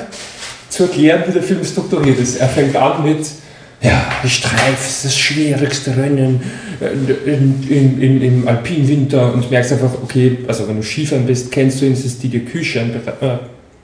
zu 0.70 0.84
erklären, 0.84 1.24
wie 1.28 1.32
der 1.32 1.44
Film 1.44 1.64
strukturiert 1.64 2.20
ist. 2.20 2.38
Er 2.38 2.50
fängt 2.50 2.76
an 2.76 3.04
mit, 3.04 3.26
ja, 3.86 4.28
Streif 4.28 4.88
ist 4.88 5.06
das 5.06 5.16
schwierigste 5.16 5.96
Rennen 5.96 6.42
in, 7.26 8.22
im 8.22 8.48
alpinen 8.48 8.88
Winter. 8.88 9.32
Und 9.32 9.46
du 9.46 9.50
merkst 9.50 9.74
einfach, 9.74 9.92
okay, 10.02 10.40
also 10.48 10.68
wenn 10.68 10.78
du 10.78 10.84
Skifahren 10.84 11.26
bist, 11.26 11.52
kennst 11.52 11.82
du 11.82 11.86
ihn, 11.86 11.94
es 11.94 12.04
ist 12.04 12.24
Didier 12.24 12.46
Küche, 12.46 12.82
ein 12.82 12.90
äh, 12.96 13.38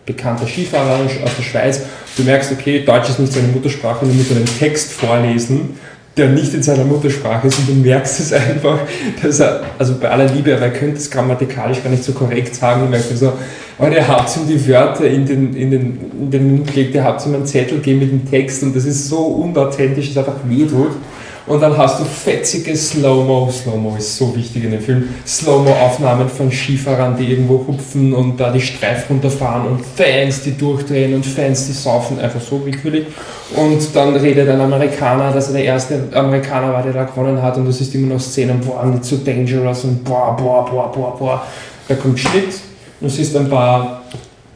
bekannter 0.06 0.48
Skifahrer 0.48 1.06
aus 1.06 1.36
der 1.38 1.44
Schweiz. 1.44 1.82
Du 2.18 2.24
merkst, 2.24 2.52
okay, 2.52 2.84
Deutsch 2.84 3.10
ist 3.10 3.20
nicht 3.20 3.32
seine 3.32 3.48
Muttersprache, 3.50 4.06
du 4.06 4.12
musst 4.12 4.32
einen 4.32 4.46
Text 4.46 4.92
vorlesen, 4.92 5.78
der 6.18 6.30
nicht 6.30 6.54
in 6.56 6.64
seiner 6.64 6.84
Muttersprache 6.84 7.48
ist. 7.48 7.60
Und 7.60 7.70
du 7.70 7.74
merkst 7.76 8.20
es 8.22 8.34
einfach, 8.34 8.80
dass 9.22 9.40
er, 9.40 9.62
also 9.78 9.96
bei 10.00 10.10
aller 10.10 10.34
Liebe, 10.34 10.56
aber 10.56 10.66
er 10.66 10.74
könnte 10.74 10.98
es 10.98 11.12
grammatikalisch 11.12 11.84
gar 11.84 11.92
nicht 11.92 12.04
so 12.04 12.14
korrekt 12.14 12.56
sagen, 12.56 12.82
du 12.82 12.88
merkst 12.88 13.16
so, 13.18 13.34
aber 13.82 13.96
ihr 13.96 14.08
habt 14.08 14.38
ihm 14.38 14.48
die 14.48 14.68
Wörter 14.68 15.08
in 15.08 15.26
den, 15.26 15.56
in 15.56 15.72
den, 15.72 16.12
in 16.20 16.30
den 16.30 16.52
Mund 16.52 16.68
gelegt, 16.68 16.94
ihr 16.94 17.04
habt 17.04 17.26
ihm 17.26 17.34
einen 17.34 17.48
Zettel 17.48 17.80
gegeben 17.80 18.00
mit 18.02 18.12
dem 18.12 18.30
Text 18.30 18.62
und 18.62 18.76
das 18.76 18.86
ist 18.86 19.10
so 19.10 19.18
unauthentisch, 19.18 20.14
dass 20.14 20.28
es 20.28 20.30
einfach 20.30 20.48
wehtut. 20.48 20.92
Und 21.48 21.62
dann 21.62 21.76
hast 21.76 22.00
du 22.00 22.06
fetzige 22.06 22.78
Slow-Mo. 22.78 23.50
Slow-Mo 23.52 23.96
ist 23.98 24.16
so 24.16 24.36
wichtig 24.36 24.66
in 24.66 24.72
dem 24.72 24.82
Film. 24.82 25.10
Slow-Mo-Aufnahmen 25.26 26.30
von 26.30 26.52
Skifahrern, 26.52 27.18
die 27.18 27.32
irgendwo 27.32 27.66
hupfen 27.68 28.14
und 28.14 28.40
da 28.40 28.52
die 28.52 28.62
Streif 28.62 29.10
runterfahren 29.10 29.66
und 29.66 29.84
Fans, 29.84 30.44
die 30.44 30.56
durchdrehen 30.56 31.16
und 31.16 31.26
Fans, 31.26 31.66
die 31.66 31.74
saufen, 31.74 32.20
einfach 32.20 32.40
so 32.40 32.64
willkürlich. 32.64 33.08
Und 33.56 33.96
dann 33.96 34.16
redet 34.16 34.48
ein 34.48 34.62
Amerikaner, 34.62 35.32
dass 35.32 35.48
er 35.48 35.54
der 35.54 35.64
erste 35.64 36.04
Amerikaner 36.14 36.72
war, 36.72 36.84
der 36.84 36.94
da 36.94 37.06
gewonnen 37.06 37.42
hat 37.42 37.58
und 37.58 37.66
du 37.66 37.72
siehst 37.72 37.96
immer 37.96 38.14
noch 38.14 38.22
Szenen, 38.22 38.60
boah, 38.60 38.86
nicht 38.86 39.06
so 39.06 39.18
dangerous 39.18 39.84
und 39.84 40.04
boah, 40.04 40.38
boah, 40.38 40.70
boah, 40.70 40.92
boah, 40.92 41.18
boah. 41.18 41.48
Da 41.88 41.96
kommt 41.96 42.20
Schnitt, 42.20 42.54
du 43.02 43.10
siehst 43.10 43.36
ein 43.36 43.50
paar 43.50 44.02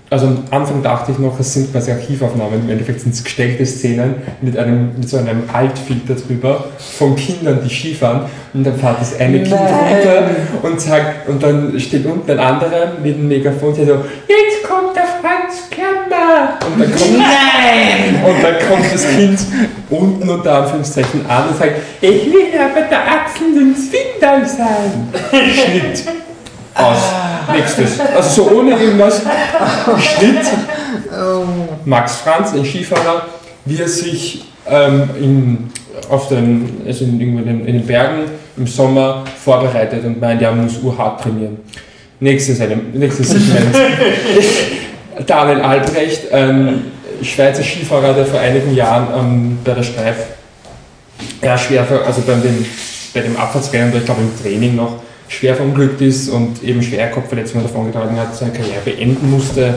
also 0.09 0.27
am 0.27 0.43
Anfang 0.51 0.83
dachte 0.83 1.11
ich 1.11 1.17
noch, 1.17 1.39
es 1.39 1.53
sind 1.53 1.71
quasi 1.71 1.91
Archivaufnahmen, 1.91 2.61
im 2.61 2.69
Endeffekt 2.69 3.01
sind 3.01 3.13
es 3.13 3.23
gestellte 3.23 3.65
Szenen 3.65 4.15
mit, 4.41 4.57
einem, 4.57 4.91
mit 4.97 5.09
so 5.09 5.17
einem 5.17 5.43
Altfilter 5.51 6.13
drüber 6.13 6.65
von 6.77 7.15
Kindern, 7.15 7.59
die 7.63 7.73
Skifahren 7.73 8.21
und 8.53 8.65
dann 8.65 8.77
fährt 8.77 9.01
das 9.01 9.19
eine 9.19 9.41
Kind 9.41 9.51
runter 9.53 10.29
und 10.61 10.79
sagt, 10.79 11.27
und 11.27 11.41
dann 11.41 11.79
steht 11.79 12.05
unten 12.05 12.29
ein 12.31 12.39
anderer 12.39 12.93
mit 13.03 13.15
einem 13.15 13.27
Megafon, 13.27 13.75
der 13.75 13.85
so, 13.85 13.93
jetzt 13.93 14.69
kommt 14.69 14.95
der 14.95 15.05
Franz 15.21 15.69
Klammer! 15.71 16.59
Und 16.65 16.81
dann 16.81 16.91
kommt, 16.91 17.17
Nein! 17.17 18.23
Und 18.25 18.43
dann 18.43 18.69
kommt 18.69 18.93
das 18.93 19.07
Kind 19.09 19.39
unten 19.89 20.29
unter 20.29 20.61
Anführungszeichen 20.61 21.25
an 21.27 21.49
und 21.49 21.57
sagt, 21.57 21.77
ich 21.99 22.25
will 22.27 22.53
aber 22.57 22.87
der 22.87 22.99
Axel 22.99 23.53
den 23.55 23.75
Swindal 23.75 24.47
sein! 24.47 25.09
Schnitt. 25.31 26.03
Aus. 26.75 27.24
Nächstes. 27.55 27.99
Also 27.99 28.43
so 28.43 28.57
ohne 28.57 28.71
irgendwas. 28.71 29.21
Schnitt. 29.99 30.45
Max 31.85 32.17
Franz, 32.17 32.53
ein 32.53 32.65
Skifahrer, 32.65 33.25
wie 33.65 33.79
er 33.79 33.87
sich 33.87 34.45
ähm, 34.69 35.09
in, 35.19 35.69
auf 36.09 36.27
den, 36.27 36.81
also 36.85 37.05
in, 37.05 37.19
in, 37.21 37.45
den, 37.45 37.65
in 37.65 37.73
den 37.73 37.85
Bergen 37.85 38.23
im 38.57 38.67
Sommer 38.67 39.23
vorbereitet 39.43 40.03
und 40.03 40.19
meint, 40.19 40.41
er 40.41 40.51
muss 40.51 40.77
urhart 40.81 41.21
trainieren. 41.21 41.57
Nächstes, 42.19 42.59
nächstes 42.93 43.29
Segment. 43.29 43.75
Daniel 45.27 45.61
Albrecht, 45.61 46.31
ein 46.33 46.91
Schweizer 47.21 47.63
Skifahrer, 47.63 48.13
der 48.13 48.25
vor 48.25 48.39
einigen 48.39 48.73
Jahren 48.75 49.07
ähm, 49.17 49.57
bei 49.63 49.73
der 49.73 49.83
Streif 49.83 50.15
ja, 51.41 51.57
schwer, 51.57 51.85
also 52.05 52.21
bei 52.21 52.33
dem, 52.33 52.65
bei 53.13 53.21
dem 53.21 53.37
Abfahrtsrennen, 53.37 53.95
ich 53.95 54.05
glaube 54.05 54.21
im 54.21 54.41
Training 54.41 54.75
noch, 54.75 55.01
schwer 55.27 55.55
verunglückt 55.55 56.01
ist 56.01 56.29
und 56.29 56.63
eben 56.63 56.81
schwer 56.81 57.09
Kopfverletzungen 57.11 57.65
davongetragen 57.65 58.17
hat, 58.17 58.35
seine 58.35 58.51
Karriere 58.51 58.81
beenden 58.83 59.31
musste, 59.31 59.75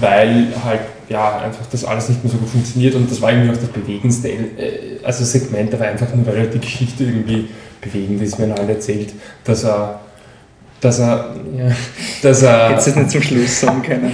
weil 0.00 0.46
halt 0.64 0.80
ja 1.08 1.40
einfach 1.40 1.66
das 1.70 1.84
alles 1.84 2.08
nicht 2.08 2.24
mehr 2.24 2.32
so 2.32 2.38
gut 2.38 2.48
funktioniert 2.48 2.94
und 2.94 3.10
das 3.10 3.20
war 3.20 3.30
irgendwie 3.30 3.50
auch 3.50 3.56
das 3.56 3.68
bewegendste 3.68 4.28
äh, 4.28 4.98
also 5.02 5.24
Segment, 5.24 5.74
aber 5.74 5.84
einfach 5.84 6.14
nur 6.14 6.26
weil 6.26 6.38
halt 6.38 6.54
die 6.54 6.60
Geschichte 6.60 7.04
irgendwie 7.04 7.48
bewegend 7.80 8.22
ist, 8.22 8.38
wenn 8.38 8.50
er 8.50 8.56
halt 8.56 8.70
erzählt, 8.70 9.12
dass 9.44 9.64
er 9.64 10.00
dass 10.84 10.98
er, 10.98 11.34
ja, 11.56 11.70
dass 12.22 12.42
er. 12.42 12.68
Du 12.68 12.74
es 12.74 12.94
nicht 12.94 13.10
zum 13.10 13.22
Schluss 13.22 13.60
sagen 13.60 13.82
können. 13.82 14.12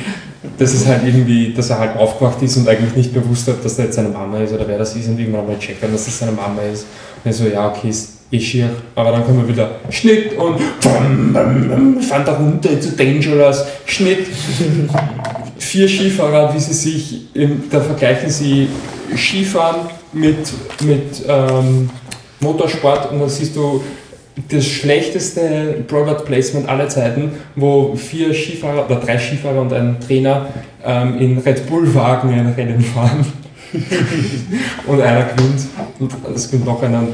Das 0.56 0.72
ist 0.72 0.86
halt 0.86 1.04
irgendwie, 1.04 1.52
dass 1.52 1.70
er 1.70 1.78
halt 1.78 1.96
aufgewacht 1.96 2.40
ist 2.42 2.56
und 2.56 2.68
eigentlich 2.68 2.94
nicht 2.94 3.12
bewusst 3.12 3.48
hat, 3.48 3.64
dass 3.64 3.76
da 3.76 3.82
jetzt 3.84 3.96
seine 3.96 4.08
Mama 4.08 4.38
ist 4.38 4.52
oder 4.52 4.66
wer 4.68 4.78
das 4.78 4.94
ist 4.94 5.08
und 5.08 5.18
irgendwann 5.18 5.46
mal 5.46 5.58
checkt, 5.58 5.82
dass 5.82 5.90
das 6.04 6.18
seine 6.18 6.32
Mama 6.32 6.62
ist. 6.62 6.82
Und 6.82 7.30
er 7.30 7.32
so, 7.32 7.46
ja, 7.46 7.68
okay, 7.68 7.88
ist 7.88 8.19
eh 8.30 8.40
schier. 8.40 8.70
Aber 8.94 9.12
dann 9.12 9.24
kommen 9.24 9.46
wir 9.46 9.48
wieder 9.48 9.70
Schnitt 9.90 10.36
und 10.38 10.60
fand 10.82 12.28
da 12.28 12.32
runter 12.34 12.80
zu 12.80 12.92
Dangerous, 12.92 13.64
Schnitt. 13.86 14.26
Vier 15.58 15.88
Skifahrer, 15.88 16.54
wie 16.54 16.58
sie 16.58 16.72
sich, 16.72 17.34
im, 17.34 17.64
da 17.70 17.80
vergleichen 17.80 18.30
sie 18.30 18.68
Skifahren 19.14 19.82
mit, 20.12 20.38
mit 20.82 21.22
ähm, 21.28 21.90
Motorsport 22.40 23.12
und 23.12 23.20
dann 23.20 23.28
siehst 23.28 23.54
du 23.54 23.82
das 24.48 24.66
schlechteste 24.66 25.84
Product 25.86 26.24
Placement 26.24 26.68
aller 26.68 26.88
Zeiten, 26.88 27.32
wo 27.56 27.94
vier 27.94 28.32
Skifahrer 28.32 28.86
oder 28.86 28.96
drei 28.96 29.18
Skifahrer 29.18 29.60
und 29.60 29.72
ein 29.72 29.98
Trainer 30.00 30.48
ähm, 30.84 31.18
in 31.18 31.38
Red 31.38 31.66
Bull 31.68 31.94
Wagen 31.94 32.30
ein 32.30 32.54
Rennen 32.54 32.80
fahren. 32.80 33.24
und 34.86 35.00
einer 35.00 35.24
gewinnt 35.24 35.60
und 35.98 36.12
es 36.34 36.50
gewinnt 36.50 36.66
noch 36.66 36.82
einer, 36.82 37.04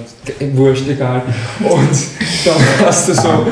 wurscht, 0.55 0.89
egal. 0.89 1.23
Und 1.61 1.99
dann 2.45 2.87
hast 2.87 3.09
du 3.09 3.15
so 3.15 3.47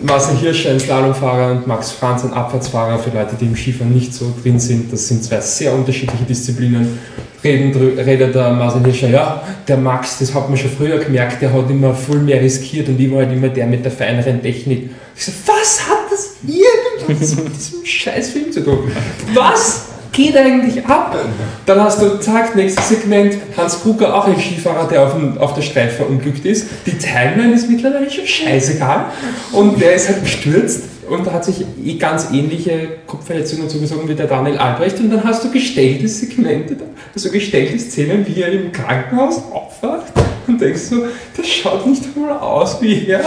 Marcel 0.00 0.36
Hirsch, 0.36 0.66
ein 0.66 0.78
Slalomfahrer 0.78 1.52
und 1.52 1.66
Max 1.66 1.90
Franz, 1.90 2.24
ein 2.24 2.32
Abfahrtsfahrer, 2.32 2.98
für 2.98 3.10
Leute, 3.10 3.34
die 3.40 3.46
im 3.46 3.56
Skifahren 3.56 3.92
nicht 3.92 4.14
so 4.14 4.32
drin 4.42 4.58
sind. 4.60 4.92
Das 4.92 5.08
sind 5.08 5.24
zwei 5.24 5.40
sehr 5.40 5.74
unterschiedliche 5.74 6.24
Disziplinen. 6.24 6.98
Reden, 7.42 7.72
redet 7.98 8.34
der 8.34 8.50
Marcel 8.50 8.84
Hirscher, 8.84 9.08
ja, 9.08 9.42
der 9.66 9.76
Max, 9.76 10.18
das 10.18 10.34
hat 10.34 10.48
man 10.48 10.58
schon 10.58 10.70
früher 10.70 10.98
gemerkt, 10.98 11.40
der 11.40 11.52
hat 11.52 11.70
immer 11.70 11.94
viel 11.94 12.18
mehr 12.18 12.40
riskiert 12.40 12.88
und 12.88 12.98
ich 12.98 13.10
war 13.12 13.18
halt 13.18 13.32
immer 13.32 13.48
der 13.48 13.66
mit 13.66 13.84
der 13.84 13.92
feineren 13.92 14.42
Technik. 14.42 14.90
Ich 15.16 15.24
so, 15.24 15.32
was 15.46 15.88
hat 15.88 16.10
das 16.10 16.36
irgendwas 16.44 17.36
mit 17.36 17.56
diesem 17.56 17.84
scheiß 17.84 18.30
Film 18.30 18.50
zu 18.50 18.64
tun? 18.64 18.90
Was? 19.34 19.87
Geht 20.18 20.36
eigentlich 20.36 20.84
ab? 20.84 21.16
Dann 21.64 21.80
hast 21.80 22.02
du, 22.02 22.18
zack, 22.18 22.56
nächstes 22.56 22.88
Segment, 22.88 23.38
Hans 23.56 23.80
Kruger, 23.80 24.14
auch 24.14 24.26
ein 24.26 24.38
Skifahrer, 24.38 24.88
der 24.88 25.04
auf, 25.04 25.14
dem, 25.14 25.38
auf 25.38 25.54
der 25.54 25.62
Streife 25.62 25.96
verunglückt 25.96 26.44
ist. 26.44 26.66
Die 26.86 26.98
Timeline 26.98 27.54
ist 27.54 27.70
mittlerweile 27.70 28.10
schon 28.10 28.26
scheißegal. 28.26 29.06
Und 29.52 29.80
der 29.80 29.94
ist 29.94 30.08
halt 30.08 30.22
gestürzt 30.22 30.82
und 31.08 31.32
hat 31.32 31.44
sich 31.44 31.64
eh 31.82 31.94
ganz 31.94 32.28
ähnliche 32.32 32.98
Kopfverletzungen 33.06 33.68
zugezogen 33.68 34.08
wie 34.08 34.14
der 34.14 34.26
Daniel 34.26 34.58
Albrecht. 34.58 34.98
Und 34.98 35.10
dann 35.10 35.22
hast 35.22 35.44
du 35.44 35.52
gestellte 35.52 36.08
Segmente, 36.08 36.76
also 37.14 37.30
gestellte 37.30 37.78
Szenen, 37.78 38.26
wie 38.26 38.42
er 38.42 38.52
im 38.52 38.72
Krankenhaus 38.72 39.40
aufwacht 39.52 40.12
und 40.48 40.60
denkst 40.60 40.82
so, 40.82 41.06
das 41.36 41.46
schaut 41.46 41.86
nicht 41.86 42.16
mal 42.16 42.38
aus 42.38 42.82
wie 42.82 43.06
er. 43.06 43.20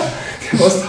Du 0.52 0.60
hast, 0.60 0.84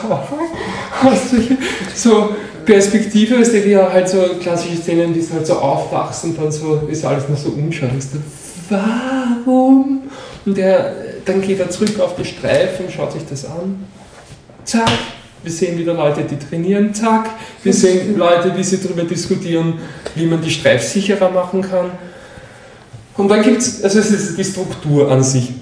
hast 1.01 1.31
solche, 1.31 1.57
so 1.95 2.31
Perspektive, 2.65 3.37
ist 3.37 3.53
wie 3.53 3.77
halt 3.77 4.09
so 4.09 4.19
klassische 4.41 4.77
Szenen, 4.77 5.13
die 5.15 5.25
halt 5.33 5.47
so 5.47 5.55
aufwachst 5.55 6.25
und 6.25 6.39
dann 6.39 6.51
so 6.51 6.83
ist 6.91 7.05
alles 7.05 7.29
noch 7.29 7.37
so 7.37 7.51
unscharf. 7.51 7.93
Warum? 8.69 10.03
Und 10.45 10.59
er, 10.59 10.95
dann 11.25 11.41
geht 11.41 11.61
er 11.61 11.71
zurück 11.71 11.99
auf 12.01 12.17
die 12.17 12.25
Streifen, 12.25 12.87
schaut 12.91 13.13
sich 13.13 13.23
das 13.29 13.45
an. 13.45 13.87
Zack, 14.65 14.91
wir 15.43 15.53
sehen 15.53 15.79
wieder 15.79 15.95
Leute, 15.95 16.23
die 16.23 16.39
trainieren. 16.39 16.95
Zack, 16.95 17.31
wir 17.63 17.73
sehen 17.73 18.17
Leute, 18.17 18.57
wie 18.57 18.65
sie 18.65 18.81
darüber 18.81 19.05
diskutieren, 19.05 19.79
wie 20.15 20.27
man 20.27 20.41
die 20.41 20.51
Streif 20.51 20.83
sicherer 20.83 21.31
machen 21.31 21.63
kann. 21.63 21.91
Und 23.17 23.29
dann 23.29 23.43
gibt 23.43 23.59
es, 23.59 23.83
also 23.83 23.99
es 23.99 24.11
ist 24.11 24.39
die 24.39 24.45
Struktur 24.45 25.11
an 25.11 25.23
sich 25.23 25.53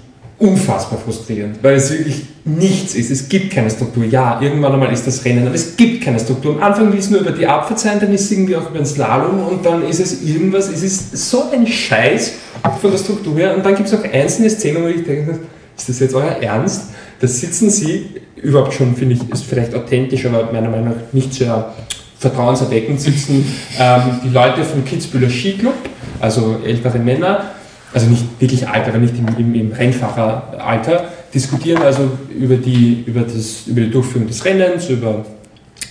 unfassbar 0.41 0.99
frustrierend, 0.99 1.59
weil 1.62 1.74
es 1.74 1.91
wirklich 1.91 2.22
nichts 2.45 2.95
ist. 2.95 3.11
Es 3.11 3.28
gibt 3.28 3.53
keine 3.53 3.70
Struktur. 3.70 4.05
Ja, 4.05 4.41
irgendwann 4.41 4.72
einmal 4.72 4.93
ist 4.93 5.07
das 5.07 5.24
Rennen, 5.24 5.47
aber 5.47 5.55
es 5.55 5.76
gibt 5.76 6.03
keine 6.03 6.18
Struktur. 6.18 6.57
Am 6.57 6.62
Anfang 6.62 6.91
will 6.91 6.99
es 6.99 7.11
nur 7.11 7.20
über 7.20 7.32
die 7.32 7.47
Abfahrt 7.47 7.78
sein, 7.78 8.01
dann 8.01 8.12
ist 8.12 8.22
es 8.22 8.32
irgendwie 8.32 8.57
auch 8.57 8.68
über 8.68 8.78
den 8.78 8.86
Slalom 8.86 9.47
und 9.47 9.64
dann 9.64 9.86
ist 9.86 10.01
es 10.01 10.22
irgendwas. 10.22 10.68
Es 10.68 10.82
ist 10.82 11.30
so 11.30 11.51
ein 11.53 11.66
Scheiß 11.66 12.32
von 12.80 12.91
der 12.91 12.99
Struktur 12.99 13.36
her. 13.36 13.55
Und 13.55 13.64
dann 13.64 13.76
gibt 13.76 13.88
es 13.88 13.95
auch 13.95 14.03
einzelne 14.03 14.49
Szenen, 14.49 14.83
wo 14.83 14.88
ich 14.88 15.04
denke, 15.04 15.41
ist 15.76 15.88
das 15.88 16.00
jetzt 16.00 16.14
euer 16.14 16.37
Ernst? 16.41 16.88
Da 17.21 17.26
sitzen 17.26 17.68
sie, 17.68 18.07
überhaupt 18.37 18.72
schon, 18.72 18.96
finde 18.96 19.17
ich, 19.17 19.30
ist 19.30 19.45
vielleicht 19.45 19.75
authentisch, 19.75 20.25
aber 20.25 20.50
meiner 20.50 20.71
Meinung 20.71 20.87
nach 20.87 21.12
nicht 21.12 21.34
sehr 21.34 21.75
vertrauenserweckend, 22.18 22.99
sitzen 23.00 23.45
ähm, 23.79 24.21
die 24.25 24.30
Leute 24.30 24.64
vom 24.64 24.84
Kitzbühler 24.84 25.29
Skiclub, 25.29 25.75
also 26.18 26.57
ältere 26.64 26.99
Männer, 26.99 27.53
also 27.92 28.07
nicht 28.07 28.25
wirklich 28.38 28.68
alt, 28.68 28.87
aber 28.87 28.99
nicht 28.99 29.14
im, 29.18 29.26
im, 29.37 29.54
im 29.54 29.72
Rennfahreralter, 29.72 31.08
diskutieren 31.34 31.83
also 31.83 32.11
über 32.37 32.57
die, 32.57 33.04
über, 33.07 33.22
das, 33.22 33.67
über 33.67 33.80
die 33.80 33.91
Durchführung 33.91 34.26
des 34.26 34.45
Rennens, 34.45 34.88
über 34.88 35.25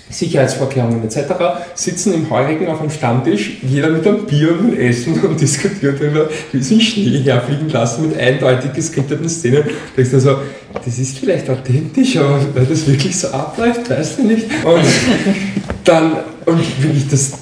Sicherheitsvorkehrungen 0.10 1.04
etc., 1.04 1.34
sitzen 1.76 2.14
im 2.14 2.30
Heurigen 2.30 2.68
auf 2.68 2.82
einem 2.82 2.90
Stammtisch, 2.90 3.58
jeder 3.62 3.90
mit 3.90 4.08
einem 4.08 4.26
Bier 4.26 4.52
und 4.54 4.72
einem 4.72 4.80
Essen 4.80 5.20
und 5.22 5.40
diskutieren 5.40 5.96
darüber, 6.00 6.30
wie 6.52 6.62
sie 6.62 6.82
Schnee 6.82 7.22
herfliegen 7.24 7.70
lassen 7.70 8.10
mit 8.10 8.20
eindeutig 8.20 8.74
geskripteten 8.74 9.30
Szenen. 9.30 9.64
Da 9.64 9.72
denkst 9.96 10.12
du 10.12 10.20
so, 10.20 10.38
das 10.84 10.98
ist 10.98 11.20
vielleicht 11.20 11.50
authentisch, 11.50 12.18
aber 12.18 12.40
weil 12.56 12.66
das 12.66 12.88
wirklich 12.88 13.18
so 13.18 13.28
abläuft, 13.28 13.90
weißt 13.90 14.20
du 14.20 14.24
nicht. 14.24 14.48
Und 14.64 14.84
dann, 15.84 16.14
und 16.46 16.84
wirklich 16.84 17.08
das, 17.08 17.34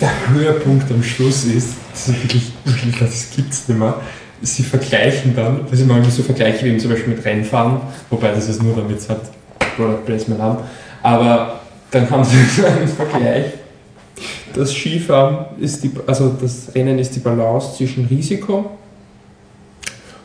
der 0.00 0.10
Höhepunkt 0.30 0.90
am 0.90 1.02
Schluss 1.02 1.44
ist, 1.44 1.74
das 1.92 2.08
ist 2.08 2.22
wirklich, 2.22 2.52
wirklich 2.64 2.98
das 2.98 3.30
gibt 3.34 3.52
es 3.52 3.68
nicht 3.68 3.78
mehr. 3.78 3.94
Sie 4.40 4.62
vergleichen 4.62 5.34
dann, 5.34 5.66
also 5.70 5.82
ich 5.82 5.88
mache 5.88 6.10
so 6.10 6.22
Vergleiche 6.22 6.64
wie 6.64 6.76
zum 6.78 6.90
Beispiel 6.90 7.14
mit 7.14 7.24
Rennfahren, 7.24 7.80
wobei 8.08 8.30
das 8.30 8.48
ist 8.48 8.62
nur, 8.62 8.76
damit 8.76 9.00
sie 9.00 9.08
halt 9.08 9.22
Product 9.76 10.04
Placement 10.06 10.40
haben, 10.40 10.58
aber 11.02 11.60
dann 11.90 12.08
haben 12.08 12.24
sie 12.24 12.36
so 12.44 12.64
einen 12.66 12.88
Vergleich. 12.88 13.46
Das 14.54 14.72
Skifahren 14.72 15.46
ist 15.60 15.82
die, 15.84 15.90
also 16.06 16.34
das 16.40 16.74
Rennen 16.74 16.98
ist 16.98 17.14
die 17.14 17.20
Balance 17.20 17.76
zwischen 17.76 18.06
Risiko 18.06 18.70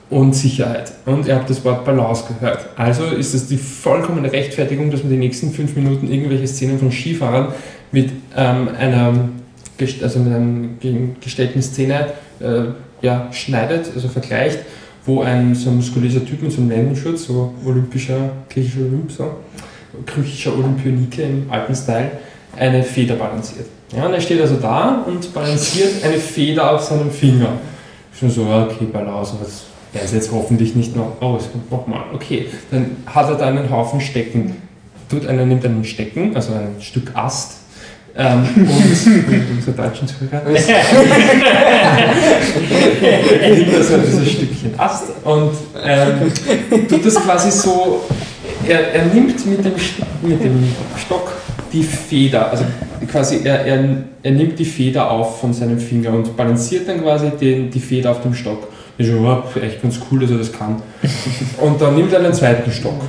und 0.10 0.34
Sicherheit. 0.34 0.94
Und 1.06 1.28
ihr 1.28 1.36
habt 1.36 1.50
das 1.50 1.64
Wort 1.66 1.86
Balance 1.86 2.24
gehört. 2.28 2.70
Also 2.76 3.06
ist 3.06 3.34
es 3.34 3.48
die 3.48 3.58
vollkommene 3.58 4.32
Rechtfertigung, 4.32 4.92
dass 4.92 5.04
man 5.04 5.12
die 5.12 5.18
nächsten 5.18 5.52
fünf 5.52 5.76
Minuten 5.76 6.10
irgendwelche 6.10 6.48
Szenen 6.48 6.80
von 6.80 6.92
Skifahrern 6.92 7.54
mit 7.94 8.10
ähm, 8.36 8.70
einer 8.78 9.14
also 10.02 10.20
mit 10.20 10.34
einer 10.34 11.08
gestellten 11.20 11.62
Szene 11.62 12.14
äh, 12.40 12.64
ja, 13.02 13.28
schneidet, 13.32 13.92
also 13.94 14.08
vergleicht, 14.08 14.60
wo 15.06 15.22
ein 15.22 15.56
so 15.56 15.70
ein 15.70 15.78
muskulöser 15.78 16.26
Typ 16.26 16.42
mit 16.42 16.52
so 16.52 16.62
einem 16.62 16.70
Lendenschutz, 16.70 17.26
so 17.26 17.54
olympischer, 17.66 18.32
griechischer 18.50 18.86
Olymp, 18.86 19.12
so, 19.12 19.36
griechischer 20.06 20.58
Olympionike 20.58 21.22
im 21.22 21.52
alten 21.52 21.76
Style, 21.76 22.12
eine 22.56 22.84
Feder 22.84 23.16
balanciert. 23.16 23.66
Ja, 23.96 24.06
und 24.06 24.14
er 24.14 24.22
steht 24.22 24.42
also 24.42 24.56
da 24.56 25.04
und 25.06 25.34
balanciert 25.34 26.04
eine 26.04 26.18
Feder 26.18 26.76
auf 26.76 26.82
seinem 26.82 27.12
Finger. 27.12 27.50
Schon 28.18 28.30
so, 28.30 28.44
okay, 28.44 28.86
Balance, 28.92 29.36
was 29.40 29.64
er 29.94 30.04
ist 30.04 30.14
jetzt 30.14 30.32
hoffentlich 30.32 30.76
nicht 30.76 30.96
noch, 30.96 31.18
oh, 31.22 31.36
es 31.38 31.52
kommt 31.52 31.70
nochmal, 31.72 32.06
okay. 32.14 32.48
Dann 32.72 32.98
hat 33.06 33.30
er 33.30 33.36
da 33.36 33.48
einen 33.48 33.70
Haufen 33.70 34.02
Stecken. 34.02 34.56
Tut 35.10 35.28
einer, 35.28 35.46
nimmt 35.46 35.64
einen 35.66 35.84
Stecken, 35.84 36.36
also 36.36 36.54
ein 36.54 36.82
Stück 36.82 37.12
Ast, 37.16 37.63
ähm, 38.16 38.44
und 38.56 39.52
unsere 39.58 39.76
deutschen 39.76 40.08
Zuhörer. 40.08 40.44
nimmt 43.56 43.76
also 43.76 43.98
dieses 43.98 44.32
Stückchen 44.32 44.78
Ast 44.78 45.06
und 45.24 45.52
ähm, 45.84 46.88
tut 46.88 47.06
das 47.06 47.16
quasi 47.16 47.52
so, 47.52 48.04
er, 48.68 48.94
er 48.94 49.06
nimmt 49.06 49.46
mit 49.46 49.66
dem, 49.66 49.74
mit 50.22 50.44
dem 50.44 50.64
Stock 50.98 51.32
die 51.72 51.84
Feder, 51.84 52.52
also 52.52 52.66
quasi 53.12 53.42
er, 53.44 53.66
er, 53.66 54.04
er 54.22 54.32
nimmt 54.32 54.60
die 54.60 54.66
Feder 54.66 55.10
auf 55.10 55.40
von 55.42 55.54
seinem 55.54 55.80
Finger 55.80 56.12
und 56.12 56.38
balanciert 56.38 56.88
dann 56.88 57.02
quasi 57.02 57.32
den, 57.32 57.72
die 57.72 57.80
Feder 57.80 58.12
auf 58.12 58.22
dem 58.22 58.36
Stock. 58.36 58.68
Ich 58.96 59.08
so, 59.08 59.24
wow, 59.24 59.44
echt 59.56 59.82
ganz 59.82 60.00
cool, 60.12 60.20
dass 60.20 60.30
er 60.30 60.38
das 60.38 60.54
kann. 60.54 60.80
Und 61.60 61.82
dann 61.82 61.96
nimmt 61.96 62.14
er 62.14 62.20
einen 62.20 62.34
zweiten 62.34 62.72
Stock 62.72 63.02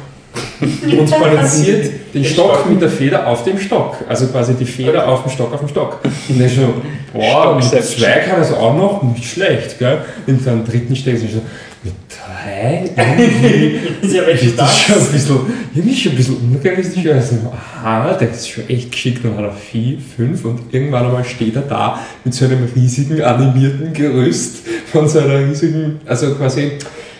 und 0.60 1.10
balanciert 1.10 1.92
den 2.14 2.24
Stock 2.24 2.68
mit 2.68 2.80
der 2.80 2.88
Feder 2.88 3.26
auf 3.26 3.44
dem 3.44 3.58
Stock. 3.58 3.96
Also 4.08 4.26
quasi 4.26 4.54
die 4.54 4.64
Feder 4.64 5.08
auf 5.08 5.22
dem 5.22 5.30
Stock 5.30 5.52
auf 5.52 5.60
dem 5.60 5.68
Stock. 5.68 6.00
Und 6.28 6.40
ich 6.40 6.54
so, 6.54 6.74
boah, 7.12 7.56
mit 7.56 7.64
zwei 7.64 8.20
kann 8.20 8.36
er 8.36 8.42
es 8.42 8.52
auch 8.52 8.76
noch, 8.76 9.02
nicht 9.02 9.24
schlecht, 9.24 9.78
gell? 9.78 9.98
Und 10.26 10.46
dann 10.46 10.64
dritten 10.64 10.96
Steck 10.96 11.18
so, 11.18 11.40
mit 11.84 11.94
drei? 12.08 12.90
Irgendwie 12.96 13.80
Ist 14.02 14.14
ja 14.14 14.22
ist 14.22 14.58
das 14.58 14.68
das? 14.68 14.80
schon 14.80 14.96
ein 14.96 15.12
bisschen, 15.12 15.40
irgendwie 15.74 15.96
schon 15.96 16.12
ein 16.12 16.16
bisschen 16.16 16.36
unrealistisch. 16.36 17.06
Also, 17.06 17.36
aha, 17.52 18.14
der 18.14 18.30
ist 18.30 18.48
schon 18.48 18.68
echt 18.68 18.90
geschickt, 18.90 19.24
dann 19.24 19.36
hat 19.36 19.44
er 19.44 19.52
vier, 19.52 19.98
fünf 20.16 20.44
und 20.44 20.60
irgendwann 20.72 21.06
einmal 21.06 21.24
steht 21.24 21.56
er 21.56 21.62
da 21.62 22.00
mit 22.24 22.34
so 22.34 22.46
einem 22.46 22.68
riesigen 22.74 23.22
animierten 23.22 23.92
Gerüst 23.92 24.66
von 24.90 25.08
so 25.08 25.18
einer 25.18 25.46
riesigen, 25.46 26.00
also 26.06 26.34
quasi, 26.34 26.72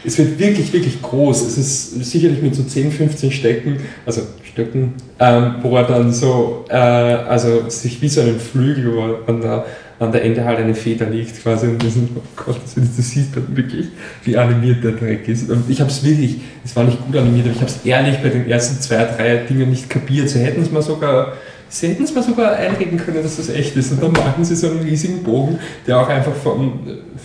es 0.05 0.19
wird 0.19 0.39
wirklich, 0.39 0.73
wirklich 0.73 1.01
groß. 1.01 1.43
Es 1.43 1.59
ist 1.59 2.05
sicherlich 2.05 2.43
mit 2.43 2.55
so 2.55 2.63
10, 2.63 2.93
15 2.93 3.33
Stecken, 3.33 3.79
also 4.05 4.23
Stöcken, 4.55 4.95
ähm, 5.19 5.57
wo 5.63 5.77
er 5.77 5.85
dann 5.85 6.13
so, 6.13 6.65
äh, 6.69 6.75
also 6.77 7.69
sich 7.69 8.01
wie 8.03 8.09
so 8.09 8.21
einen 8.21 8.39
Flügel, 8.39 8.95
wo 8.95 9.31
an 9.31 9.41
der, 9.41 9.67
an 9.99 10.13
der 10.13 10.25
Ende 10.25 10.45
halt 10.45 10.59
eine 10.59 10.75
Feder 10.75 11.07
liegt 11.07 11.43
quasi 11.43 11.67
und 11.67 11.83
diesen, 11.83 12.11
oh 12.17 12.21
Gott, 12.37 12.61
das 12.65 13.11
sieht 13.11 13.35
man 13.35 13.57
wirklich, 13.57 13.87
wie 14.23 14.37
animiert 14.37 14.85
der 14.85 14.93
Dreck 14.93 15.27
ist. 15.27 15.51
Und 15.51 15.69
ich 15.69 15.81
habe 15.81 15.91
es 15.91 16.05
wirklich, 16.05 16.37
es 16.65 16.77
war 16.77 16.85
nicht 16.85 17.05
gut 17.05 17.17
animiert, 17.17 17.47
aber 17.47 17.55
ich 17.55 17.61
habe 17.61 17.71
es 17.71 17.85
ehrlich 17.85 18.19
bei 18.19 18.29
den 18.29 18.49
ersten 18.49 18.81
zwei, 18.81 19.05
drei 19.05 19.39
Dingen 19.39 19.71
nicht 19.71 19.91
kapiert. 19.91 20.29
Sie 20.29 20.41
hätten 20.41 20.63
es 20.63 20.71
mal 20.71 20.83
sogar, 20.83 21.33
sie 21.69 21.89
hätten 21.89 22.05
es 22.05 22.15
mal 22.15 22.23
sogar 22.23 22.53
einreden 22.53 22.99
können, 22.99 23.23
dass 23.23 23.37
das 23.37 23.49
echt 23.49 23.77
ist. 23.77 23.93
Und 23.93 24.03
dann 24.03 24.13
machen 24.13 24.45
sie 24.45 24.57
so 24.57 24.69
einen 24.69 24.81
riesigen 24.81 25.23
Bogen, 25.23 25.59
der 25.87 26.01
auch 26.01 26.09
einfach 26.09 26.35
vom 26.35 26.81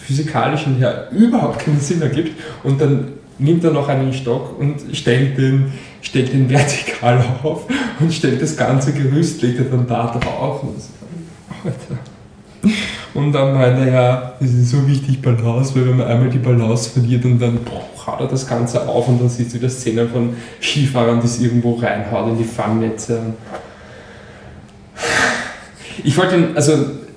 physikalischen 0.06 0.76
her 0.78 1.10
überhaupt 1.12 1.60
keinen 1.60 1.80
Sinn 1.80 2.02
ergibt. 2.02 2.40
Und 2.64 2.80
dann 2.82 3.14
nimmt 3.38 3.64
er 3.64 3.72
noch 3.72 3.88
einen 3.88 4.14
Stock 4.14 4.60
und 4.60 4.96
stellt 4.96 5.38
den, 5.38 5.72
stellt 6.02 6.34
den 6.34 6.50
vertikal 6.50 7.24
auf 7.44 7.66
und 8.00 8.14
stellt 8.14 8.42
das 8.42 8.56
ganze 8.58 8.94
Gerüst, 8.94 9.42
legt 9.42 9.60
er 9.60 9.66
dann 9.66 9.88
da 9.88 10.08
drauf. 10.08 10.64
Und 13.14 13.32
dann 13.32 13.54
meinte 13.54 13.90
er, 13.90 13.94
ja, 13.94 14.34
es 14.40 14.54
ist 14.54 14.70
so 14.72 14.88
wichtig 14.88 15.22
Balance, 15.22 15.74
weil 15.76 15.88
wenn 15.88 15.98
man 15.98 16.08
einmal 16.08 16.30
die 16.30 16.38
Balance 16.38 16.90
verliert 16.90 17.26
und 17.26 17.40
dann 17.40 17.60
boah, 17.64 17.84
haut 18.06 18.20
er 18.20 18.28
das 18.28 18.48
Ganze 18.48 18.88
auf 18.88 19.08
und 19.08 19.20
dann 19.20 19.30
siehst 19.30 19.54
du 19.54 19.58
wieder 19.58 19.70
Szenen 19.70 20.10
von 20.10 20.36
Skifahrern, 20.62 21.20
die 21.22 21.26
es 21.26 21.42
irgendwo 21.42 21.76
reinhauen 21.76 22.32
in 22.32 22.38
die 22.38 22.44
Fangnetze. 22.44 23.22
Ich 26.04 26.18
wollte 26.18 26.36
ihn, 26.36 26.48
also 26.56 26.74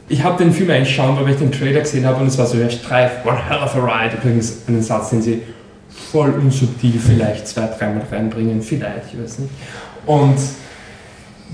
ich 0.09 0.23
habe 0.23 0.43
den 0.43 0.53
Film 0.53 0.71
eigentlich 0.71 0.95
schauen, 0.95 1.17
weil 1.17 1.33
ich 1.33 1.39
den 1.39 1.53
Trailer 1.53 1.81
gesehen 1.81 2.05
habe 2.05 2.21
und 2.21 2.27
es 2.27 2.39
war 2.39 2.47
so, 2.47 2.59
ja, 2.59 2.69
Streif, 2.69 3.25
one 3.25 3.39
hell 3.49 3.59
of 3.65 3.75
a 3.77 3.79
ride. 3.79 4.17
Übrigens 4.17 4.63
einen 4.67 4.83
Satz, 4.83 5.11
den 5.11 5.23
sie 5.23 5.43
voll 6.11 6.31
unsubtil 6.31 6.99
vielleicht 6.99 7.49
zwei, 7.49 7.67
dreimal 7.67 8.03
reinbringen, 8.11 8.63
vielleicht, 8.63 9.13
ich 9.13 9.23
weiß 9.23 9.41
nicht. 9.41 9.51
Und 10.07 10.37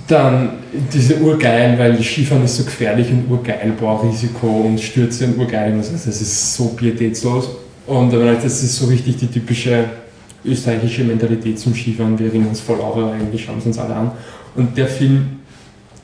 dann 0.06 0.50
diese 0.92 1.16
urgeil, 1.18 1.78
weil 1.78 2.02
Skifahren 2.02 2.44
ist 2.44 2.56
so 2.56 2.64
gefährlich 2.64 3.10
und 3.10 3.30
urgeil, 3.30 3.72
Baurisiko 3.78 4.46
und 4.46 4.80
Stürze 4.80 5.26
und 5.26 5.38
urgeil. 5.38 5.72
Also 5.74 5.92
das 5.92 6.06
ist 6.06 6.54
so 6.54 6.68
pietätslos. 6.68 7.50
Und 7.86 8.12
das 8.12 8.44
ist 8.44 8.76
so 8.76 8.86
richtig 8.86 9.16
die 9.16 9.26
typische 9.26 9.84
österreichische 10.44 11.04
Mentalität 11.04 11.58
zum 11.58 11.74
Skifahren. 11.74 12.18
Wir 12.18 12.32
ringen 12.32 12.48
uns 12.48 12.60
voll 12.60 12.80
aber 12.80 13.12
eigentlich 13.12 13.44
schauen 13.44 13.58
es 13.58 13.66
uns 13.66 13.78
alle 13.78 13.94
an. 13.94 14.10
Und 14.54 14.76
der 14.76 14.86
Film 14.86 15.37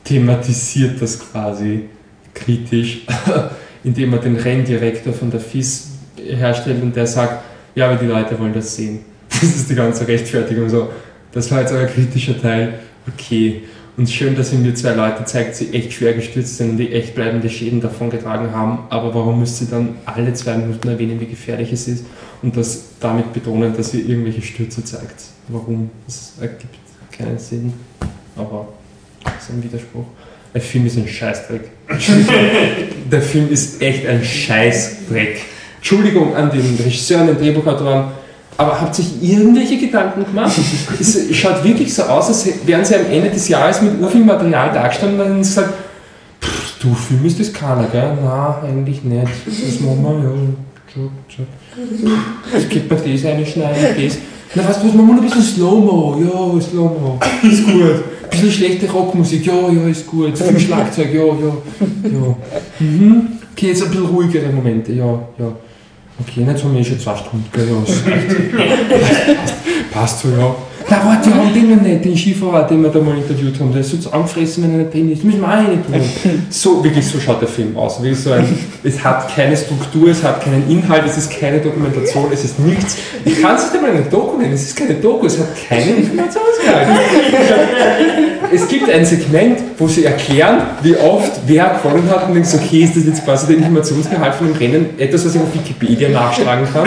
thematisiert 0.05 1.01
das 1.01 1.19
quasi 1.19 1.87
kritisch, 2.35 3.07
indem 3.85 4.13
er 4.13 4.19
den 4.19 4.37
Renndirektor 4.37 5.13
von 5.13 5.31
der 5.31 5.41
FIS 5.41 5.89
herstellt 6.17 6.83
und 6.83 6.95
der 6.95 7.07
sagt, 7.07 7.43
ja, 7.75 7.89
aber 7.89 7.97
die 7.97 8.07
Leute 8.07 8.39
wollen 8.39 8.55
das 8.55 8.77
sehen. 8.77 9.01
Das 9.29 9.43
ist 9.43 9.69
die 9.69 9.75
ganze 9.75 10.07
Rechtfertigung 10.07 10.69
so. 10.69 10.91
Das 11.33 11.51
war 11.51 11.61
jetzt 11.61 11.73
euer 11.73 11.87
kritischer 11.87 12.41
Teil. 12.41 12.79
Okay. 13.13 13.63
Und 13.97 14.11
schön, 14.11 14.35
dass 14.35 14.53
ihr 14.53 14.59
mir 14.59 14.75
zwei 14.75 14.93
Leute 14.95 15.25
zeigt, 15.25 15.61
die 15.61 15.73
echt 15.73 15.93
schwer 15.93 16.15
gestürzt 16.15 16.57
sind 16.57 16.71
und 16.71 16.77
die 16.79 16.93
echt 16.93 17.15
bleibende 17.15 17.49
Schäden 17.49 17.81
davongetragen 17.81 18.53
haben. 18.53 18.79
Aber 18.91 19.15
warum 19.15 19.39
müsst 19.39 19.61
ihr 19.61 19.69
dann 19.69 19.97
alle 20.05 20.33
zwei 20.35 20.57
Minuten 20.57 20.89
erwähnen, 20.89 21.21
wie 21.21 21.27
gefährlich 21.27 21.73
es 21.73 21.87
ist 21.87 22.05
und 22.43 22.57
das 22.57 22.87
damit 22.99 23.33
betonen, 23.33 23.77
dass 23.77 23.95
ihr 23.95 24.09
irgendwelche 24.09 24.43
Stürze 24.43 24.85
zeigt? 24.85 25.23
Warum? 25.49 25.91
Das 26.07 26.35
ergibt 26.41 26.77
keinen 27.13 27.39
Sinn. 27.39 27.73
Aber 28.37 28.69
ist 29.45 29.51
ein 29.51 29.63
Widerspruch. 29.63 30.05
Der 30.53 30.61
Film 30.61 30.87
ist 30.87 30.97
ein 30.97 31.09
Scheißdreck. 31.09 31.63
Der 33.11 33.23
Film 33.23 33.51
ist 33.51 33.83
echt 33.83 34.07
ein 34.07 34.25
Scheißdreck. 34.25 35.41
Entschuldigung 35.77 36.35
an 36.35 36.51
den 36.51 36.79
Regisseur 36.83 37.21
und 37.21 37.27
den 37.27 37.39
Drehbuchautoren, 37.39 38.05
aber 38.57 38.81
habt 38.81 38.95
sich 38.95 39.23
irgendwelche 39.23 39.77
Gedanken 39.79 40.25
gemacht? 40.25 40.53
es 41.01 41.37
schaut 41.37 41.63
wirklich 41.65 41.93
so 41.93 42.05
aus, 42.05 42.29
als 42.29 42.49
wären 42.67 42.85
sie 42.85 42.95
am 42.95 43.07
Ende 43.11 43.31
des 43.31 43.49
Jahres 43.49 43.83
mit 43.83 44.01
urviel 44.01 44.25
Material 44.25 44.73
dargestanden 44.73 45.21
und 45.21 45.27
hätten 45.27 45.39
gesagt, 45.41 45.75
"Pff, 46.41 46.79
du 46.81 46.95
Film 46.95 47.25
ist 47.27 47.41
das 47.41 47.53
keiner, 47.53 47.87
gell? 47.93 48.17
Na, 48.23 48.63
eigentlich 48.63 49.03
nicht. 49.03 49.27
Das 49.45 49.81
machen 49.81 50.23
wir, 50.23 50.31
ja. 50.31 51.11
Tschuk. 51.29 51.47
Es 52.57 52.69
gibt 52.69 52.89
bei 52.89 52.95
das 52.95 53.25
eine 53.25 53.45
schneiden, 53.45 54.05
das. 54.05 54.19
Na, 54.57 54.69
was 54.69 54.85
machen 54.85 54.97
wir 54.97 55.03
noch 55.03 55.15
ein 55.15 55.21
bisschen 55.23 55.43
Slow-Mo? 55.43 56.17
Ja, 56.21 56.61
Slow-Mo. 56.61 57.19
Ist 57.43 57.65
gut. 57.65 57.83
Ein 57.83 58.31
bisschen 58.31 58.53
schlechte 58.53 58.91
Rockmusik, 58.91 59.47
ja, 59.47 59.69
ja, 59.69 59.89
ist 59.89 60.07
gut. 60.07 60.39
Viel 60.39 60.61
Schlagzeug, 60.61 61.13
ja, 61.13 61.25
ja. 61.25 61.57
ja. 62.05 62.37
Mhm. 62.79 63.29
Okay, 63.53 63.69
jetzt 63.69 63.83
ein 63.83 63.91
bisschen 63.91 64.07
ruhigere 64.07 64.51
Momente, 64.51 64.93
ja, 64.93 65.05
ja. 65.39 65.53
Okay, 66.21 66.45
jetzt 66.47 66.63
haben 66.63 66.77
wir 66.77 66.85
schon 66.85 67.01
zwei 67.01 67.17
Stunden, 67.17 67.45
gell, 67.53 67.69
ja, 67.69 68.13
recht. 68.13 69.55
Passt 69.93 70.21
so, 70.21 70.29
ja. 70.29 70.55
Na, 70.91 71.01
warte, 71.05 71.31
wir 71.31 71.37
haben 71.37 71.55
den 71.55 71.71
noch 71.71 71.83
nicht, 71.83 72.05
den 72.05 72.17
Skifahrer, 72.17 72.67
den 72.67 72.83
wir 72.83 72.91
da 72.91 73.01
mal 73.01 73.17
interviewt 73.17 73.59
haben, 73.59 73.73
der 73.73 73.81
ist 73.81 74.03
so 74.03 74.11
angefressen, 74.11 74.65
wenn 74.65 74.73
er 74.73 74.79
nicht 74.79 74.95
drin 74.95 75.11
ist. 75.11 75.19
Das 75.19 75.25
müssen 75.25 75.41
wir 75.41 75.49
auch 75.49 75.69
nicht 75.69 75.87
tun. 75.87 76.43
So, 76.51 76.85
wirklich 76.85 77.07
so 77.07 77.19
schaut 77.19 77.41
der 77.41 77.49
Film 77.49 77.77
aus. 77.77 78.03
Wirklich 78.03 78.21
so 78.21 78.33
ein, 78.33 78.47
es 78.83 79.03
hat 79.03 79.35
keine 79.35 79.57
Struktur, 79.57 80.11
es 80.11 80.23
hat 80.23 80.43
keinen 80.43 80.69
Inhalt, 80.69 81.05
es 81.07 81.17
ist 81.17 81.31
keine 81.31 81.59
Dokumentation, 81.59 82.27
es 82.33 82.45
ist 82.45 82.59
nichts. 82.61 82.97
Ich 83.25 83.41
kann 83.41 83.57
es 83.57 83.65
nicht 83.65 83.77
einmal 83.77 83.91
eine 83.93 84.03
Doku 84.03 84.37
nennen, 84.39 84.53
es 84.53 84.63
ist 84.65 84.77
keine 84.77 84.95
Doku, 84.95 85.27
es 85.27 85.39
hat 85.39 85.49
keinen 85.69 85.97
Informationsgehalt. 85.97 86.89
Es 88.55 88.69
gibt 88.69 88.89
ein 88.89 89.05
Segment, 89.05 89.59
wo 89.79 89.89
sie 89.89 90.05
erklären, 90.05 90.63
wie 90.83 90.97
oft 90.97 91.41
wer 91.47 91.81
gewonnen 91.83 92.09
hat 92.09 92.29
und 92.29 92.35
denkst, 92.35 92.51
okay, 92.55 92.85
ist 92.85 92.97
das 92.97 93.05
jetzt 93.05 93.25
quasi 93.25 93.49
der 93.49 93.57
Informationsgehalt 93.57 94.35
von 94.35 94.47
dem 94.47 94.57
Rennen, 94.57 94.87
etwas, 94.97 95.27
was 95.27 95.35
ich 95.35 95.41
auf 95.41 95.53
Wikipedia 95.53 96.09
nachschlagen 96.09 96.65
kann. 96.73 96.87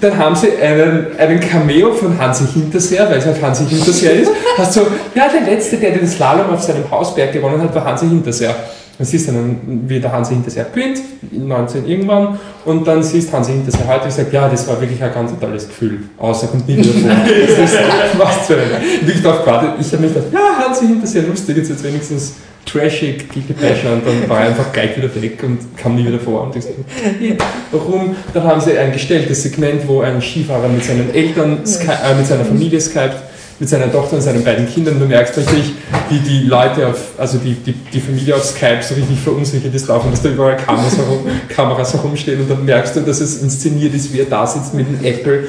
Dann 0.00 0.16
haben 0.16 0.34
sie 0.34 0.56
einen, 0.60 1.06
einen 1.16 1.38
Cameo 1.38 1.92
von 1.92 2.18
Hansi 2.18 2.44
Hinterseer, 2.52 3.08
weil 3.08 3.20
halt 3.26 3.42
Hansi 3.42 3.64
Hinterseer 3.66 4.12
ist. 4.12 4.30
Hast 4.56 4.72
so, 4.72 4.86
ja, 5.14 5.28
der 5.28 5.42
Letzte, 5.42 5.76
der 5.76 5.92
den 5.92 6.06
Slalom 6.06 6.50
auf 6.50 6.62
seinem 6.62 6.90
Hausberg 6.90 7.32
gewonnen 7.32 7.60
hat, 7.60 7.74
war 7.74 7.84
Hansi 7.84 8.06
Hinterseer. 8.06 8.54
Dann 8.98 9.06
siehst 9.06 9.28
du 9.28 9.32
dann, 9.32 9.58
wie 9.86 10.00
der 10.00 10.10
Hansi 10.10 10.34
Hinterseer 10.34 10.66
gewinnt, 10.72 11.00
19 11.30 11.86
irgendwann, 11.86 12.38
und 12.64 12.86
dann 12.86 13.02
siehst 13.02 13.32
Hansi 13.32 13.52
Hinterseer 13.52 13.86
heute 13.86 14.04
und 14.06 14.12
sagt, 14.12 14.32
ja, 14.32 14.48
das 14.48 14.66
war 14.68 14.80
wirklich 14.80 15.02
ein 15.02 15.12
ganz 15.12 15.32
tolles 15.38 15.68
Gefühl. 15.68 16.00
Außer 16.18 16.46
kommt 16.46 16.66
nie 16.66 16.78
wieder 16.78 16.92
vor. 16.92 17.10
Das 17.46 17.72
ist 17.72 17.78
was 18.18 18.46
für 18.46 18.54
ein. 18.54 18.62
Ich, 19.06 19.22
dachte, 19.22 19.44
gerade, 19.44 19.74
ich 19.78 19.92
habe 19.92 20.02
mich 20.02 20.14
gedacht, 20.14 20.32
ja, 20.32 20.66
Hansi 20.66 20.86
Hinterseer, 20.86 21.22
lustig, 21.24 21.56
jetzt, 21.56 21.68
jetzt 21.68 21.84
wenigstens 21.84 22.34
trashig, 22.66 23.28
Guilty 23.32 23.52
Pleasure 23.52 23.94
und 23.94 24.06
dann 24.06 24.28
war 24.28 24.40
er 24.40 24.48
einfach 24.48 24.72
gleich 24.72 24.96
wieder 24.96 25.10
weg 25.22 25.42
und 25.42 25.58
kam 25.76 25.94
nie 25.94 26.06
wieder 26.06 26.18
vor. 26.18 26.42
Und 26.42 26.56
ich 26.56 26.64
hey, 27.02 27.38
warum? 27.70 28.16
Dann 28.34 28.44
haben 28.44 28.60
sie 28.60 28.76
ein 28.76 28.92
gestelltes 28.92 29.42
Segment, 29.42 29.86
wo 29.86 30.00
ein 30.00 30.20
Skifahrer 30.20 30.68
mit 30.68 30.84
seinen 30.84 31.14
Eltern, 31.14 31.58
äh, 31.58 32.14
mit 32.14 32.26
seiner 32.26 32.44
Familie 32.44 32.80
skypt, 32.80 33.16
mit 33.58 33.68
seiner 33.68 33.90
Tochter 33.90 34.16
und 34.16 34.22
seinen 34.22 34.44
beiden 34.44 34.68
Kindern. 34.68 34.98
Du 35.00 35.06
merkst 35.06 35.36
richtig, 35.36 35.72
wie 36.10 36.18
die 36.18 36.46
Leute 36.46 36.88
auf, 36.88 36.98
also 37.18 37.38
die, 37.38 37.54
die, 37.54 37.72
die 37.72 38.00
Familie 38.00 38.34
auf 38.34 38.44
Skype 38.44 38.82
so 38.82 38.94
richtig 38.94 39.18
verunsichert 39.18 39.74
ist 39.74 39.88
davon, 39.88 40.10
dass 40.10 40.22
da 40.22 40.28
überall 40.28 40.56
Kameras, 40.56 40.96
herum, 40.96 41.26
Kameras 41.48 41.94
herumstehen 41.94 42.40
und 42.40 42.50
dann 42.50 42.64
merkst 42.64 42.96
du, 42.96 43.00
dass 43.00 43.20
es 43.20 43.42
inszeniert 43.42 43.94
ist, 43.94 44.12
wie 44.12 44.20
er 44.20 44.26
da 44.26 44.46
sitzt 44.46 44.74
mit 44.74 44.86
dem 44.86 45.04
Apple. 45.04 45.48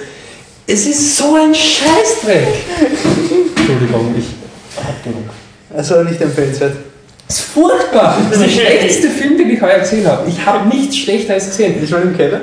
Es 0.65 0.85
ist 0.85 1.17
so 1.17 1.35
ein 1.35 1.53
Scheißdreck! 1.53 2.47
Entschuldigung, 3.55 4.13
ich 4.17 4.25
Also 5.75 6.03
nicht 6.03 6.21
empfehlenswert. 6.21 6.75
das 7.27 7.37
ist 7.37 7.45
furchtbar. 7.45 8.17
Das 8.29 8.39
ist 8.39 8.45
der 8.45 8.61
schlechteste 8.61 9.09
Film, 9.09 9.37
den 9.37 9.49
ich 9.49 9.61
heuer 9.61 9.79
gesehen 9.79 10.05
habe. 10.07 10.29
Ich 10.29 10.45
habe 10.45 10.67
nichts 10.67 10.97
Schlechteres 10.97 11.47
gesehen. 11.47 11.79
Nicht 11.79 11.91
nur 11.91 12.01
im 12.01 12.15
Keller? 12.15 12.41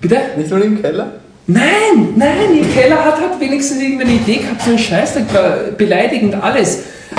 Bitte? 0.00 0.18
Nicht 0.36 0.50
nur 0.50 0.62
im 0.62 0.80
Keller? 0.80 1.12
Nein, 1.46 2.14
nein, 2.16 2.58
im 2.58 2.72
Keller 2.72 3.04
hat 3.04 3.20
halt 3.20 3.38
wenigstens 3.38 3.80
irgendeine 3.80 4.12
Idee 4.12 4.36
gehabt, 4.36 4.62
so 4.62 4.70
ein 4.70 4.78
Scheißdreck 4.78 5.32
war 5.34 5.56
beleidigend 5.76 6.34
alles. 6.34 6.78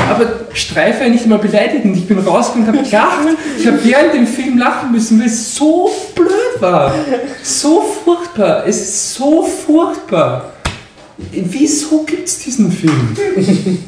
Aber 0.09 0.25
Streife 0.53 1.09
nicht 1.09 1.25
mal 1.27 1.37
beleidigend. 1.37 1.95
Ich 1.95 2.07
bin 2.07 2.19
rausgegangen 2.19 2.69
und 2.69 2.77
habe 2.77 2.89
gelacht. 2.89 3.37
Ich 3.57 3.67
habe 3.67 3.79
während 3.83 4.13
dem 4.13 4.27
Film 4.27 4.57
lachen 4.57 4.91
müssen, 4.91 5.19
weil 5.19 5.27
es 5.27 5.55
so 5.55 5.89
blöd 6.13 6.59
war. 6.59 6.93
So 7.43 7.81
furchtbar. 8.03 8.65
Es 8.67 8.81
ist 8.81 9.15
so 9.15 9.43
furchtbar. 9.43 10.51
Wieso 11.31 12.03
gibt 12.03 12.27
es 12.27 12.39
diesen 12.39 12.69
Film? 12.71 13.15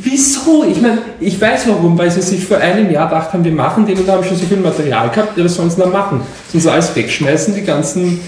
Wieso? 0.02 0.64
Ich 0.64 0.80
meine, 0.82 1.00
ich 1.20 1.40
weiß 1.40 1.68
warum, 1.68 1.98
weil 1.98 2.10
sie 2.10 2.22
sich 2.22 2.46
vor 2.46 2.58
einem 2.58 2.90
Jahr 2.90 3.10
gedacht 3.10 3.34
haben, 3.34 3.44
wir 3.44 3.52
machen 3.52 3.86
den 3.86 3.98
und 3.98 4.08
haben 4.10 4.24
schon 4.24 4.38
so 4.38 4.46
viel 4.46 4.58
Material 4.58 5.10
gehabt, 5.10 5.38
ja, 5.38 5.44
was 5.44 5.56
sollen 5.56 5.70
sie 5.70 5.82
dann 5.82 5.92
machen? 5.92 6.22
Sollen 6.50 6.62
sie 6.62 6.72
alles 6.72 6.96
wegschmeißen, 6.96 7.54
die 7.54 7.64
ganzen 7.64 8.22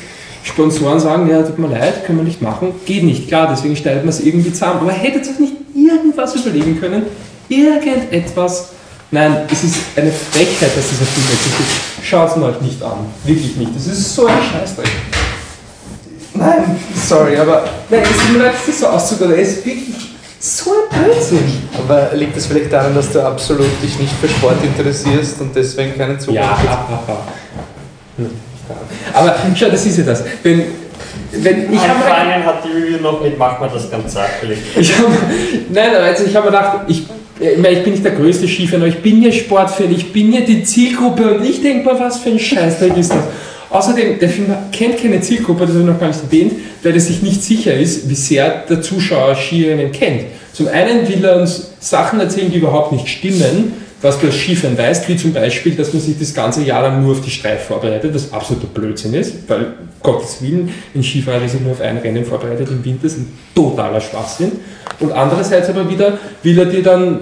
Sponsoren 0.49 0.99
sagen, 0.99 1.29
ja, 1.29 1.41
tut 1.43 1.59
mir 1.59 1.67
leid, 1.67 2.05
können 2.05 2.19
wir 2.19 2.25
nicht 2.25 2.41
machen. 2.41 2.73
Geht 2.85 3.03
nicht, 3.03 3.27
klar, 3.27 3.47
deswegen 3.51 3.75
schneidet 3.75 4.03
man 4.03 4.09
es 4.09 4.19
irgendwie 4.19 4.51
zusammen. 4.51 4.81
Aber 4.81 4.91
hättet 4.91 5.25
ihr 5.25 5.31
euch 5.33 5.39
nicht 5.39 5.53
irgendwas 5.75 6.35
überlegen 6.35 6.79
können? 6.79 7.03
Irgendetwas? 7.47 8.69
Nein, 9.11 9.37
es 9.51 9.63
ist 9.63 9.75
eine 9.95 10.11
Frechheit, 10.11 10.75
dass 10.75 10.89
dieser 10.89 11.05
Film 11.05 11.25
existiert. 11.31 11.69
Schaut 12.03 12.35
ihn 12.37 12.43
euch 12.43 12.61
nicht 12.61 12.83
an. 12.83 13.07
Wirklich 13.25 13.55
nicht. 13.55 13.75
Das 13.75 13.87
ist 13.87 14.15
so 14.15 14.27
ein 14.27 14.37
Scheißdreck. 14.51 14.87
Nein, 16.35 16.79
sorry, 16.95 17.37
aber 17.37 17.63
nein, 17.89 18.01
es 18.03 18.17
tut 18.17 18.37
mir 18.37 18.43
leid, 18.43 18.53
das 18.65 18.79
so 18.79 18.87
auszudrücken. 18.87 19.35
Er 19.35 19.41
ist 19.41 19.65
wirklich 19.65 19.95
so 20.39 20.71
ein 20.71 21.03
Blödsinn. 21.03 21.39
Aber 21.77 22.11
liegt 22.15 22.37
es 22.37 22.45
vielleicht 22.45 22.71
daran, 22.71 22.93
dass 22.95 23.11
du 23.11 23.25
absolut 23.25 23.67
dich 23.81 23.97
nicht 23.99 24.13
für 24.21 24.29
Sport 24.29 24.63
interessierst 24.63 25.41
und 25.41 25.55
deswegen 25.55 25.97
keinen 25.97 26.19
Zugang 26.19 26.35
Ja, 26.43 26.57
hast? 26.57 26.67
ha, 26.67 26.87
ha, 26.89 27.03
ha. 27.07 27.17
Hm, 28.17 28.29
Aber 29.13 29.35
schau, 29.55 29.69
das 29.69 29.85
ist 29.85 29.97
ja 29.97 30.03
das. 30.03 30.23
Wenn, 30.43 30.63
wenn 31.31 31.73
ich 31.73 31.79
habe 31.79 32.05
Angefangen 32.05 32.45
hat 32.45 32.63
die 32.63 32.77
Review 32.77 32.97
noch 33.01 33.21
mit, 33.21 33.37
mach 33.37 33.59
mal 33.59 33.69
das 33.73 33.89
ganz 33.89 34.13
sachlich. 34.13 34.59
ich 34.79 34.97
hab, 34.97 35.07
nein, 35.69 35.89
aber 35.95 36.05
also 36.05 36.25
ich 36.25 36.35
habe 36.35 36.49
mir 36.49 36.57
gedacht, 36.57 36.79
ich, 36.87 37.03
ich, 37.39 37.57
meine, 37.57 37.77
ich 37.77 37.83
bin 37.83 37.93
nicht 37.93 38.05
der 38.05 38.13
größte 38.13 38.47
Skifan, 38.47 38.81
aber 38.81 38.89
ich 38.89 39.01
bin 39.01 39.21
ja 39.21 39.31
Sportfan, 39.31 39.91
ich 39.91 40.11
bin 40.11 40.33
ja 40.33 40.41
die 40.41 40.63
Zielgruppe 40.63 41.35
und 41.35 41.45
ich 41.45 41.61
denke 41.61 41.85
mal, 41.85 41.99
was 41.99 42.19
für 42.19 42.29
ein 42.29 42.39
Scheißdreck 42.39 42.97
ist 42.97 43.11
das. 43.11 43.23
Außerdem, 43.69 44.17
der 44.17 44.29
Film 44.29 44.47
kennt 44.71 44.99
keine 44.99 45.21
Zielgruppe, 45.21 45.61
das 45.61 45.69
habe 45.71 45.81
ich 45.81 45.85
noch 45.85 45.99
gar 45.99 46.07
nicht 46.07 46.23
erwähnt, 46.23 46.53
weil 46.81 46.93
er 46.93 46.99
sich 46.99 47.21
nicht 47.21 47.43
sicher 47.43 47.73
ist, 47.75 48.09
wie 48.09 48.15
sehr 48.15 48.63
der 48.67 48.81
Zuschauer 48.81 49.35
Skierinnen 49.35 49.91
kennt. 49.91 50.23
Zum 50.53 50.67
einen 50.67 51.07
will 51.07 51.23
er 51.23 51.39
uns 51.39 51.71
Sachen 51.79 52.19
erzählen, 52.19 52.51
die 52.51 52.57
überhaupt 52.57 52.91
nicht 52.91 53.07
stimmen, 53.07 53.73
was 54.01 54.19
du 54.19 54.27
als 54.27 54.35
Skifahren 54.35 54.77
weißt, 54.77 55.07
wie 55.09 55.17
zum 55.17 55.33
Beispiel, 55.33 55.75
dass 55.75 55.93
man 55.93 56.01
sich 56.01 56.17
das 56.17 56.33
ganze 56.33 56.63
Jahr 56.63 56.83
lang 56.83 57.03
nur 57.03 57.13
auf 57.13 57.21
die 57.21 57.29
Streif 57.29 57.65
vorbereitet, 57.65 58.15
das 58.15 58.31
absoluter 58.31 58.67
Blödsinn 58.67 59.13
ist, 59.13 59.47
weil 59.47 59.73
Gottes 60.01 60.41
Willen, 60.41 60.69
ein 60.95 61.03
Skifahrer, 61.03 61.47
sich 61.47 61.59
nur 61.61 61.73
auf 61.73 61.81
ein 61.81 61.97
Rennen 61.97 62.23
vorbereitet 62.23 62.69
im 62.69 62.83
Winter, 62.83 63.05
ist 63.05 63.17
ein 63.17 63.27
totaler 63.53 63.99
Schwachsinn. 63.99 64.51
Und 64.99 65.11
andererseits 65.11 65.69
aber 65.69 65.89
wieder 65.89 66.17
will 66.43 66.57
er 66.57 66.65
dir 66.65 66.83
dann 66.83 67.19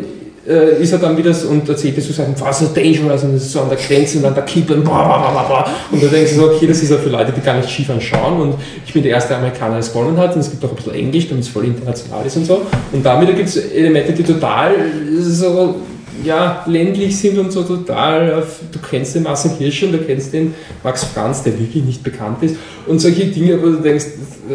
äh, 0.48 0.82
ist 0.82 0.94
er 0.94 1.00
dann 1.00 1.18
wieder 1.18 1.34
so 1.34 1.50
und 1.50 1.68
erzählt 1.68 1.98
dir 1.98 2.02
so 2.02 2.14
Sachen, 2.14 2.34
was 2.40 2.62
ist 2.62 2.76
dangerous 2.76 3.24
und 3.24 3.34
das 3.34 3.44
ist 3.44 3.52
so 3.52 3.62
an 3.62 3.70
der 3.70 3.78
Grenze 3.78 4.20
und 4.20 4.26
an 4.26 4.34
der 4.34 4.46
Kippe 4.46 4.76
und 4.76 4.84
bla 4.84 5.04
bla 5.04 5.32
bla 5.32 5.44
bla. 5.44 5.72
Und 5.92 6.02
da 6.02 6.08
denkst 6.08 6.32
du 6.32 6.38
so, 6.38 6.52
okay, 6.52 6.68
das 6.68 6.82
ist 6.82 6.90
ja 6.90 6.98
für 6.98 7.10
Leute, 7.10 7.34
die 7.34 7.42
gar 7.42 7.58
nicht 7.58 7.70
Skifahren 7.70 8.00
schauen 8.00 8.40
und 8.40 8.56
ich 8.86 8.94
bin 8.94 9.04
der 9.04 9.12
erste 9.12 9.36
Amerikaner, 9.36 9.72
der 9.72 9.80
es 9.80 9.92
gewonnen 9.92 10.18
hat 10.18 10.36
und 10.36 10.40
es 10.40 10.50
gibt 10.50 10.64
auch 10.64 10.70
ein 10.70 10.76
bisschen 10.76 10.96
Englisch, 10.96 11.28
damit 11.28 11.44
es 11.44 11.50
voll 11.50 11.66
international 11.66 12.26
ist 12.26 12.38
und 12.38 12.46
so. 12.46 12.62
Und 12.94 13.06
damit 13.06 13.36
gibt 13.36 13.50
es 13.50 13.58
Elemente, 13.58 14.14
die 14.14 14.24
total 14.24 14.74
so 15.20 15.76
ja, 16.24 16.64
ländlich 16.68 17.18
sind 17.18 17.38
und 17.38 17.52
so 17.52 17.64
total, 17.64 18.34
auf- 18.34 18.60
du 18.72 18.80
kennst 18.80 19.16
den 19.16 19.24
Marcel 19.24 19.52
Hirsch 19.58 19.84
und 19.84 19.92
du 19.94 20.00
kennst 20.00 20.34
den 20.34 20.54
Max 20.84 21.04
Franz, 21.04 21.44
der 21.44 21.58
wirklich 21.60 21.84
nicht 21.84 22.04
bekannt 22.04 22.42
ist 22.44 22.56
und 22.86 23.00
solche 23.00 23.26
Dinge, 23.26 23.62
wo 23.62 23.68
du 23.68 23.78
denkst, 23.82 24.06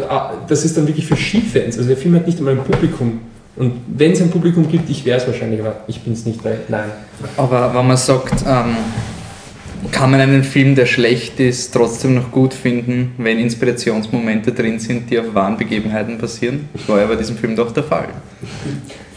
ah, 0.09 0.31
das 0.47 0.65
ist 0.65 0.75
dann 0.77 0.87
wirklich 0.87 1.05
für 1.05 1.15
Skifans, 1.15 1.77
also 1.77 1.87
der 1.87 1.97
Film 1.97 2.15
hat 2.15 2.25
nicht 2.25 2.37
einmal 2.39 2.53
ein 2.53 2.63
Publikum 2.63 3.19
und 3.55 3.73
wenn 3.87 4.11
es 4.13 4.21
ein 4.21 4.29
Publikum 4.31 4.67
gibt, 4.69 4.89
ich 4.89 5.05
wäre 5.05 5.19
es 5.19 5.27
wahrscheinlich, 5.27 5.59
aber 5.59 5.77
ich 5.87 6.01
bin 6.01 6.13
es 6.13 6.25
nicht, 6.25 6.43
weil 6.43 6.59
nein. 6.69 6.89
Aber 7.37 7.71
wenn 7.73 7.85
man 7.87 7.97
sagt, 7.97 8.43
ähm, 8.47 8.75
kann 9.91 10.09
man 10.11 10.21
einen 10.21 10.43
Film, 10.43 10.75
der 10.75 10.85
schlecht 10.85 11.39
ist, 11.39 11.71
trotzdem 11.73 12.15
noch 12.15 12.31
gut 12.31 12.53
finden, 12.53 13.11
wenn 13.17 13.37
Inspirationsmomente 13.37 14.53
drin 14.53 14.79
sind, 14.79 15.09
die 15.11 15.19
auf 15.19 15.35
wahren 15.35 15.57
Begebenheiten 15.57 16.17
passieren? 16.17 16.69
Das 16.73 16.87
war 16.87 16.99
ja 17.01 17.05
bei 17.05 17.15
diesem 17.15 17.37
Film 17.37 17.55
doch 17.55 17.69
der 17.71 17.83
Fall. 17.83 18.07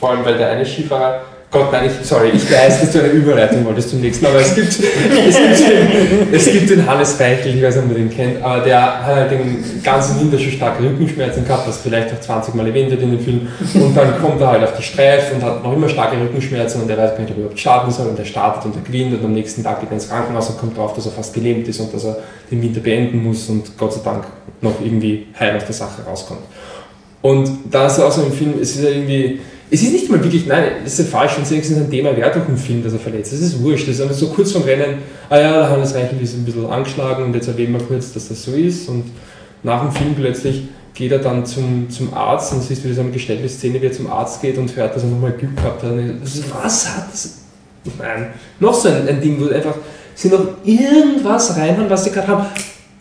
Vor 0.01 0.11
allem, 0.11 0.25
weil 0.25 0.37
der 0.37 0.51
eine 0.51 0.67
Skifahrer, 0.67 1.21
Gott 1.57 1.73
nein, 1.73 1.87
ich, 1.87 2.07
sorry, 2.07 2.29
ich 2.35 2.53
weiß, 2.53 2.81
dass 2.81 2.93
du 2.93 2.99
eine 2.99 3.09
Überleitung 3.09 3.65
wolltest 3.65 3.89
zum 3.89 4.01
nächsten, 4.03 4.27
aber 4.27 4.41
es 4.41 4.55
gibt, 4.55 4.69
es 4.69 4.79
gibt, 4.79 5.69
den, 5.69 6.35
es 6.35 6.53
gibt 6.53 6.71
den 6.71 6.87
Hannes 6.87 7.19
Reichel, 7.19 7.57
ich 7.57 7.63
weiß 7.63 7.77
nicht, 7.77 7.85
ob 7.87 7.91
ihr 7.93 7.97
den 7.97 8.11
kennt, 8.11 8.43
aber 8.43 8.63
der 8.63 9.07
hat 9.07 9.17
halt 9.17 9.31
den 9.31 9.65
ganzen 9.83 10.21
Winter 10.21 10.39
schon 10.39 10.53
starke 10.53 10.83
Rückenschmerzen 10.83 11.47
gehabt, 11.47 11.67
das 11.67 11.79
vielleicht 11.79 12.13
auch 12.13 12.21
20 12.21 12.55
Mal 12.55 12.67
erwähnt 12.67 12.91
wird 12.91 13.01
in 13.01 13.13
dem 13.13 13.21
Film, 13.21 13.49
und 13.73 13.97
dann 13.97 14.21
kommt 14.21 14.39
er 14.43 14.49
halt 14.49 14.65
auf 14.65 14.77
die 14.77 14.83
Streif 14.83 15.33
und 15.35 15.43
hat 15.43 15.65
noch 15.65 15.73
immer 15.73 15.89
starke 15.89 16.21
Rückenschmerzen 16.21 16.83
und 16.83 16.91
er 16.91 16.99
weiß 16.99 17.13
gar 17.13 17.21
nicht, 17.21 17.31
ob 17.31 17.37
er 17.37 17.41
überhaupt 17.45 17.61
starten 17.61 17.91
soll 17.91 18.09
und 18.09 18.19
er 18.19 18.27
startet 18.27 18.67
und 18.67 18.77
er 18.77 18.83
gewinnt 18.83 19.19
und 19.19 19.25
am 19.25 19.33
nächsten 19.33 19.65
Tag 19.65 19.81
geht 19.81 19.89
er 19.89 19.95
ins 19.95 20.11
Krankenhaus 20.11 20.51
und 20.51 20.59
kommt 20.59 20.77
drauf, 20.77 20.93
dass 20.93 21.07
er 21.07 21.13
fast 21.13 21.33
gelähmt 21.33 21.67
ist 21.69 21.81
und 21.81 21.95
dass 21.95 22.05
er 22.05 22.19
den 22.51 22.61
Winter 22.61 22.81
beenden 22.81 23.25
muss 23.25 23.49
und 23.49 23.79
Gott 23.79 23.95
sei 23.95 24.01
Dank 24.05 24.25
noch 24.61 24.75
irgendwie 24.85 25.29
heil 25.41 25.57
aus 25.57 25.65
der 25.65 25.75
Sache 25.75 26.03
rauskommt. 26.07 26.41
Und 27.23 27.49
da 27.71 27.87
ist 27.87 27.99
auch 27.99 28.13
so 28.13 28.23
im 28.23 28.33
Film, 28.33 28.55
es 28.61 28.77
ist 28.77 28.85
ja 28.85 28.91
irgendwie, 28.91 29.41
es 29.69 29.83
ist 29.83 29.93
nicht 29.93 30.11
mal 30.11 30.23
wirklich, 30.23 30.47
nein, 30.47 30.65
das 30.85 30.99
ist 30.99 31.11
falsch, 31.11 31.37
wenn 31.37 31.43
es 31.43 31.51
wenigstens 31.51 31.79
ein 31.79 31.91
Thema 31.91 32.17
wäre 32.17 32.31
doch 32.31 32.49
im 32.49 32.57
Film, 32.57 32.85
dass 32.85 32.93
er 32.93 33.01
verletzt 33.01 33.33
ist. 33.33 33.43
Das 33.43 33.49
ist 33.51 33.63
wurscht. 33.63 33.89
Das 33.89 33.99
ist 33.99 34.19
so 34.19 34.29
kurz 34.29 34.53
vom 34.53 34.63
Rennen, 34.63 34.99
ah 35.29 35.39
ja, 35.39 35.53
da 35.61 35.69
haben 35.69 35.81
das 35.81 35.95
Reichel 35.95 36.21
ist 36.21 36.35
ein 36.35 36.45
bisschen 36.45 36.67
angeschlagen 36.67 37.25
und 37.25 37.35
jetzt 37.35 37.49
erwähnen 37.49 37.73
wir 37.73 37.81
kurz, 37.81 38.13
dass 38.13 38.29
das 38.29 38.45
so 38.45 38.53
ist. 38.53 38.89
Und 38.89 39.05
nach 39.65 39.83
dem 39.83 39.91
Film 39.91 40.15
plötzlich 40.15 40.69
geht 40.95 41.11
er 41.11 41.19
dann 41.19 41.45
zum, 41.45 41.91
zum 41.91 42.15
Arzt 42.15 42.53
und 42.53 42.63
siehst 42.63 42.85
wieder 42.85 42.95
so 42.95 43.01
eine 43.01 43.11
gestellte 43.11 43.49
Szene, 43.49 43.83
wie 43.83 43.87
er 43.87 43.93
zum 43.93 44.09
Arzt 44.09 44.41
geht 44.41 44.57
und 44.57 44.75
hört, 44.77 44.95
dass 44.95 45.03
er 45.03 45.09
nochmal 45.09 45.33
Glück 45.33 45.57
gehabt 45.57 45.83
hat. 45.83 45.91
Und 45.91 46.21
ich 46.23 46.31
so, 46.31 46.43
was 46.63 46.97
hat 46.97 47.13
das? 47.13 47.39
Nein, 47.99 48.29
noch 48.61 48.75
so 48.75 48.89
ein, 48.89 49.09
ein 49.09 49.21
Ding, 49.21 49.41
wo 49.41 49.49
einfach 49.53 49.75
sie 50.15 50.29
noch 50.29 50.47
irgendwas 50.65 51.57
reinhauen, 51.57 51.91
was 51.91 52.05
sie 52.05 52.11
gerade 52.11 52.29
haben. 52.29 52.47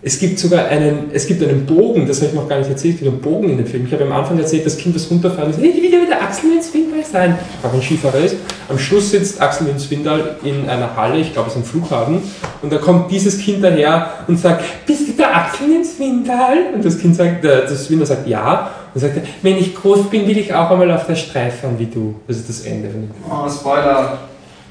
Es 0.08 0.20
gibt 0.20 0.38
sogar 0.38 0.68
einen, 0.68 1.10
es 1.14 1.26
gibt 1.26 1.42
einen 1.42 1.66
Bogen, 1.66 2.08
das 2.08 2.18
habe 2.18 2.28
ich 2.28 2.36
noch 2.36 2.48
gar 2.48 2.60
nicht 2.60 2.70
erzählt, 2.70 2.94
es 2.94 3.00
gibt 3.00 3.12
einen 3.12 3.22
Bogen 3.22 3.50
in 3.50 3.58
dem 3.58 3.66
Film. 3.66 3.88
Ich 3.88 3.92
habe 3.92 4.04
am 4.04 4.12
Anfang 4.12 4.38
erzählt, 4.38 4.64
das 4.64 4.78
Kind, 4.78 4.96
das 4.96 5.10
runterfallen 5.10 5.50
ist, 5.50 5.58
ich 5.58 5.82
will 5.82 5.92
ja 5.92 6.00
wieder 6.00 6.22
Axel 6.22 6.56
ins 6.56 6.72
Windal 6.72 7.04
sein, 7.04 7.40
auch 7.64 7.74
ein 7.74 7.82
Skifahrer 7.82 8.20
ist. 8.20 8.36
Am 8.70 8.78
Schluss 8.78 9.10
sitzt 9.10 9.42
Axel 9.42 9.68
ins 9.68 9.90
Windal 9.90 10.36
in 10.44 10.70
einer 10.70 10.96
Halle, 10.96 11.18
ich 11.18 11.34
glaube 11.34 11.50
es 11.50 11.56
ist 11.56 11.62
ein 11.64 11.66
Flughafen, 11.66 12.22
und 12.62 12.72
da 12.72 12.78
kommt 12.78 13.10
dieses 13.10 13.40
Kind 13.40 13.64
daher 13.64 14.12
und 14.28 14.38
sagt, 14.38 14.64
bist 14.86 15.08
du 15.08 15.14
der 15.14 15.36
Axel 15.36 15.72
ins 15.76 15.98
Windal? 15.98 16.76
Und 16.76 16.86
das 16.86 17.00
Kind 17.00 17.16
sagt, 17.16 17.44
das 17.44 17.90
Windal 17.90 18.06
sagt 18.06 18.28
ja, 18.28 18.70
und 18.94 19.02
sagt, 19.02 19.20
wenn 19.42 19.58
ich 19.58 19.74
groß 19.74 20.12
bin, 20.12 20.28
will 20.28 20.38
ich 20.38 20.54
auch 20.54 20.70
einmal 20.70 20.92
auf 20.92 21.08
der 21.08 21.16
Streif 21.16 21.62
fahren 21.62 21.80
wie 21.80 21.88
du. 21.88 22.14
Das 22.28 22.38
ist 22.38 22.48
das 22.48 22.62
Ende. 22.62 22.90
Oh, 23.28 23.50
Spoiler. 23.50 24.20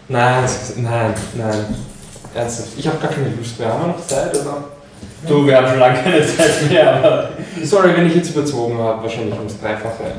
Nein, 0.09 0.45
nein, 0.77 1.15
nein. 1.37 1.65
Ernsthaft. 2.37 2.69
Ich 2.77 2.87
habe 2.87 2.99
gar 2.99 3.11
keine 3.11 3.31
Lust 3.37 3.59
mehr. 3.59 3.73
Haben 3.73 3.81
wir 3.81 3.89
noch 3.89 4.07
Zeit? 4.07 4.33
Oder? 4.41 4.74
Du, 5.29 5.47
wir 5.47 5.57
haben 5.57 5.69
schon 5.69 5.79
lange 5.79 6.03
keine 6.03 6.27
Zeit 6.27 6.71
mehr, 6.71 6.97
aber. 6.97 7.31
Sorry, 7.63 7.97
wenn 7.97 8.07
ich 8.07 8.17
jetzt 8.17 8.31
überzogen 8.31 8.79
habe, 8.79 9.03
wahrscheinlich 9.03 9.35
ums 9.39 9.59
Dreifache. 9.61 10.13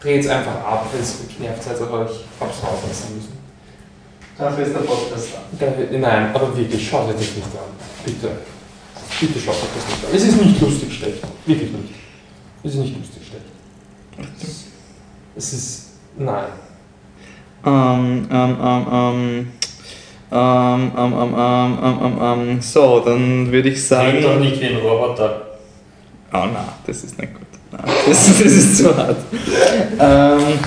Dreh 0.00 0.16
jetzt 0.16 0.28
einfach 0.28 0.54
ab, 0.64 0.86
wenn 0.92 1.00
es 1.02 1.16
nervt, 1.38 1.62
seid, 1.62 1.80
aber 1.80 2.04
ich 2.10 2.24
hab's 2.40 2.56
rauslassen 2.62 3.16
müssen. 3.16 3.38
Dafür 4.38 4.64
ist 4.64 4.74
der 4.74 4.80
Podcast 4.80 5.28
da. 5.58 5.66
Da- 5.66 5.98
Nein, 5.98 6.30
aber 6.32 6.56
wirklich, 6.56 6.88
schaut 6.88 7.08
euch 7.08 7.14
das 7.16 7.20
nicht 7.34 7.46
an. 7.46 7.74
Bitte. 8.04 8.30
Bitte 9.20 9.40
schaut 9.40 9.54
euch 9.56 9.60
das 9.74 9.86
nicht 9.88 10.04
an. 10.04 10.10
Es 10.14 10.22
ist 10.24 10.40
nicht 10.46 10.60
lustig 10.60 10.92
schlecht. 10.94 11.22
Wirklich 11.44 11.72
nicht. 11.72 11.94
Es 12.62 12.70
ist 12.74 12.78
nicht 12.80 12.96
lustig 12.98 13.22
schlecht. 13.26 14.32
Es 15.36 15.52
ist. 15.52 15.86
Nein. 16.16 16.44
Ähm, 17.66 18.28
ähm, 18.30 18.56
ähm, 18.62 18.86
ähm. 18.92 19.52
Ähm, 20.30 20.92
ähm, 20.96 21.12
ähm, 21.14 21.34
ähm, 21.36 21.78
ähm, 21.82 22.00
ähm, 22.04 22.18
ähm. 22.50 22.60
So, 22.60 23.00
dann 23.00 23.50
würde 23.50 23.70
ich 23.70 23.86
Klingt 23.86 24.24
doch 24.24 24.28
sagen. 24.28 24.40
nicht 24.40 24.60
wie 24.60 24.66
ein 24.66 24.76
Roboter. 24.76 25.42
Oh 26.32 26.36
nein, 26.36 26.54
das 26.86 27.04
ist 27.04 27.18
nicht 27.18 27.32
gut. 27.32 27.46
Nein, 27.72 27.82
das, 28.06 28.26
das 28.38 28.52
ist 28.52 28.78
zu 28.78 28.94
hart. 28.96 29.16
Ähm, 29.98 30.58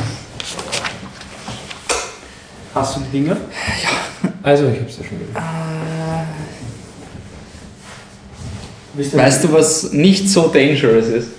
Hast 2.73 2.95
du 2.95 3.01
die 3.01 3.19
Dinger? 3.19 3.37
Also, 4.41 4.67
ich 4.69 4.79
hab's 4.79 4.97
ja 4.97 5.03
schon. 5.03 5.19
Wisst 8.93 9.13
ihr, 9.13 9.19
Weißt 9.19 9.43
du, 9.43 9.53
was 9.53 9.93
nicht 9.93 10.27
so 10.29 10.47
dangerous 10.47 11.07
ist? 11.07 11.29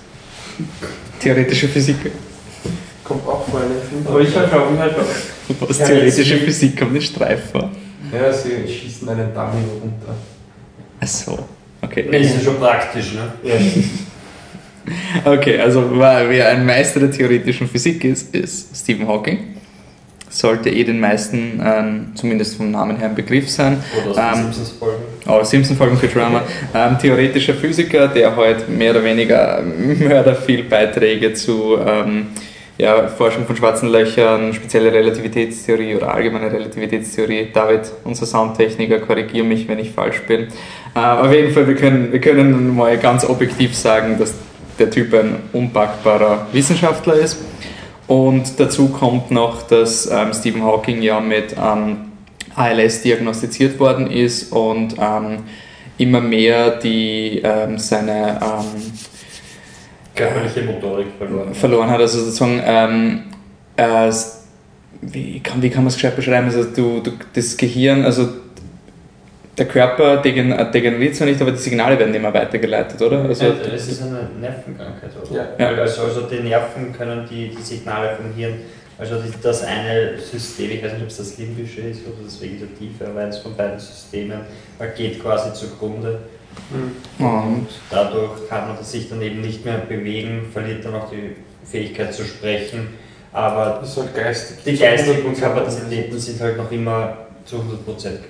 Theoretische 1.19 1.67
Physik. 1.67 1.97
kommt 3.03 3.27
auch 3.27 3.45
vor 3.47 3.59
einem 3.59 3.81
Film. 3.89 4.07
Aber 4.07 4.21
ich 4.21 4.35
halt 4.35 4.53
auch, 4.53 4.71
ich 4.73 4.79
halt 4.79 4.95
auch. 4.97 5.67
Was 5.67 5.79
Ja, 5.79 5.87
theoretische 5.87 6.37
Physik 6.37 6.77
kommt 6.79 6.93
nicht 6.93 7.11
Streif 7.11 7.51
vor. 7.51 7.69
Ja, 8.11 8.31
sie 8.33 8.67
schießen 8.67 9.07
einen 9.09 9.33
Dummy 9.33 9.63
runter. 9.81 10.15
Ach 10.99 11.07
so. 11.07 11.39
Okay. 11.81 12.01
Ist 12.11 12.35
ja 12.35 12.41
schon 12.41 12.57
praktisch, 12.57 13.13
ne? 13.13 13.33
Ja, 13.43 13.55
Okay, 15.23 15.59
also 15.59 15.89
wer 15.97 16.49
ein 16.49 16.65
Meister 16.65 16.99
der 16.99 17.11
theoretischen 17.11 17.69
Physik 17.69 18.03
ist, 18.03 18.35
ist 18.35 18.75
Stephen 18.75 19.07
Hawking. 19.07 19.55
Sollte 20.29 20.69
eh 20.71 20.83
den 20.83 20.99
meisten, 20.99 21.61
ähm, 21.63 22.07
zumindest 22.15 22.57
vom 22.57 22.71
Namen 22.71 22.97
her, 22.97 23.09
ein 23.09 23.15
Begriff 23.15 23.49
sein. 23.49 23.77
Oder 24.01 24.11
aus 24.11 24.17
Ähm, 24.17 24.43
Simpsons-Folgen. 24.43 25.03
Oh, 25.27 25.43
Simpson-Folgen 25.43 25.97
für 25.97 26.07
Drama. 26.07 26.41
Ähm, 26.73 26.97
theoretischer 26.99 27.53
Physiker, 27.53 28.07
der 28.07 28.35
heute 28.35 28.69
mehr 28.69 28.91
oder 28.91 29.03
weniger 29.03 29.61
mörder 29.99 30.35
viel 30.35 30.63
Beiträge 30.63 31.33
zu 31.33 31.77
ähm, 31.77 32.27
ja, 32.77 33.07
Forschung 33.07 33.45
von 33.45 33.55
schwarzen 33.55 33.89
Löchern, 33.89 34.53
spezielle 34.53 34.91
Relativitätstheorie 34.91 35.95
oder 35.95 36.13
allgemeine 36.13 36.51
Relativitätstheorie. 36.51 37.49
David, 37.53 37.81
unser 38.03 38.25
Soundtechniker, 38.25 38.99
korrigiere 38.99 39.45
mich, 39.45 39.67
wenn 39.67 39.79
ich 39.79 39.91
falsch 39.91 40.21
bin. 40.27 40.47
Äh, 40.95 40.99
auf 40.99 41.31
jeden 41.31 41.53
Fall, 41.53 41.67
wir 41.67 41.75
können, 41.75 42.11
wir 42.11 42.19
können 42.19 42.75
mal 42.75 42.97
ganz 42.97 43.25
objektiv 43.25 43.75
sagen, 43.75 44.17
dass 44.17 44.33
der 44.79 44.89
Typ 44.89 45.13
ein 45.13 45.35
unpackbarer 45.53 46.47
Wissenschaftler 46.51 47.13
ist. 47.15 47.37
Und 48.07 48.59
dazu 48.59 48.89
kommt 48.89 49.31
noch, 49.31 49.61
dass 49.63 50.09
ähm, 50.11 50.33
Stephen 50.33 50.63
Hawking 50.63 51.01
ja 51.01 51.19
mit 51.19 51.55
ähm, 51.57 52.11
ALS 52.55 53.01
diagnostiziert 53.01 53.79
worden 53.79 54.09
ist 54.09 54.51
und 54.51 54.95
ähm, 54.99 55.43
immer 55.97 56.21
mehr 56.21 56.71
die, 56.71 57.41
ähm, 57.43 57.77
seine 57.77 58.39
ähm, 58.41 58.91
Körperliche 60.15 60.61
Motorik 60.61 61.07
verloren. 61.17 61.53
verloren 61.53 61.89
hat. 61.89 61.99
Also 61.99 62.19
sozusagen, 62.19 62.61
ähm, 62.65 63.23
äh, 63.77 64.11
wie 65.01 65.39
kann, 65.39 65.61
wie 65.61 65.69
kann 65.69 65.83
man 65.83 65.89
es 65.89 65.95
gescheit 65.95 66.15
beschreiben? 66.15 66.45
Also 66.45 66.63
du, 66.63 67.01
du, 67.01 67.11
das 67.33 67.57
Gehirn, 67.57 68.05
also 68.05 68.27
der 69.57 69.67
Körper 69.67 70.23
äh, 70.25 70.71
degeneriert 70.71 71.15
zwar 71.15 71.27
nicht, 71.27 71.41
aber 71.41 71.51
die 71.51 71.57
Signale 71.57 71.97
werden 71.97 72.13
immer 72.13 72.33
weitergeleitet, 72.33 73.01
oder? 73.01 73.23
Also, 73.23 73.45
Also, 73.45 73.61
es 73.71 73.87
ist 73.87 74.01
eine 74.01 74.29
Nervenkrankheit, 74.39 75.11
oder? 75.29 75.49
Ja. 75.57 75.67
Also, 75.81 76.03
also 76.03 76.21
die 76.21 76.39
Nerven 76.39 76.93
können 76.93 77.27
die, 77.29 77.49
die 77.49 77.61
Signale 77.61 78.15
vom 78.15 78.33
Hirn, 78.35 78.53
also 78.97 79.15
die, 79.15 79.31
das 79.41 79.63
eine 79.63 80.17
System, 80.19 80.71
ich 80.71 80.83
weiß 80.83 80.93
nicht, 80.93 81.03
ob 81.03 81.09
es 81.09 81.17
das 81.17 81.37
limbische 81.37 81.81
ist 81.81 82.01
oder 82.05 82.23
das 82.23 82.41
vegetative, 82.41 83.07
aber 83.07 83.21
eines 83.21 83.39
von 83.39 83.55
beiden 83.55 83.79
Systemen 83.79 84.39
geht 84.95 85.21
quasi 85.21 85.53
zugrunde. 85.53 86.19
Und, 87.19 87.67
Dadurch 87.89 88.47
kann 88.49 88.67
man 88.69 88.83
sich 88.83 89.09
dann 89.09 89.21
eben 89.21 89.41
nicht 89.41 89.65
mehr 89.65 89.77
bewegen, 89.77 90.47
verliert 90.51 90.85
dann 90.85 90.95
auch 90.95 91.09
die 91.09 91.35
Fähigkeit 91.65 92.13
zu 92.13 92.23
sprechen, 92.23 92.89
aber 93.31 93.81
ist 93.83 93.97
halt 93.97 94.15
geistig. 94.15 94.57
die 94.65 94.77
geistigen 94.77 95.35
Kapazitäten 95.35 96.19
sind 96.19 96.41
halt 96.41 96.57
noch 96.57 96.71
immer 96.71 97.17
zu 97.45 97.57
100% 97.57 97.59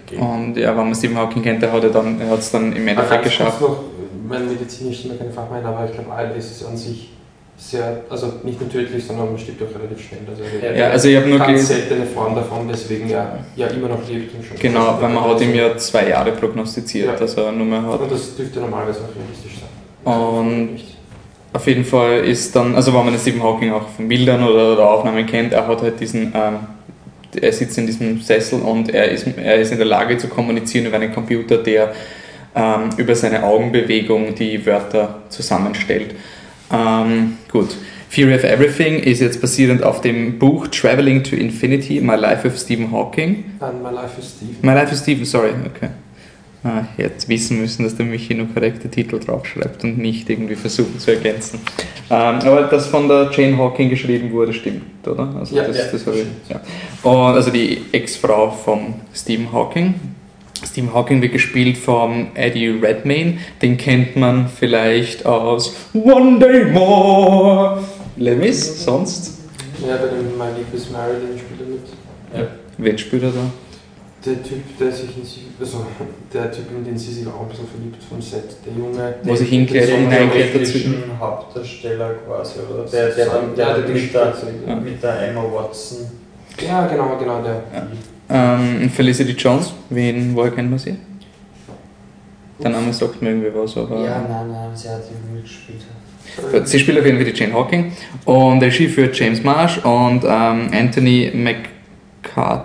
gegeben. 0.06 0.22
und 0.22 0.58
ja, 0.58 0.70
wenn 0.70 0.86
man 0.86 0.96
Stephen 0.96 1.18
Hawking 1.18 1.44
kennt, 1.44 1.62
der 1.62 1.72
hat 1.72 1.84
es 1.84 1.92
dann, 1.92 2.20
dann 2.52 2.74
im 2.74 2.88
Endeffekt 2.88 3.24
geschafft. 3.24 3.62
noch, 3.62 3.84
mein 4.28 4.48
medizinisch 4.48 5.04
bin 5.04 5.18
keine 5.18 5.32
Fachmann, 5.32 5.66
aber 5.66 5.86
ich 5.86 5.94
glaube, 5.94 6.12
ALS 6.12 6.52
ist 6.52 6.66
an 6.66 6.78
sich 6.78 7.10
sehr, 7.58 8.02
also 8.10 8.34
nicht 8.44 8.60
nur 8.60 8.70
tödlich, 8.70 9.06
sondern 9.06 9.28
man 9.28 9.40
stirbt 9.40 9.62
auch 9.64 9.80
relativ 9.80 10.08
schnell. 10.08 10.22
Also 10.30 10.44
Ja, 10.80 10.90
also 10.90 11.08
ich 11.08 11.16
habe 11.16 11.30
nur 11.30 11.40
ganz 11.40 11.68
seltene 11.68 12.06
Form 12.06 12.36
davon, 12.36 12.68
weswegen 12.70 13.10
er 13.10 13.40
ja 13.56 13.68
immer 13.68 13.88
noch 13.88 14.08
lebt. 14.08 14.36
Und 14.36 14.46
schon 14.46 14.58
genau, 14.58 14.98
weil 15.00 15.10
man 15.10 15.24
hat 15.24 15.42
ihm 15.42 15.56
ja 15.56 15.78
zwei 15.78 16.10
Jahre 16.10 16.32
prognostiziert, 16.32 17.08
Ja. 17.08 17.16
dass 17.16 17.36
er 17.36 17.52
nur 17.52 17.66
mehr 17.66 17.84
hat. 17.84 18.02
Und 18.02 18.12
das 18.12 18.36
dürfte 18.36 18.60
normalerweise 18.60 19.00
auch 19.00 19.16
realistisch 19.16 19.60
sein. 19.60 20.14
Und. 20.14 20.94
Auf 21.56 21.68
jeden 21.68 21.86
Fall 21.86 22.26
ist 22.26 22.56
dann, 22.56 22.74
also 22.74 22.92
wenn 22.96 23.06
man 23.06 23.16
Stephen 23.20 23.44
Hawking 23.44 23.72
auch 23.74 23.88
von 23.90 24.08
Bildern 24.08 24.44
oder, 24.44 24.74
oder 24.74 24.90
Aufnahmen 24.90 25.24
kennt, 25.28 25.54
er 25.54 25.68
hat 25.68 25.84
halt 25.84 26.00
diesen, 26.00 26.34
ähm, 26.36 26.56
er 27.40 27.54
sitzt 27.54 27.78
in 27.78 27.86
diesem 27.86 28.20
Sessel 28.22 28.60
und 28.62 28.92
er 28.92 29.12
ist, 29.12 29.28
er 29.38 29.58
ist 29.58 29.72
in 29.72 29.78
der 29.78 29.86
Lage 29.86 30.18
zu 30.18 30.28
kommunizieren 30.30 30.88
über 30.88 30.96
einen 30.96 31.14
Computer, 31.14 31.58
der 31.58 31.94
ähm, 32.56 32.90
über 32.98 33.14
seine 33.14 33.44
Augenbewegung 33.44 34.34
die 34.34 34.66
Wörter 34.66 35.22
zusammenstellt. 35.30 36.16
Ähm, 36.74 37.38
gut. 37.52 37.76
Theory 38.14 38.36
of 38.36 38.44
Everything 38.44 39.00
ist 39.00 39.22
jetzt 39.22 39.42
basierend 39.42 39.84
auf 39.84 40.02
dem 40.02 40.38
Buch 40.38 40.68
Traveling 40.68 41.24
to 41.24 41.36
Infinity, 41.36 42.00
My 42.00 42.16
Life 42.16 42.44
with 42.44 42.60
Stephen 42.60 42.92
Hawking. 42.92 43.46
Dann 43.60 43.82
My 43.82 43.90
Life 43.90 44.20
is 44.20 44.36
Steve. 44.38 44.54
My 44.62 44.74
Life 44.74 44.92
with 44.92 45.00
Stephen, 45.00 45.26
sorry, 45.26 45.52
okay. 45.66 45.90
Ah, 46.64 46.86
ich 46.96 47.04
hätte 47.04 47.28
wissen 47.28 47.60
müssen, 47.60 47.84
dass 47.84 47.96
der 47.96 48.06
Michi 48.06 48.34
nur 48.36 48.48
korrekte 48.48 48.90
Titel 48.90 49.20
draufschreibt 49.20 49.84
und 49.84 49.98
nicht 49.98 50.30
irgendwie 50.30 50.56
versuchen 50.56 50.98
zu 50.98 51.12
ergänzen. 51.12 51.60
Ähm, 52.10 52.36
aber 52.40 52.64
das 52.72 52.88
von 52.88 53.08
der 53.10 53.32
Jane 53.36 53.58
Hawking 53.58 53.90
geschrieben 53.90 54.32
wurde, 54.32 54.54
stimmt, 54.54 55.06
oder? 55.06 55.36
Also 55.40 55.56
Ja, 55.56 55.64
das, 55.64 55.78
ja, 55.78 55.84
das 55.92 56.08
habe 56.08 56.18
ich, 56.20 56.26
ja. 56.50 56.62
Und 57.04 57.36
also 57.36 57.52
die 57.52 57.82
Ex-Frau 57.92 58.52
von 58.52 58.94
Stephen 59.14 59.52
Hawking. 59.52 59.96
Stephen 60.66 60.94
Hawking 60.94 61.22
wird 61.22 61.34
gespielt 61.34 61.78
von 61.78 62.28
Eddie 62.36 62.70
Redmayne. 62.70 63.38
Den 63.62 63.78
kennt 63.78 64.16
man 64.16 64.48
vielleicht 64.48 65.26
aus 65.26 65.76
One 65.94 66.40
Day 66.40 66.66
More. 66.66 67.84
Lemis, 68.16 68.84
sonst? 68.84 69.40
Ja, 69.86 69.98
bei 69.98 70.08
dem 70.08 70.38
My 70.38 70.46
is 70.76 70.90
Marilyn 70.90 71.38
spielt 71.38 71.60
er 71.62 72.42
mit. 72.42 72.50
Wen 72.78 72.98
spielt 72.98 73.24
er 73.24 73.30
da? 73.30 73.40
Der 74.26 74.42
Typ, 74.42 74.62
der 74.80 74.90
sich 74.90 75.18
in 75.18 75.26
sie, 75.26 75.42
also 75.60 75.86
der 76.34 76.50
Typ, 76.50 76.72
in 76.78 76.86
den 76.86 76.98
sie 76.98 77.12
sich 77.12 77.28
auch 77.28 77.42
ein 77.42 77.50
bisschen 77.50 77.68
verliebt 77.68 78.02
vom 78.08 78.22
Set, 78.22 78.56
der 78.66 78.72
Junge. 78.74 79.16
Wo 79.24 79.36
sich 79.36 79.50
der- 79.50 79.66
der- 79.66 79.98
hineinkleidet. 79.98 80.52
theoretischen 80.54 81.04
Hauptdarsteller 81.20 82.12
quasi, 82.26 82.60
oder? 82.72 82.86
Der, 82.90 83.10
der 83.10 83.26
dann 83.26 83.56
der 83.56 83.68
Ja, 83.68 83.74
der 83.78 83.90
mit, 83.90 84.02
die 84.04 84.08
der, 84.14 84.34
Ja. 84.68 84.76
mit 84.76 85.04
der 85.04 85.28
Emma 85.30 85.44
Watson. 85.44 85.98
Ja, 86.66 86.88
genau, 86.88 87.18
genau, 87.20 87.42
der. 87.42 87.64
Ähm, 88.36 88.90
Felicity 88.90 89.34
Jones, 89.34 89.74
wen, 89.92 90.36
woher 90.36 90.50
kennt 90.52 90.72
man 90.72 90.80
sie? 90.80 90.98
Der 92.62 92.72
Name 92.72 92.92
sagt 92.92 93.22
mir 93.22 93.30
irgendwie 93.30 93.52
was, 93.54 93.78
aber. 93.78 94.04
Ja, 94.04 94.26
nein, 94.28 94.52
nein, 94.52 94.70
sie 94.74 94.90
hat 94.90 95.04
eben 95.04 95.36
mitgespielt. 95.36 95.84
Gut, 96.52 96.68
Sie 96.68 96.80
spielt 96.80 96.98
auf 96.98 97.06
jeden 97.06 97.18
Fall 97.18 97.32
die 97.32 97.38
Jane 97.40 97.54
Hawking 97.54 97.92
und 98.26 98.64
Regie 98.64 98.88
führt 98.88 99.16
James 99.16 99.44
Marsh 99.44 99.78
und 99.80 100.24
ähm, 100.24 100.70
Anthony 100.72 101.32
McCartan 101.32 102.60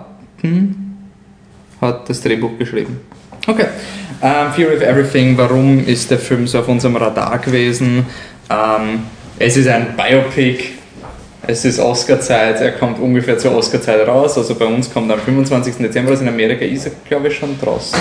hat 1.81 2.09
das 2.09 2.23
Drehbuch 2.23 2.57
geschrieben. 2.59 3.01
Okay. 3.47 3.67
Ähm, 4.23 4.53
Fear 4.53 4.75
of 4.75 4.81
Everything, 4.81 5.37
warum 5.37 5.85
ist 5.87 6.11
der 6.11 6.19
Film 6.19 6.47
so 6.47 6.61
auf 6.61 6.69
unserem 6.69 6.97
Radar 6.97 7.39
gewesen? 7.39 8.07
Ähm, 8.49 9.01
es 9.39 9.57
ist 9.57 9.69
ein 9.69 9.95
Biopic, 9.97 10.78
es 11.47 11.65
ist 11.65 11.79
Oscar-Zeit, 11.79 12.61
er 12.61 12.73
kommt 12.73 12.99
ungefähr 13.01 13.39
zur 13.39 13.55
Oscar-Zeit 13.57 14.07
raus, 14.07 14.37
also 14.37 14.55
bei 14.55 14.67
uns 14.67 14.93
kommt 14.93 15.11
am 15.11 15.21
25. 15.21 15.77
Dezember, 15.77 16.11
also 16.11 16.23
in 16.23 16.29
Amerika 16.29 16.65
ist 16.65 16.87
er 16.87 16.93
glaube 17.09 17.29
ich 17.29 17.37
schon 17.37 17.59
draußen. 17.61 17.99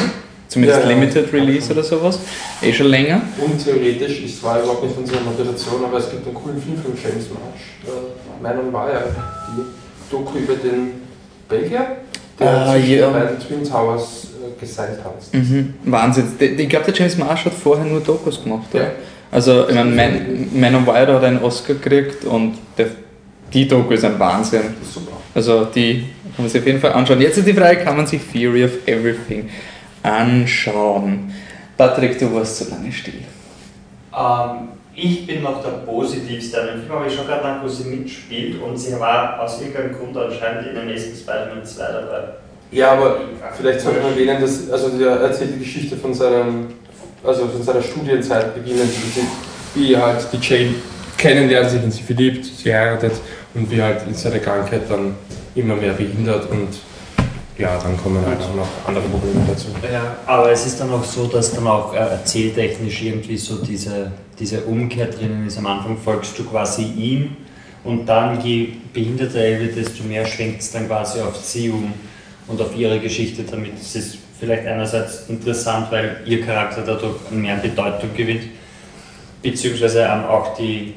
Zumindest 0.47 0.79
Ja, 0.81 0.89
ja. 0.89 0.95
Limited 0.95 1.33
Release 1.33 1.71
oder 1.73 1.83
sowas. 1.83 2.19
Eh 2.61 2.71
schon 2.71 2.87
länger. 2.87 3.21
Und 3.37 3.61
theoretisch, 3.63 4.23
es 4.23 4.41
war 4.41 4.59
überhaupt 4.59 4.81
nicht 4.83 4.97
unsere 4.97 5.19
Motivation, 5.21 5.83
aber 5.83 5.97
es 5.97 6.09
gibt 6.09 6.25
einen 6.25 6.35
coolen 6.35 6.61
Film 6.61 6.77
von 6.77 6.93
James 6.93 7.27
Marsh. 7.29 7.61
Äh, 7.85 8.41
Meinung 8.41 8.71
war 8.71 8.89
ja 8.91 9.01
die 9.49 9.61
Doku 10.09 10.37
über 10.37 10.53
den 10.55 11.01
Belgier, 11.49 11.97
der 12.39 12.47
Ah, 12.49 12.73
sich 12.75 12.87
ja. 12.89 13.09
bei 13.09 13.19
den 13.25 13.39
Twin 13.39 13.63
Towers 13.69 14.27
äh, 14.41 14.57
geseilt 14.59 14.99
hat. 15.03 15.15
Mhm. 15.33 15.73
Wahnsinn. 15.83 16.25
Ich 16.39 16.69
glaube, 16.69 16.85
der 16.85 16.93
James 16.93 17.17
Marsh 17.17 17.43
hat 17.43 17.53
vorher 17.53 17.83
nur 17.85 17.99
Dokus 17.99 18.41
gemacht. 18.41 18.67
Oder? 18.73 18.83
Ja. 18.83 18.89
Also, 19.29 19.67
ich 19.67 19.75
meine, 19.75 19.91
Man, 19.91 20.47
Man 20.53 20.75
on 20.75 20.87
Wire 20.87 21.13
hat 21.15 21.23
einen 21.25 21.43
Oscar 21.43 21.73
gekriegt 21.73 22.23
und 22.23 22.53
der, 22.77 22.87
die 23.53 23.67
Doku 23.67 23.93
ist 23.93 24.05
ein 24.05 24.19
Wahnsinn. 24.19 24.75
Das 24.79 24.87
ist 24.87 24.93
super. 24.93 25.17
Also, 25.33 25.65
die 25.65 26.05
kann 26.35 26.45
man 26.45 26.49
sich 26.49 26.61
auf 26.61 26.67
jeden 26.67 26.79
Fall 26.79 26.93
anschauen. 26.93 27.21
Jetzt 27.21 27.37
ist 27.37 27.47
die 27.47 27.53
Frage, 27.53 27.83
kann 27.83 27.97
man 27.97 28.07
sich 28.07 28.21
Theory 28.31 28.65
of 28.65 28.71
Everything 28.85 29.49
anschauen? 30.03 31.33
Patrick, 31.77 32.17
du 32.17 32.33
warst 32.33 32.57
zu 32.57 32.69
lange 32.69 32.91
still. 32.91 33.21
Ähm, 34.15 34.69
ich 34.95 35.27
bin 35.27 35.43
noch 35.43 35.61
der 35.61 35.85
Positivste 35.85 36.59
an 36.59 36.67
dem 36.67 36.79
Film, 36.79 36.91
aber 36.91 37.05
ich 37.05 37.13
schaue 37.13 37.25
gerade 37.25 37.43
nach, 37.43 37.63
wo 37.63 37.67
sie 37.67 37.87
mitspielt 37.87 38.59
und 38.61 38.75
sie 38.75 38.99
war 38.99 39.39
aus 39.39 39.61
irgendeinem 39.61 39.93
Grund 39.93 40.17
anscheinend 40.17 40.67
in 40.67 40.75
den 40.75 40.87
nächsten 40.87 41.15
Spider-Man 41.15 41.63
2 41.63 41.83
dabei. 41.83 42.23
Ja, 42.71 42.93
aber 42.93 43.21
vielleicht 43.55 43.81
sollte 43.81 44.01
man 44.01 44.11
erwähnen, 44.11 44.41
dass 44.41 44.69
also 44.71 44.89
der 44.97 45.11
erzählt 45.11 45.51
die 45.55 45.59
Geschichte 45.59 45.95
von 45.95 46.13
seinem, 46.13 46.67
also 47.23 47.47
von 47.47 47.61
seiner 47.61 47.81
Studienzeit 47.81 48.55
beginnend, 48.55 48.89
wie 49.75 49.95
halt 49.95 50.27
die 50.33 50.37
Jane 50.37 50.73
kennenlernt, 51.17 51.69
sich 51.69 51.83
in 51.83 51.91
sie 51.91 52.03
verliebt, 52.03 52.45
sie 52.45 52.73
heiratet 52.73 53.13
und 53.57 53.71
wie 53.71 53.81
halt 53.81 54.07
in 54.07 54.13
seiner 54.13 54.39
Krankheit 54.39 54.83
dann 54.89 55.15
immer 55.55 55.75
mehr 55.75 55.93
behindert 55.93 56.49
und 56.51 56.69
ja, 57.57 57.79
dann 57.79 57.97
kommen 57.97 58.23
halt 58.23 58.39
auch 58.39 58.55
noch 58.55 58.67
andere 58.85 59.03
Probleme 59.05 59.41
dazu. 59.47 59.69
Ja, 59.91 60.17
aber 60.27 60.51
es 60.51 60.67
ist 60.67 60.79
dann 60.79 60.91
auch 60.91 61.03
so, 61.03 61.25
dass 61.25 61.53
dann 61.53 61.65
auch 61.65 61.91
äh, 61.91 61.97
erzähltechnisch 61.97 63.01
irgendwie 63.01 63.37
so 63.37 63.63
diese, 63.63 64.11
diese 64.39 64.61
Umkehr 64.61 65.07
drinnen 65.07 65.47
ist. 65.47 65.57
Am 65.57 65.65
Anfang 65.65 65.97
folgst 65.97 66.37
du 66.37 66.43
quasi 66.43 66.83
ihm 66.83 67.35
und 67.83 68.05
dann 68.05 68.39
je 68.41 68.73
behinderter 68.93 69.39
er 69.39 69.59
wird, 69.59 69.75
desto 69.75 70.03
mehr 70.03 70.25
schwenkt 70.27 70.61
es 70.61 70.71
dann 70.71 70.87
quasi 70.87 71.19
auf 71.19 71.35
sie 71.37 71.71
um. 71.71 71.93
und 72.47 72.61
auf 72.61 72.77
ihre 72.77 72.99
Geschichte 72.99 73.43
damit. 73.43 73.73
Es 73.81 73.95
ist 73.95 74.17
vielleicht 74.39 74.67
einerseits 74.67 75.27
interessant, 75.27 75.91
weil 75.91 76.21
ihr 76.25 76.45
Charakter 76.45 76.83
dadurch 76.85 77.31
mehr 77.31 77.55
Bedeutung 77.57 78.13
gewinnt, 78.15 78.43
beziehungsweise 79.41 80.07
auch 80.29 80.55
die, 80.57 80.93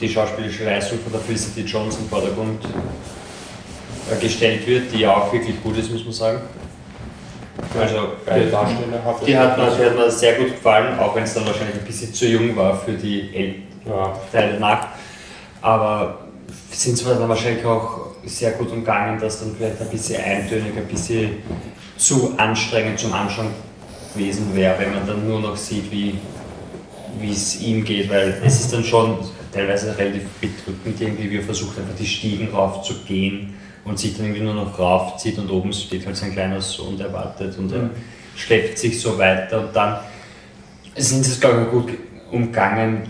die 0.00 0.08
schauspielische 0.08 0.64
Leistung 0.64 0.98
von 1.00 1.12
der 1.12 1.20
Felicity 1.20 1.62
Jones 1.62 1.96
im 1.98 2.08
Vordergrund 2.08 2.60
äh, 4.10 4.20
gestellt 4.20 4.66
wird, 4.66 4.92
die 4.92 5.00
ja 5.00 5.14
auch 5.14 5.32
wirklich 5.32 5.62
gut 5.62 5.76
ist, 5.78 5.90
muss 5.90 6.04
man 6.04 6.12
sagen. 6.12 6.40
Also, 7.78 8.12
Darsteller 8.26 9.04
hat 9.04 9.26
die 9.26 9.36
hat, 9.36 9.56
mir, 9.56 9.70
die 9.76 9.84
hat 9.84 9.96
mir 9.96 10.10
sehr 10.10 10.34
gut 10.34 10.50
gefallen, 10.50 10.98
auch 10.98 11.14
wenn 11.14 11.24
es 11.24 11.34
dann 11.34 11.46
wahrscheinlich 11.46 11.76
ein 11.76 11.84
bisschen 11.84 12.12
zu 12.12 12.26
jung 12.26 12.54
war 12.56 12.78
für 12.78 12.92
die 12.92 13.30
El 13.34 13.54
Ja. 13.86 14.12
Teile 14.32 14.60
nach. 14.60 14.88
Aber 15.62 16.18
sind 16.70 16.98
zwar 16.98 17.14
dann 17.14 17.28
wahrscheinlich 17.28 17.64
auch 17.64 18.06
sehr 18.24 18.52
gut 18.52 18.70
umgangen, 18.70 19.18
dass 19.20 19.40
dann 19.40 19.54
vielleicht 19.56 19.80
ein 19.80 19.88
bisschen 19.88 20.22
eintönig, 20.22 20.76
ein 20.76 20.86
bisschen 20.86 21.36
zu 21.96 22.34
anstrengend 22.36 22.98
zum 22.98 23.12
Anschauen 23.12 23.48
gewesen 24.14 24.54
wäre, 24.54 24.78
wenn 24.78 24.94
man 24.94 25.06
dann 25.06 25.26
nur 25.26 25.40
noch 25.40 25.56
sieht, 25.56 25.90
wie 25.90 26.18
wie 27.20 27.32
es 27.32 27.60
ihm 27.60 27.84
geht, 27.84 28.10
weil 28.10 28.40
es 28.44 28.60
ist 28.60 28.72
dann 28.72 28.84
schon 28.84 29.18
teilweise 29.52 29.96
relativ 29.96 30.24
bedrückend, 30.40 31.00
irgendwie, 31.00 31.30
wie 31.30 31.36
er 31.36 31.42
versucht 31.42 31.78
einfach 31.78 31.96
die 31.98 32.06
Stiegen 32.06 32.48
rauf 32.48 32.82
zu 32.82 32.94
gehen 33.04 33.54
und 33.84 33.98
sich 33.98 34.16
dann 34.16 34.26
irgendwie 34.26 34.44
nur 34.44 34.54
noch 34.54 34.78
raufzieht 34.78 35.38
und 35.38 35.50
oben 35.50 35.72
steht 35.72 36.06
halt 36.06 36.16
sein 36.16 36.32
kleiner 36.32 36.60
Sohn, 36.60 36.98
der 36.98 37.12
wartet 37.12 37.56
und 37.58 37.72
er 37.72 37.90
schleppt 38.34 38.78
sich 38.78 39.00
so 39.00 39.16
weiter 39.18 39.60
und 39.60 39.74
dann 39.74 40.00
sind 40.96 41.26
es, 41.26 41.40
glaube 41.40 41.62
ich, 41.62 41.70
gut 41.70 41.98
umgangen, 42.30 43.02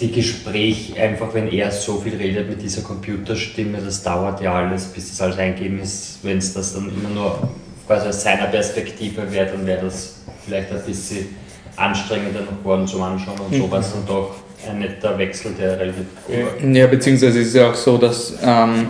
die 0.00 0.12
Gespräche, 0.12 1.00
einfach 1.00 1.32
wenn 1.32 1.50
er 1.50 1.70
so 1.70 1.98
viel 1.98 2.16
redet 2.16 2.48
mit 2.48 2.60
dieser 2.60 2.82
Computerstimme, 2.82 3.78
das 3.78 4.02
dauert 4.02 4.42
ja 4.42 4.52
alles, 4.52 4.84
bis 4.86 5.08
das 5.08 5.20
alles 5.22 5.38
eingeben 5.38 5.80
ist, 5.80 6.18
wenn 6.22 6.38
es 6.38 6.52
das 6.52 6.74
dann 6.74 6.90
immer 6.90 7.08
nur 7.08 7.48
quasi 7.86 8.08
aus 8.08 8.22
seiner 8.22 8.46
Perspektive 8.46 9.30
wäre, 9.32 9.52
dann 9.52 9.64
wäre 9.64 9.86
das 9.86 10.16
vielleicht 10.44 10.70
ein 10.70 10.82
bisschen 10.82 11.28
anstrengender 11.76 12.40
noch 12.40 12.58
geworden 12.58 12.86
zum 12.86 13.02
Anschauen 13.02 13.38
und 13.38 13.54
so 13.54 13.70
war 13.70 13.80
es 13.80 13.92
dann 13.92 14.06
doch 14.06 14.36
ein 14.68 14.78
netter 14.78 15.16
Wechsel, 15.18 15.52
der 15.58 15.78
relativ 15.78 16.06
war. 16.26 16.70
Ja, 16.70 16.86
beziehungsweise 16.86 17.40
ist 17.40 17.48
es 17.48 17.54
ja 17.54 17.70
auch 17.70 17.74
so, 17.74 17.98
dass 17.98 18.34
ähm, 18.42 18.86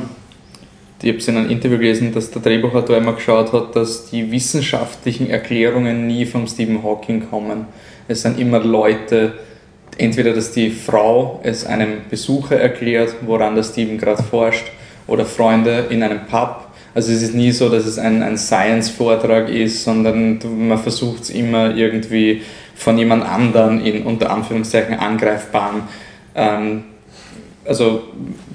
ich 1.03 1.09
habe 1.09 1.19
es 1.19 1.29
in 1.29 1.37
einem 1.37 1.51
Interview 1.51 1.79
gelesen, 1.79 2.13
dass 2.15 2.31
der 2.31 2.41
Drehbuchautor 2.41 2.97
immer 2.97 3.13
geschaut 3.13 3.53
hat, 3.53 3.77
dass 3.77 4.11
die 4.11 4.31
wissenschaftlichen 4.31 5.29
Erklärungen 5.29 6.07
nie 6.07 6.25
vom 6.25 6.47
Stephen 6.47 6.83
Hawking 6.83 7.29
kommen. 7.29 7.67
Es 8.09 8.23
sind 8.23 8.39
immer 8.39 8.61
Leute, 8.61 9.35
entweder 9.99 10.33
dass 10.33 10.53
die 10.53 10.71
Frau 10.71 11.41
es 11.43 11.67
einem 11.67 12.03
Besucher 12.09 12.57
erklärt, 12.59 13.15
woran 13.27 13.55
der 13.55 13.63
Stephen 13.63 13.99
gerade 13.99 14.23
forscht, 14.23 14.67
oder 15.07 15.25
Freunde 15.25 15.87
in 15.91 16.03
einem 16.03 16.27
Pub. 16.27 16.69
Also 16.95 17.13
es 17.13 17.23
ist 17.23 17.35
nie 17.35 17.53
so, 17.53 17.69
dass 17.69 17.85
es 17.85 17.99
ein, 17.99 18.23
ein 18.23 18.39
Science-Vortrag 18.39 19.51
ist, 19.51 19.85
sondern 19.85 20.41
man 20.67 20.79
versucht 20.79 21.25
es 21.25 21.31
immer 21.31 21.77
irgendwie 21.77 22.43
von 22.77 22.99
jemand 22.99 23.25
anderen 23.25 23.85
in 23.85 24.05
unter 24.05 24.31
Anführungszeichen 24.31 24.95
angreifbaren 24.95 25.83
ähm, 26.35 26.85
also 27.65 28.05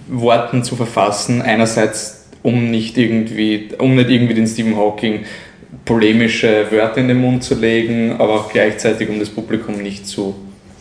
Worten 0.08 0.64
zu 0.64 0.76
verfassen. 0.76 1.42
Einerseits 1.42 2.30
um 2.44 2.72
nicht 2.72 2.98
irgendwie, 2.98 3.70
um 3.78 3.96
nicht 3.96 4.10
irgendwie 4.10 4.34
den 4.34 4.48
Stephen 4.48 4.78
Hawking 4.78 5.26
polemische 5.86 6.72
Wörter 6.72 7.02
in 7.02 7.08
den 7.08 7.22
Mund 7.22 7.44
zu 7.44 7.56
legen, 7.56 8.14
aber 8.14 8.34
auch 8.34 8.52
gleichzeitig 8.52 9.10
um 9.10 9.20
das 9.20 9.30
Publikum 9.30 9.82
nicht 9.82 10.08
zu 10.08 10.36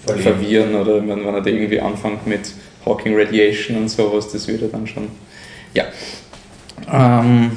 Verlieren. 0.04 0.22
verwirren 0.22 0.74
oder 0.74 1.06
wenn, 1.06 1.24
er 1.24 1.40
da 1.40 1.50
irgendwie 1.50 1.80
anfängt 1.80 2.26
mit 2.26 2.52
Hawking 2.86 3.18
Radiation 3.18 3.76
und 3.76 3.88
sowas, 3.88 4.30
das 4.32 4.48
wird 4.48 4.62
er 4.62 4.68
dann 4.68 4.86
schon. 4.86 5.08
Ja. 5.74 5.84
Ähm, 6.90 7.52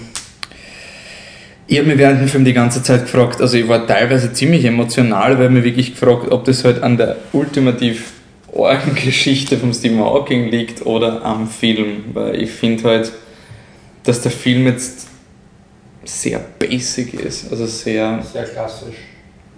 ich 1.67 1.77
habe 1.77 1.87
mich 1.87 1.97
während 1.97 2.21
dem 2.21 2.27
Film 2.27 2.45
die 2.45 2.53
ganze 2.53 2.83
Zeit 2.83 3.03
gefragt, 3.03 3.41
also 3.41 3.57
ich 3.57 3.67
war 3.67 3.87
teilweise 3.87 4.33
ziemlich 4.33 4.65
emotional, 4.65 5.39
weil 5.39 5.49
mir 5.49 5.63
wirklich 5.63 5.91
gefragt, 5.91 6.31
ob 6.31 6.43
das 6.45 6.63
halt 6.63 6.83
an 6.83 6.97
der 6.97 7.17
ultimativ 7.31 8.11
argen 8.55 8.95
Geschichte 9.03 9.57
von 9.57 9.73
Stephen 9.73 9.99
Hawking 9.99 10.49
liegt 10.49 10.85
oder 10.85 11.23
am 11.23 11.47
Film, 11.47 12.05
weil 12.13 12.41
ich 12.41 12.51
finde 12.51 12.83
halt, 12.83 13.11
dass 14.03 14.21
der 14.21 14.31
Film 14.31 14.67
jetzt 14.67 15.07
sehr 16.03 16.39
basic 16.59 17.13
ist, 17.13 17.49
also 17.49 17.65
sehr 17.65 18.21
Sehr 18.31 18.43
klassisch. 18.43 18.95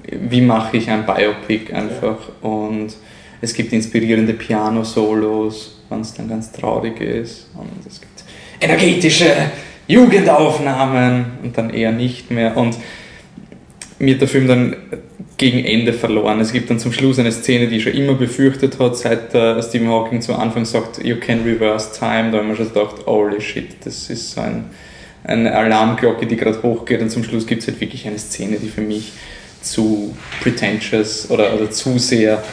wie 0.08 0.42
mache 0.42 0.78
ich 0.78 0.90
ein 0.90 1.06
Biopic 1.06 1.74
einfach? 1.74 2.18
Und 2.42 2.94
es 3.42 3.54
gibt 3.54 3.74
inspirierende 3.74 4.34
Piano-Solos, 4.34 5.82
wenn 5.90 6.02
es 6.02 6.14
dann 6.14 6.30
ganz 6.30 6.52
traurig 6.52 7.02
ist. 7.02 7.48
Und 7.56 7.70
es 7.88 8.00
gibt 8.00 8.24
energetische 8.60 9.26
Jugendaufnahmen 9.88 11.26
und 11.44 11.58
dann 11.58 11.70
eher 11.70 11.92
nicht 11.92 12.32
mehr. 12.32 12.58
Und 12.58 12.78
mir 14.00 14.16
hat 14.16 14.22
der 14.22 14.28
Film 14.28 14.48
dann 14.48 14.76
gegen 15.38 15.64
Ende 15.66 15.94
verloren. 15.94 16.40
Es 16.40 16.54
gibt 16.54 16.70
dann 16.70 16.80
zum 16.80 16.94
Schluss 16.94 17.20
eine 17.20 17.32
Szene, 17.32 17.68
die 17.68 17.78
ich 17.78 17.84
schon 17.84 17.94
immer 17.94 18.14
befürchtet 18.14 18.80
hat, 18.80 18.98
seit 18.98 19.34
äh, 19.34 19.62
Stephen 19.62 19.90
Hawking 19.90 20.22
zu 20.22 20.34
Anfang 20.34 20.66
sagt, 20.66 21.04
you 21.04 21.18
can 21.18 21.44
reverse 21.44 21.92
time, 21.98 22.32
da 22.32 22.38
haben 22.38 22.48
wir 22.48 22.56
schon 22.56 22.70
gedacht, 22.70 23.06
holy 23.06 23.42
shit, 23.42 23.76
das 23.84 24.10
ist 24.10 24.32
so 24.32 24.42
ein, 24.42 24.66
eine 25.24 25.54
Alarmglocke, 25.54 26.26
die 26.26 26.38
gerade 26.38 26.62
hochgeht. 26.64 27.02
Und 27.02 27.10
zum 27.10 27.24
Schluss 27.24 27.46
gibt 27.46 27.62
es 27.62 27.68
halt 27.68 27.82
wirklich 27.82 28.08
eine 28.08 28.18
Szene, 28.18 28.58
die 28.58 28.70
für 28.70 28.82
mich 28.82 29.12
zu 29.62 30.16
pretentious 30.42 31.30
oder, 31.30 31.54
oder 31.54 31.70
zu 31.70 31.98
sehr 31.98 32.44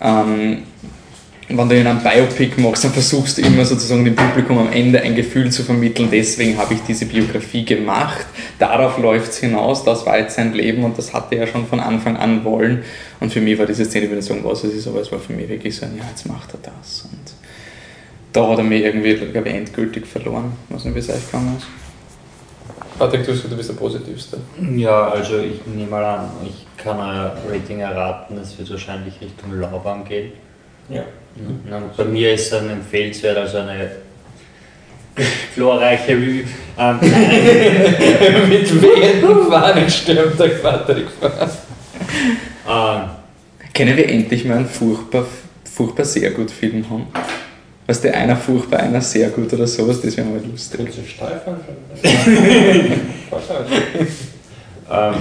ähm, 0.00 0.64
wenn 1.48 1.68
du 1.68 1.76
in 1.76 1.86
einem 1.86 2.02
Biopic 2.02 2.60
machst, 2.60 2.84
dann 2.84 2.92
versuchst 2.92 3.38
du 3.38 3.42
immer 3.42 3.64
sozusagen 3.64 4.04
dem 4.04 4.16
Publikum 4.16 4.58
am 4.58 4.72
Ende 4.72 5.00
ein 5.00 5.14
Gefühl 5.14 5.50
zu 5.50 5.62
vermitteln, 5.62 6.08
deswegen 6.10 6.56
habe 6.56 6.74
ich 6.74 6.80
diese 6.82 7.06
Biografie 7.06 7.64
gemacht, 7.64 8.26
darauf 8.58 8.98
läuft 8.98 9.32
es 9.32 9.38
hinaus, 9.38 9.84
das 9.84 10.06
war 10.06 10.18
jetzt 10.18 10.36
sein 10.36 10.52
Leben 10.54 10.84
und 10.84 10.96
das 10.96 11.12
hatte 11.12 11.34
er 11.34 11.46
schon 11.46 11.66
von 11.66 11.80
Anfang 11.80 12.16
an 12.16 12.44
wollen. 12.44 12.84
Und 13.20 13.32
für 13.32 13.40
mich 13.40 13.58
war 13.58 13.66
diese 13.66 13.84
Szene, 13.84 14.04
ich 14.04 14.10
will 14.10 14.16
nicht 14.16 14.28
sagen, 14.28 14.44
was 14.44 14.64
es 14.64 14.74
ist, 14.74 14.86
aber 14.86 15.00
es 15.00 15.12
war 15.12 15.18
für 15.18 15.32
mich 15.32 15.48
wirklich 15.48 15.76
so 15.76 15.84
ein, 15.86 15.96
ja, 15.96 16.04
jetzt 16.08 16.26
macht 16.26 16.54
er 16.54 16.70
das. 16.70 17.02
Und 17.10 17.34
da 18.32 18.48
hat 18.48 18.58
er 18.58 18.64
mich 18.64 18.82
irgendwie, 18.82 19.14
glaube 19.14 19.48
ich, 19.48 19.54
endgültig 19.54 20.06
verloren. 20.06 20.52
Ich 20.68 20.76
weiß 20.76 20.84
nicht, 20.86 20.94
wie 20.94 21.00
es 21.00 21.10
euch 21.10 21.26
gegangen 21.26 21.56
ist. 21.58 21.66
Patrick, 22.98 23.24
du, 23.26 23.32
du 23.34 23.56
bist 23.56 23.68
der 23.68 23.74
Positivste. 23.74 24.38
Ja, 24.76 25.08
also 25.08 25.38
ich 25.38 25.66
nehme 25.66 25.90
mal 25.90 26.04
an, 26.04 26.30
ich 26.46 26.66
kann 26.82 26.98
euer 26.98 27.36
Rating 27.50 27.80
erraten, 27.80 28.38
es 28.38 28.56
wird 28.58 28.70
wahrscheinlich 28.70 29.20
Richtung 29.20 29.58
Laubarm 29.58 30.04
gehen. 30.04 30.32
Ja. 30.92 31.04
Und 31.76 31.96
bei 31.96 32.04
mir 32.04 32.34
ist 32.34 32.46
es 32.46 32.52
ein 32.52 32.70
empfehlenswert, 32.70 33.36
also 33.38 33.58
eine 33.58 33.90
glorreiche. 35.54 36.12
Ähm, 36.12 36.98
Mit 38.48 38.82
wehenden 38.82 39.50
Fahnen 39.50 39.90
stirbt 39.90 40.38
der 40.38 40.48
Patrick 40.48 41.06
ähm, 42.68 43.02
Können 43.74 43.96
wir 43.96 44.08
endlich 44.08 44.44
mal 44.44 44.58
einen 44.58 44.66
furchtbar, 44.66 45.26
furchtbar 45.64 46.04
sehr 46.04 46.30
gut 46.30 46.50
Film 46.50 46.88
haben? 46.88 47.06
Weißt 47.86 48.04
du, 48.04 48.14
einer 48.14 48.36
furchtbar, 48.36 48.80
einer 48.80 49.00
sehr 49.00 49.28
gut 49.30 49.52
oder 49.52 49.66
sowas, 49.66 50.00
das 50.00 50.16
wäre 50.16 50.26
mal 50.26 50.40
lustig. 50.40 50.80
Willst 50.82 50.98
du 50.98 51.04
steif 51.04 51.40
ähm, 54.90 55.14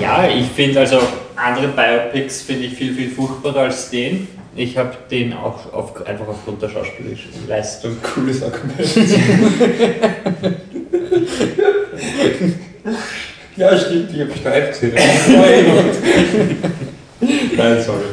ja, 0.00 0.28
ich 0.28 0.46
finde 0.46 0.80
also 0.80 1.00
andere 1.36 1.68
Biopics 1.68 2.42
finde 2.42 2.66
ich 2.66 2.74
viel, 2.74 2.94
viel 2.94 3.10
furchtbarer 3.10 3.60
als 3.62 3.90
den. 3.90 4.28
Ich 4.56 4.78
habe 4.78 4.92
den 5.10 5.32
auch 5.32 5.72
auf, 5.72 6.06
einfach 6.06 6.28
aufgrund 6.28 6.62
der 6.62 6.68
schauspielerischen 6.68 7.30
Leistung 7.48 7.96
Cooles 8.14 8.42
Argument. 8.42 8.78
ja, 13.56 13.78
stimmt, 13.78 14.10
ich 14.14 14.20
habe 14.20 14.30
steif 14.38 14.68
gesehen. 14.68 14.94
Nein, 17.56 17.82
sorry. 17.82 18.04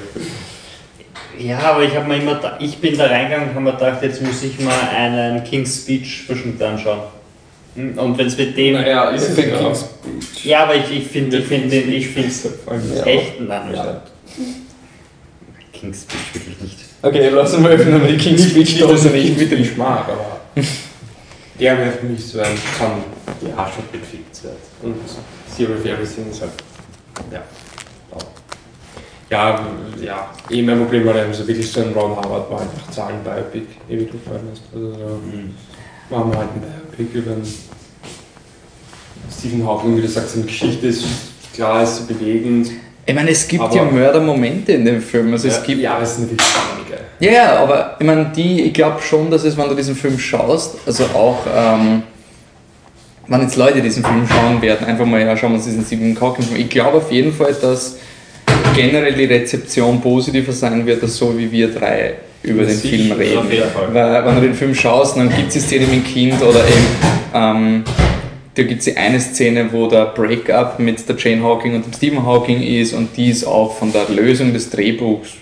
Ja, 1.38 1.60
aber 1.60 1.84
ich 1.84 1.96
habe 1.96 2.08
mir 2.08 2.18
immer, 2.18 2.36
da, 2.36 2.58
ich 2.60 2.78
bin 2.78 2.98
da 2.98 3.06
reingegangen 3.06 3.50
und 3.50 3.56
habe 3.56 3.66
mir 3.66 3.74
gedacht, 3.74 4.02
jetzt 4.04 4.22
muss 4.22 4.44
ich 4.44 4.60
mal 4.60 4.90
einen 4.96 5.44
King's 5.44 5.78
Speech 5.78 6.24
Verschnitt 6.26 6.62
anschauen. 6.62 7.02
Hm, 7.76 7.98
Und 7.98 8.18
wenn 8.18 8.28
es 8.28 8.38
mit 8.38 8.58
dem, 8.58 8.74
Naja, 8.74 9.10
ist 9.12 9.30
es 9.30 9.38
ja. 9.38 9.44
King's 9.58 9.86
ja, 10.44 10.64
aber 10.64 10.76
ich, 10.76 10.92
ich 10.92 11.08
finde, 11.08 11.38
ich 11.38 11.46
finde, 11.46 11.70
den- 11.70 11.92
ich 11.94 12.08
finde 12.10 12.28
es 12.30 12.44
Ja. 12.98 13.04
echten 13.06 13.48
Namen. 13.48 13.74
Ja. 13.74 14.02
King's 15.72 16.02
Speech 16.04 16.34
wirklich 16.36 16.62
nicht. 16.62 16.78
Okay, 17.02 17.30
lassen 17.30 17.64
wir 17.64 17.70
öffnen 17.72 18.02
wir 18.02 18.12
die 18.12 18.18
King's 18.18 18.46
Speech 18.50 18.78
Dose 18.80 19.10
nicht 19.10 19.38
mit 19.38 19.52
dem 19.52 19.60
Geschmack, 19.60 20.06
aber 20.10 20.40
der 21.60 21.78
wäre 21.78 21.92
für 21.92 22.06
mich 22.06 22.26
so 22.26 22.40
ein 22.40 22.58
kann 22.78 22.92
ja 23.42 23.72
schon 23.74 23.84
befixt 23.92 24.44
wird. 24.44 24.58
Und 24.84 24.96
Zero 25.56 25.74
of 25.74 25.86
Everything 25.86 26.30
ist 26.30 26.42
halt. 26.42 26.52
Ja. 27.32 27.42
Ja, 29.30 29.66
ja, 30.02 30.30
eh 30.50 30.62
mein 30.62 30.78
Problem 30.78 31.06
war 31.06 31.16
eben 31.16 31.34
so 31.34 31.48
wirklich 31.48 31.72
so 31.72 31.80
ein 31.82 31.94
Ron 31.94 32.18
Howard 32.18 32.52
war 32.52 32.60
einfach 32.62 32.92
Zahlen-Biopic, 32.92 33.64
eh 33.90 33.98
wie 34.00 34.04
du 34.06 34.18
vorhin 34.18 34.50
hast. 34.52 34.64
Also 34.74 34.92
so, 34.92 35.22
Mhm. 35.24 35.56
machen 36.10 36.32
wir 36.34 36.38
halt 36.38 36.50
ein 36.54 36.62
Über 36.98 37.32
einen 37.32 37.48
Stephen 39.38 39.66
Hawking, 39.66 39.98
wie 39.98 40.02
du 40.02 40.08
sagst, 40.08 40.34
seine 40.34 40.46
Geschichte 40.46 40.88
ist 40.88 41.06
klar, 41.54 41.84
ist 41.84 42.08
bewegend. 42.08 42.70
Ich 43.06 43.16
meine, 43.16 43.32
es 43.32 43.48
gibt 43.48 43.64
Aber- 43.64 43.76
ja 43.76 43.84
Mördermomente 43.84 44.74
in 44.74 44.86
dem 44.86 45.02
Film. 45.02 45.32
Also 45.34 45.48
es 45.48 45.58
ja, 45.58 45.64
gibt 45.64 45.82
ja, 45.82 45.94
aber 45.96 46.04
es 46.04 46.16
sind 46.16 46.32
natürlich 46.32 46.54
wenige. 46.78 47.02
Ja, 47.20 47.32
ja, 47.32 47.60
aber 47.64 47.96
ich 48.00 48.06
meine, 48.06 48.32
die, 48.36 48.62
ich 48.64 48.74
glaube 48.74 49.02
schon, 49.02 49.32
dass 49.32 49.44
es, 49.44 49.58
wenn 49.58 49.68
du 49.70 49.76
diesen 49.76 49.96
Film 49.96 50.18
schaust, 50.20 50.76
also 50.86 51.06
auch, 51.06 51.40
ähm, 51.56 52.04
wenn 53.28 53.42
jetzt 53.42 53.56
Leute 53.56 53.82
diesen 53.82 54.04
Film 54.04 54.28
schauen 54.28 54.62
werden, 54.62 54.86
einfach 54.86 55.06
mal, 55.06 55.22
ja, 55.22 55.36
schauen 55.36 55.52
wir 55.52 55.56
uns 55.58 55.66
diesen 55.66 55.86
Stephen 55.86 56.20
Hawking 56.20 56.46
Film. 56.46 56.60
Ich 56.60 56.70
glaube 56.70 56.98
auf 56.98 57.12
jeden 57.12 57.34
Fall, 57.34 57.54
dass 57.54 57.98
generell 58.76 59.14
die 59.14 59.26
Rezeption 59.26 60.00
positiver 60.02 60.52
sein 60.52 60.86
wird, 60.86 61.02
als 61.02 61.18
so 61.18 61.38
wie 61.38 61.52
wir 61.52 61.74
drei 61.74 62.16
über 62.44 62.64
den 62.64 62.78
Film 62.78 63.12
reden. 63.12 63.40
Weil 63.94 64.26
wenn 64.26 64.36
du 64.36 64.42
den 64.42 64.54
Film 64.54 64.74
schaust, 64.74 65.18
dann 65.18 65.30
gibt 65.30 65.50
es 65.50 65.54
die 65.54 65.60
Szene 65.60 65.86
mit 65.88 65.96
dem 65.96 66.04
Kind 66.06 66.42
oder 66.42 66.60
eben, 66.68 66.86
ähm, 67.34 67.84
da 68.56 68.64
gibt 68.64 68.80
es 68.80 68.86
die 68.86 68.98
eine 68.98 69.20
Szene, 69.20 69.72
wo 69.72 69.88
der 69.88 70.08
Breakup 70.08 70.80
mit 70.80 71.08
der 71.08 71.16
Jane 71.18 71.44
Hawking 71.44 71.76
und 71.76 71.86
dem 71.86 71.94
Stephen 71.94 72.26
Hawking 72.26 72.62
ist 72.62 72.94
und 72.94 73.16
die 73.16 73.30
ist 73.30 73.46
auch 73.46 73.78
von 73.78 73.94
der 73.94 74.10
Lösung 74.10 74.54
des 74.54 74.70
Drehbuchs 74.70 75.36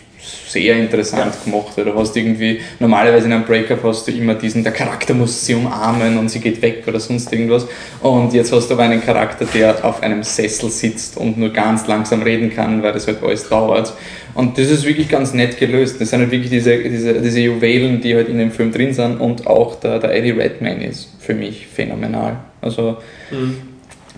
sehr 0.48 0.78
interessant 0.78 1.34
gemacht. 1.44 1.74
Du 1.76 1.96
hast 1.96 2.16
irgendwie, 2.16 2.62
normalerweise 2.80 3.28
in 3.28 3.34
einem 3.34 3.46
Breakup 3.46 3.84
hast 3.84 4.08
du 4.08 4.12
immer 4.12 4.36
diesen, 4.36 4.64
der 4.64 4.74
Charakter 4.74 5.14
muss 5.14 5.46
sie 5.46 5.56
umarmen 5.56 6.18
und 6.18 6.30
sie 6.30 6.40
geht 6.40 6.62
weg 6.62 6.84
oder 6.88 7.00
sonst 7.00 7.32
irgendwas. 7.32 7.68
Und 8.02 8.34
jetzt 8.34 8.52
hast 8.52 8.70
du 8.70 8.74
aber 8.74 8.84
einen 8.84 9.04
Charakter, 9.04 9.46
der 9.54 9.84
auf 9.84 10.02
einem 10.02 10.24
Sessel 10.24 10.70
sitzt 10.70 11.18
und 11.18 11.38
nur 11.38 11.50
ganz 11.50 11.88
langsam 11.88 12.22
reden 12.22 12.54
kann, 12.54 12.82
weil 12.84 12.94
das 12.94 13.08
halt 13.08 13.24
alles 13.24 13.48
dauert. 13.48 13.94
Und 14.34 14.58
das 14.58 14.70
ist 14.70 14.86
wirklich 14.86 15.10
ganz 15.10 15.34
nett 15.34 15.58
gelöst. 15.58 16.00
Das 16.00 16.10
sind 16.10 16.20
halt 16.20 16.32
wirklich 16.32 16.50
diese, 16.50 16.78
diese, 16.78 17.14
diese 17.22 17.40
Juwelen, 17.40 18.02
die 18.02 18.16
halt 18.16 18.30
in 18.30 18.38
dem 18.38 18.52
Film 18.52 18.72
drin 18.72 18.94
sind 18.94 19.20
und 19.20 19.48
auch 19.48 19.80
der, 19.80 20.00
der 20.00 20.16
Eddie 20.16 20.32
Redmayne 20.32 20.86
ist 20.86 21.10
für 21.20 21.34
mich 21.34 21.68
phänomenal. 21.68 22.38
Also 22.62 22.98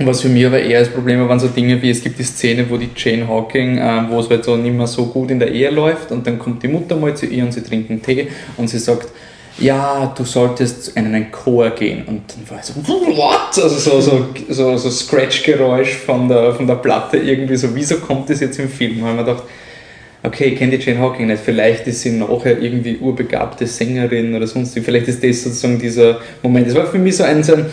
was 0.05 0.21
für 0.21 0.29
mich 0.29 0.45
aber 0.45 0.59
eher 0.59 0.79
das 0.79 0.89
Problem 0.89 1.19
war, 1.19 1.29
waren 1.29 1.39
so 1.39 1.47
Dinge 1.47 1.81
wie, 1.81 1.89
es 1.89 2.01
gibt 2.01 2.19
die 2.19 2.23
Szene, 2.23 2.65
wo 2.69 2.77
die 2.77 2.89
Jane 2.95 3.27
Hawking, 3.27 3.77
äh, 3.77 4.03
wo 4.09 4.19
es 4.19 4.29
halt 4.29 4.43
so 4.43 4.55
nicht 4.55 4.75
mehr 4.75 4.87
so 4.87 5.05
gut 5.05 5.31
in 5.31 5.39
der 5.39 5.51
Ehe 5.51 5.69
läuft 5.69 6.11
und 6.11 6.25
dann 6.25 6.39
kommt 6.39 6.63
die 6.63 6.67
Mutter 6.67 6.95
mal 6.95 7.15
zu 7.15 7.25
ihr 7.25 7.43
und 7.43 7.53
sie 7.53 7.61
trinken 7.61 8.01
Tee 8.01 8.27
und 8.57 8.69
sie 8.69 8.79
sagt, 8.79 9.07
ja, 9.57 10.13
du 10.17 10.23
solltest 10.23 10.89
in 10.97 11.07
einen 11.07 11.31
Chor 11.31 11.69
gehen. 11.71 12.03
Und 12.05 12.23
dann 12.29 12.49
war 12.49 12.59
ich 12.59 12.65
so, 12.65 12.73
what? 13.17 13.63
Also 13.63 13.77
so, 13.77 14.01
so, 14.01 14.27
so, 14.49 14.77
so 14.77 14.89
Scratch-Geräusch 14.89 15.97
von 15.97 16.27
der, 16.27 16.53
von 16.53 16.65
der 16.65 16.75
Platte 16.75 17.17
irgendwie 17.17 17.55
so, 17.55 17.73
wieso 17.75 17.97
kommt 17.97 18.29
das 18.29 18.39
jetzt 18.39 18.59
im 18.59 18.69
Film? 18.69 19.03
Und 19.03 19.09
ich 19.09 19.15
mir 19.15 19.23
gedacht, 19.23 19.43
okay, 20.23 20.45
ich 20.45 20.57
kenne 20.57 20.77
die 20.77 20.83
Jane 20.83 20.99
Hawking 20.99 21.27
nicht, 21.27 21.41
vielleicht 21.43 21.87
ist 21.87 22.01
sie 22.01 22.11
nachher 22.11 22.59
irgendwie 22.59 22.97
urbegabte 22.97 23.65
Sängerin 23.65 24.35
oder 24.35 24.47
sonst 24.47 24.75
wie, 24.75 24.81
vielleicht 24.81 25.07
ist 25.07 25.23
das 25.23 25.43
sozusagen 25.43 25.79
dieser 25.79 26.19
Moment. 26.41 26.67
Das 26.67 26.75
war 26.75 26.87
für 26.87 26.99
mich 26.99 27.17
so 27.17 27.23
ein, 27.23 27.43
so 27.43 27.55
ein 27.55 27.65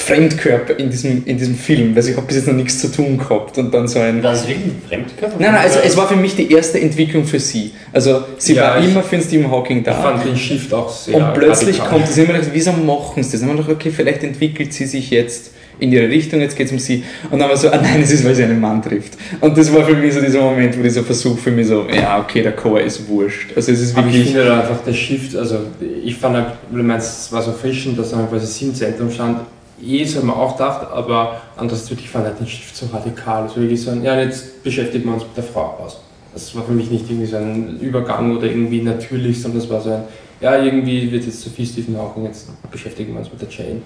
Fremdkörper 0.00 0.78
in 0.78 0.90
diesem, 0.90 1.22
in 1.26 1.36
diesem 1.38 1.54
Film, 1.54 1.94
weil 1.94 2.06
ich 2.08 2.16
habe 2.16 2.26
bis 2.26 2.36
jetzt 2.36 2.46
noch 2.48 2.54
nichts 2.54 2.80
zu 2.80 2.90
tun 2.90 3.18
gehabt 3.18 3.58
und 3.58 3.72
dann 3.72 3.86
so 3.86 3.98
ein... 4.00 4.22
Das 4.22 4.40
ist 4.42 4.48
wirklich 4.48 4.66
ein 4.66 4.82
Fremdkörper? 4.88 5.36
Nein, 5.38 5.52
nein, 5.52 5.62
also 5.62 5.78
es 5.84 5.96
war 5.96 6.08
für 6.08 6.16
mich 6.16 6.34
die 6.36 6.50
erste 6.52 6.80
Entwicklung 6.80 7.24
für 7.24 7.38
sie. 7.38 7.72
Also 7.92 8.22
sie 8.38 8.54
Ja, 8.54 8.62
war 8.74 8.78
ich- 8.80 8.86
immer 8.90 9.02
für 9.02 9.16
den 9.16 9.24
Stephen 9.24 9.50
Hawking 9.50 9.78
Ich 9.78 9.84
da. 9.84 9.94
fand 9.94 10.24
den 10.24 10.36
Shift 10.36 10.72
auch 10.72 10.88
sehr 10.90 11.16
Und 11.16 11.34
plötzlich 11.34 11.78
radikal. 11.78 11.88
kommt 11.98 12.08
es 12.10 12.16
immer 12.18 12.32
gedacht, 12.32 12.50
wieso 12.52 12.72
machen 12.72 13.22
sie 13.22 13.32
das? 13.32 13.40
Dann 13.40 13.50
haben 13.50 13.56
wir 13.58 13.62
gedacht, 13.64 13.76
okay, 13.80 13.90
vielleicht 13.94 14.22
entwickelt 14.24 14.72
sie 14.72 14.86
sich 14.86 15.10
jetzt 15.10 15.52
in 15.78 15.92
ihre 15.92 16.08
Richtung, 16.10 16.40
jetzt 16.42 16.56
geht 16.58 16.66
es 16.66 16.72
um 16.72 16.78
sie. 16.78 17.04
Und 17.30 17.38
dann 17.38 17.48
war 17.48 17.56
so, 17.56 17.68
ah 17.70 17.78
nein, 17.82 18.02
es 18.02 18.10
ist, 18.10 18.22
weil 18.24 18.34
sie 18.34 18.44
einen 18.44 18.60
Mann 18.60 18.82
trifft. 18.82 19.14
Und 19.40 19.56
das 19.56 19.72
war 19.72 19.82
für 19.84 19.94
mich 19.94 20.12
so 20.12 20.20
dieser 20.20 20.40
Moment, 20.42 20.78
wo 20.78 20.82
dieser 20.82 21.02
Versuch 21.02 21.38
für 21.38 21.50
mich 21.50 21.68
so, 21.68 21.86
ja, 21.90 22.18
okay, 22.20 22.42
der 22.42 22.52
Chor 22.52 22.80
ist 22.80 23.08
wurscht. 23.08 23.52
Also 23.56 23.72
es 23.72 23.80
ist 23.80 23.96
Aber 23.96 24.06
ich 24.08 24.14
wirklich. 24.14 24.32
finde 24.34 24.46
da 24.48 24.60
einfach 24.60 24.82
der 24.86 24.92
Shift, 24.92 25.34
also 25.36 25.58
ich 26.04 26.14
fand 26.16 26.36
halt, 26.36 26.46
du 26.70 26.82
meinst, 26.82 27.20
es 27.26 27.32
war 27.32 27.40
so 27.42 27.52
frischend, 27.52 27.98
dass 27.98 28.12
er 28.12 28.24
quasi 28.26 28.46
sie 28.46 28.64
im 28.66 28.74
Zentrum 28.74 29.10
stand. 29.10 29.38
Eh, 29.82 30.02
das 30.04 30.14
habe 30.16 30.26
ich 30.26 30.32
mir 30.32 30.36
auch 30.36 30.56
gedacht, 30.56 30.88
aber 30.92 31.40
andererseits 31.56 31.90
wirklich 31.90 32.10
fand 32.10 32.26
halt 32.26 32.40
den 32.40 32.46
Shift 32.46 32.76
so 32.76 32.86
radikal. 32.86 33.42
Also 33.42 33.56
wirklich 33.56 33.80
so 33.80 33.90
ein, 33.90 34.02
ja, 34.02 34.18
jetzt 34.20 34.62
beschäftigen 34.62 35.06
wir 35.06 35.14
uns 35.14 35.22
mit 35.22 35.36
der 35.36 35.44
Frau 35.44 35.78
aus. 35.82 36.00
Das 36.32 36.54
war 36.54 36.62
für 36.62 36.72
mich 36.72 36.90
nicht 36.90 37.10
irgendwie 37.10 37.26
so 37.26 37.36
ein 37.36 37.78
Übergang 37.80 38.36
oder 38.36 38.46
irgendwie 38.46 38.82
natürlich, 38.82 39.40
sondern 39.40 39.60
das 39.60 39.70
war 39.70 39.80
so 39.80 39.90
ein, 39.90 40.04
ja, 40.40 40.62
irgendwie 40.62 41.10
wird 41.10 41.24
jetzt 41.24 41.42
Sophie 41.42 41.66
Stephen 41.66 41.98
Hawking, 41.98 42.24
jetzt 42.24 42.48
beschäftigen 42.70 43.12
wir 43.12 43.20
uns 43.20 43.30
mit 43.30 43.42
der 43.42 43.48
Jane. 43.48 43.82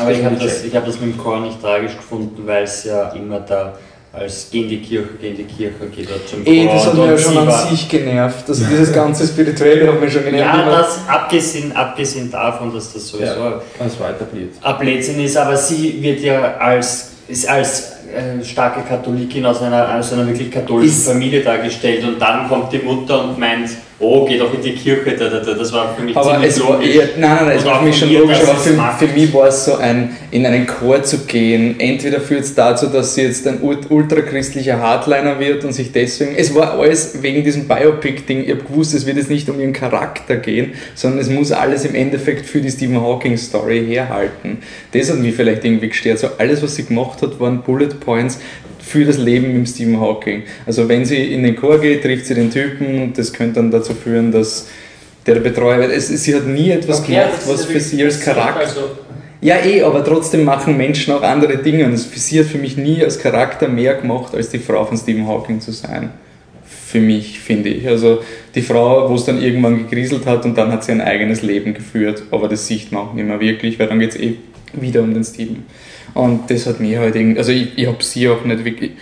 Aber 0.00 0.12
ich 0.12 0.24
habe 0.24 0.36
das, 0.36 0.64
ich 0.64 0.74
hab 0.74 0.86
das 0.86 1.00
mit 1.00 1.14
dem 1.14 1.18
Chor 1.18 1.40
nicht 1.40 1.60
tragisch 1.60 1.96
gefunden, 1.96 2.46
weil 2.46 2.64
es 2.64 2.84
ja 2.84 3.10
immer 3.10 3.40
da 3.40 3.74
als 4.16 4.48
geh 4.50 4.62
in 4.62 4.68
die 4.68 4.78
Kirche, 4.80 5.08
geh 5.20 5.28
in 5.28 5.36
die 5.36 5.44
Kirche, 5.44 5.74
geh 5.94 6.04
dort 6.04 6.28
zum 6.28 6.44
Chor. 6.44 6.52
Eh, 6.52 6.66
das 6.66 6.86
hat 6.86 6.94
mich 6.94 7.04
ja 7.06 7.18
schon 7.18 7.38
an 7.38 7.68
sich 7.68 7.88
genervt. 7.88 8.48
Also 8.48 8.64
dieses 8.64 8.92
ganze 8.92 9.26
Spirituelle 9.32 9.88
hat 9.92 10.00
mich 10.00 10.12
schon 10.12 10.24
genervt. 10.24 10.54
Ja, 10.56 10.70
das 10.70 10.98
abgesehen, 11.08 11.74
abgesehen 11.76 12.30
davon, 12.30 12.72
dass 12.74 12.92
das 12.92 13.06
sowieso 13.08 13.24
Ja. 13.34 13.60
Das 13.78 14.00
war 14.00 14.10
etabliert. 14.10 14.54
ein 14.62 14.78
Blödsinn 14.78 15.20
ist, 15.20 15.36
aber 15.36 15.56
sie 15.56 16.02
wird 16.02 16.20
ja 16.20 16.56
als, 16.56 17.10
ist 17.28 17.48
als 17.48 17.92
äh, 18.14 18.42
starke 18.44 18.80
Katholikin 18.88 19.44
aus 19.44 19.60
einer, 19.62 19.96
aus 19.98 20.12
einer 20.12 20.26
wirklich 20.26 20.50
katholischen 20.50 20.96
Ist- 20.96 21.06
Familie 21.08 21.42
dargestellt 21.42 22.04
und 22.04 22.18
dann 22.20 22.48
kommt 22.48 22.72
die 22.72 22.78
Mutter 22.78 23.22
und 23.24 23.38
meint, 23.38 23.70
oh, 23.98 24.26
geh 24.26 24.38
doch 24.38 24.52
in 24.52 24.60
die 24.60 24.74
Kirche, 24.74 25.16
da, 25.16 25.28
da, 25.28 25.40
da. 25.40 25.54
das 25.54 25.72
war 25.72 25.94
für 25.94 26.02
mich 26.02 26.16
Aber 26.16 26.44
es 26.44 26.62
war 26.62 26.82
eher, 26.82 27.08
nein, 27.16 27.36
nein, 27.36 27.46
nein, 27.46 27.56
es 27.56 27.64
war 27.64 27.78
für 27.78 27.86
mich 27.86 27.98
schon 27.98 28.12
logisch, 28.12 28.38
aber 28.42 28.54
für, 28.54 29.06
für 29.06 29.12
mich 29.12 29.32
war 29.32 29.48
es 29.48 29.64
so 29.64 29.76
ein, 29.76 30.16
in 30.30 30.44
einen 30.44 30.66
Chor 30.66 31.02
zu 31.02 31.20
gehen. 31.26 31.76
Entweder 31.78 32.20
führt 32.20 32.42
es 32.44 32.54
dazu, 32.54 32.86
dass 32.86 33.14
sie 33.14 33.22
jetzt 33.22 33.46
ein 33.46 33.62
ult- 33.62 33.90
ultrachristlicher 33.90 34.78
Hardliner 34.80 35.40
wird 35.40 35.64
und 35.64 35.72
sich 35.72 35.92
deswegen, 35.92 36.34
es 36.36 36.54
war 36.54 36.78
alles 36.78 37.22
wegen 37.22 37.42
diesem 37.42 37.66
Biopic-Ding, 37.66 38.44
ich 38.44 38.50
habe 38.50 38.64
gewusst, 38.64 38.94
es 38.94 39.06
wird 39.06 39.16
jetzt 39.16 39.30
nicht 39.30 39.48
um 39.48 39.58
ihren 39.58 39.72
Charakter 39.72 40.36
gehen, 40.36 40.74
sondern 40.94 41.20
es 41.20 41.30
muss 41.30 41.52
alles 41.52 41.84
im 41.84 41.94
Endeffekt 41.94 42.46
für 42.46 42.60
die 42.60 42.70
Stephen 42.70 43.00
Hawking-Story 43.00 43.86
herhalten. 43.86 44.58
Das 44.92 45.10
hat 45.10 45.18
mich 45.18 45.34
vielleicht 45.34 45.64
irgendwie 45.64 45.88
gestört. 45.88 46.18
So 46.18 46.28
alles, 46.38 46.62
was 46.62 46.74
sie 46.74 46.84
gemacht 46.84 47.22
hat, 47.22 47.40
waren 47.40 47.62
Bullet 47.62 47.98
Points 48.00 48.38
für 48.86 49.04
das 49.04 49.18
Leben 49.18 49.52
mit 49.52 49.68
Stephen 49.68 50.00
Hawking. 50.00 50.44
Also 50.64 50.88
wenn 50.88 51.04
sie 51.04 51.34
in 51.34 51.42
den 51.42 51.56
Chor 51.56 51.80
geht, 51.80 52.02
trifft 52.02 52.26
sie 52.26 52.34
den 52.34 52.50
Typen 52.50 53.02
und 53.02 53.18
das 53.18 53.32
könnte 53.32 53.54
dann 53.54 53.72
dazu 53.72 53.94
führen, 53.94 54.30
dass 54.30 54.68
der 55.26 55.36
Betreuer 55.36 55.80
wird. 55.80 55.90
Es, 55.90 56.06
sie 56.08 56.34
hat 56.34 56.46
nie 56.46 56.70
etwas 56.70 57.04
gemacht, 57.04 57.32
was 57.46 57.64
für 57.64 57.80
sie 57.80 58.04
als 58.04 58.20
Charakter. 58.20 58.60
Also, 58.60 58.80
Ja, 59.40 59.56
eh, 59.56 59.82
aber 59.82 60.04
trotzdem 60.04 60.44
machen 60.44 60.76
Menschen 60.76 61.12
auch 61.14 61.22
andere 61.22 61.58
Dinge 61.58 61.86
und 61.86 61.96
sie 61.96 62.38
hat 62.38 62.46
für 62.46 62.58
mich 62.58 62.76
nie 62.76 63.02
als 63.02 63.18
Charakter 63.18 63.66
mehr 63.66 63.94
gemacht, 63.94 64.34
als 64.36 64.50
die 64.50 64.60
Frau 64.60 64.84
von 64.84 64.96
Stephen 64.96 65.26
Hawking 65.26 65.60
zu 65.60 65.72
sein. 65.72 66.10
Für 66.64 67.00
mich, 67.00 67.40
finde 67.40 67.70
ich. 67.70 67.88
Also 67.88 68.20
die 68.54 68.62
Frau, 68.62 69.10
wo 69.10 69.16
es 69.16 69.24
dann 69.24 69.42
irgendwann 69.42 69.78
gegrieselt 69.78 70.26
hat 70.26 70.44
und 70.44 70.56
dann 70.56 70.70
hat 70.70 70.84
sie 70.84 70.92
ein 70.92 71.00
eigenes 71.00 71.42
Leben 71.42 71.74
geführt, 71.74 72.22
aber 72.30 72.48
das 72.48 72.68
sieht 72.68 72.92
man 72.92 73.02
auch 73.02 73.14
nicht 73.14 73.26
mehr 73.26 73.40
wirklich, 73.40 73.80
weil 73.80 73.88
dann 73.88 73.98
geht 73.98 74.10
es 74.10 74.20
eh 74.20 74.36
wieder 74.72 75.02
um 75.02 75.12
den 75.12 75.24
Stephen. 75.24 75.64
Und 76.16 76.50
das 76.50 76.66
hat 76.66 76.80
mir 76.80 76.98
halt 77.00 77.14
irgendwie, 77.14 77.38
also 77.38 77.52
ich, 77.52 77.76
ich 77.76 77.86
habe 77.86 78.02
sie 78.02 78.26
auch 78.28 78.42
nicht 78.42 78.64
wirklich, 78.64 78.92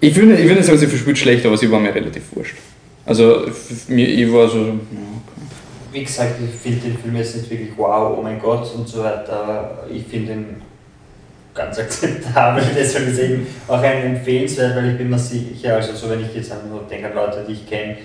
ich 0.00 0.14
will 0.14 0.26
nicht, 0.26 0.44
nicht 0.44 0.64
sagen, 0.64 0.78
sie 0.78 0.86
verspielt 0.86 1.16
schlecht, 1.16 1.46
aber 1.46 1.56
sie 1.56 1.70
war 1.70 1.80
mir 1.80 1.94
relativ 1.94 2.24
wurscht. 2.32 2.56
Also 3.06 3.46
mir, 3.88 4.06
ich 4.06 4.30
war 4.30 4.48
so, 4.48 4.58
ja, 4.58 4.74
wie 5.90 6.04
gesagt, 6.04 6.34
ich 6.44 6.60
finde 6.60 6.88
den 6.88 6.98
Film 6.98 7.16
jetzt 7.16 7.36
nicht 7.36 7.50
wirklich 7.50 7.70
wow, 7.74 8.18
oh 8.18 8.22
mein 8.22 8.38
Gott 8.38 8.70
und 8.74 8.86
so 8.86 9.02
weiter, 9.02 9.86
ich 9.90 10.04
finde 10.04 10.32
ihn 10.32 10.62
ganz 11.54 11.78
akzeptabel, 11.78 12.62
deshalb 12.76 13.08
ist 13.08 13.18
eben 13.20 13.46
auch 13.66 13.80
ein 13.80 14.16
empfehlenswert, 14.16 14.76
weil 14.76 14.90
ich 14.90 14.98
bin 14.98 15.08
mir 15.08 15.18
sicher, 15.18 15.76
also 15.76 15.94
so 15.94 16.10
wenn 16.10 16.20
ich 16.20 16.34
jetzt 16.34 16.52
einfach 16.52 16.68
nur 16.68 16.82
denke 16.82 17.06
an 17.08 17.14
Leute, 17.14 17.46
die 17.48 17.54
ich 17.54 17.66
kenne, 17.66 17.96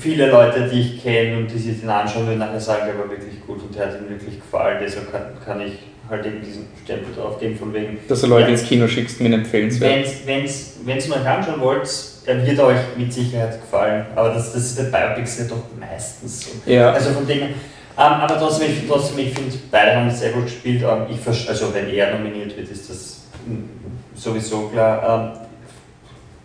viele 0.00 0.30
Leute, 0.30 0.70
die 0.72 0.80
ich 0.80 1.02
kenne 1.02 1.36
und 1.36 1.50
die 1.52 1.58
sich 1.58 1.80
den 1.80 1.90
anschauen, 1.90 2.26
würden 2.26 2.38
nachher 2.38 2.60
sagen, 2.60 2.86
der 2.86 2.98
war 2.98 3.10
wirklich 3.10 3.46
gut 3.46 3.62
und 3.62 3.74
der 3.74 3.88
hat 3.88 4.00
ihnen 4.00 4.08
wirklich 4.08 4.40
gefallen, 4.40 4.78
deshalb 4.82 5.12
kann, 5.12 5.22
kann 5.44 5.60
ich 5.60 5.89
halt 6.10 6.26
eben 6.26 6.42
diesen 6.42 6.66
Stempel 6.84 7.14
drauf 7.14 7.38
geben, 7.38 7.56
von 7.56 7.72
wegen, 7.72 7.98
dass 8.08 8.20
du 8.20 8.26
Leute 8.26 8.46
Ja. 8.46 8.48
ins 8.48 8.64
Kino 8.64 8.86
schickst, 8.88 9.20
mir 9.20 9.32
empfehlenswert. 9.32 10.06
wenn 10.26 10.44
es 10.44 11.06
ihr 11.06 11.16
euch 11.16 11.26
anschauen 11.26 11.60
wollt, 11.60 11.88
er 12.26 12.46
wird 12.46 12.60
euch 12.60 12.78
mit 12.96 13.12
Sicherheit 13.12 13.60
gefallen. 13.60 14.06
Aber 14.14 14.30
das, 14.30 14.52
das 14.52 14.62
ist 14.64 14.92
bei 14.92 14.98
Biopics 15.06 15.38
ja 15.38 15.44
doch 15.46 15.62
meistens 15.78 16.42
so. 16.44 16.50
Ja. 16.70 16.92
Also 16.92 17.10
von 17.10 17.26
dem. 17.26 17.42
Ähm, 17.42 17.52
aber 17.96 18.38
trotzdem, 18.38 18.70
ich, 18.70 18.88
trotzdem, 18.88 19.18
ich 19.18 19.34
finde, 19.34 19.56
beide 19.70 19.96
haben 19.96 20.10
sehr 20.10 20.32
gut 20.32 20.44
gespielt. 20.44 20.82
Ähm, 20.82 21.06
ich, 21.10 21.48
also 21.48 21.74
wenn 21.74 21.88
er 21.90 22.16
nominiert 22.16 22.56
wird, 22.56 22.70
ist 22.70 22.88
das 22.88 23.22
mm, 23.46 24.16
sowieso 24.18 24.68
klar. 24.68 25.34
Ähm, 25.34 25.46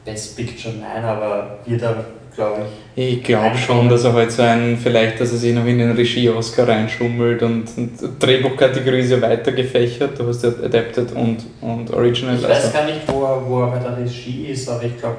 Best 0.06 0.36
Picture, 0.36 0.74
nein, 0.76 1.04
aber 1.04 1.60
wird 1.66 1.82
er, 1.82 2.06
glaube 2.36 2.62
ich. 2.96 3.18
Ich 3.18 3.24
glaube 3.24 3.58
schon, 3.58 3.90
dass 3.90 4.04
er 4.04 4.14
halt 4.14 4.32
so 4.32 4.42
ein, 4.42 4.78
vielleicht, 4.82 5.20
dass 5.20 5.32
er 5.32 5.38
sich 5.38 5.54
noch 5.54 5.66
in 5.66 5.78
den 5.80 5.92
Regie-Oscar 5.92 6.68
reinschummelt 6.68 7.42
und, 7.44 7.66
und 7.78 7.92
Drehbuchkategorie 8.20 9.00
ist 9.00 9.12
ja 9.12 9.22
weiter 9.22 9.52
gefächert, 9.52 10.18
du 10.20 10.28
hast 10.28 10.44
ja 10.44 10.50
Adapted 10.50 11.12
und, 11.14 11.38
und 11.62 11.92
Original. 11.92 12.36
Ich 12.36 12.44
weiß 12.44 12.52
Also, 12.66 12.72
gar 12.74 12.86
nicht, 12.86 13.02
wo 13.08 13.24
er, 13.24 13.46
wo 13.46 13.62
er 13.64 13.68
bei 13.72 13.80
der 13.80 13.98
Regie 13.98 14.48
ist, 14.48 14.70
aber 14.70 14.84
ich 14.84 14.98
glaube, 14.98 15.18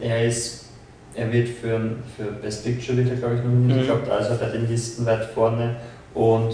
er 0.00 0.24
ist, 0.24 0.66
er 1.14 1.32
wird 1.32 1.48
für, 1.48 1.80
für 2.16 2.32
Best 2.42 2.64
Picture 2.64 2.96
wird 2.96 3.10
er, 3.10 3.16
glaube 3.16 3.34
ich, 3.36 3.42
nominiert. 3.42 3.76
Mhm. 3.76 3.80
Ich 3.82 3.86
glaube, 3.88 4.02
da 4.06 4.18
ist 4.18 4.28
er 4.28 4.36
bei 4.36 4.46
den 4.50 4.68
Listen 4.68 5.06
weit 5.06 5.24
vorne 5.34 5.76
und 6.14 6.52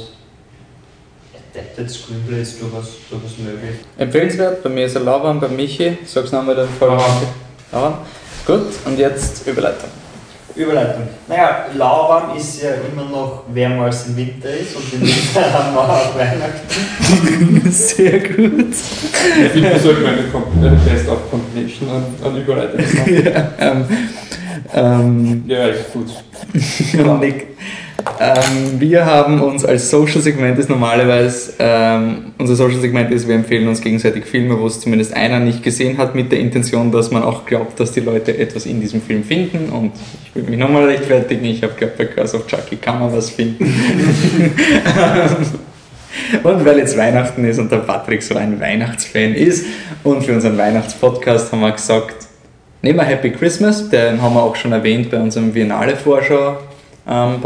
Adapted 1.54 1.90
Screenplay 1.90 2.42
ist 2.42 2.60
durchaus, 2.60 2.98
durchaus 3.10 3.38
möglich. 3.38 3.80
empfehlenswert, 3.98 4.62
bei 4.62 4.68
mir 4.68 4.84
ist 4.86 4.94
er 4.94 5.02
Lauban, 5.02 5.40
bei 5.40 5.48
Michi, 5.48 5.98
sag's 6.04 6.30
nochmal 6.32 6.54
dann 6.54 6.68
voll. 6.68 6.90
Lauban. 7.72 7.94
Gut, 8.48 8.72
und 8.86 8.98
jetzt 8.98 9.46
Überleitung. 9.46 9.90
Überleitung. 10.54 11.02
Naja, 11.26 11.66
lauwarm 11.76 12.34
ist 12.34 12.62
ja 12.62 12.70
immer 12.90 13.04
noch 13.04 13.44
wärmer 13.52 13.84
als 13.84 14.06
im 14.06 14.16
Winter 14.16 14.48
ist 14.48 14.74
und 14.74 14.90
im 14.94 15.02
Winter 15.02 15.52
haben 15.52 15.74
wir 15.74 15.82
auch 15.82 16.14
Weihnachten. 16.16 17.70
Sehr 17.70 18.20
gut. 18.20 18.70
Ich 18.72 19.52
finde, 19.52 19.70
wir 19.70 19.78
sollten 19.78 20.06
eine 20.06 20.76
Best 20.76 21.10
of 21.10 21.30
Combination 21.30 21.90
an, 21.90 22.04
an 22.24 22.36
Überleitung 22.40 22.80
machen. 22.80 23.24
ja, 23.26 23.52
ähm, 23.58 23.84
ähm, 24.72 25.44
Ja, 25.46 25.66
ist 25.66 25.92
gut. 25.92 26.08
Nick, 27.20 27.48
Ähm, 28.20 28.80
wir 28.80 29.06
haben 29.06 29.40
uns 29.40 29.64
als 29.64 29.90
Social-Segment 29.90 30.58
ist 30.58 30.68
normalerweise, 30.68 31.52
ähm, 31.58 32.32
unser 32.38 32.56
Social-Segment 32.56 33.12
ist, 33.12 33.28
wir 33.28 33.36
empfehlen 33.36 33.68
uns 33.68 33.80
gegenseitig 33.80 34.24
Filme, 34.24 34.58
wo 34.58 34.66
es 34.66 34.80
zumindest 34.80 35.14
einer 35.14 35.38
nicht 35.38 35.62
gesehen 35.62 35.98
hat, 35.98 36.16
mit 36.16 36.32
der 36.32 36.40
Intention, 36.40 36.90
dass 36.90 37.12
man 37.12 37.22
auch 37.22 37.46
glaubt, 37.46 37.78
dass 37.78 37.92
die 37.92 38.00
Leute 38.00 38.36
etwas 38.36 38.66
in 38.66 38.80
diesem 38.80 39.00
Film 39.00 39.22
finden. 39.22 39.68
Und 39.68 39.92
ich 40.24 40.34
will 40.34 40.42
mich 40.50 40.58
nochmal 40.58 40.84
rechtfertigen, 40.86 41.44
ich 41.44 41.62
habe 41.62 41.74
geglaubt, 41.74 41.98
bei 41.98 42.06
Curse 42.06 42.36
of 42.38 42.46
Chucky 42.48 42.76
kann 42.76 42.98
man 42.98 43.12
was 43.12 43.30
finden. 43.30 43.72
Und 46.42 46.64
weil 46.64 46.78
jetzt 46.78 46.96
Weihnachten 46.96 47.44
ist 47.44 47.58
und 47.58 47.70
der 47.70 47.78
Patrick 47.78 48.22
so 48.22 48.34
ein 48.34 48.60
Weihnachtsfan 48.60 49.34
ist 49.34 49.66
und 50.02 50.24
für 50.24 50.32
unseren 50.32 50.58
Weihnachtspodcast 50.58 51.52
haben 51.52 51.60
wir 51.60 51.70
gesagt, 51.72 52.26
nehmen 52.82 52.98
wir 52.98 53.04
Happy 53.04 53.30
Christmas, 53.30 53.88
den 53.88 54.20
haben 54.20 54.34
wir 54.34 54.42
auch 54.42 54.56
schon 54.56 54.72
erwähnt 54.72 55.10
bei 55.10 55.18
unserem 55.18 55.52
Biennale 55.52 55.96
Vorschau 55.96 56.58
ähm, 57.08 57.36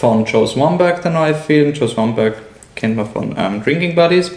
von 0.00 0.24
Joe 0.24 0.46
Swanberg, 0.46 1.02
der 1.02 1.10
neue 1.10 1.34
Film. 1.34 1.74
Joe 1.74 1.86
Swanberg 1.86 2.36
kennt 2.74 2.96
man 2.96 3.06
von 3.06 3.36
ähm, 3.38 3.62
Drinking 3.62 3.94
Buddies. 3.94 4.32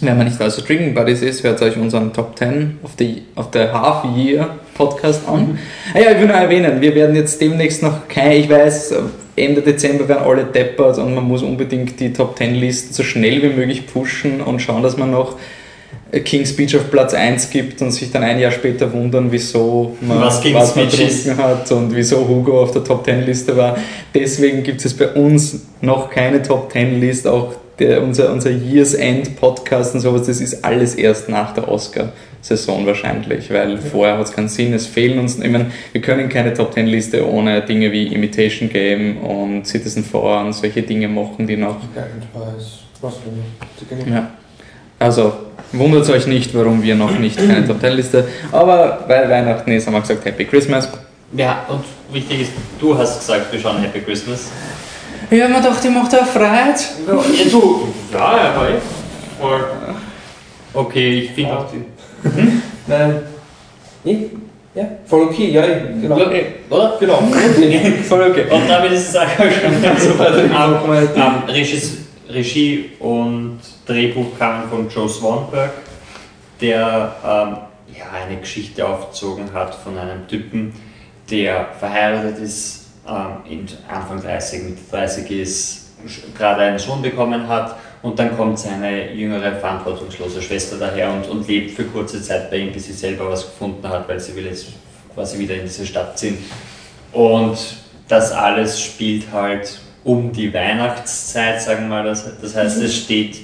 Wenn 0.00 0.16
man 0.16 0.26
nicht 0.26 0.40
weiß, 0.40 0.56
was 0.56 0.64
Drinking 0.64 0.94
Buddies 0.94 1.20
ist, 1.20 1.44
hört 1.44 1.60
euch 1.60 1.76
unseren 1.76 2.14
Top 2.14 2.36
10 2.38 2.78
of 2.82 2.92
the, 2.98 3.22
of 3.36 3.48
the 3.52 3.58
Half 3.58 4.06
Year 4.16 4.56
Podcast 4.74 5.28
an. 5.28 5.40
Mhm. 5.40 5.58
Ah 5.92 5.98
ja, 5.98 6.10
ich 6.12 6.18
will 6.18 6.28
nur 6.28 6.36
erwähnen, 6.36 6.80
wir 6.80 6.94
werden 6.94 7.14
jetzt 7.14 7.38
demnächst 7.42 7.82
noch 7.82 8.08
kein, 8.08 8.40
ich 8.40 8.48
weiß, 8.48 8.94
Ende 9.36 9.60
Dezember 9.60 10.08
werden 10.08 10.24
alle 10.24 10.44
deppert 10.44 10.96
und 10.96 11.14
man 11.14 11.24
muss 11.24 11.42
unbedingt 11.42 12.00
die 12.00 12.14
Top 12.14 12.38
10 12.38 12.54
Listen 12.54 12.94
so 12.94 13.02
schnell 13.02 13.42
wie 13.42 13.54
möglich 13.54 13.86
pushen 13.86 14.40
und 14.40 14.60
schauen, 14.60 14.82
dass 14.82 14.96
man 14.96 15.10
noch 15.10 15.36
King's 16.20 16.50
Speech 16.50 16.76
auf 16.76 16.90
Platz 16.90 17.14
1 17.14 17.50
gibt 17.50 17.80
und 17.82 17.90
sich 17.90 18.10
dann 18.10 18.22
ein 18.22 18.38
Jahr 18.38 18.50
später 18.50 18.92
wundern, 18.92 19.30
wieso 19.30 19.96
man 20.00 20.20
was, 20.20 20.42
was 20.52 20.76
man 20.76 20.88
getrunken 20.88 21.36
hat 21.36 21.70
und 21.72 21.94
wieso 21.94 22.26
Hugo 22.26 22.62
auf 22.62 22.70
der 22.70 22.84
Top 22.84 23.04
10 23.04 23.24
Liste 23.24 23.56
war. 23.56 23.76
Deswegen 24.14 24.62
gibt 24.62 24.84
es 24.84 24.94
bei 24.94 25.08
uns 25.08 25.66
noch 25.80 26.10
keine 26.10 26.42
Top 26.42 26.72
10 26.72 27.00
Liste, 27.00 27.32
auch 27.32 27.54
der, 27.78 28.02
unser, 28.02 28.32
unser 28.32 28.50
Year's 28.50 28.94
End 28.94 29.36
Podcast 29.36 29.94
und 29.94 30.00
sowas, 30.00 30.26
das 30.26 30.40
ist 30.40 30.64
alles 30.64 30.94
erst 30.94 31.28
nach 31.28 31.52
der 31.52 31.68
Oscar-Saison 31.68 32.86
wahrscheinlich, 32.86 33.50
weil 33.50 33.72
ja. 33.72 33.76
vorher 33.76 34.18
hat 34.18 34.26
es 34.26 34.32
keinen 34.32 34.48
Sinn, 34.48 34.72
es 34.72 34.86
fehlen 34.86 35.18
uns, 35.18 35.38
ich 35.38 35.50
meine, 35.50 35.70
wir 35.92 36.00
können 36.00 36.28
keine 36.28 36.54
Top 36.54 36.72
10 36.72 36.86
Liste 36.86 37.28
ohne 37.28 37.60
Dinge 37.62 37.92
wie 37.92 38.06
Imitation 38.06 38.68
Game 38.68 39.18
und 39.18 39.66
Citizen 39.66 40.04
4 40.04 40.20
und 40.20 40.52
solche 40.54 40.82
Dinge 40.82 41.08
machen, 41.08 41.46
die 41.46 41.56
noch... 41.56 41.76
Ja. 44.08 44.30
Also, 44.98 45.32
wundert 45.72 46.08
euch 46.08 46.26
nicht, 46.26 46.54
warum 46.54 46.82
wir 46.82 46.94
noch 46.94 47.18
nicht 47.18 47.36
keine 47.36 47.66
Top 47.66 47.80
10 47.80 47.92
Liste, 47.92 48.28
aber 48.50 49.04
weil 49.06 49.28
Weihnachten 49.28 49.70
ist, 49.72 49.86
haben 49.86 49.94
wir 49.94 50.00
gesagt 50.00 50.24
Happy 50.24 50.44
Christmas. 50.46 50.88
Ja, 51.32 51.64
und 51.68 51.84
wichtig 52.14 52.42
ist, 52.42 52.52
du 52.80 52.96
hast 52.96 53.20
gesagt, 53.20 53.52
wir 53.52 53.60
schauen 53.60 53.78
Happy 53.78 54.00
Christmas. 54.00 54.48
Ja, 55.30 55.48
man 55.48 55.62
dachte, 55.62 55.88
ich 55.88 55.94
mache 55.94 56.10
da 56.10 56.24
Freiheit. 56.24 56.80
Ja, 57.06 57.14
du, 57.50 57.88
ja, 58.12 58.36
ja, 58.36 58.52
voll. 59.40 59.64
Okay, 60.72 61.20
ich 61.20 61.30
finde 61.32 61.58
auch 61.58 61.66
die. 61.70 62.28
Hm? 62.28 62.62
Nein. 62.86 63.20
Ich? 64.04 64.16
Ja, 64.74 64.84
voll 65.06 65.22
okay, 65.22 65.50
ja, 65.50 65.62
genau. 66.00 66.20
Okay, 66.20 66.46
oder? 66.68 66.96
Genau. 67.00 67.16
voll 68.08 68.30
okay. 68.30 68.44
Und 68.50 68.68
damit 68.68 68.92
ist 68.92 69.08
es 69.08 69.16
auch 69.16 69.26
schon 69.26 69.82
ganz 69.82 70.04
super. 70.04 70.32
Regie, 71.48 71.80
Regie 72.28 72.90
und 73.00 73.58
Drehbuch 73.86 74.36
kamen 74.38 74.68
von 74.68 74.88
Joe 74.88 75.08
Swanberg, 75.08 75.72
der 76.60 77.14
ähm, 77.24 77.96
ja, 77.96 78.10
eine 78.12 78.40
Geschichte 78.40 78.86
aufgezogen 78.86 79.52
hat 79.52 79.74
von 79.74 79.96
einem 79.96 80.26
Typen, 80.26 80.74
der 81.30 81.68
verheiratet 81.78 82.38
ist 82.38 82.86
ähm, 83.08 83.66
Anfang 83.88 84.20
30, 84.20 84.62
Mitte 84.64 84.80
30 84.90 85.30
ist, 85.30 85.86
gerade 86.36 86.62
einen 86.62 86.78
Sohn 86.78 87.00
bekommen 87.00 87.46
hat 87.48 87.76
und 88.02 88.18
dann 88.18 88.36
kommt 88.36 88.58
seine 88.58 89.12
jüngere, 89.12 89.52
verantwortungslose 89.56 90.42
Schwester 90.42 90.76
daher 90.78 91.12
und, 91.12 91.28
und 91.28 91.48
lebt 91.48 91.72
für 91.72 91.84
kurze 91.84 92.20
Zeit 92.22 92.50
bei 92.50 92.58
ihm, 92.58 92.72
bis 92.72 92.86
sie 92.86 92.92
selber 92.92 93.30
was 93.30 93.44
gefunden 93.44 93.88
hat, 93.88 94.08
weil 94.08 94.20
sie 94.20 94.34
will 94.34 94.46
jetzt 94.46 94.66
quasi 95.14 95.38
wieder 95.38 95.54
in 95.54 95.62
diese 95.62 95.86
Stadt 95.86 96.18
ziehen. 96.18 96.38
Und 97.12 97.56
das 98.08 98.32
alles 98.32 98.80
spielt 98.80 99.32
halt 99.32 99.80
um 100.04 100.32
die 100.32 100.52
Weihnachtszeit, 100.52 101.62
sagen 101.62 101.88
wir 101.88 101.96
mal. 101.96 102.04
Das, 102.04 102.28
das 102.40 102.54
heißt, 102.54 102.80
es 102.82 102.94
steht 102.94 103.38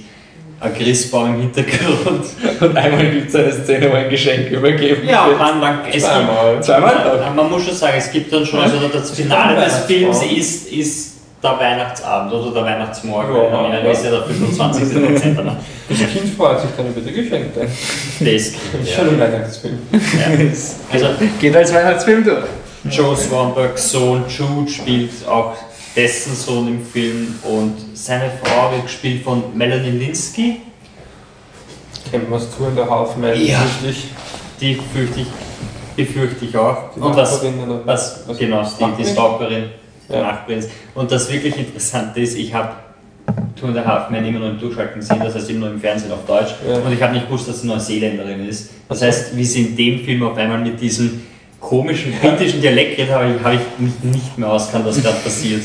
ein 0.63 0.73
Christbaum 0.73 1.35
im 1.35 1.41
Hintergrund. 1.41 2.25
Und 2.61 2.77
einmal 2.77 3.09
gibt 3.09 3.29
es 3.29 3.35
eine 3.35 3.51
Szene, 3.51 3.91
wo 3.91 3.95
ein 3.95 4.09
Geschenk 4.09 4.49
übergeben 4.49 5.07
ja, 5.07 5.27
wird. 5.27 5.39
Ja, 5.39 5.53
man, 5.55 5.79
es 5.91 6.03
zweimal. 6.03 6.63
Zweimal? 6.63 7.31
Man, 7.35 7.49
muss 7.49 7.65
schon 7.65 7.75
sagen, 7.75 7.95
es 7.97 8.11
gibt 8.11 8.31
dann 8.31 8.45
schon, 8.45 8.59
also 8.59 8.87
das 8.87 9.11
Finale 9.15 9.63
des 9.63 9.79
Films 9.79 10.23
ist, 10.23 10.71
ist 10.71 11.13
der 11.43 11.59
Weihnachtsabend 11.59 12.33
oder 12.33 12.53
der 12.53 12.63
Weihnachtsmorgen. 12.63 13.35
Ja, 13.35 13.73
ja, 13.73 13.91
ist 13.91 14.05
ja 14.05 14.11
der 14.11 14.23
25. 14.23 15.07
Dezember. 15.07 15.57
Das 15.89 15.97
Kind 15.97 16.35
freut 16.37 16.61
sich 16.61 16.69
dann 16.77 16.87
über 16.87 17.01
die 17.01 17.11
Geschenke. 17.11 17.49
Das 17.59 17.69
ist 18.19 18.55
ja. 18.85 18.95
schon 18.95 19.09
ein 19.09 19.19
Weihnachtsfilm. 19.19 19.79
Ja. 19.91 19.99
Also, 20.93 21.07
geht 21.41 21.55
als 21.55 21.73
Weihnachtsfilm 21.73 22.23
durch. 22.23 22.45
Joe 22.89 23.15
Swanbergs 23.15 23.91
Sohn 23.91 24.25
Jude 24.27 24.69
spielt 24.69 25.27
auch 25.27 25.55
dessen 25.95 26.35
Sohn 26.35 26.67
im 26.67 26.85
Film 26.85 27.35
und 27.43 27.75
seine 27.93 28.31
Frau 28.43 28.71
wird 28.71 28.83
gespielt 28.83 29.23
von 29.23 29.43
Melanie 29.55 29.91
Linsky. 29.91 30.61
Kennt 32.09 32.29
man 32.29 32.39
es 32.39 32.55
zu 32.55 32.65
in 32.65 32.75
der 32.75 32.89
Haufmeile? 32.89 33.37
Ja. 33.37 33.63
Die 34.59 34.75
fürchte 34.75 35.21
ich, 35.21 35.27
befürchte 35.95 36.45
ich 36.45 36.57
auch. 36.57 36.93
Die 36.95 36.99
und 36.99 37.15
was, 37.15 37.43
was, 37.85 38.23
was 38.27 38.37
genau, 38.37 38.63
die, 38.63 39.03
die 39.03 39.09
Stalkerin 39.09 39.65
der 40.09 40.17
ja. 40.17 40.23
Nachbarin. 40.23 40.65
Und 40.95 41.11
das 41.11 41.31
wirklich 41.31 41.57
Interessante 41.57 42.21
ist, 42.21 42.37
ich 42.37 42.53
habe 42.53 42.73
Two 43.55 43.67
and 43.67 43.77
a 43.77 43.85
Half 43.85 44.09
Men 44.09 44.25
immer 44.25 44.39
nur 44.39 44.49
im 44.49 44.59
Durchschalten 44.59 44.99
gesehen, 44.99 45.19
das 45.19 45.35
heißt 45.35 45.49
immer 45.49 45.61
nur 45.61 45.71
im 45.71 45.79
Fernsehen 45.79 46.11
auf 46.11 46.25
Deutsch. 46.25 46.53
Ja. 46.67 46.77
Und 46.77 46.91
ich 46.91 47.01
habe 47.01 47.13
nicht 47.13 47.27
gewusst, 47.27 47.47
dass 47.47 47.61
sie 47.61 47.67
Neuseeländerin 47.67 48.47
ist. 48.47 48.71
Das 48.89 49.01
heißt, 49.01 49.37
wie 49.37 49.45
sie 49.45 49.61
in 49.67 49.75
dem 49.75 49.99
Film 50.03 50.23
auf 50.23 50.37
einmal 50.37 50.59
mit 50.59 50.79
diesem 50.81 51.21
komischen 51.59 52.13
britischen 52.19 52.61
Dialekt 52.61 52.97
redet, 52.97 53.13
habe 53.13 53.35
ich, 53.37 53.43
hab 53.43 53.53
ich 53.53 53.59
mich 53.77 53.93
nicht 54.03 54.37
mehr 54.37 54.51
auskannt, 54.51 54.85
was 54.85 55.01
gerade 55.01 55.17
passiert 55.23 55.61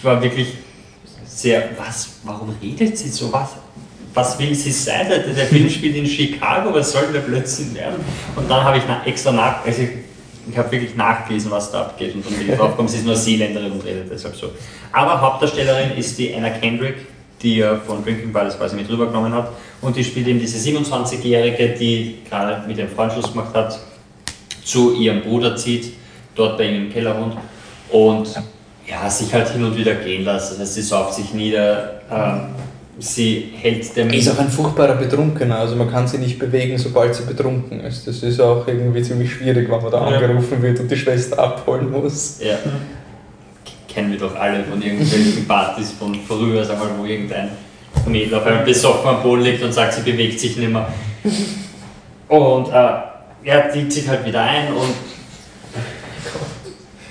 ich 0.00 0.04
war 0.04 0.22
wirklich 0.22 0.48
sehr, 1.26 1.68
was, 1.76 2.08
warum 2.24 2.54
redet 2.62 2.96
sie 2.96 3.10
so? 3.10 3.30
Was, 3.30 3.50
was 4.14 4.38
will 4.38 4.54
sie 4.54 4.72
sein? 4.72 5.06
Der, 5.10 5.18
der 5.18 5.44
Film 5.44 5.68
spielt 5.70 5.94
in 5.94 6.06
Chicago, 6.06 6.72
was 6.72 6.92
soll 6.92 7.12
der 7.12 7.20
Blödsinn 7.20 7.74
werden? 7.74 7.96
Und 8.34 8.50
dann 8.50 8.64
habe 8.64 8.78
ich 8.78 8.84
extra 9.04 9.30
nach, 9.30 9.62
also 9.62 9.82
ich, 9.82 9.90
ich 10.50 10.56
habe 10.56 10.72
wirklich 10.72 10.96
nachgelesen, 10.96 11.50
was 11.50 11.70
da 11.70 11.82
abgeht 11.82 12.14
und 12.14 12.24
dann 12.24 12.32
bin 12.32 12.50
ich 12.50 12.56
draufgekommen, 12.56 12.88
sie 12.90 12.96
ist 12.96 13.04
nur 13.04 13.14
Seeländerin 13.14 13.72
und 13.72 13.84
redet 13.84 14.10
deshalb 14.10 14.34
so. 14.36 14.52
Aber 14.90 15.20
Hauptdarstellerin 15.20 15.90
ist 15.98 16.18
die 16.18 16.34
Anna 16.34 16.48
Kendrick, 16.48 16.96
die 17.42 17.56
ja 17.56 17.76
von 17.76 18.02
Drinking 18.02 18.32
Buddies 18.32 18.56
quasi 18.56 18.76
mit 18.76 18.88
rübergenommen 18.88 19.34
hat 19.34 19.50
und 19.82 19.96
die 19.96 20.04
spielt 20.04 20.28
eben 20.28 20.40
diese 20.40 20.56
27-Jährige, 20.66 21.74
die 21.78 22.20
gerade 22.26 22.66
mit 22.66 22.78
dem 22.78 22.88
Freund 22.88 23.12
Schluss 23.12 23.30
gemacht 23.32 23.54
hat, 23.54 23.78
zu 24.64 24.94
ihrem 24.94 25.20
Bruder 25.20 25.56
zieht, 25.56 25.92
dort 26.34 26.56
bei 26.56 26.68
ihm 26.68 26.86
im 26.86 26.92
Keller 26.92 27.20
wohnt 27.20 27.36
und 27.90 28.34
ja, 28.90 29.08
sich 29.08 29.32
halt 29.32 29.48
hin 29.50 29.64
und 29.64 29.76
wieder 29.76 29.94
gehen 29.94 30.24
lassen. 30.24 30.64
Sie 30.64 30.82
sauft 30.82 31.14
sich 31.14 31.32
nieder, 31.32 32.00
ähm, 32.10 32.40
sie 32.98 33.52
hält 33.56 33.96
dem. 33.96 34.10
Ist 34.10 34.28
auch 34.28 34.38
ein 34.38 34.48
furchtbarer 34.48 34.96
Betrunkener, 34.96 35.58
also 35.58 35.76
man 35.76 35.90
kann 35.90 36.08
sie 36.08 36.18
nicht 36.18 36.38
bewegen, 36.38 36.76
sobald 36.76 37.14
sie 37.14 37.24
betrunken 37.24 37.80
ist. 37.80 38.06
Das 38.06 38.22
ist 38.22 38.40
auch 38.40 38.66
irgendwie 38.66 39.02
ziemlich 39.02 39.32
schwierig, 39.32 39.70
wenn 39.70 39.82
man 39.82 39.90
da 39.90 40.00
angerufen 40.02 40.60
wird 40.60 40.80
und 40.80 40.90
die 40.90 40.96
Schwester 40.96 41.38
abholen 41.38 41.90
muss. 41.90 42.40
Ja. 42.42 42.58
Kennen 43.88 44.12
wir 44.12 44.18
doch 44.18 44.36
alle 44.36 44.64
von 44.64 44.82
irgendwelchen 44.82 45.46
Partys 45.46 45.92
von 45.92 46.14
früher, 46.26 46.64
sag 46.64 46.78
mal, 46.78 46.90
wo 46.98 47.04
irgendein 47.04 47.50
Mädel 48.06 48.34
auf 48.36 48.46
einem 48.46 48.64
besoffen 48.64 49.08
am 49.08 49.22
Boden 49.22 49.42
liegt 49.42 49.62
und 49.62 49.72
sagt, 49.72 49.94
sie 49.94 50.02
bewegt 50.02 50.38
sich 50.38 50.56
nicht 50.56 50.70
mehr. 50.70 50.88
Und 52.28 52.68
äh, 52.68 52.72
ja, 52.72 53.68
die 53.74 53.88
zieht 53.88 54.08
halt 54.08 54.24
wieder 54.24 54.42
ein 54.42 54.68
und. 54.72 54.94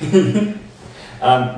ähm, 1.21 1.49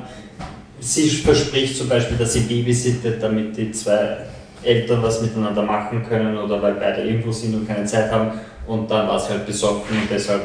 sie 0.82 1.08
verspricht 1.08 1.78
zum 1.78 1.88
Beispiel, 1.88 2.16
dass 2.16 2.32
sie 2.32 2.40
babysittet, 2.40 3.22
damit 3.22 3.56
die 3.56 3.70
zwei 3.72 4.16
Eltern 4.62 5.02
was 5.02 5.22
miteinander 5.22 5.62
machen 5.62 6.04
können 6.06 6.36
oder 6.36 6.60
weil 6.60 6.74
beide 6.74 7.02
irgendwo 7.02 7.32
sind 7.32 7.54
und 7.54 7.66
keine 7.66 7.84
Zeit 7.84 8.10
haben. 8.10 8.32
Und 8.66 8.90
dann 8.90 9.08
war 9.08 9.18
sie 9.18 9.30
halt 9.30 9.46
besoffen 9.46 9.96
und 9.96 10.10
deshalb 10.10 10.42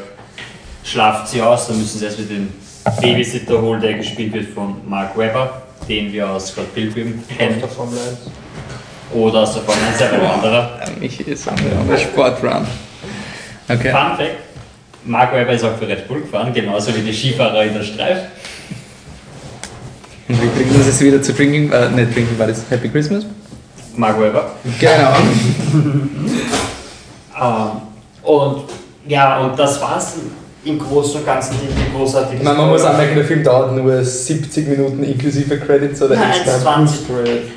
schlaft 0.83 1.27
sie 1.27 1.41
aus. 1.41 1.67
Dann 1.67 1.79
müssen 1.79 1.99
sie 1.99 2.05
erst 2.05 2.19
wieder 2.19 2.29
den 2.29 2.53
Babysitter 3.01 3.61
holen, 3.61 3.81
der 3.81 3.95
gespielt 3.95 4.33
wird 4.33 4.49
von 4.49 4.75
Mark 4.87 5.17
Webber, 5.17 5.63
den 5.87 6.11
wir 6.13 6.29
aus 6.29 6.49
Scott 6.49 6.73
Pilgrim 6.73 7.21
kennen. 7.35 7.55
Aus 7.55 7.61
der 7.61 7.69
Formel 7.69 7.97
1. 7.97 8.17
Oder 9.13 9.39
aus 9.41 9.53
der 9.53 9.63
Formel 9.63 9.83
1, 9.87 10.01
ein 10.01 10.21
anderer. 10.21 10.79
Mich 10.99 11.27
ist 11.27 11.47
der 11.47 11.97
Sportrun. 11.97 12.67
Okay. 13.69 13.91
Fun 13.91 14.17
Fact: 14.17 14.35
Mark 15.05 15.33
Webber 15.33 15.53
ist 15.53 15.63
auch 15.63 15.77
für 15.77 15.87
Red 15.87 16.07
Bull 16.07 16.21
gefahren, 16.21 16.53
genauso 16.53 16.95
wie 16.95 17.01
die 17.01 17.13
Skifahrer 17.13 17.63
in 17.63 17.73
der 17.73 17.83
Streif. 17.83 18.17
Und 20.29 20.41
wir 20.41 20.49
bringen 20.49 20.75
uns 20.75 20.85
jetzt 20.85 21.01
wieder 21.01 21.21
zu 21.21 21.33
Drinking, 21.33 21.71
äh, 21.71 21.89
nicht 21.89 22.15
Drinking 22.15 22.37
war 22.37 22.47
das 22.47 22.63
Happy 22.69 22.89
Christmas? 22.89 23.25
Mark 23.95 24.19
Webber. 24.19 24.51
Genau. 24.79 25.13
ähm, 27.41 27.81
und 28.23 28.63
ja, 29.07 29.39
und 29.39 29.57
das 29.57 29.81
war's 29.81 30.15
im 30.65 30.77
Großen 30.79 31.21
und 31.21 31.25
Ganzen 31.25 31.55
die 31.61 31.97
großartige 31.97 32.43
meine, 32.43 32.57
man 32.57 32.69
muss 32.69 32.83
anmerken, 32.83 33.15
der 33.15 33.23
Film 33.25 33.43
dauert 33.43 33.73
nur 33.73 34.03
70 34.03 34.67
Minuten 34.67 35.03
inklusive 35.03 35.57
Credits 35.59 36.01
oder 36.01 36.15
Nein, 36.15 36.31
extra. 36.45 36.75
1,20. 36.75 36.89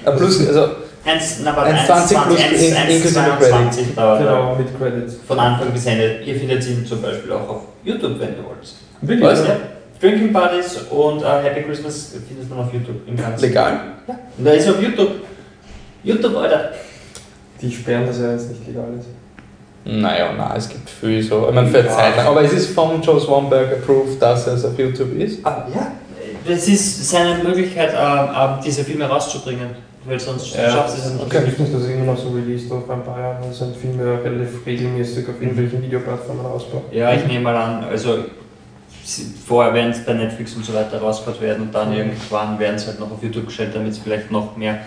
Ah, 0.04 0.10
plus, 0.12 0.46
also 0.46 0.68
1, 1.04 1.40
na, 1.44 1.50
1,20 1.52 2.26
plus 2.26 2.40
in- 2.40 2.76
inklusive 2.94 3.20
1,22 3.20 3.94
dauert 3.96 4.20
er. 4.20 4.26
Genau, 4.26 4.54
mit 4.56 4.78
Credits. 4.78 5.16
Von 5.26 5.40
Anfang 5.40 5.70
bis 5.72 5.86
Ende. 5.86 6.20
Ihr 6.24 6.36
findet 6.36 6.64
ihn 6.68 6.86
zum 6.86 7.02
Beispiel 7.02 7.32
auch 7.32 7.48
auf 7.48 7.62
YouTube, 7.82 8.20
wenn 8.20 8.28
ihr 8.28 8.44
wollt. 8.44 8.72
Wirklich? 9.00 9.48
Ja. 9.48 9.56
Drinking 10.00 10.32
Buddies 10.32 10.78
und 10.90 11.22
äh, 11.22 11.42
Happy 11.42 11.62
Christmas 11.62 12.14
findet 12.26 12.48
man 12.48 12.60
auf 12.60 12.72
YouTube 12.72 13.06
im 13.06 13.16
Ganzen. 13.16 13.44
legal. 13.46 13.80
Und 14.38 14.44
da 14.44 14.52
ist 14.52 14.68
auf 14.68 14.80
YouTube. 14.82 15.10
YouTube, 16.02 16.36
Alter. 16.36 16.70
Die 17.60 17.70
sperren, 17.70 18.06
dass 18.06 18.18
er 18.20 18.32
jetzt 18.32 18.48
nicht 18.50 18.66
legal 18.66 18.86
ist. 18.98 19.06
Naja, 19.84 20.32
nein, 20.36 20.52
es 20.56 20.68
gibt 20.68 20.88
viel 20.88 21.22
so. 21.22 21.48
Ich 21.48 21.54
meine, 21.54 21.68
für 21.68 21.78
eine 21.80 21.88
Ja. 21.88 21.94
Zeit 21.96 22.16
lang. 22.16 22.26
Aber 22.26 22.42
es 22.42 22.52
ist 22.52 22.70
von 22.74 23.00
Joe 23.02 23.20
Swanberg 23.20 23.72
approved, 23.72 24.20
dass 24.20 24.46
es 24.46 24.64
auf 24.64 24.78
YouTube 24.78 25.14
ist. 25.18 25.44
Ah, 25.44 25.66
ja. 25.74 25.92
Das 26.46 26.66
ist 26.68 27.10
seine 27.10 27.42
Möglichkeit, 27.44 27.92
ähm, 27.94 28.58
diese 28.64 28.84
Filme 28.84 29.04
rauszubringen. 29.04 29.68
Weil 30.06 30.18
sonst 30.18 30.48
schaffst 30.54 30.96
du 30.96 31.00
es 31.02 31.04
ja 31.08 31.12
nicht. 31.12 31.24
Okay. 31.26 31.42
Ich 31.52 31.58
nicht, 31.58 31.74
dass 31.74 31.84
er 31.84 31.94
immer 31.94 32.12
noch 32.12 32.18
so 32.18 32.30
released 32.30 32.72
auf 32.72 32.88
ein 32.88 33.04
paar 33.04 33.20
Jahren. 33.20 33.36
Das 33.46 33.58
sind 33.58 33.76
Filme 33.76 34.18
relativ 34.24 34.64
regelmäßig 34.64 35.28
auf 35.28 35.34
irgendwelchen 35.40 35.82
Videoplattformen 35.82 36.44
rausbauen. 36.46 36.84
Ja, 36.90 37.12
ich 37.12 37.26
nehme 37.26 37.40
mal 37.40 37.56
an, 37.56 37.84
also 37.84 38.18
vorher 39.46 39.72
werden 39.74 39.90
es 39.90 40.04
bei 40.04 40.12
Netflix 40.14 40.54
und 40.54 40.64
so 40.64 40.74
weiter 40.74 41.00
rausgebracht 41.00 41.40
werden 41.40 41.62
und 41.62 41.74
dann 41.74 41.92
irgendwann 41.92 42.58
werden 42.58 42.76
es 42.76 42.86
halt 42.86 43.00
noch 43.00 43.10
auf 43.10 43.22
YouTube 43.22 43.46
gestellt, 43.46 43.70
damit 43.74 43.92
es 43.92 43.98
vielleicht 43.98 44.30
noch 44.30 44.56
mehr 44.56 44.80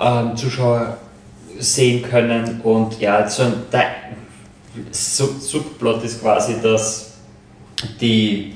ähm, 0.00 0.36
Zuschauer 0.36 0.96
sehen 1.58 2.02
können. 2.02 2.60
Und 2.62 3.00
ja, 3.00 3.28
so 3.28 3.42
ein 3.44 3.52
der 3.72 3.86
Sub 4.90 5.40
Subplot 5.40 6.04
ist 6.04 6.20
quasi, 6.22 6.56
dass 6.62 7.12
die 8.00 8.54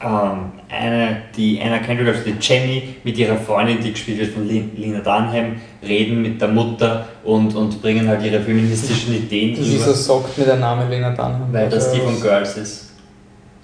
ähm, 0.00 0.52
eine, 0.68 1.22
die 1.36 1.60
Anna 1.62 1.78
Kendrick, 1.78 2.08
also 2.08 2.20
die 2.24 2.34
Jenny, 2.40 2.96
mit 3.04 3.16
ihrer 3.18 3.36
Freundin, 3.36 3.80
die 3.80 3.92
gespielt 3.92 4.18
wird 4.18 4.34
von 4.34 4.46
Lin- 4.48 4.72
Lina 4.76 4.98
Dunham, 4.98 5.56
reden 5.82 6.22
mit 6.22 6.40
der 6.40 6.48
Mutter 6.48 7.06
und, 7.24 7.54
und 7.54 7.80
bringen 7.80 8.08
halt 8.08 8.22
ihre 8.24 8.40
feministischen 8.40 9.14
Ideen 9.14 9.56
Wieso 9.58 9.92
sagt 9.92 10.36
mir 10.36 10.44
der 10.44 10.56
Name 10.56 10.88
Lena 10.88 11.10
Dunham? 11.10 11.52
weil 11.52 11.68
das 11.68 11.92
die 11.92 12.00
von 12.00 12.20
Girls 12.20 12.56
ist. 12.56 12.85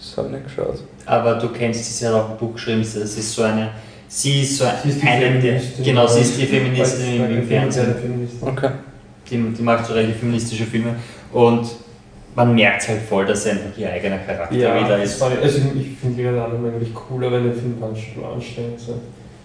Das 0.05 0.17
habe 0.17 0.29
ich 0.29 0.35
nicht 0.35 0.45
geschaut. 0.47 0.79
Aber 1.07 1.35
du 1.37 1.49
kennst 1.49 1.85
sie, 1.99 2.07
hat 2.07 2.15
auch 2.15 2.31
ein 2.31 2.37
Buch 2.37 2.55
geschrieben, 2.55 2.81
das 2.81 2.95
ist 2.97 3.33
so 3.33 3.43
eine, 3.43 3.71
sie 4.09 4.43
ist 4.43 4.59
so 4.59 4.65
Sie 4.83 4.89
ist 4.91 5.03
die 5.03 5.07
eine 5.07 5.39
der, 5.41 5.61
genau, 5.85 6.07
sie 6.07 6.21
ist 6.21 6.39
die 6.39 6.47
Feministin 6.47 7.17
im, 7.17 7.31
im 7.31 7.41
die 7.43 7.47
Fernsehen. 7.47 7.95
Feministin. 8.01 8.49
Okay. 8.49 8.71
Die, 9.31 9.37
die 9.39 9.63
macht 9.63 9.87
so 9.87 9.93
relativ 9.95 10.17
feministische 10.17 10.65
Filme 10.65 10.97
und 11.33 11.67
man 12.35 12.55
merkt 12.55 12.89
halt 12.89 13.01
voll, 13.03 13.25
dass 13.27 13.45
sie 13.45 13.51
einfach 13.51 13.77
ihr 13.79 13.91
eigener 13.93 14.19
Charakter 14.19 14.55
Ja, 14.57 14.83
wieder 14.85 15.03
ist. 15.03 15.21
war, 15.21 15.31
also 15.41 15.59
ich 15.79 15.99
finde 16.01 16.23
Lena 16.23 16.47
Dunham 16.49 16.67
eigentlich 16.75 16.93
cooler, 16.95 17.31
wenn 17.31 17.45
der 17.45 17.53
Film 17.53 17.77
anst- 17.83 18.35
anstrengend 18.35 18.77
ist. 18.79 18.89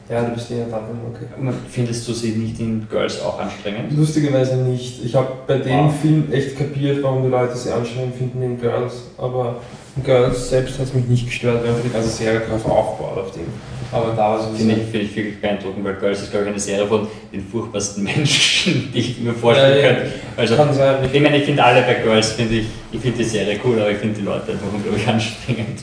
Ja, 0.10 0.24
du 0.24 0.34
bist 0.34 0.50
Lena 0.50 0.66
Dunham, 0.66 1.00
okay. 1.14 1.54
Findest 1.70 2.08
du 2.08 2.14
sie 2.14 2.32
nicht 2.32 2.60
in 2.60 2.88
Girls 2.90 3.22
auch 3.22 3.40
anstrengend? 3.40 3.96
Lustigerweise 3.96 4.56
nicht. 4.58 5.04
Ich 5.06 5.14
habe 5.16 5.28
bei 5.46 5.58
dem 5.58 5.86
Wow. 5.86 5.94
Film 6.02 6.32
echt 6.32 6.58
kapiert, 6.58 7.04
warum 7.04 7.24
die 7.24 7.30
Leute 7.30 7.56
sie 7.58 7.72
anstrengend 7.72 8.16
finden 8.16 8.42
in 8.42 8.60
Girls. 8.60 8.94
Aber 9.18 9.58
Girls 10.04 10.50
selbst 10.50 10.80
hat 10.80 10.88
es 10.88 10.94
mich 10.94 11.06
nicht 11.06 11.26
gestört, 11.28 11.64
weil 11.64 11.74
die 11.84 11.90
ganze 11.90 12.10
Serie 12.10 12.42
drauf 12.42 12.66
aufbaut 12.66 13.18
auf 13.18 13.32
dem. 13.32 13.46
Aber 13.92 14.12
da 14.12 14.32
war 14.32 14.40
es 14.40 14.58
Finde 14.58 14.74
ich, 14.76 14.82
finde 14.84 15.00
ich 15.00 15.16
wirklich 15.16 15.40
beeindruckend, 15.42 15.86
weil 15.86 15.96
Girls 15.96 16.22
ist, 16.22 16.32
glaube 16.32 16.46
ich, 16.46 16.52
eine 16.52 16.60
Serie 16.60 16.86
von 16.88 17.08
den 17.32 17.42
furchtbarsten 17.48 18.04
Menschen, 18.04 18.92
die 18.94 19.00
ich 19.00 19.20
mir 19.20 19.34
vorstellen 19.34 19.78
Ja, 19.80 19.86
ja. 19.88 19.94
könnte. 19.96 20.12
Also, 20.36 20.56
Kann 20.56 20.74
sein. 20.74 20.96
Ich 21.12 21.22
meine, 21.22 21.38
ich 21.38 21.46
finde 21.46 21.64
alle 21.64 21.82
bei 21.84 21.94
Girls, 21.96 22.32
finde 22.32 22.56
ich, 22.56 22.66
ich 22.92 23.00
finde 23.00 23.20
die 23.20 23.24
Serie 23.24 23.60
cool, 23.64 23.80
aber 23.80 23.92
ich 23.92 23.98
finde 23.98 24.20
die 24.20 24.26
Leute 24.26 24.52
einfach 24.52 24.68
unglaublich 24.74 25.08
anstrengend. 25.08 25.80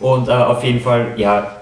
Und 0.00 0.28
äh, 0.28 0.32
auf 0.32 0.64
jeden 0.64 0.80
Fall, 0.80 1.08
ja, 1.16 1.56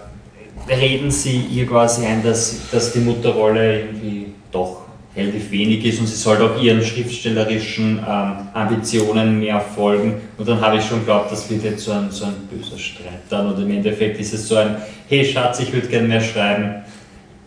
reden 0.69 1.11
sie 1.11 1.41
ihr 1.41 1.67
quasi 1.67 2.07
ein, 2.07 2.23
dass, 2.23 2.71
dass 2.71 2.93
die 2.93 3.01
Mutterrolle 3.01 3.81
irgendwie 3.81 4.27
doch 4.53 4.86
relativ 5.17 5.51
wenig 5.51 5.85
ist 5.85 5.99
und 5.99 6.07
sie 6.07 6.17
soll 6.17 6.37
doch 6.37 6.63
ihren 6.63 6.83
schriftstellerischen 6.83 7.99
ähm, 7.99 8.33
Ambitionen 8.53 9.41
mehr 9.41 9.61
folgen. 9.61 10.17
Und 10.37 10.47
dann 10.47 10.61
habe 10.61 10.77
ich 10.77 10.85
schon 10.85 11.01
geglaubt, 11.01 11.33
das 11.33 11.49
wird 11.51 11.65
jetzt 11.65 11.85
so 11.85 11.93
ein, 11.93 12.11
so 12.11 12.27
ein 12.27 12.35
böser 12.51 12.79
Streit 12.79 13.23
dann. 13.31 13.53
Und 13.53 13.63
im 13.63 13.71
Endeffekt 13.71 14.21
ist 14.21 14.35
es 14.35 14.47
so 14.47 14.57
ein, 14.57 14.77
hey 15.09 15.25
Schatz, 15.25 15.61
ich 15.61 15.73
würde 15.73 15.89
gerne 15.89 16.09
mehr 16.09 16.21
schreiben. 16.21 16.83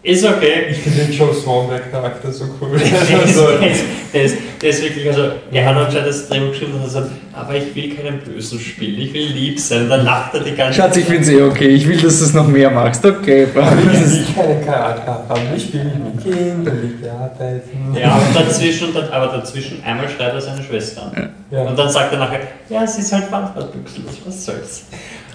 Ist 0.01 0.23
okay, 0.23 0.67
Ich 0.71 0.77
finde 0.77 1.03
den 1.03 1.11
Joe 1.11 1.33
Swanberg-Charakter 1.33 2.31
so 2.31 2.45
cool. 2.61 2.69
der, 2.79 2.85
ist, 2.85 3.37
also, 3.37 3.47
der, 3.59 3.71
ist, 3.71 3.83
der, 4.13 4.23
ist, 4.23 4.37
der 4.61 4.69
ist 4.69 4.83
wirklich, 4.83 5.07
also 5.09 5.23
er 5.51 5.65
hat 5.65 5.75
anscheinend 5.75 6.07
das 6.07 6.29
Drehbuch 6.29 6.51
geschrieben 6.51 6.73
und 6.73 6.79
hat 6.79 6.85
gesagt, 6.85 7.11
aber 7.33 7.55
ich 7.55 7.75
will 7.75 7.95
keinen 7.95 8.19
Bösen 8.19 8.59
spielen, 8.61 9.01
ich 9.01 9.13
will 9.13 9.27
lieb 9.27 9.59
sein. 9.59 9.83
Und 9.83 9.89
dann 9.89 10.05
lacht 10.05 10.33
er 10.35 10.39
die 10.39 10.55
ganze 10.55 10.79
Schatz, 10.79 10.95
ich 10.95 11.05
finde 11.05 11.21
es 11.23 11.29
eh 11.29 11.41
okay. 11.41 11.67
Ich 11.67 11.85
will, 11.85 11.97
dass 11.97 12.19
du 12.19 12.25
es 12.25 12.33
noch 12.33 12.47
mehr 12.47 12.71
machst. 12.71 13.05
Okay, 13.05 13.43
ich 13.49 13.55
will 13.55 14.35
keinen 14.35 14.65
Charakter 14.65 15.25
haben. 15.27 15.41
Ich 15.53 15.73
will 15.73 15.83
mit 15.83 16.23
Kindern 16.23 16.93
arbeiten. 17.21 17.97
Ja, 17.99 18.11
aber 18.11 18.45
dazwischen, 18.45 18.95
aber 19.11 19.27
dazwischen 19.37 19.83
einmal 19.83 20.07
schreit 20.07 20.33
er 20.33 20.39
seine 20.39 20.63
Schwester 20.63 21.11
an. 21.13 21.29
Ja. 21.51 21.63
Und 21.63 21.77
dann 21.77 21.89
sagt 21.89 22.13
er 22.13 22.19
nachher, 22.19 22.39
ja, 22.69 22.87
sie 22.87 23.01
ist 23.01 23.11
halt 23.11 23.25
büchslos, 23.29 24.17
was 24.25 24.45
soll's. 24.45 24.83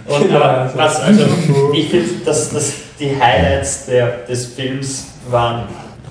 Und 0.07 0.31
Ja, 0.31 0.37
aber 0.37 0.59
also- 0.63 0.79
was, 0.79 1.01
also, 1.01 1.23
ich 1.73 1.89
finde, 1.89 2.09
dass, 2.25 2.51
dass 2.53 2.73
die 3.01 3.11
Highlights 3.21 3.87
der, 3.87 4.19
des 4.29 4.47
Films 4.47 5.07
waren 5.31 5.63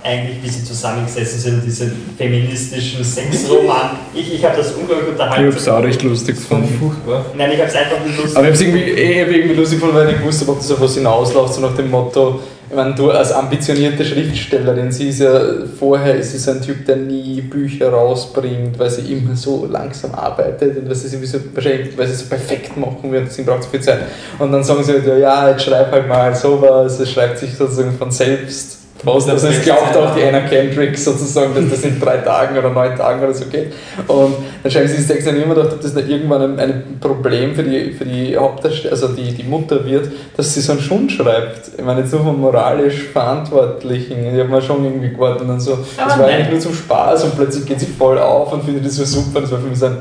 eigentlich, 0.04 0.38
wie 0.44 0.50
sie 0.50 0.64
zusammengesessen 0.66 1.40
sind, 1.40 1.64
diese 1.66 1.90
feministischen 2.18 3.04
Sexroman. 3.06 3.92
Ich, 4.14 4.34
ich 4.34 4.44
habe 4.44 4.58
das 4.58 4.72
unglaublich 4.74 5.08
Ich 5.08 5.12
unterhalten. 5.14 5.52
hab's 5.54 5.68
auch 5.70 5.82
recht 5.82 6.02
lustig 6.04 6.36
gefunden. 6.36 6.78
furchtbar. 6.78 7.26
Nein, 7.38 7.52
ich 7.54 7.60
habe 7.60 7.70
es 7.70 7.76
einfach 7.76 8.00
nur 8.06 8.16
lustig. 8.18 8.36
Aber 8.36 8.46
ich 8.48 8.52
hab's 8.52 8.62
irgendwie, 8.62 8.82
eh, 8.92 9.22
irgendwie 9.22 9.54
lustig 9.54 9.80
gefunden, 9.80 9.96
weil 9.96 10.10
ich 10.10 10.16
nicht 10.18 10.26
wusste, 10.26 10.50
ob 10.50 10.58
das 10.60 10.72
auf 10.72 10.82
was 10.82 10.96
hinausläuft, 10.96 11.54
so 11.54 11.62
nach 11.62 11.76
dem 11.76 11.90
Motto, 11.90 12.40
meine, 12.76 12.94
du 12.94 13.12
als 13.12 13.32
ambitionierte 13.32 14.06
Schriftstellerin, 14.06 14.92
sie 14.92 15.10
ist 15.10 15.20
ja, 15.20 15.42
vorher 15.80 16.16
ist 16.16 16.38
sie 16.38 16.52
ein 16.52 16.62
Typ, 16.62 16.86
der 16.86 16.98
nie 16.98 17.42
Bücher 17.42 17.92
rausbringt, 17.92 18.78
weil 18.78 18.90
sie 18.90 19.12
immer 19.14 19.36
so 19.36 19.66
langsam 19.66 20.14
arbeitet 20.14 20.78
und 20.78 20.88
weil 20.88 20.96
sie 20.96 21.08
irgendwie 21.08 21.28
so, 21.28 21.40
wahrscheinlich, 21.54 21.98
weil 21.98 22.08
sie 22.08 22.16
so 22.16 22.26
perfekt 22.26 22.78
machen 22.78 23.12
will, 23.12 23.28
sie 23.30 23.44
braucht 23.44 23.64
so 23.64 23.70
viel 23.70 23.82
Zeit. 23.82 24.00
Und 24.40 24.52
dann 24.52 24.64
sagen 24.64 24.84
sie 24.84 24.94
halt, 24.94 25.08
ja, 25.08 25.50
jetzt 25.50 25.64
schreib 25.64 25.92
halt 25.92 26.08
mal 26.08 26.36
sowas, 26.36 27.00
es 27.00 27.12
schreibt 27.12 27.40
sich 27.40 27.56
sozusagen 27.56 27.98
von 27.98 28.12
selbst. 28.12 28.83
Also 29.06 29.48
es 29.48 29.62
glaubt 29.62 29.96
auch 29.98 30.16
die 30.16 30.24
Anna 30.24 30.42
Kendrick 30.42 30.98
sozusagen, 30.98 31.54
dass 31.56 31.70
das 31.70 31.84
in 31.84 32.00
drei 32.00 32.18
Tagen 32.18 32.58
oder 32.58 32.70
neun 32.70 32.96
Tagen 32.96 33.22
oder 33.22 33.34
so 33.34 33.46
geht. 33.46 33.74
Und 34.08 34.36
dann 34.62 34.72
schreiben 34.72 34.88
sie 34.88 35.02
sich 35.02 35.16
das 35.18 35.26
dann 35.26 35.42
immer 35.42 35.56
gedacht, 35.56 35.74
ob 35.74 35.82
das 35.82 35.94
nicht 35.94 36.10
irgendwann 36.10 36.42
ein, 36.42 36.60
ein 36.60 36.98
Problem 37.00 37.54
für 37.54 37.64
die, 37.64 37.92
für 37.92 38.06
die 38.06 38.38
Hauptdarsteller, 38.38 38.94
also 38.94 39.10
die, 39.10 39.34
die 39.34 39.44
Mutter 39.44 39.86
wird, 39.86 40.12
dass 40.38 40.54
sie 40.54 40.62
so 40.62 40.74
einen 40.74 40.82
Schund 40.82 41.12
schreibt. 41.12 41.72
Ich 41.78 41.84
meine, 41.84 42.02
jetzt 42.02 42.14
nur 42.14 42.24
vom 42.24 42.40
moralisch 42.40 43.04
Verantwortlichen. 43.12 44.34
Ich 44.34 44.40
habe 44.40 44.50
mir 44.50 44.62
schon 44.62 44.84
irgendwie 44.84 45.10
gewartet 45.10 45.42
und 45.42 45.48
dann 45.50 45.60
so, 45.60 45.80
das 45.98 45.98
war 45.98 46.18
nein. 46.18 46.36
eigentlich 46.36 46.52
nur 46.52 46.60
zum 46.60 46.74
Spaß 46.74 47.26
und 47.26 47.36
plötzlich 47.36 47.66
geht 47.66 47.80
sie 47.80 47.88
voll 47.88 48.18
auf 48.18 48.54
und 48.54 48.64
findet 48.64 48.86
das 48.86 48.96
so 48.96 49.06
super. 49.06 49.42
Das 49.42 49.52
war 49.52 49.60
für 49.60 49.68
mich 49.68 49.80
so 49.80 49.88
ein, 49.88 49.98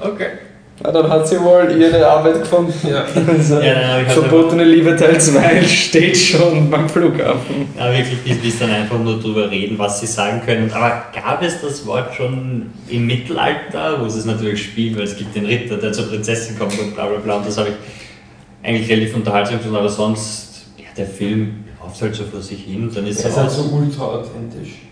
Okay. 0.00 0.26
Na, 0.84 0.92
dann 0.92 1.08
hat 1.08 1.26
sie 1.26 1.40
wohl 1.40 1.74
ihre 1.80 2.06
Arbeit 2.06 2.40
gefunden. 2.42 2.74
Ja. 2.86 3.06
Also, 3.26 3.58
Ja, 3.60 3.74
nein, 3.74 4.04
ich 4.06 4.12
Verbotene 4.12 4.64
Liebe 4.64 4.94
Teil 4.94 5.18
2 5.18 5.62
steht 5.64 6.14
schon 6.14 6.68
beim 6.68 6.86
Flughafen. 6.88 7.68
Ja, 7.78 7.90
wirklich, 7.90 8.22
bis, 8.22 8.36
bis 8.36 8.58
dann 8.58 8.70
einfach 8.70 8.98
nur 8.98 9.18
drüber 9.18 9.50
reden, 9.50 9.78
was 9.78 10.00
sie 10.00 10.06
sagen 10.06 10.42
können. 10.44 10.70
Aber 10.72 11.04
gab 11.14 11.42
es 11.42 11.62
das 11.62 11.86
Wort 11.86 12.14
schon 12.14 12.70
im 12.88 13.06
Mittelalter, 13.06 13.98
wo 13.98 14.08
sie 14.10 14.18
es 14.18 14.26
natürlich 14.26 14.62
spielen, 14.62 14.96
weil 14.96 15.04
es 15.04 15.16
gibt 15.16 15.34
den 15.34 15.46
Ritter, 15.46 15.78
der 15.78 15.92
zur 15.92 16.06
Prinzessin 16.06 16.58
kommt 16.58 16.78
und 16.78 16.94
bla 16.94 17.06
bla 17.06 17.18
bla. 17.18 17.36
Und 17.36 17.46
das 17.46 17.56
habe 17.56 17.70
ich 17.70 18.68
eigentlich 18.68 18.90
relativ 18.90 19.16
unterhaltsam 19.16 19.56
gefunden, 19.56 19.78
aber 19.78 19.88
sonst, 19.88 20.66
ja, 20.76 20.84
der 20.94 21.06
Film 21.06 21.64
läuft 21.80 22.02
halt 22.02 22.14
so 22.14 22.24
vor 22.24 22.42
sich 22.42 22.62
hin 22.62 22.82
und 22.82 22.94
dann 22.94 23.06
ist 23.06 23.20
Er 23.20 23.30
es 23.30 23.32
ist 23.32 23.40
halt 23.40 23.50
so 23.50 23.62
ultra 23.72 24.04
authentisch. 24.04 24.82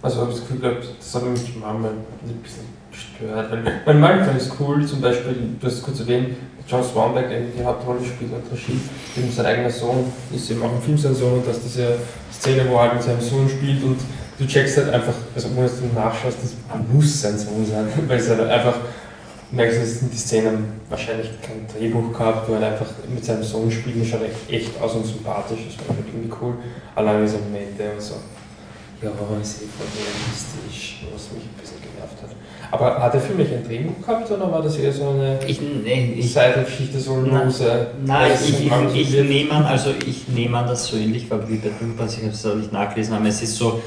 Also 0.00 0.20
habe 0.20 0.30
ich 0.30 0.38
das 0.38 0.46
Gefühl 0.46 0.60
gehabt, 0.60 0.84
das 0.96 1.14
hat 1.14 1.24
mich 1.24 1.42
manchmal 1.60 1.90
ein 1.90 2.42
bisschen 2.42 2.79
gestört. 3.00 3.50
Weil, 3.50 3.64
weil 3.84 3.94
manchmal 3.94 4.36
ist 4.36 4.52
cool, 4.60 4.84
zum 4.84 5.00
Beispiel, 5.00 5.34
du 5.60 5.66
hast 5.66 5.74
es 5.74 5.82
kurz 5.82 6.00
erwähnt, 6.00 6.36
John 6.66 6.84
Swanberg, 6.84 7.26
die 7.28 7.64
Hauptrolle 7.64 7.98
spielt, 8.04 8.32
hat 8.32 8.42
Regie, 8.52 8.78
eben 9.16 9.32
sein 9.32 9.46
eigener 9.46 9.70
Sohn, 9.70 10.12
ist 10.32 10.50
eben 10.50 10.62
auch 10.62 10.72
im 10.72 10.80
Film 10.80 10.96
sein 10.96 11.14
Sohn 11.14 11.34
und 11.34 11.46
dass 11.46 11.60
diese 11.60 11.96
Szene, 12.32 12.64
wo 12.68 12.76
er 12.76 12.82
halt 12.82 12.94
mit 12.94 13.02
seinem 13.02 13.20
Sohn 13.20 13.48
spielt 13.48 13.82
und 13.82 13.98
du 14.38 14.46
checkst 14.46 14.76
halt 14.76 14.90
einfach, 14.90 15.14
also 15.34 15.48
dass 15.48 15.80
du 15.80 15.86
nachschaust, 15.94 16.38
das 16.42 16.54
muss 16.92 17.22
sein 17.22 17.36
Sohn 17.36 17.66
sein, 17.66 17.88
weil 18.06 18.18
es 18.18 18.28
halt 18.28 18.40
einfach, 18.48 18.74
du 19.50 19.56
merkst, 19.56 19.80
es 19.82 19.98
sind 19.98 20.12
die 20.12 20.18
Szenen 20.18 20.80
wahrscheinlich 20.88 21.30
kein 21.42 21.66
Drehbuch 21.66 22.16
gehabt, 22.16 22.48
wo 22.48 22.54
er 22.54 22.72
einfach 22.72 22.86
mit 23.12 23.24
seinem 23.24 23.42
Sohn 23.42 23.68
spielt 23.68 23.96
und 23.96 24.06
schaut 24.06 24.20
echt 24.48 24.80
aus 24.80 24.94
und 24.94 25.04
sympathisch, 25.04 25.60
das 25.66 25.88
war 25.88 25.96
halt 25.96 26.06
irgendwie 26.06 26.32
cool, 26.40 26.54
allein 26.94 27.22
diese 27.22 27.38
Momente 27.38 27.82
und 27.92 28.00
so. 28.00 28.14
Ja, 29.02 29.08
ist 29.10 29.62
eh 29.62 29.66
realistisch, 29.96 31.06
was 31.10 31.32
mich 31.32 31.44
ein 31.44 31.56
bisschen 31.58 31.80
genervt 31.80 32.20
hat. 32.22 32.30
Aber 32.72 33.02
hat 33.02 33.14
der 33.14 33.20
Film 33.20 33.38
nicht 33.38 33.52
ein 33.52 33.66
Drehbuch 33.66 34.00
gehabt 34.06 34.30
oder 34.30 34.50
war 34.50 34.62
das 34.62 34.76
eher 34.76 34.92
so 34.92 35.08
eine 35.08 35.40
Ich, 35.46 35.60
nee, 35.60 36.14
ich, 36.16 36.32
Seitengeschichte, 36.32 37.00
so 37.00 37.20
lose? 37.20 37.88
Nein, 38.04 38.32
ich, 38.32 38.66
ich, 38.66 39.14
ich, 39.14 39.24
nehme 39.24 39.52
an, 39.52 39.64
also 39.64 39.90
ich 40.06 40.28
nehme 40.28 40.58
an, 40.58 40.66
dass 40.66 40.86
so 40.86 40.96
ähnlich 40.96 41.28
war 41.30 41.48
wie 41.48 41.56
bei 41.56 41.70
Filmpass, 41.70 42.16
ich 42.16 42.22
habe 42.22 42.32
es 42.32 42.46
auch 42.46 42.54
nicht 42.54 42.72
nachgelesen, 42.72 43.14
aber 43.14 43.26
es 43.26 43.42
ist 43.42 43.56
so, 43.56 43.82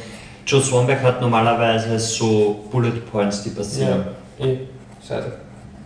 Joe 0.45 0.61
Swanberg 0.61 1.01
hat 1.01 1.21
normalerweise 1.21 1.97
so 1.97 2.65
Bullet 2.69 2.99
Points, 3.09 3.43
die 3.43 3.51
passieren. 3.51 4.03
Ja, 4.37 4.45
eh, 4.45 4.57
Seite. 5.01 5.37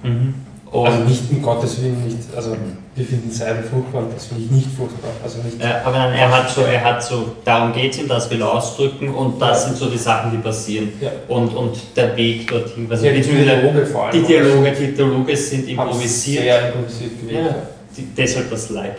Mhm. 0.02 0.34
Also 0.72 0.98
Und, 1.00 1.08
nicht 1.08 1.24
um 1.32 1.42
Gottes 1.42 1.82
Willen, 1.82 2.04
nicht, 2.06 2.18
also 2.36 2.56
wir 2.96 3.06
finden 3.06 3.32
Seiden 3.32 3.64
furchtbar 3.64 4.02
und 4.04 4.14
das 4.14 4.26
finde 4.26 4.44
ich 4.44 4.52
nicht 4.52 4.68
furchtbar. 4.76 5.12
Also 5.24 5.42
nicht. 5.42 5.62
äh, 5.62 5.66
aber 5.86 5.98
nein, 5.98 6.14
er 6.14 6.30
hat 6.30 6.50
so, 6.50 6.62
er 6.64 6.84
hat 6.84 7.02
so, 7.02 7.36
darum 7.46 7.72
geht 7.72 7.94
es 7.94 8.00
ihm, 8.00 8.08
das 8.10 8.30
will 8.30 8.42
er 8.42 8.52
ausdrücken 8.54 9.10
und 9.10 9.40
das 9.42 9.64
sind 9.66 9.78
so 9.78 9.90
die 9.90 9.98
Sachen, 9.98 10.32
die 10.32 10.38
passieren. 10.40 10.92
Ja. 11.00 11.12
Und, 11.30 11.54
und 11.56 11.78
der 11.96 12.16
Weg 12.18 12.48
dorthin, 12.50 12.86
also 12.92 13.06
Ja, 13.06 13.14
die 13.14 13.22
Dialoge 13.22 13.86
vor 13.86 14.08
allem. 14.08 14.12
die 14.22 14.28
Dialoge, 14.28 14.72
die 14.74 14.94
Dialoge 14.94 15.38
sind 15.38 15.70
improvisiert. 15.70 16.44
Sehr 16.44 16.68
improvisiert 16.68 17.22
gewählt. 17.22 17.46
Ja, 17.48 17.56
die, 17.96 18.08
deshalb 18.18 18.50
das 18.50 18.70
Like. 18.70 18.98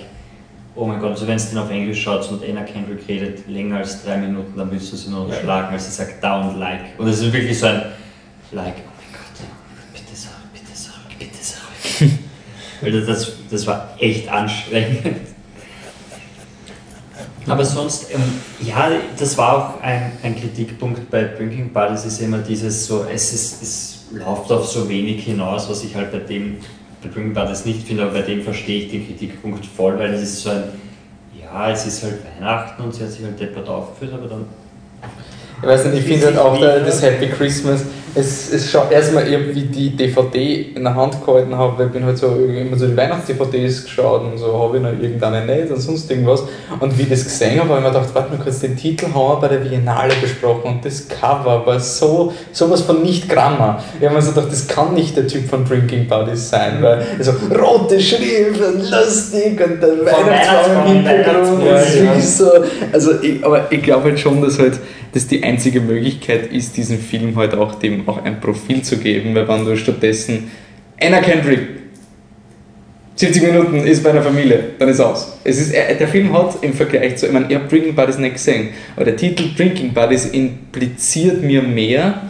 Oh 0.74 0.86
mein 0.86 1.00
Gott, 1.00 1.10
also 1.10 1.26
wenn 1.26 1.36
es 1.36 1.50
den 1.50 1.58
auf 1.58 1.70
Englisch 1.70 2.00
schaut 2.02 2.30
und 2.30 2.42
Anna 2.48 2.62
Kendrick 2.62 3.00
redet 3.08 3.46
länger 3.48 3.78
als 3.78 4.02
drei 4.04 4.16
Minuten, 4.16 4.56
dann 4.56 4.70
müsst 4.70 4.92
ihr 4.92 4.96
sie 4.98 5.10
nur 5.10 5.24
noch 5.26 5.34
Ja. 5.34 5.40
schlagen, 5.40 5.68
weil 5.72 5.80
sie 5.80 5.90
sagt 5.90 6.22
down 6.24 6.58
like. 6.58 6.80
Und 6.98 7.08
es 7.08 7.20
ist 7.20 7.32
wirklich 7.32 7.58
so 7.58 7.66
ein 7.66 7.82
Like, 8.52 8.74
oh 8.78 8.90
mein 8.96 9.12
Gott, 9.12 9.48
bitte 9.92 10.14
sag, 10.14 10.30
bitte 10.54 10.72
sag, 10.74 11.18
bitte 11.18 11.36
sag. 11.42 11.57
Weil 12.80 12.92
das, 12.92 13.06
das, 13.06 13.32
das 13.50 13.66
war 13.66 13.94
echt 13.98 14.28
anstrengend. 14.28 15.28
Aber 17.46 17.64
sonst, 17.64 18.12
ähm, 18.12 18.20
ja, 18.60 18.90
das 19.18 19.38
war 19.38 19.56
auch 19.56 19.82
ein, 19.82 20.12
ein 20.22 20.36
Kritikpunkt 20.38 21.10
bei 21.10 21.24
Drinking 21.24 21.72
Buddies, 21.72 22.04
ist 22.04 22.20
immer 22.20 22.38
dieses 22.38 22.86
so, 22.86 23.06
es, 23.10 23.32
ist, 23.32 23.62
es 23.62 24.04
läuft 24.12 24.52
auf 24.52 24.66
so 24.66 24.88
wenig 24.88 25.24
hinaus, 25.24 25.68
was 25.68 25.82
ich 25.82 25.94
halt 25.94 26.12
bei 26.12 26.18
dem, 26.18 26.58
bei 27.02 27.08
Drinking 27.08 27.34
Buddies 27.34 27.64
nicht 27.64 27.86
finde, 27.86 28.02
aber 28.02 28.12
bei 28.12 28.22
dem 28.22 28.42
verstehe 28.42 28.82
ich 28.82 28.90
den 28.90 29.06
Kritikpunkt 29.06 29.64
voll, 29.64 29.98
weil 29.98 30.12
es 30.12 30.22
ist 30.22 30.42
so 30.42 30.50
ein, 30.50 30.64
ja, 31.40 31.70
es 31.70 31.86
ist 31.86 32.02
halt 32.02 32.18
Weihnachten 32.36 32.82
und 32.82 32.94
sie 32.94 33.04
hat 33.04 33.12
sich 33.12 33.24
halt 33.24 33.40
deppert 33.40 33.68
aufgeführt, 33.68 34.12
aber 34.12 34.28
dann 34.28 34.44
Ich 35.62 35.68
weiß 35.68 35.86
nicht, 35.86 36.00
ich 36.00 36.04
finde 36.04 36.26
halt 36.26 36.38
auch 36.38 36.60
da, 36.60 36.80
das 36.80 37.00
Happy 37.00 37.28
Christmas, 37.28 37.82
es, 38.18 38.52
es 38.52 38.70
schaut 38.70 38.90
erstmal 38.90 39.28
irgendwie 39.28 39.62
die 39.62 39.90
DVD 39.90 40.72
in 40.74 40.82
der 40.82 40.94
Hand 40.94 41.24
gehalten 41.24 41.56
habe, 41.56 41.78
weil 41.78 41.86
ich 41.86 41.92
bin 41.92 42.04
halt 42.04 42.18
so 42.18 42.34
immer 42.34 42.76
so 42.76 42.86
die 42.86 42.96
Weihnachts-DVDs 42.96 43.84
geschaut 43.84 44.22
und 44.22 44.38
so 44.38 44.58
habe 44.58 44.78
ich 44.78 44.82
noch 44.82 44.92
irgendeine 44.92 45.46
nicht 45.46 45.70
und 45.70 45.80
sonst 45.80 46.10
irgendwas. 46.10 46.42
Und 46.80 46.98
wie 46.98 47.02
ich 47.02 47.08
das 47.08 47.24
gesehen 47.24 47.60
habe, 47.60 47.70
habe 47.70 47.78
ich 47.78 47.84
mir 47.84 47.92
gedacht, 47.92 48.14
warte 48.14 48.36
mal 48.36 48.42
kurz, 48.42 48.60
den 48.60 48.76
Titel 48.76 49.06
haben 49.06 49.14
wir 49.14 49.36
bei 49.36 49.48
der 49.48 49.58
Biennale 49.58 50.12
besprochen 50.20 50.72
und 50.72 50.84
das 50.84 51.06
Cover 51.08 51.64
war 51.64 51.78
so 51.78 52.32
sowas 52.52 52.82
von 52.82 53.02
nicht 53.02 53.28
Grammar. 53.28 53.82
Ich 53.98 54.04
habe 54.04 54.16
mir 54.16 54.22
so 54.22 54.32
gedacht, 54.32 54.50
das 54.50 54.66
kann 54.66 54.94
nicht 54.94 55.16
der 55.16 55.26
Typ 55.26 55.48
von 55.48 55.64
Drinking 55.64 56.08
Buddies 56.08 56.50
sein, 56.50 56.78
weil 56.80 57.06
also 57.18 57.32
rote 57.56 58.00
Schrift 58.00 58.60
und 58.60 58.90
lustig 58.90 59.60
und 59.64 59.80
der 59.80 60.04
Weihnachtsbaum 60.04 60.86
im 60.86 61.06
Hintergrund 61.06 61.64
ja. 61.64 61.78
süß 61.80 62.38
so. 62.38 62.50
Also 62.92 63.22
ich, 63.22 63.44
aber 63.44 63.70
ich 63.70 63.82
glaube 63.82 64.04
halt 64.04 64.18
schon, 64.18 64.42
dass 64.42 64.58
halt 64.58 64.78
das 65.12 65.26
die 65.26 65.42
einzige 65.42 65.80
Möglichkeit 65.80 66.52
ist, 66.52 66.76
diesem 66.76 66.98
Film 66.98 67.36
halt 67.36 67.54
auch 67.54 67.74
dem 67.74 68.07
auch 68.08 68.24
ein 68.24 68.40
Profil 68.40 68.82
zu 68.82 68.96
geben, 68.98 69.34
weil 69.34 69.46
wenn 69.48 69.64
du 69.64 69.76
stattdessen 69.76 70.50
Anna 71.00 71.20
Kendrick 71.20 71.60
70 73.16 73.42
Minuten 73.42 73.78
ist 73.84 74.02
bei 74.02 74.10
einer 74.10 74.22
Familie, 74.22 74.60
dann 74.78 74.88
ist 74.88 75.00
aus. 75.00 75.36
Es 75.42 75.58
ist, 75.58 75.72
er- 75.72 75.94
der 75.94 76.06
Film 76.08 76.32
hat 76.32 76.58
im 76.62 76.72
Vergleich 76.72 77.16
zu, 77.16 77.26
ich 77.26 77.32
meine, 77.32 77.46
ich 77.48 77.54
habe 77.56 77.66
Drinking 77.68 77.94
Buddies 77.94 78.18
nicht 78.18 78.34
gesehen, 78.34 78.68
aber 78.94 79.06
der 79.06 79.16
Titel 79.16 79.44
Drinking 79.56 79.92
Buddies 79.92 80.26
impliziert 80.26 81.42
mir 81.42 81.62
mehr, 81.62 82.22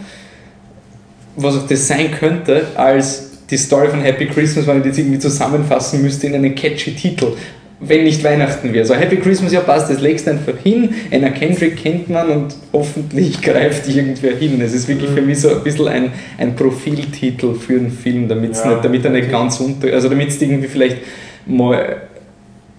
was 1.35 1.55
auch 1.57 1.67
das 1.67 1.87
sein 1.87 2.11
könnte, 2.11 2.67
als 2.75 3.45
die 3.49 3.57
Story 3.57 3.87
von 3.89 4.01
Happy 4.01 4.25
Christmas, 4.27 4.65
wenn 4.67 4.77
ich 4.81 4.87
das 4.87 4.97
irgendwie 4.97 5.19
zusammenfassen 5.19 6.01
müsste 6.01 6.27
in 6.27 6.35
einen 6.35 6.55
catchy 6.55 6.93
Titel. 6.95 7.33
Wenn 7.81 8.03
nicht 8.03 8.21
Weihnachten 8.25 8.73
wäre. 8.73 8.85
So 8.85 8.93
Happy 8.93 9.15
Christmas, 9.17 9.53
ja 9.53 9.61
passt, 9.61 9.89
das 9.89 10.01
legst 10.01 10.27
du 10.27 10.31
einfach 10.31 10.57
hin. 10.61 10.93
Anna 11.11 11.29
Kendrick 11.29 11.77
kennt 11.77 12.09
man 12.09 12.29
und 12.29 12.55
hoffentlich 12.73 13.41
greift 13.41 13.87
irgendwer 13.87 14.35
hin. 14.35 14.59
Es 14.61 14.73
ist 14.73 14.87
wirklich 14.89 15.09
für 15.11 15.21
mich 15.21 15.39
so 15.39 15.49
ein 15.49 15.63
bisschen 15.63 15.87
ein, 15.87 16.11
ein 16.37 16.55
Profiltitel 16.57 17.53
für 17.55 17.75
einen 17.79 17.91
Film, 17.91 18.27
damit's 18.27 18.61
Ja. 18.63 18.71
nicht, 18.71 18.83
damit 18.83 19.05
er 19.05 19.11
nicht 19.11 19.31
ganz 19.31 19.59
unter, 19.61 19.93
also 19.93 20.09
damit 20.09 20.39
du 20.39 20.45
irgendwie 20.45 20.67
vielleicht 20.67 20.97
mal 21.45 22.01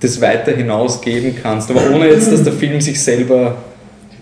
das 0.01 0.21
weiter 0.21 0.53
hinausgeben 0.53 1.35
kannst. 1.43 1.71
Aber 1.71 1.81
ohne 1.95 2.09
jetzt, 2.09 2.31
dass 2.31 2.43
der 2.43 2.53
Film 2.53 2.81
sich 2.81 3.01
selber 3.03 3.57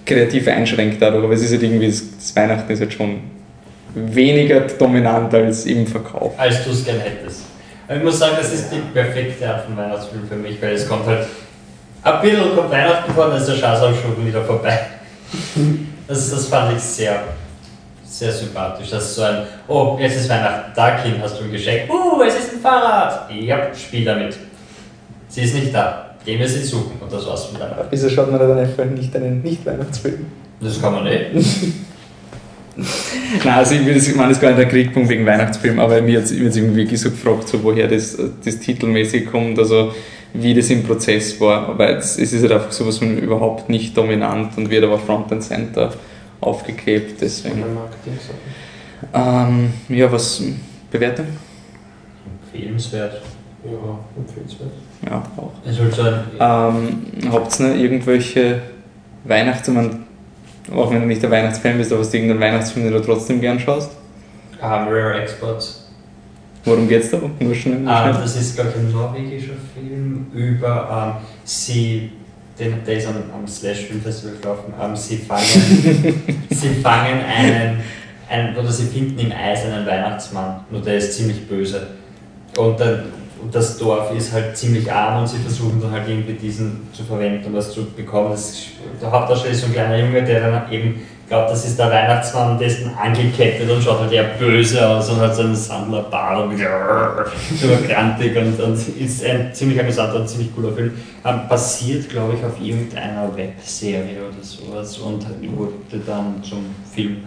kreativ 0.07 0.47
einschränkt 0.47 1.03
dadurch. 1.03 1.25
Aber 1.25 1.35
es 1.35 1.43
ist 1.43 1.53
halt 1.53 1.63
irgendwie, 1.65 1.87
das, 1.89 2.03
das 2.17 2.37
Weihnachten 2.37 2.73
ist 2.73 2.81
halt 2.81 2.93
schon 2.93 3.17
weniger 3.95 4.61
dominant 4.61 5.35
als 5.35 5.67
im 5.67 5.87
Verkauf. 5.89 6.39
als 6.39 6.65
du 6.65 6.71
es 6.71 6.85
gern 6.85 7.01
hättest. 7.01 7.43
Ich 7.89 8.03
muss 8.03 8.19
sagen, 8.19 8.37
das 8.39 8.53
ist 8.53 8.71
die 8.71 8.81
perfekte 8.93 9.49
Art 9.49 9.65
von 9.65 9.77
Weihnachtsfilm 9.77 10.29
für 10.29 10.37
mich, 10.37 10.61
weil 10.61 10.75
es 10.75 10.87
kommt 10.87 11.07
halt. 11.07 11.27
Ein 12.03 12.21
bisschen 12.21 12.55
kommt 12.55 12.71
Weihnachten 12.71 13.13
vor, 13.13 13.29
dann 13.29 13.39
ist 13.39 13.49
der 13.49 13.55
Schatz 13.55 13.81
auch 13.81 13.93
schon 13.95 14.27
wieder 14.27 14.43
vorbei. 14.45 14.79
Das, 16.07 16.31
das 16.31 16.47
fand 16.47 16.77
ich 16.77 16.83
sehr, 16.83 17.23
sehr 18.05 18.33
sympathisch. 18.33 18.91
Das 18.91 19.05
ist 19.05 19.15
so 19.15 19.23
ein, 19.23 19.47
oh, 19.67 19.97
jetzt 20.01 20.17
ist 20.17 20.29
Weihnachten, 20.29 20.73
da 20.75 20.93
Kind, 20.93 21.17
hast 21.21 21.39
du 21.39 21.45
ein 21.45 21.51
Geschenk. 21.51 21.91
Uh, 21.91 22.23
es 22.23 22.39
ist 22.39 22.55
ein 22.55 22.61
Fahrrad. 22.61 23.31
Ja, 23.31 23.75
spiel 23.75 24.05
damit. 24.05 24.37
Sie 25.29 25.43
ist 25.43 25.55
nicht 25.55 25.75
da. 25.75 26.15
Gehen 26.25 26.39
wir 26.39 26.49
sie 26.49 26.65
suchen. 26.65 26.99
Und 27.01 27.13
das 27.13 27.27
war's 27.27 27.51
mit 27.53 27.61
Weihnachten. 27.61 27.87
Wieso 27.91 28.09
schaut 28.09 28.31
man 28.31 28.39
da 28.39 28.47
dann 28.47 28.59
einfach 28.59 28.85
nicht 28.85 29.15
einen 29.17 29.43
Nicht-Weihnachtsfilm? 29.43 30.27
Das 30.61 30.81
kann 30.81 30.93
man 30.93 31.05
nicht. 31.05 31.25
Nein, 33.45 33.55
also 33.55 33.75
ich, 33.75 33.81
ich 33.81 34.15
meine, 34.15 34.29
das 34.29 34.39
ist 34.39 34.41
gar 34.41 34.49
nicht 34.51 34.61
der 34.61 34.69
Kriegpunkt 34.69 35.09
wegen 35.09 35.27
Weihnachtsfilm, 35.27 35.79
aber 35.79 36.01
mir 36.01 36.19
hat 36.19 36.25
es 36.25 36.33
irgendwie 36.33 36.77
wirklich 36.77 37.01
so 37.01 37.11
gefragt, 37.11 37.49
so, 37.49 37.63
woher 37.63 37.87
das, 37.87 38.17
das 38.45 38.59
titelmäßig 38.59 39.27
kommt, 39.27 39.59
also 39.59 39.93
wie 40.33 40.55
das 40.55 40.71
im 40.71 40.83
Prozess 40.83 41.41
war. 41.41 41.69
Aber 41.69 41.91
jetzt, 41.91 42.19
es 42.19 42.33
ist 42.33 42.43
halt 42.43 42.53
einfach 42.53 42.73
sowas 42.73 42.99
von 42.99 43.19
überhaupt 43.19 43.69
nicht 43.69 43.97
dominant 43.97 44.57
und 44.57 44.71
wird 44.71 44.85
aber 44.85 44.99
Front 44.99 45.33
and 45.33 45.43
Center 45.43 45.93
aufgeklebt, 46.41 47.21
deswegen. 47.21 47.65
Ähm, 49.13 49.73
ja, 49.89 50.11
was, 50.11 50.43
Bewertung? 50.91 51.27
Empfehlenswert. 52.45 53.21
Ja, 53.65 53.99
empfehlenswert. 54.17 54.73
Ja, 55.05 55.23
auch. 55.37 55.53
Es 55.65 55.73
ist 55.73 55.81
halt 55.81 55.95
so 55.95 56.03
ein. 56.03 56.15
Ähm, 56.41 57.33
habt 57.33 57.61
ihr 57.61 57.69
noch 57.69 57.77
irgendwelche 57.77 58.63
Weihnachts... 59.25 59.71
Auch 60.75 60.91
wenn 60.91 61.01
du 61.01 61.07
nicht 61.07 61.23
der 61.23 61.31
Weihnachtsfan 61.31 61.79
bist, 61.79 61.93
aber 61.93 62.03
hast 62.03 62.13
du 62.13 62.17
irgendeinen 62.19 62.41
Weihnachtsfilm, 62.41 62.85
den 62.87 62.95
du 62.95 63.01
trotzdem 63.01 63.41
gern 63.41 63.59
schaust? 63.59 63.91
Um, 64.61 64.69
Rare 64.89 65.23
Exports. 65.23 65.85
Worum 66.65 66.89
geht's 66.89 67.11
da? 67.11 67.21
Nur 67.41 67.55
schnell. 67.55 67.79
Nur 67.81 67.91
Ah, 67.93 68.11
schnell. 68.11 68.23
das 68.23 68.37
ist, 68.37 68.55
glaube 68.57 68.71
ich, 68.71 68.77
ein 68.77 68.93
norwegischer 68.93 69.55
Film 69.75 70.27
über 70.35 71.15
ähm, 71.21 71.27
sie, 71.45 72.11
den, 72.59 72.85
der 72.85 72.97
ist 72.99 73.07
am, 73.07 73.15
am 73.33 73.47
Slash 73.47 73.87
Film 73.87 74.03
Festival 74.03 74.37
gelaufen, 74.43 74.75
ähm, 74.83 74.95
sie 74.97 75.17
fangen, 75.19 75.43
sie 76.51 76.69
fangen 76.83 77.21
einen, 77.25 77.79
einen, 78.29 78.57
oder 78.57 78.71
sie 78.71 78.87
finden 78.87 79.19
im 79.19 79.33
Eis 79.33 79.65
einen 79.65 79.87
Weihnachtsmann, 79.87 80.61
nur 80.71 80.83
der 80.83 80.97
ist 80.97 81.15
ziemlich 81.17 81.49
böse. 81.49 81.87
Und, 82.59 82.79
dann, 82.81 83.05
und 83.43 83.55
das 83.55 83.79
Dorf 83.79 84.13
ist 84.17 84.33
halt 84.33 84.57
ziemlich 84.57 84.91
arm 84.93 85.21
und 85.21 85.27
sie 85.29 85.39
versuchen 85.39 85.81
dann 85.81 85.91
halt 85.93 86.09
irgendwie 86.09 86.33
diesen 86.35 86.89
zu 86.93 87.05
verwenden, 87.05 87.45
um 87.47 87.55
was 87.55 87.73
zu 87.73 87.85
bekommen. 87.85 88.31
Das, 88.33 88.51
ist- 88.51 88.67
der 89.01 89.11
Hauptdarsteller 89.11 89.53
ist 89.53 89.61
so 89.61 89.67
ein 89.67 89.73
kleiner 89.73 89.97
Junge, 89.99 90.23
der 90.25 90.41
dann 90.51 90.73
eben 90.73 91.01
glaubt, 91.29 91.51
das 91.51 91.65
ist 91.67 91.79
der 91.79 91.91
Weihnachtsmann, 91.91 92.59
dann 92.59 92.95
angekettet 93.01 93.71
und 93.71 93.83
schaut 93.83 94.01
halt 94.01 94.13
eher 94.13 94.25
böse 94.39 94.87
aus 94.89 95.11
und 95.11 95.21
hat 95.21 95.35
so 95.37 95.43
einen 95.43 95.55
Sandlerbart 95.55 96.45
und 96.47 96.59
überkrantig 97.63 98.37
und, 98.37 98.61
und 98.61 98.75
ist 98.99 99.25
ein 99.25 99.51
ziemlich 99.53 99.79
amüsanter 99.81 100.21
und 100.21 100.29
ziemlich 100.29 100.55
cooler 100.55 100.73
Film. 100.73 100.93
Ähm, 101.25 101.41
basiert, 101.49 102.09
glaube 102.09 102.35
ich, 102.35 102.45
auf 102.45 102.61
irgendeiner 102.61 103.31
Webserie 103.37 104.17
oder 104.27 104.43
sowas 104.43 104.99
und 104.99 105.27
wurde 105.57 105.73
dann 106.07 106.43
zum 106.43 106.65
Film 106.93 107.19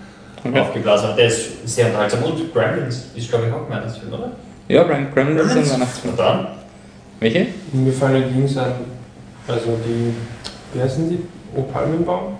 Okay. 0.44 0.60
aufgeblasen. 0.60 1.10
Der 1.16 1.28
ist 1.28 1.68
sehr 1.68 1.86
unterhaltsam 1.86 2.24
und 2.24 2.52
Gremlins 2.52 3.06
ist, 3.16 3.30
glaube 3.30 3.46
ich, 3.46 3.54
auch 3.54 3.64
ein 3.66 3.70
Weihnachtsfilm, 3.70 4.12
oder? 4.12 4.32
Ja, 4.72 4.84
Brian 4.84 5.08
Gremlins 5.14 5.42
ist 5.54 5.58
ein 5.58 5.70
Weihnachtsfilm. 5.82 6.14
Na 6.18 6.24
dann. 6.24 6.48
Welche? 7.20 7.48
Mir 7.74 7.94
fallen 7.94 8.24
die 8.34 8.40
Jungs 8.40 8.58
an, 8.58 8.72
also 9.48 9.78
die, 9.86 10.14
wie 10.74 10.82
heißen 10.82 11.10
die? 11.10 11.20
O 11.56 11.64
Palmenbaum? 11.64 12.38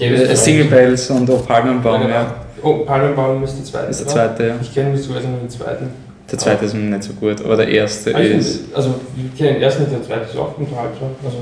Der 0.00 0.12
Äh, 0.30 0.34
Single 0.36 0.64
Bells 0.64 1.10
und 1.10 1.28
O 1.28 1.36
Palmenbaum, 1.36 2.00
Ja, 2.00 2.06
genau. 2.06 2.14
ja. 2.18 2.34
Oh, 2.62 2.78
Palmenbaum 2.84 3.44
ist 3.44 3.56
der 3.58 3.64
zweite. 3.64 3.90
Ist 3.90 4.00
der 4.00 4.06
zweite, 4.08 4.46
ja. 4.46 4.54
Ich 4.60 4.74
kenne 4.74 4.96
sogar 4.96 5.20
nur 5.22 5.38
den 5.40 5.50
zweiten. 5.50 5.90
Der 6.30 6.38
zweite 6.38 6.64
ist 6.64 6.74
nicht 6.74 7.02
so 7.02 7.12
gut, 7.14 7.44
aber 7.44 7.56
der 7.56 7.68
erste 7.68 8.14
Ah, 8.14 8.20
ich 8.20 8.30
ist. 8.36 8.56
find- 8.60 8.76
Also, 8.76 8.94
ich 9.16 9.36
kenne 9.38 9.54
den 9.54 9.62
ersten, 9.62 9.90
der 9.90 10.02
zweite 10.02 10.24
ist 10.30 10.36
auch 10.38 10.56
unterhaltsam. 10.56 11.08
Also, 11.24 11.38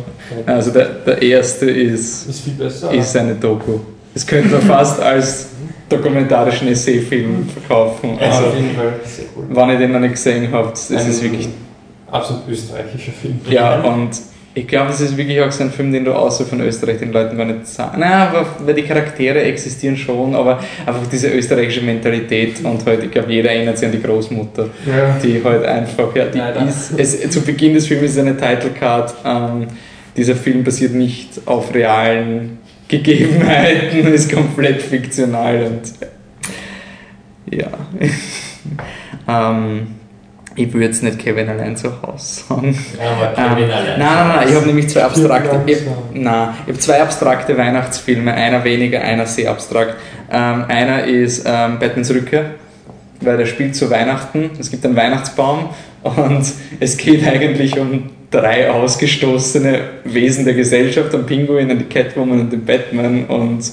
Also 0.47 0.71
der, 0.73 0.87
der 1.07 1.23
erste 1.23 1.67
ist, 1.71 2.29
ist 2.29 2.41
viel 2.41 2.55
besser. 2.55 2.91
ist 2.93 3.17
eine 3.17 3.35
Doku. 3.35 3.79
Das 4.19 4.27
könnte 4.27 4.49
man 4.49 4.63
fast 4.63 5.01
als 5.01 5.51
dokumentarischen 5.89 6.67
Essayfilm 6.67 7.49
verkaufen. 7.49 8.19
Also, 8.21 8.47
auf 8.47 8.55
jeden 8.57 8.75
Fall 8.75 8.95
sehr 9.05 9.27
cool. 9.37 9.45
wenn 9.49 9.69
ihr 9.71 9.79
den 9.79 9.93
noch 9.93 10.01
nicht 10.01 10.15
gesehen 10.15 10.49
habt, 10.51 10.73
das 10.73 10.91
Ein 10.91 11.09
ist 11.09 11.23
wirklich. 11.23 11.49
Absolut 12.11 12.43
österreichischer 12.49 13.13
Film. 13.13 13.41
Ja, 13.49 13.81
und 13.83 14.11
ich 14.55 14.67
glaube, 14.67 14.91
es 14.91 15.01
ist 15.01 15.17
wirklich 15.17 15.41
auch 15.41 15.53
so 15.53 15.63
ein 15.63 15.71
Film, 15.71 15.93
den 15.93 16.05
du 16.05 16.13
außer 16.13 16.47
von 16.47 16.61
Österreich 16.63 16.99
den 16.99 17.13
Leuten 17.13 17.37
gar 17.37 17.45
nicht 17.45 17.69
sagen. 17.69 18.01
Nein, 18.01 18.11
aber 18.11 18.45
weil 18.65 18.75
die 18.75 18.83
Charaktere 18.83 19.41
existieren 19.43 19.97
schon, 19.97 20.35
aber 20.35 20.59
einfach 20.85 21.07
diese 21.13 21.29
österreichische 21.29 21.83
Mentalität 21.83 22.65
und 22.65 22.85
halt, 22.87 23.05
ich 23.05 23.13
glaube, 23.13 23.33
jeder 23.33 23.53
erinnert 23.53 23.79
sich 23.79 23.87
an 23.87 23.93
die 23.93 24.03
Großmutter. 24.03 24.67
Ja. 24.85 25.17
die 25.23 25.41
halt 25.45 25.65
einfach, 25.65 26.13
ja, 26.17 26.25
die 26.25 26.39
Leider. 26.39 26.67
ist, 26.67 26.93
es, 26.99 27.31
zu 27.31 27.41
Beginn 27.43 27.75
des 27.75 27.87
Films 27.87 28.11
ist 28.11 28.19
eine 28.19 28.37
Title 28.37 28.71
Card, 28.71 29.15
ähm, 29.25 29.69
dieser 30.17 30.35
Film 30.35 30.65
basiert 30.65 30.95
nicht 30.95 31.41
auf 31.47 31.73
realen 31.73 32.59
Gegebenheiten, 32.89 34.07
ist 34.13 34.33
komplett 34.33 34.83
fiktional 34.83 35.63
und 35.65 35.93
ja. 37.51 37.69
ähm, 39.29 39.87
Ich 40.57 40.73
will 40.73 40.83
jetzt 40.83 41.03
nicht 41.03 41.19
Kevin 41.19 41.49
allein 41.49 41.77
zu 41.77 41.91
Hause 42.03 42.41
sagen. 42.49 42.79
Aber 42.99 43.29
Ähm, 43.37 43.55
Kevin 43.55 43.69
nein, 43.69 43.79
allein. 43.79 43.99
nein, 43.99 44.29
nein, 44.37 44.49
ich 44.49 44.55
habe 44.55 44.67
nämlich 44.67 44.89
zwei 44.89 45.05
abstrakte. 45.05 45.61
Ich, 45.67 45.79
nein, 46.15 46.49
ich 46.67 46.73
habe 46.73 46.79
zwei 46.79 47.01
abstrakte 47.03 47.57
Weihnachtsfilme, 47.57 48.33
einer 48.35 48.65
weniger, 48.65 49.01
einer 49.03 49.27
sehr 49.27 49.51
abstrakt. 49.51 49.95
Ähm, 50.31 50.65
einer 50.69 51.05
ist 51.05 51.45
ähm, 51.47 51.79
Batmans 51.79 52.11
Rückkehr, 52.11 52.55
weil 53.21 53.37
der 53.37 53.47
spielt 53.47 53.77
zu 53.77 53.89
Weihnachten. 53.91 54.51
Es 54.59 54.71
gibt 54.71 54.85
einen 54.85 54.97
Weihnachtsbaum 54.97 55.71
und 56.03 56.43
es 56.81 56.97
geht 56.97 57.27
eigentlich 57.27 57.79
um 57.79 58.11
drei 58.31 58.71
ausgestoßene 58.71 59.81
Wesen 60.05 60.45
der 60.45 60.55
Gesellschaft, 60.55 61.13
den 61.13 61.25
Pinguin, 61.25 61.69
die 61.79 61.85
Catwoman 61.85 62.41
und 62.41 62.53
den 62.53 62.65
Batman 62.65 63.25
und 63.27 63.73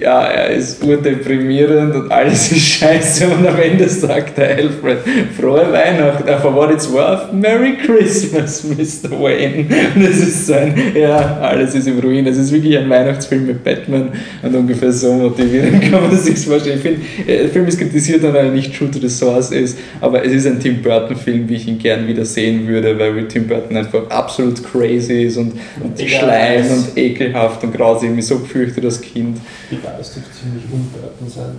ja, 0.00 0.24
er 0.24 0.50
ist 0.50 0.82
urdeprimierend 0.82 1.94
und 1.94 2.12
alles 2.12 2.52
ist 2.52 2.66
scheiße 2.66 3.26
und 3.28 3.46
am 3.46 3.58
Ende 3.60 3.88
sagt 3.88 4.38
der 4.38 4.56
Alfred, 4.56 4.98
frohe 5.38 5.72
Weihnachten, 5.72 6.28
for 6.40 6.54
what 6.54 6.70
it's 6.70 6.90
worth, 6.90 7.32
Merry 7.32 7.76
Christmas, 7.76 8.64
Mr. 8.64 9.10
Wayne. 9.10 9.66
Und 9.94 10.02
es 10.02 10.18
ist 10.18 10.46
so 10.46 10.54
ein, 10.54 10.74
ja, 10.94 11.38
alles 11.40 11.74
ist 11.74 11.86
im 11.88 11.98
Ruin. 11.98 12.26
Es 12.26 12.36
ist 12.36 12.52
wirklich 12.52 12.76
ein 12.76 12.88
Weihnachtsfilm 12.88 13.46
mit 13.46 13.62
Batman 13.62 14.10
und 14.42 14.54
ungefähr 14.54 14.92
so 14.92 15.12
motivieren 15.12 15.80
kann 15.90 16.02
man 16.02 16.10
das 16.10 16.24
sich 16.24 16.38
vorstellen. 16.38 16.76
Ich 16.76 16.82
finde, 16.82 17.00
äh, 17.26 17.42
der 17.42 17.48
Film 17.48 17.66
ist 17.66 17.78
kritisiert, 17.78 18.22
weil 18.22 18.46
er 18.46 18.50
nicht 18.50 18.76
true 18.76 18.90
to 18.90 18.98
the 18.98 19.08
source 19.08 19.50
ist, 19.50 19.78
aber 20.00 20.24
es 20.24 20.32
ist 20.32 20.46
ein 20.46 20.60
Tim 20.60 20.82
Burton-Film, 20.82 21.48
wie 21.48 21.56
ich 21.56 21.68
ihn 21.68 21.78
gern 21.78 22.06
wieder 22.06 22.24
sehen 22.24 22.66
würde, 22.66 22.98
weil 22.98 23.26
Tim 23.28 23.46
Burton 23.46 23.76
einfach 23.76 24.08
absolut 24.10 24.62
crazy 24.64 25.24
ist 25.24 25.36
und, 25.36 25.52
und 25.82 26.00
schleim 26.00 26.64
und 26.70 26.96
ekelhaft 26.96 27.62
und 27.64 27.74
grausig. 27.74 28.10
Mich 28.10 28.26
so 28.26 28.38
gefürchtet 28.38 28.84
als 28.84 29.00
Kind. 29.00 29.38
Die 29.76 29.86
Geist 29.86 30.16
dürfte 30.16 30.30
ziemlich 30.32 30.64
unbedeutend 30.72 31.30
sein. 31.30 31.58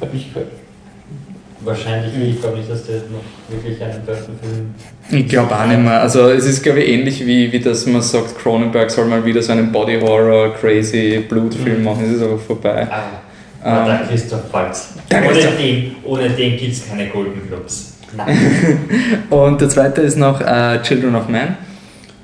Hab 0.00 0.12
ich 0.14 0.32
gehört. 0.32 0.50
Wahrscheinlich 1.60 2.14
nicht. 2.14 2.34
Ich 2.36 2.40
glaube 2.40 2.58
nicht, 2.58 2.70
dass 2.70 2.84
der 2.86 2.96
noch 2.96 3.24
wirklich 3.48 3.82
einen 3.82 4.02
Burton-Film. 4.04 4.74
Ich 5.10 5.28
glaube 5.28 5.56
auch 5.58 5.66
nicht 5.66 5.80
mehr. 5.80 6.00
Also 6.02 6.28
es 6.30 6.44
ist 6.44 6.62
glaube 6.62 6.80
ich 6.82 6.90
ähnlich 6.92 7.26
wie, 7.26 7.50
wie 7.50 7.60
dass 7.60 7.86
man 7.86 8.02
sagt, 8.02 8.38
Cronenberg 8.38 8.90
soll 8.90 9.06
mal 9.06 9.24
wieder 9.24 9.42
so 9.42 9.52
einen 9.52 9.72
Body 9.72 9.98
Horror, 10.00 10.54
crazy 10.54 11.24
Blutfilm 11.28 11.82
machen. 11.82 12.04
Es 12.04 12.12
ist 12.16 12.22
aber 12.22 12.38
vorbei. 12.38 12.86
Ah, 12.90 13.80
Ähm, 13.82 13.86
der 13.86 14.06
Christoph 14.08 14.52
Waltz. 14.52 14.88
der 15.10 15.18
Ohne 15.24 15.28
Christoph- 15.32 15.56
den, 15.58 15.96
ohne 16.04 16.28
den 16.30 16.56
gibt 16.58 16.72
es 16.72 16.86
keine 16.88 17.06
Golden 17.08 17.48
Globes. 17.48 17.94
Nein. 18.16 18.36
Und 19.30 19.60
der 19.60 19.68
zweite 19.68 20.02
ist 20.02 20.16
noch 20.18 20.40
äh, 20.40 20.80
Children 20.82 21.16
of 21.16 21.28
Man, 21.28 21.56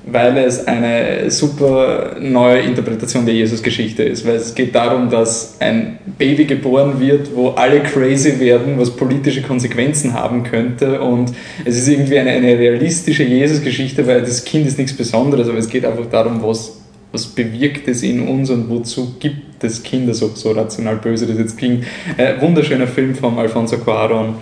weil 0.05 0.37
es 0.37 0.67
eine 0.67 1.31
super 1.31 2.17
neue 2.19 2.61
Interpretation 2.61 3.25
der 3.25 3.35
Jesus-Geschichte 3.35 4.03
ist. 4.03 4.25
Weil 4.27 4.35
es 4.35 4.53
geht 4.53 4.75
darum, 4.75 5.09
dass 5.09 5.55
ein 5.59 5.97
Baby 6.17 6.45
geboren 6.45 6.99
wird, 6.99 7.29
wo 7.33 7.49
alle 7.49 7.81
crazy 7.81 8.39
werden, 8.39 8.77
was 8.77 8.91
politische 8.91 9.41
Konsequenzen 9.41 10.13
haben 10.13 10.43
könnte. 10.43 11.01
Und 11.01 11.31
es 11.63 11.77
ist 11.77 11.87
irgendwie 11.87 12.19
eine, 12.19 12.31
eine 12.31 12.57
realistische 12.57 13.23
Jesus-Geschichte, 13.23 14.05
weil 14.05 14.21
das 14.21 14.43
Kind 14.43 14.67
ist 14.67 14.77
nichts 14.77 14.93
Besonderes, 14.93 15.47
aber 15.47 15.57
es 15.57 15.69
geht 15.69 15.85
einfach 15.85 16.05
darum, 16.07 16.43
was, 16.43 16.77
was 17.13 17.25
bewirkt 17.27 17.87
es 17.87 18.03
in 18.03 18.27
uns 18.27 18.49
und 18.49 18.69
wozu 18.69 19.15
gibt 19.19 19.63
es 19.63 19.83
Kinder, 19.83 20.13
so, 20.13 20.31
so 20.33 20.51
rational 20.51 20.97
böse 20.97 21.27
das 21.27 21.37
jetzt 21.37 21.57
klingt. 21.57 21.85
Äh, 22.17 22.41
wunderschöner 22.41 22.87
Film 22.87 23.15
von 23.15 23.37
Alfonso 23.37 23.77
Cuarón 23.77 24.33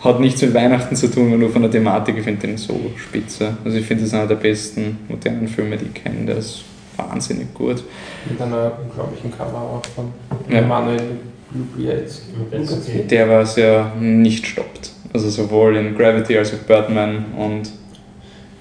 hat 0.00 0.20
nichts 0.20 0.42
mit 0.42 0.54
Weihnachten 0.54 0.94
zu 0.94 1.10
tun, 1.10 1.38
nur 1.38 1.50
von 1.50 1.62
der 1.62 1.70
Thematik. 1.70 2.16
Ich 2.18 2.24
finde 2.24 2.46
den 2.46 2.56
so 2.56 2.78
spitze. 2.96 3.56
Also 3.64 3.76
ich 3.78 3.86
finde, 3.86 4.04
das 4.04 4.12
ist 4.12 4.14
einer 4.18 4.28
der 4.28 4.36
besten 4.36 4.98
modernen 5.08 5.48
Filme, 5.48 5.76
die 5.76 5.86
ich 5.86 5.94
kenne. 5.94 6.26
Der 6.26 6.36
ist 6.36 6.62
wahnsinnig 6.96 7.52
gut. 7.54 7.82
Mit 8.28 8.40
einer 8.40 8.72
unglaublichen 8.82 9.30
Cover 9.36 9.58
auch 9.58 9.82
von 9.94 10.12
Ja. 10.48 10.62
Manuel 10.62 11.00
Lubriates. 11.52 12.22
Der 13.10 13.28
war 13.28 13.46
sehr 13.46 13.92
nicht 13.98 14.46
stoppt. 14.46 14.90
Also 15.12 15.30
sowohl 15.30 15.76
in 15.76 15.96
Gravity 15.96 16.36
als 16.36 16.52
auch 16.52 16.58
Birdman 16.58 17.24
und 17.36 17.70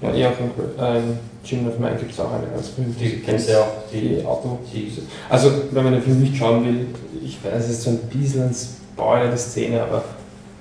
Ja, 0.01 0.13
eher 0.13 0.31
von 0.31 0.45
äh, 0.47 1.01
Children 1.43 1.67
of 1.69 1.79
Man 1.79 1.97
gibt 1.97 2.11
es 2.11 2.19
auch 2.19 2.31
eine 2.31 2.47
ganz 2.47 2.69
berühmte 2.69 3.03
Die 3.03 3.19
kennst 3.19 3.49
ja 3.49 3.59
auch, 3.59 3.67
die, 3.91 3.99
die 4.15 4.25
Auto. 4.25 4.59
die 4.73 4.91
Also, 5.29 5.51
wenn 5.71 5.83
man 5.83 5.93
den 5.93 6.01
Film 6.01 6.21
nicht 6.21 6.37
schauen 6.37 6.65
will, 6.65 6.87
ich 7.23 7.37
weiß, 7.43 7.65
es 7.65 7.69
ist 7.71 7.81
so 7.83 7.89
ein 7.91 7.99
bisschen 8.11 8.43
ein 8.43 8.55
Spoiler, 8.55 9.31
die 9.31 9.37
Szene, 9.37 9.81
aber 9.81 10.03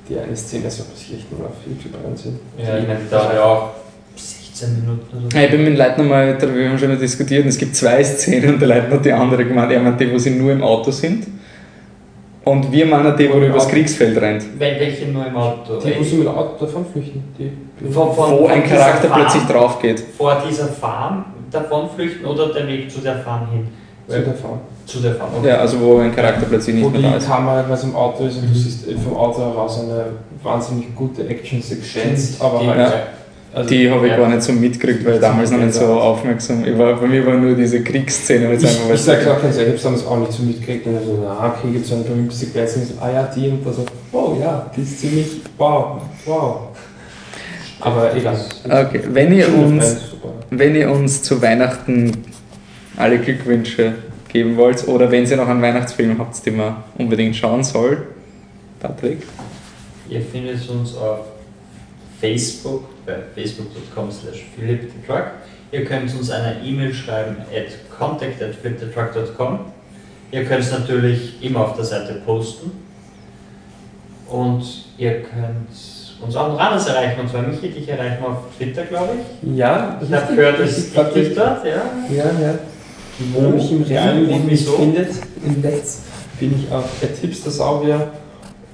die 0.09 0.19
eine 0.19 0.37
Szene 0.37 0.67
ist, 0.67 0.81
was 0.81 1.03
ich 1.03 1.15
echt 1.15 1.33
nur 1.33 1.47
auf 1.49 1.55
YouTube 1.67 1.95
einsehen. 2.07 2.39
Ja, 2.59 2.79
ich 2.79 2.87
meine, 2.87 3.01
die 3.01 3.11
dauert 3.11 3.35
ja 3.35 3.43
auch 3.45 3.69
16 4.15 4.81
Minuten 4.81 5.17
oder 5.17 5.31
so. 5.31 5.39
Ich 5.39 5.51
bin 5.51 5.65
mit 5.65 5.77
Leitner 5.77 6.05
mal, 6.05 6.39
wir 6.55 6.69
haben 6.69 6.79
schon 6.79 6.89
mal 6.89 6.97
diskutiert, 6.97 7.43
und 7.43 7.49
es 7.49 7.59
gibt 7.59 7.75
zwei 7.77 8.03
Szenen 8.05 8.55
und 8.55 8.61
der 8.61 8.69
Leitner 8.69 8.97
hat 8.97 9.05
die 9.05 9.13
andere 9.13 9.45
gemeint. 9.45 9.73
Er 9.73 9.81
meint 9.81 10.01
die, 10.01 10.13
wo 10.13 10.19
sie 10.19 10.31
nur 10.31 10.53
im 10.53 10.63
Auto 10.63 10.91
sind. 10.91 11.27
Und 12.45 12.71
wir 12.71 12.87
meinen 12.87 13.17
die, 13.17 13.29
wo 13.29 13.39
er 13.41 13.49
übers 13.49 13.67
Kriegsfeld 13.69 14.17
rennt. 14.21 14.43
Wel- 14.57 14.79
Welche 14.79 15.07
nur 15.07 15.27
im 15.27 15.37
Auto? 15.37 15.81
Die, 15.81 15.99
wo 15.99 16.03
sie 16.05 16.17
mit 16.17 16.27
dem 16.29 16.35
Auto 16.35 16.65
davon 16.65 16.87
flüchten. 16.93 17.25
Die, 17.37 17.51
Von- 17.93 18.15
von- 18.15 18.39
Wo 18.39 18.47
ein 18.47 18.63
Charakter 18.63 19.09
Farm 19.09 19.21
plötzlich 19.21 19.43
drauf 19.45 19.81
geht. 19.83 19.99
Vor 20.17 20.41
dieser 20.49 20.69
Farm 20.69 21.25
davon 21.51 21.91
flüchten 21.91 22.25
oder 22.25 22.53
der 22.53 22.69
Weg 22.69 22.89
zu 22.91 23.01
der 23.01 23.17
Farm 23.19 23.51
hin? 23.51 23.67
Zu 24.09 24.21
der 24.21 24.35
Farm. 24.35 24.61
Zu 24.87 25.01
der 25.01 25.15
Farm. 25.17 25.31
okay. 25.39 25.49
Ja, 25.49 25.57
also 25.59 25.81
wo 25.81 25.99
ein 25.99 26.15
Charakter 26.15 26.47
plötzlich 26.49 26.77
Wo 26.77 26.89
nicht 26.91 26.97
die 26.99 27.03
mehr 27.03 27.11
da 27.13 27.17
ist. 27.17 27.27
Kamera 27.29 27.65
was 27.69 27.83
im 27.85 27.95
Auto 27.97 28.25
ist 28.27 28.37
und 28.39 28.51
du 28.51 28.55
siehst 28.59 28.85
vom 29.05 29.17
Auto 29.17 29.41
heraus 29.41 29.81
eine 29.81 30.05
wahnsinnig 30.43 30.95
gute 30.95 31.27
Action-Sequenz. 31.29 32.37
Aber 32.41 32.61
Die- 32.61 32.67
halt, 32.69 32.79
Ja. 32.79 32.93
also, 33.53 33.69
Die 33.69 33.91
habe 33.91 34.07
ich 34.07 34.13
Ja. 34.13 34.19
gar 34.19 34.29
nicht 34.29 34.43
so 34.43 34.53
mitgekriegt, 34.53 35.05
weil 35.05 35.15
ich 35.15 35.21
damals 35.21 35.51
noch 35.51 35.59
nicht 35.59 35.75
so 35.75 35.87
aufmerksam 35.87 36.65
ich 36.65 36.79
war. 36.79 36.95
Bei 37.01 37.07
mir 37.09 37.27
war 37.27 37.35
nur 37.35 37.55
diese 37.57 37.83
Kriegsszene. 37.83 38.53
Ich, 38.55 38.65
einfach, 38.65 38.85
ich 38.87 38.91
es- 38.93 39.05
sage 39.05 39.33
auch 39.33 39.43
ganz 39.43 39.57
ehrlich, 39.57 39.75
ich 39.75 39.85
habe 39.85 39.95
damals 39.97 40.07
auch 40.07 40.19
nicht 40.21 40.33
so 40.33 40.43
mitgekriegt. 40.45 40.87
Und 40.87 40.95
dann 40.95 41.05
so, 41.05 41.27
ah, 41.27 41.49
okay, 41.59 41.73
gibt 41.73 41.85
es 41.85 41.91
so 41.91 41.97
eine 41.97 42.05
berühmte 42.05 42.35
Sequenz. 42.35 42.77
Und 42.77 42.87
so, 42.87 42.95
ah 43.01 43.11
ja, 43.11 43.29
die. 43.35 43.49
Und 43.49 43.67
da 43.67 43.73
so, 43.73 43.85
wow, 44.13 44.37
ja, 44.41 44.71
die 44.77 44.83
ist 44.83 45.01
ziemlich, 45.01 45.27
wow, 45.59 46.01
wow. 46.27 46.57
Aber 47.81 48.15
egal. 48.15 48.37
Okay, 48.65 49.01
wenn 49.13 49.33
ihr 49.33 49.49
uns 49.53 49.97
wenn 50.51 50.75
ihr 50.77 50.91
uns 50.91 51.23
zu 51.25 51.43
Weihnachten 51.43 52.13
alle 52.97 53.19
Glückwünsche 53.19 53.95
geben 54.29 54.57
wollt 54.57 54.87
oder 54.89 55.11
wenn 55.11 55.25
ihr 55.27 55.37
noch 55.37 55.49
einen 55.49 55.63
Weihnachtsfilm 55.63 56.19
habt, 56.19 56.45
den 56.45 56.57
man 56.57 56.85
unbedingt 56.99 57.37
schauen 57.37 57.65
soll, 57.65 58.07
Patrick. 58.81 59.23
Ihr 60.09 60.21
findet 60.23 60.69
uns 60.69 60.97
auf 60.97 61.21
Facebook 62.21 62.85
bei 63.05 63.17
facebook.com 63.35 64.11
slash 64.11 64.45
philippthetruck. 64.57 65.25
Ihr 65.73 65.85
könnt 65.85 66.15
uns 66.15 66.31
eine 66.31 66.61
E-Mail 66.63 66.95
schreiben 66.95 67.37
at 67.55 67.99
contact 67.99 68.43
at. 68.43 68.55
Ihr 70.33 70.45
könnt 70.45 70.61
es 70.61 70.73
natürlich 70.73 71.43
immer 71.43 71.61
auf 71.61 71.77
der 71.77 71.85
Seite 71.85 72.23
posten. 72.25 72.71
Und 74.29 74.65
ihr 74.99 75.23
könnt 75.23 75.69
uns 76.21 76.37
auch 76.37 76.49
noch 76.49 76.59
anders 76.59 76.89
erreichen. 76.89 77.21
Und 77.21 77.31
zwar 77.31 77.43
mich 77.43 77.61
dich 77.61 77.89
erreichen 77.89 78.25
auf 78.25 78.39
Twitter, 78.57 78.85
glaube 78.85 79.11
ich. 79.15 79.57
Ja, 79.57 80.01
Ich 80.03 80.13
habe 80.13 80.35
gehört, 80.35 80.61
es 80.61 80.79
ist 80.79 80.97
dich 81.15 81.35
dort, 81.35 81.65
ja. 81.65 81.83
Ja, 82.11 82.25
ja. 82.41 82.59
Wenn 83.19 83.43
man 83.43 83.55
mich 83.55 83.73
im 83.73 83.83
realen 83.83 84.23
Wie 84.29 84.33
Leben 84.33 84.47
nicht 84.47 84.61
wieso? 84.67 84.73
findet, 84.77 85.09
im 85.45 85.61
Netz, 85.61 86.01
bin 86.39 86.55
ich 86.59 86.71
auf 86.73 86.85
der 87.01 87.09
Hipster-Saurier 87.09 88.11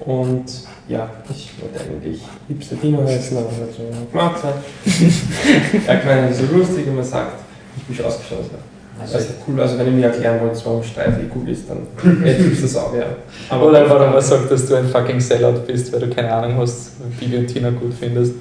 und 0.00 0.44
ja, 0.88 1.08
ich 1.30 1.50
wollte 1.60 1.80
eigentlich 1.84 2.20
Hipster 2.48 2.76
Dino 2.76 3.04
heißen, 3.06 3.36
aber 3.36 3.46
hat 3.46 3.72
so 3.76 3.82
gemacht. 4.10 4.42
Er 5.86 5.96
kann 5.98 6.26
nicht 6.28 6.38
so 6.38 6.44
lustig, 6.56 6.86
wenn 6.86 6.96
man 6.96 7.04
sagt, 7.04 7.40
ich 7.76 7.84
bin 7.84 7.96
schon 7.96 8.06
ausgeschaut. 8.06 8.50
Ja. 8.52 8.58
Also, 9.00 9.14
Also 9.16 9.28
cool, 9.46 9.60
also 9.60 9.78
wenn 9.78 9.86
ihr 9.86 9.92
mir 9.92 10.06
erklären 10.06 10.40
wollt, 10.40 10.66
warum 10.66 10.82
Streif 10.82 11.14
eh 11.18 11.30
cool 11.34 11.48
ist, 11.48 11.64
dann 11.70 11.86
at 12.26 12.36
Hipster-Saurier. 12.36 13.16
Oder 13.50 13.82
einfach, 13.82 14.00
wenn 14.00 14.12
man 14.12 14.20
sagt, 14.20 14.50
dass 14.50 14.66
du 14.66 14.74
ein 14.74 14.88
fucking 14.88 15.20
Sellout 15.20 15.60
bist, 15.66 15.92
weil 15.92 16.00
du 16.00 16.10
keine 16.10 16.32
Ahnung 16.32 16.56
hast, 16.58 16.92
wie 17.20 17.36
und 17.36 17.46
Tina 17.46 17.70
gut 17.70 17.94
findest. 17.98 18.34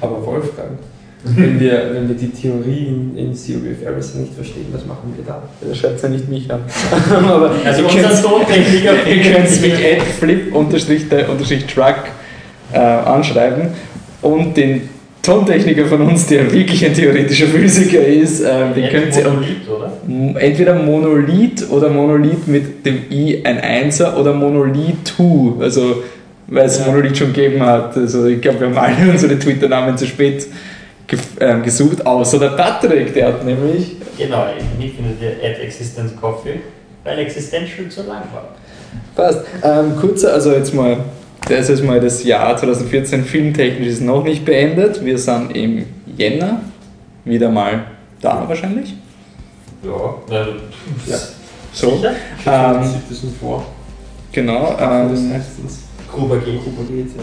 Aber 0.00 0.24
Wolfgang, 0.26 0.78
wenn 1.36 1.60
wir, 1.60 1.90
wenn 1.92 2.08
wir 2.08 2.16
die 2.16 2.30
Theorie 2.30 2.86
in, 2.86 3.16
in 3.16 3.32
Theory 3.32 3.72
of 3.72 3.82
Everything 3.86 4.22
nicht 4.22 4.34
verstehen, 4.34 4.66
was 4.72 4.84
machen 4.84 5.14
wir 5.16 5.24
da? 5.24 5.42
Das 5.60 5.78
schreibt 5.78 6.02
ja 6.02 6.08
nicht 6.08 6.28
mich 6.28 6.50
an. 6.50 6.60
Aber 7.10 7.52
also 7.64 7.82
ihr 7.82 7.88
unser 7.88 8.22
Tontechniker 8.22 8.92
Ihr 9.06 9.22
könnt 9.22 9.46
es 9.46 9.60
mit 9.60 9.74
flip-truck 11.44 11.96
äh, 12.72 12.78
anschreiben 12.78 13.68
und 14.22 14.56
den 14.56 14.88
Tontechniker 15.22 15.86
von 15.86 16.02
uns, 16.02 16.26
der 16.26 16.52
wirklich 16.52 16.84
ein 16.84 16.94
theoretischer 16.94 17.46
Physiker 17.46 18.04
ist, 18.04 18.40
äh, 18.40 18.72
den 18.74 18.90
könnt 18.90 19.16
ihr 19.16 19.28
Monolith, 19.28 19.68
oder? 19.68 20.40
Entweder 20.40 20.74
Monolith 20.74 21.70
oder 21.70 21.88
Monolith 21.90 22.48
mit 22.48 22.84
dem 22.84 23.04
I 23.08 23.40
ein 23.44 23.60
Einser 23.60 24.18
oder 24.18 24.32
Monolith 24.34 24.96
2, 25.16 25.62
also 25.62 26.02
weil 26.48 26.66
es 26.66 26.80
Ja. 26.80 26.86
Monolith 26.86 27.16
schon 27.16 27.32
gegeben 27.32 27.62
hat. 27.62 27.96
Also 27.96 28.26
ich 28.26 28.40
glaube, 28.40 28.60
wir 28.60 28.66
haben 28.66 28.76
alle 28.76 29.10
unsere 29.12 29.38
Twitter-Namen 29.38 29.96
zu 29.96 30.06
spät 30.06 30.48
ähm, 31.40 31.62
gesucht, 31.62 32.04
außer 32.04 32.38
der 32.38 32.50
Patrick, 32.50 33.12
der 33.14 33.28
hat 33.28 33.44
nämlich 33.44 33.96
Genau, 34.16 34.46
mich 34.78 34.92
findet 34.92 35.20
ihr 35.22 35.30
at 35.30 35.58
Existence 35.58 36.12
Coffee, 36.20 36.60
weil 37.04 37.18
Existential 37.20 37.88
zu 37.88 38.02
lang 38.02 38.22
war. 38.32 38.48
Passt. 39.14 39.40
Ähm, 39.62 39.96
kurzer, 39.98 40.34
also 40.34 40.52
jetzt 40.52 40.74
mal, 40.74 40.98
das 41.48 41.68
ist 41.70 41.82
mal 41.82 41.98
das 41.98 42.22
Jahr 42.24 42.56
2014, 42.56 43.24
filmtechnisch 43.24 43.88
ist 43.88 44.00
noch 44.02 44.22
nicht 44.22 44.44
beendet. 44.44 45.02
Wir 45.04 45.18
sind 45.18 45.56
im 45.56 45.86
Jänner 46.16 46.60
wieder 47.24 47.50
mal 47.50 47.84
da 48.20 48.44
wahrscheinlich. 48.46 48.94
Ja, 49.82 50.14
also, 50.36 50.50
Ja. 51.06 51.16
So. 51.72 51.96
Sicher? 51.96 52.12
Ähm, 52.46 52.80
das 53.08 53.18
vor. 53.40 53.64
genau. 54.30 54.76
das 54.78 55.20
Ähm, 55.20 55.32
heißt 55.32 55.50
es. 55.66 55.78
Gruber 56.12 56.36
geht. 56.36 56.62
Gruber 56.62 56.84
geht, 56.88 57.16
ja. 57.16 57.22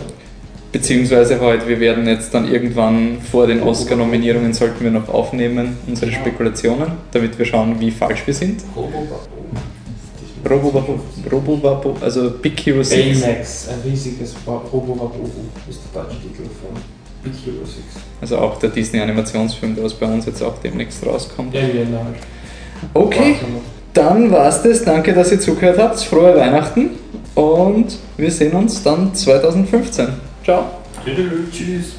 Beziehungsweise 0.71 1.41
halt, 1.41 1.67
wir 1.67 1.79
werden 1.79 2.07
jetzt 2.07 2.31
dann 2.33 2.51
irgendwann 2.51 3.17
vor 3.21 3.47
den 3.47 3.63
Oscar-Nominierungen 3.63 4.53
sollten 4.53 4.83
wir 4.83 4.91
noch 4.91 5.09
aufnehmen, 5.09 5.77
unsere 5.87 6.11
Spekulationen, 6.11 6.91
damit 7.11 7.39
wir 7.39 7.45
schauen, 7.45 7.79
wie 7.79 7.89
falsch 7.89 8.27
wir 8.27 8.33
sind. 8.35 8.61
Robo, 10.49 11.01
Robo, 11.31 11.95
also 12.01 12.31
Big 12.41 12.59
Hero 12.65 12.83
6. 12.83 13.21
Baymax, 13.21 13.67
ein 13.67 13.89
riesiges 13.89 14.35
Robo-Wabohu 14.45 15.29
ist 15.67 15.81
der 15.93 16.03
deutsche 16.03 16.17
Titel 16.21 16.43
von 16.43 16.79
Big 17.23 17.33
Hero 17.45 17.65
6. 17.65 17.77
Also 18.21 18.37
auch 18.37 18.59
der 18.59 18.69
Disney-Animationsfilm, 18.69 19.75
der 19.75 19.83
was 19.83 19.95
bei 19.95 20.05
uns 20.05 20.27
jetzt 20.27 20.41
auch 20.41 20.57
demnächst 20.63 21.05
rauskommt. 21.05 21.53
Ja, 21.53 21.61
ja, 21.61 21.83
nein. 21.91 22.15
Okay, 22.93 23.35
dann 23.93 24.31
war's 24.31 24.61
das. 24.61 24.85
Danke, 24.85 25.13
dass 25.13 25.31
ihr 25.31 25.39
zugehört 25.41 25.79
habt. 25.79 25.99
Frohe 25.99 26.35
Weihnachten 26.35 26.91
und 27.35 27.97
wir 28.17 28.31
sehen 28.31 28.53
uns 28.53 28.83
dann 28.83 29.13
2015. 29.13 30.28
Ciao. 30.43 30.81
Tschüss. 31.51 31.98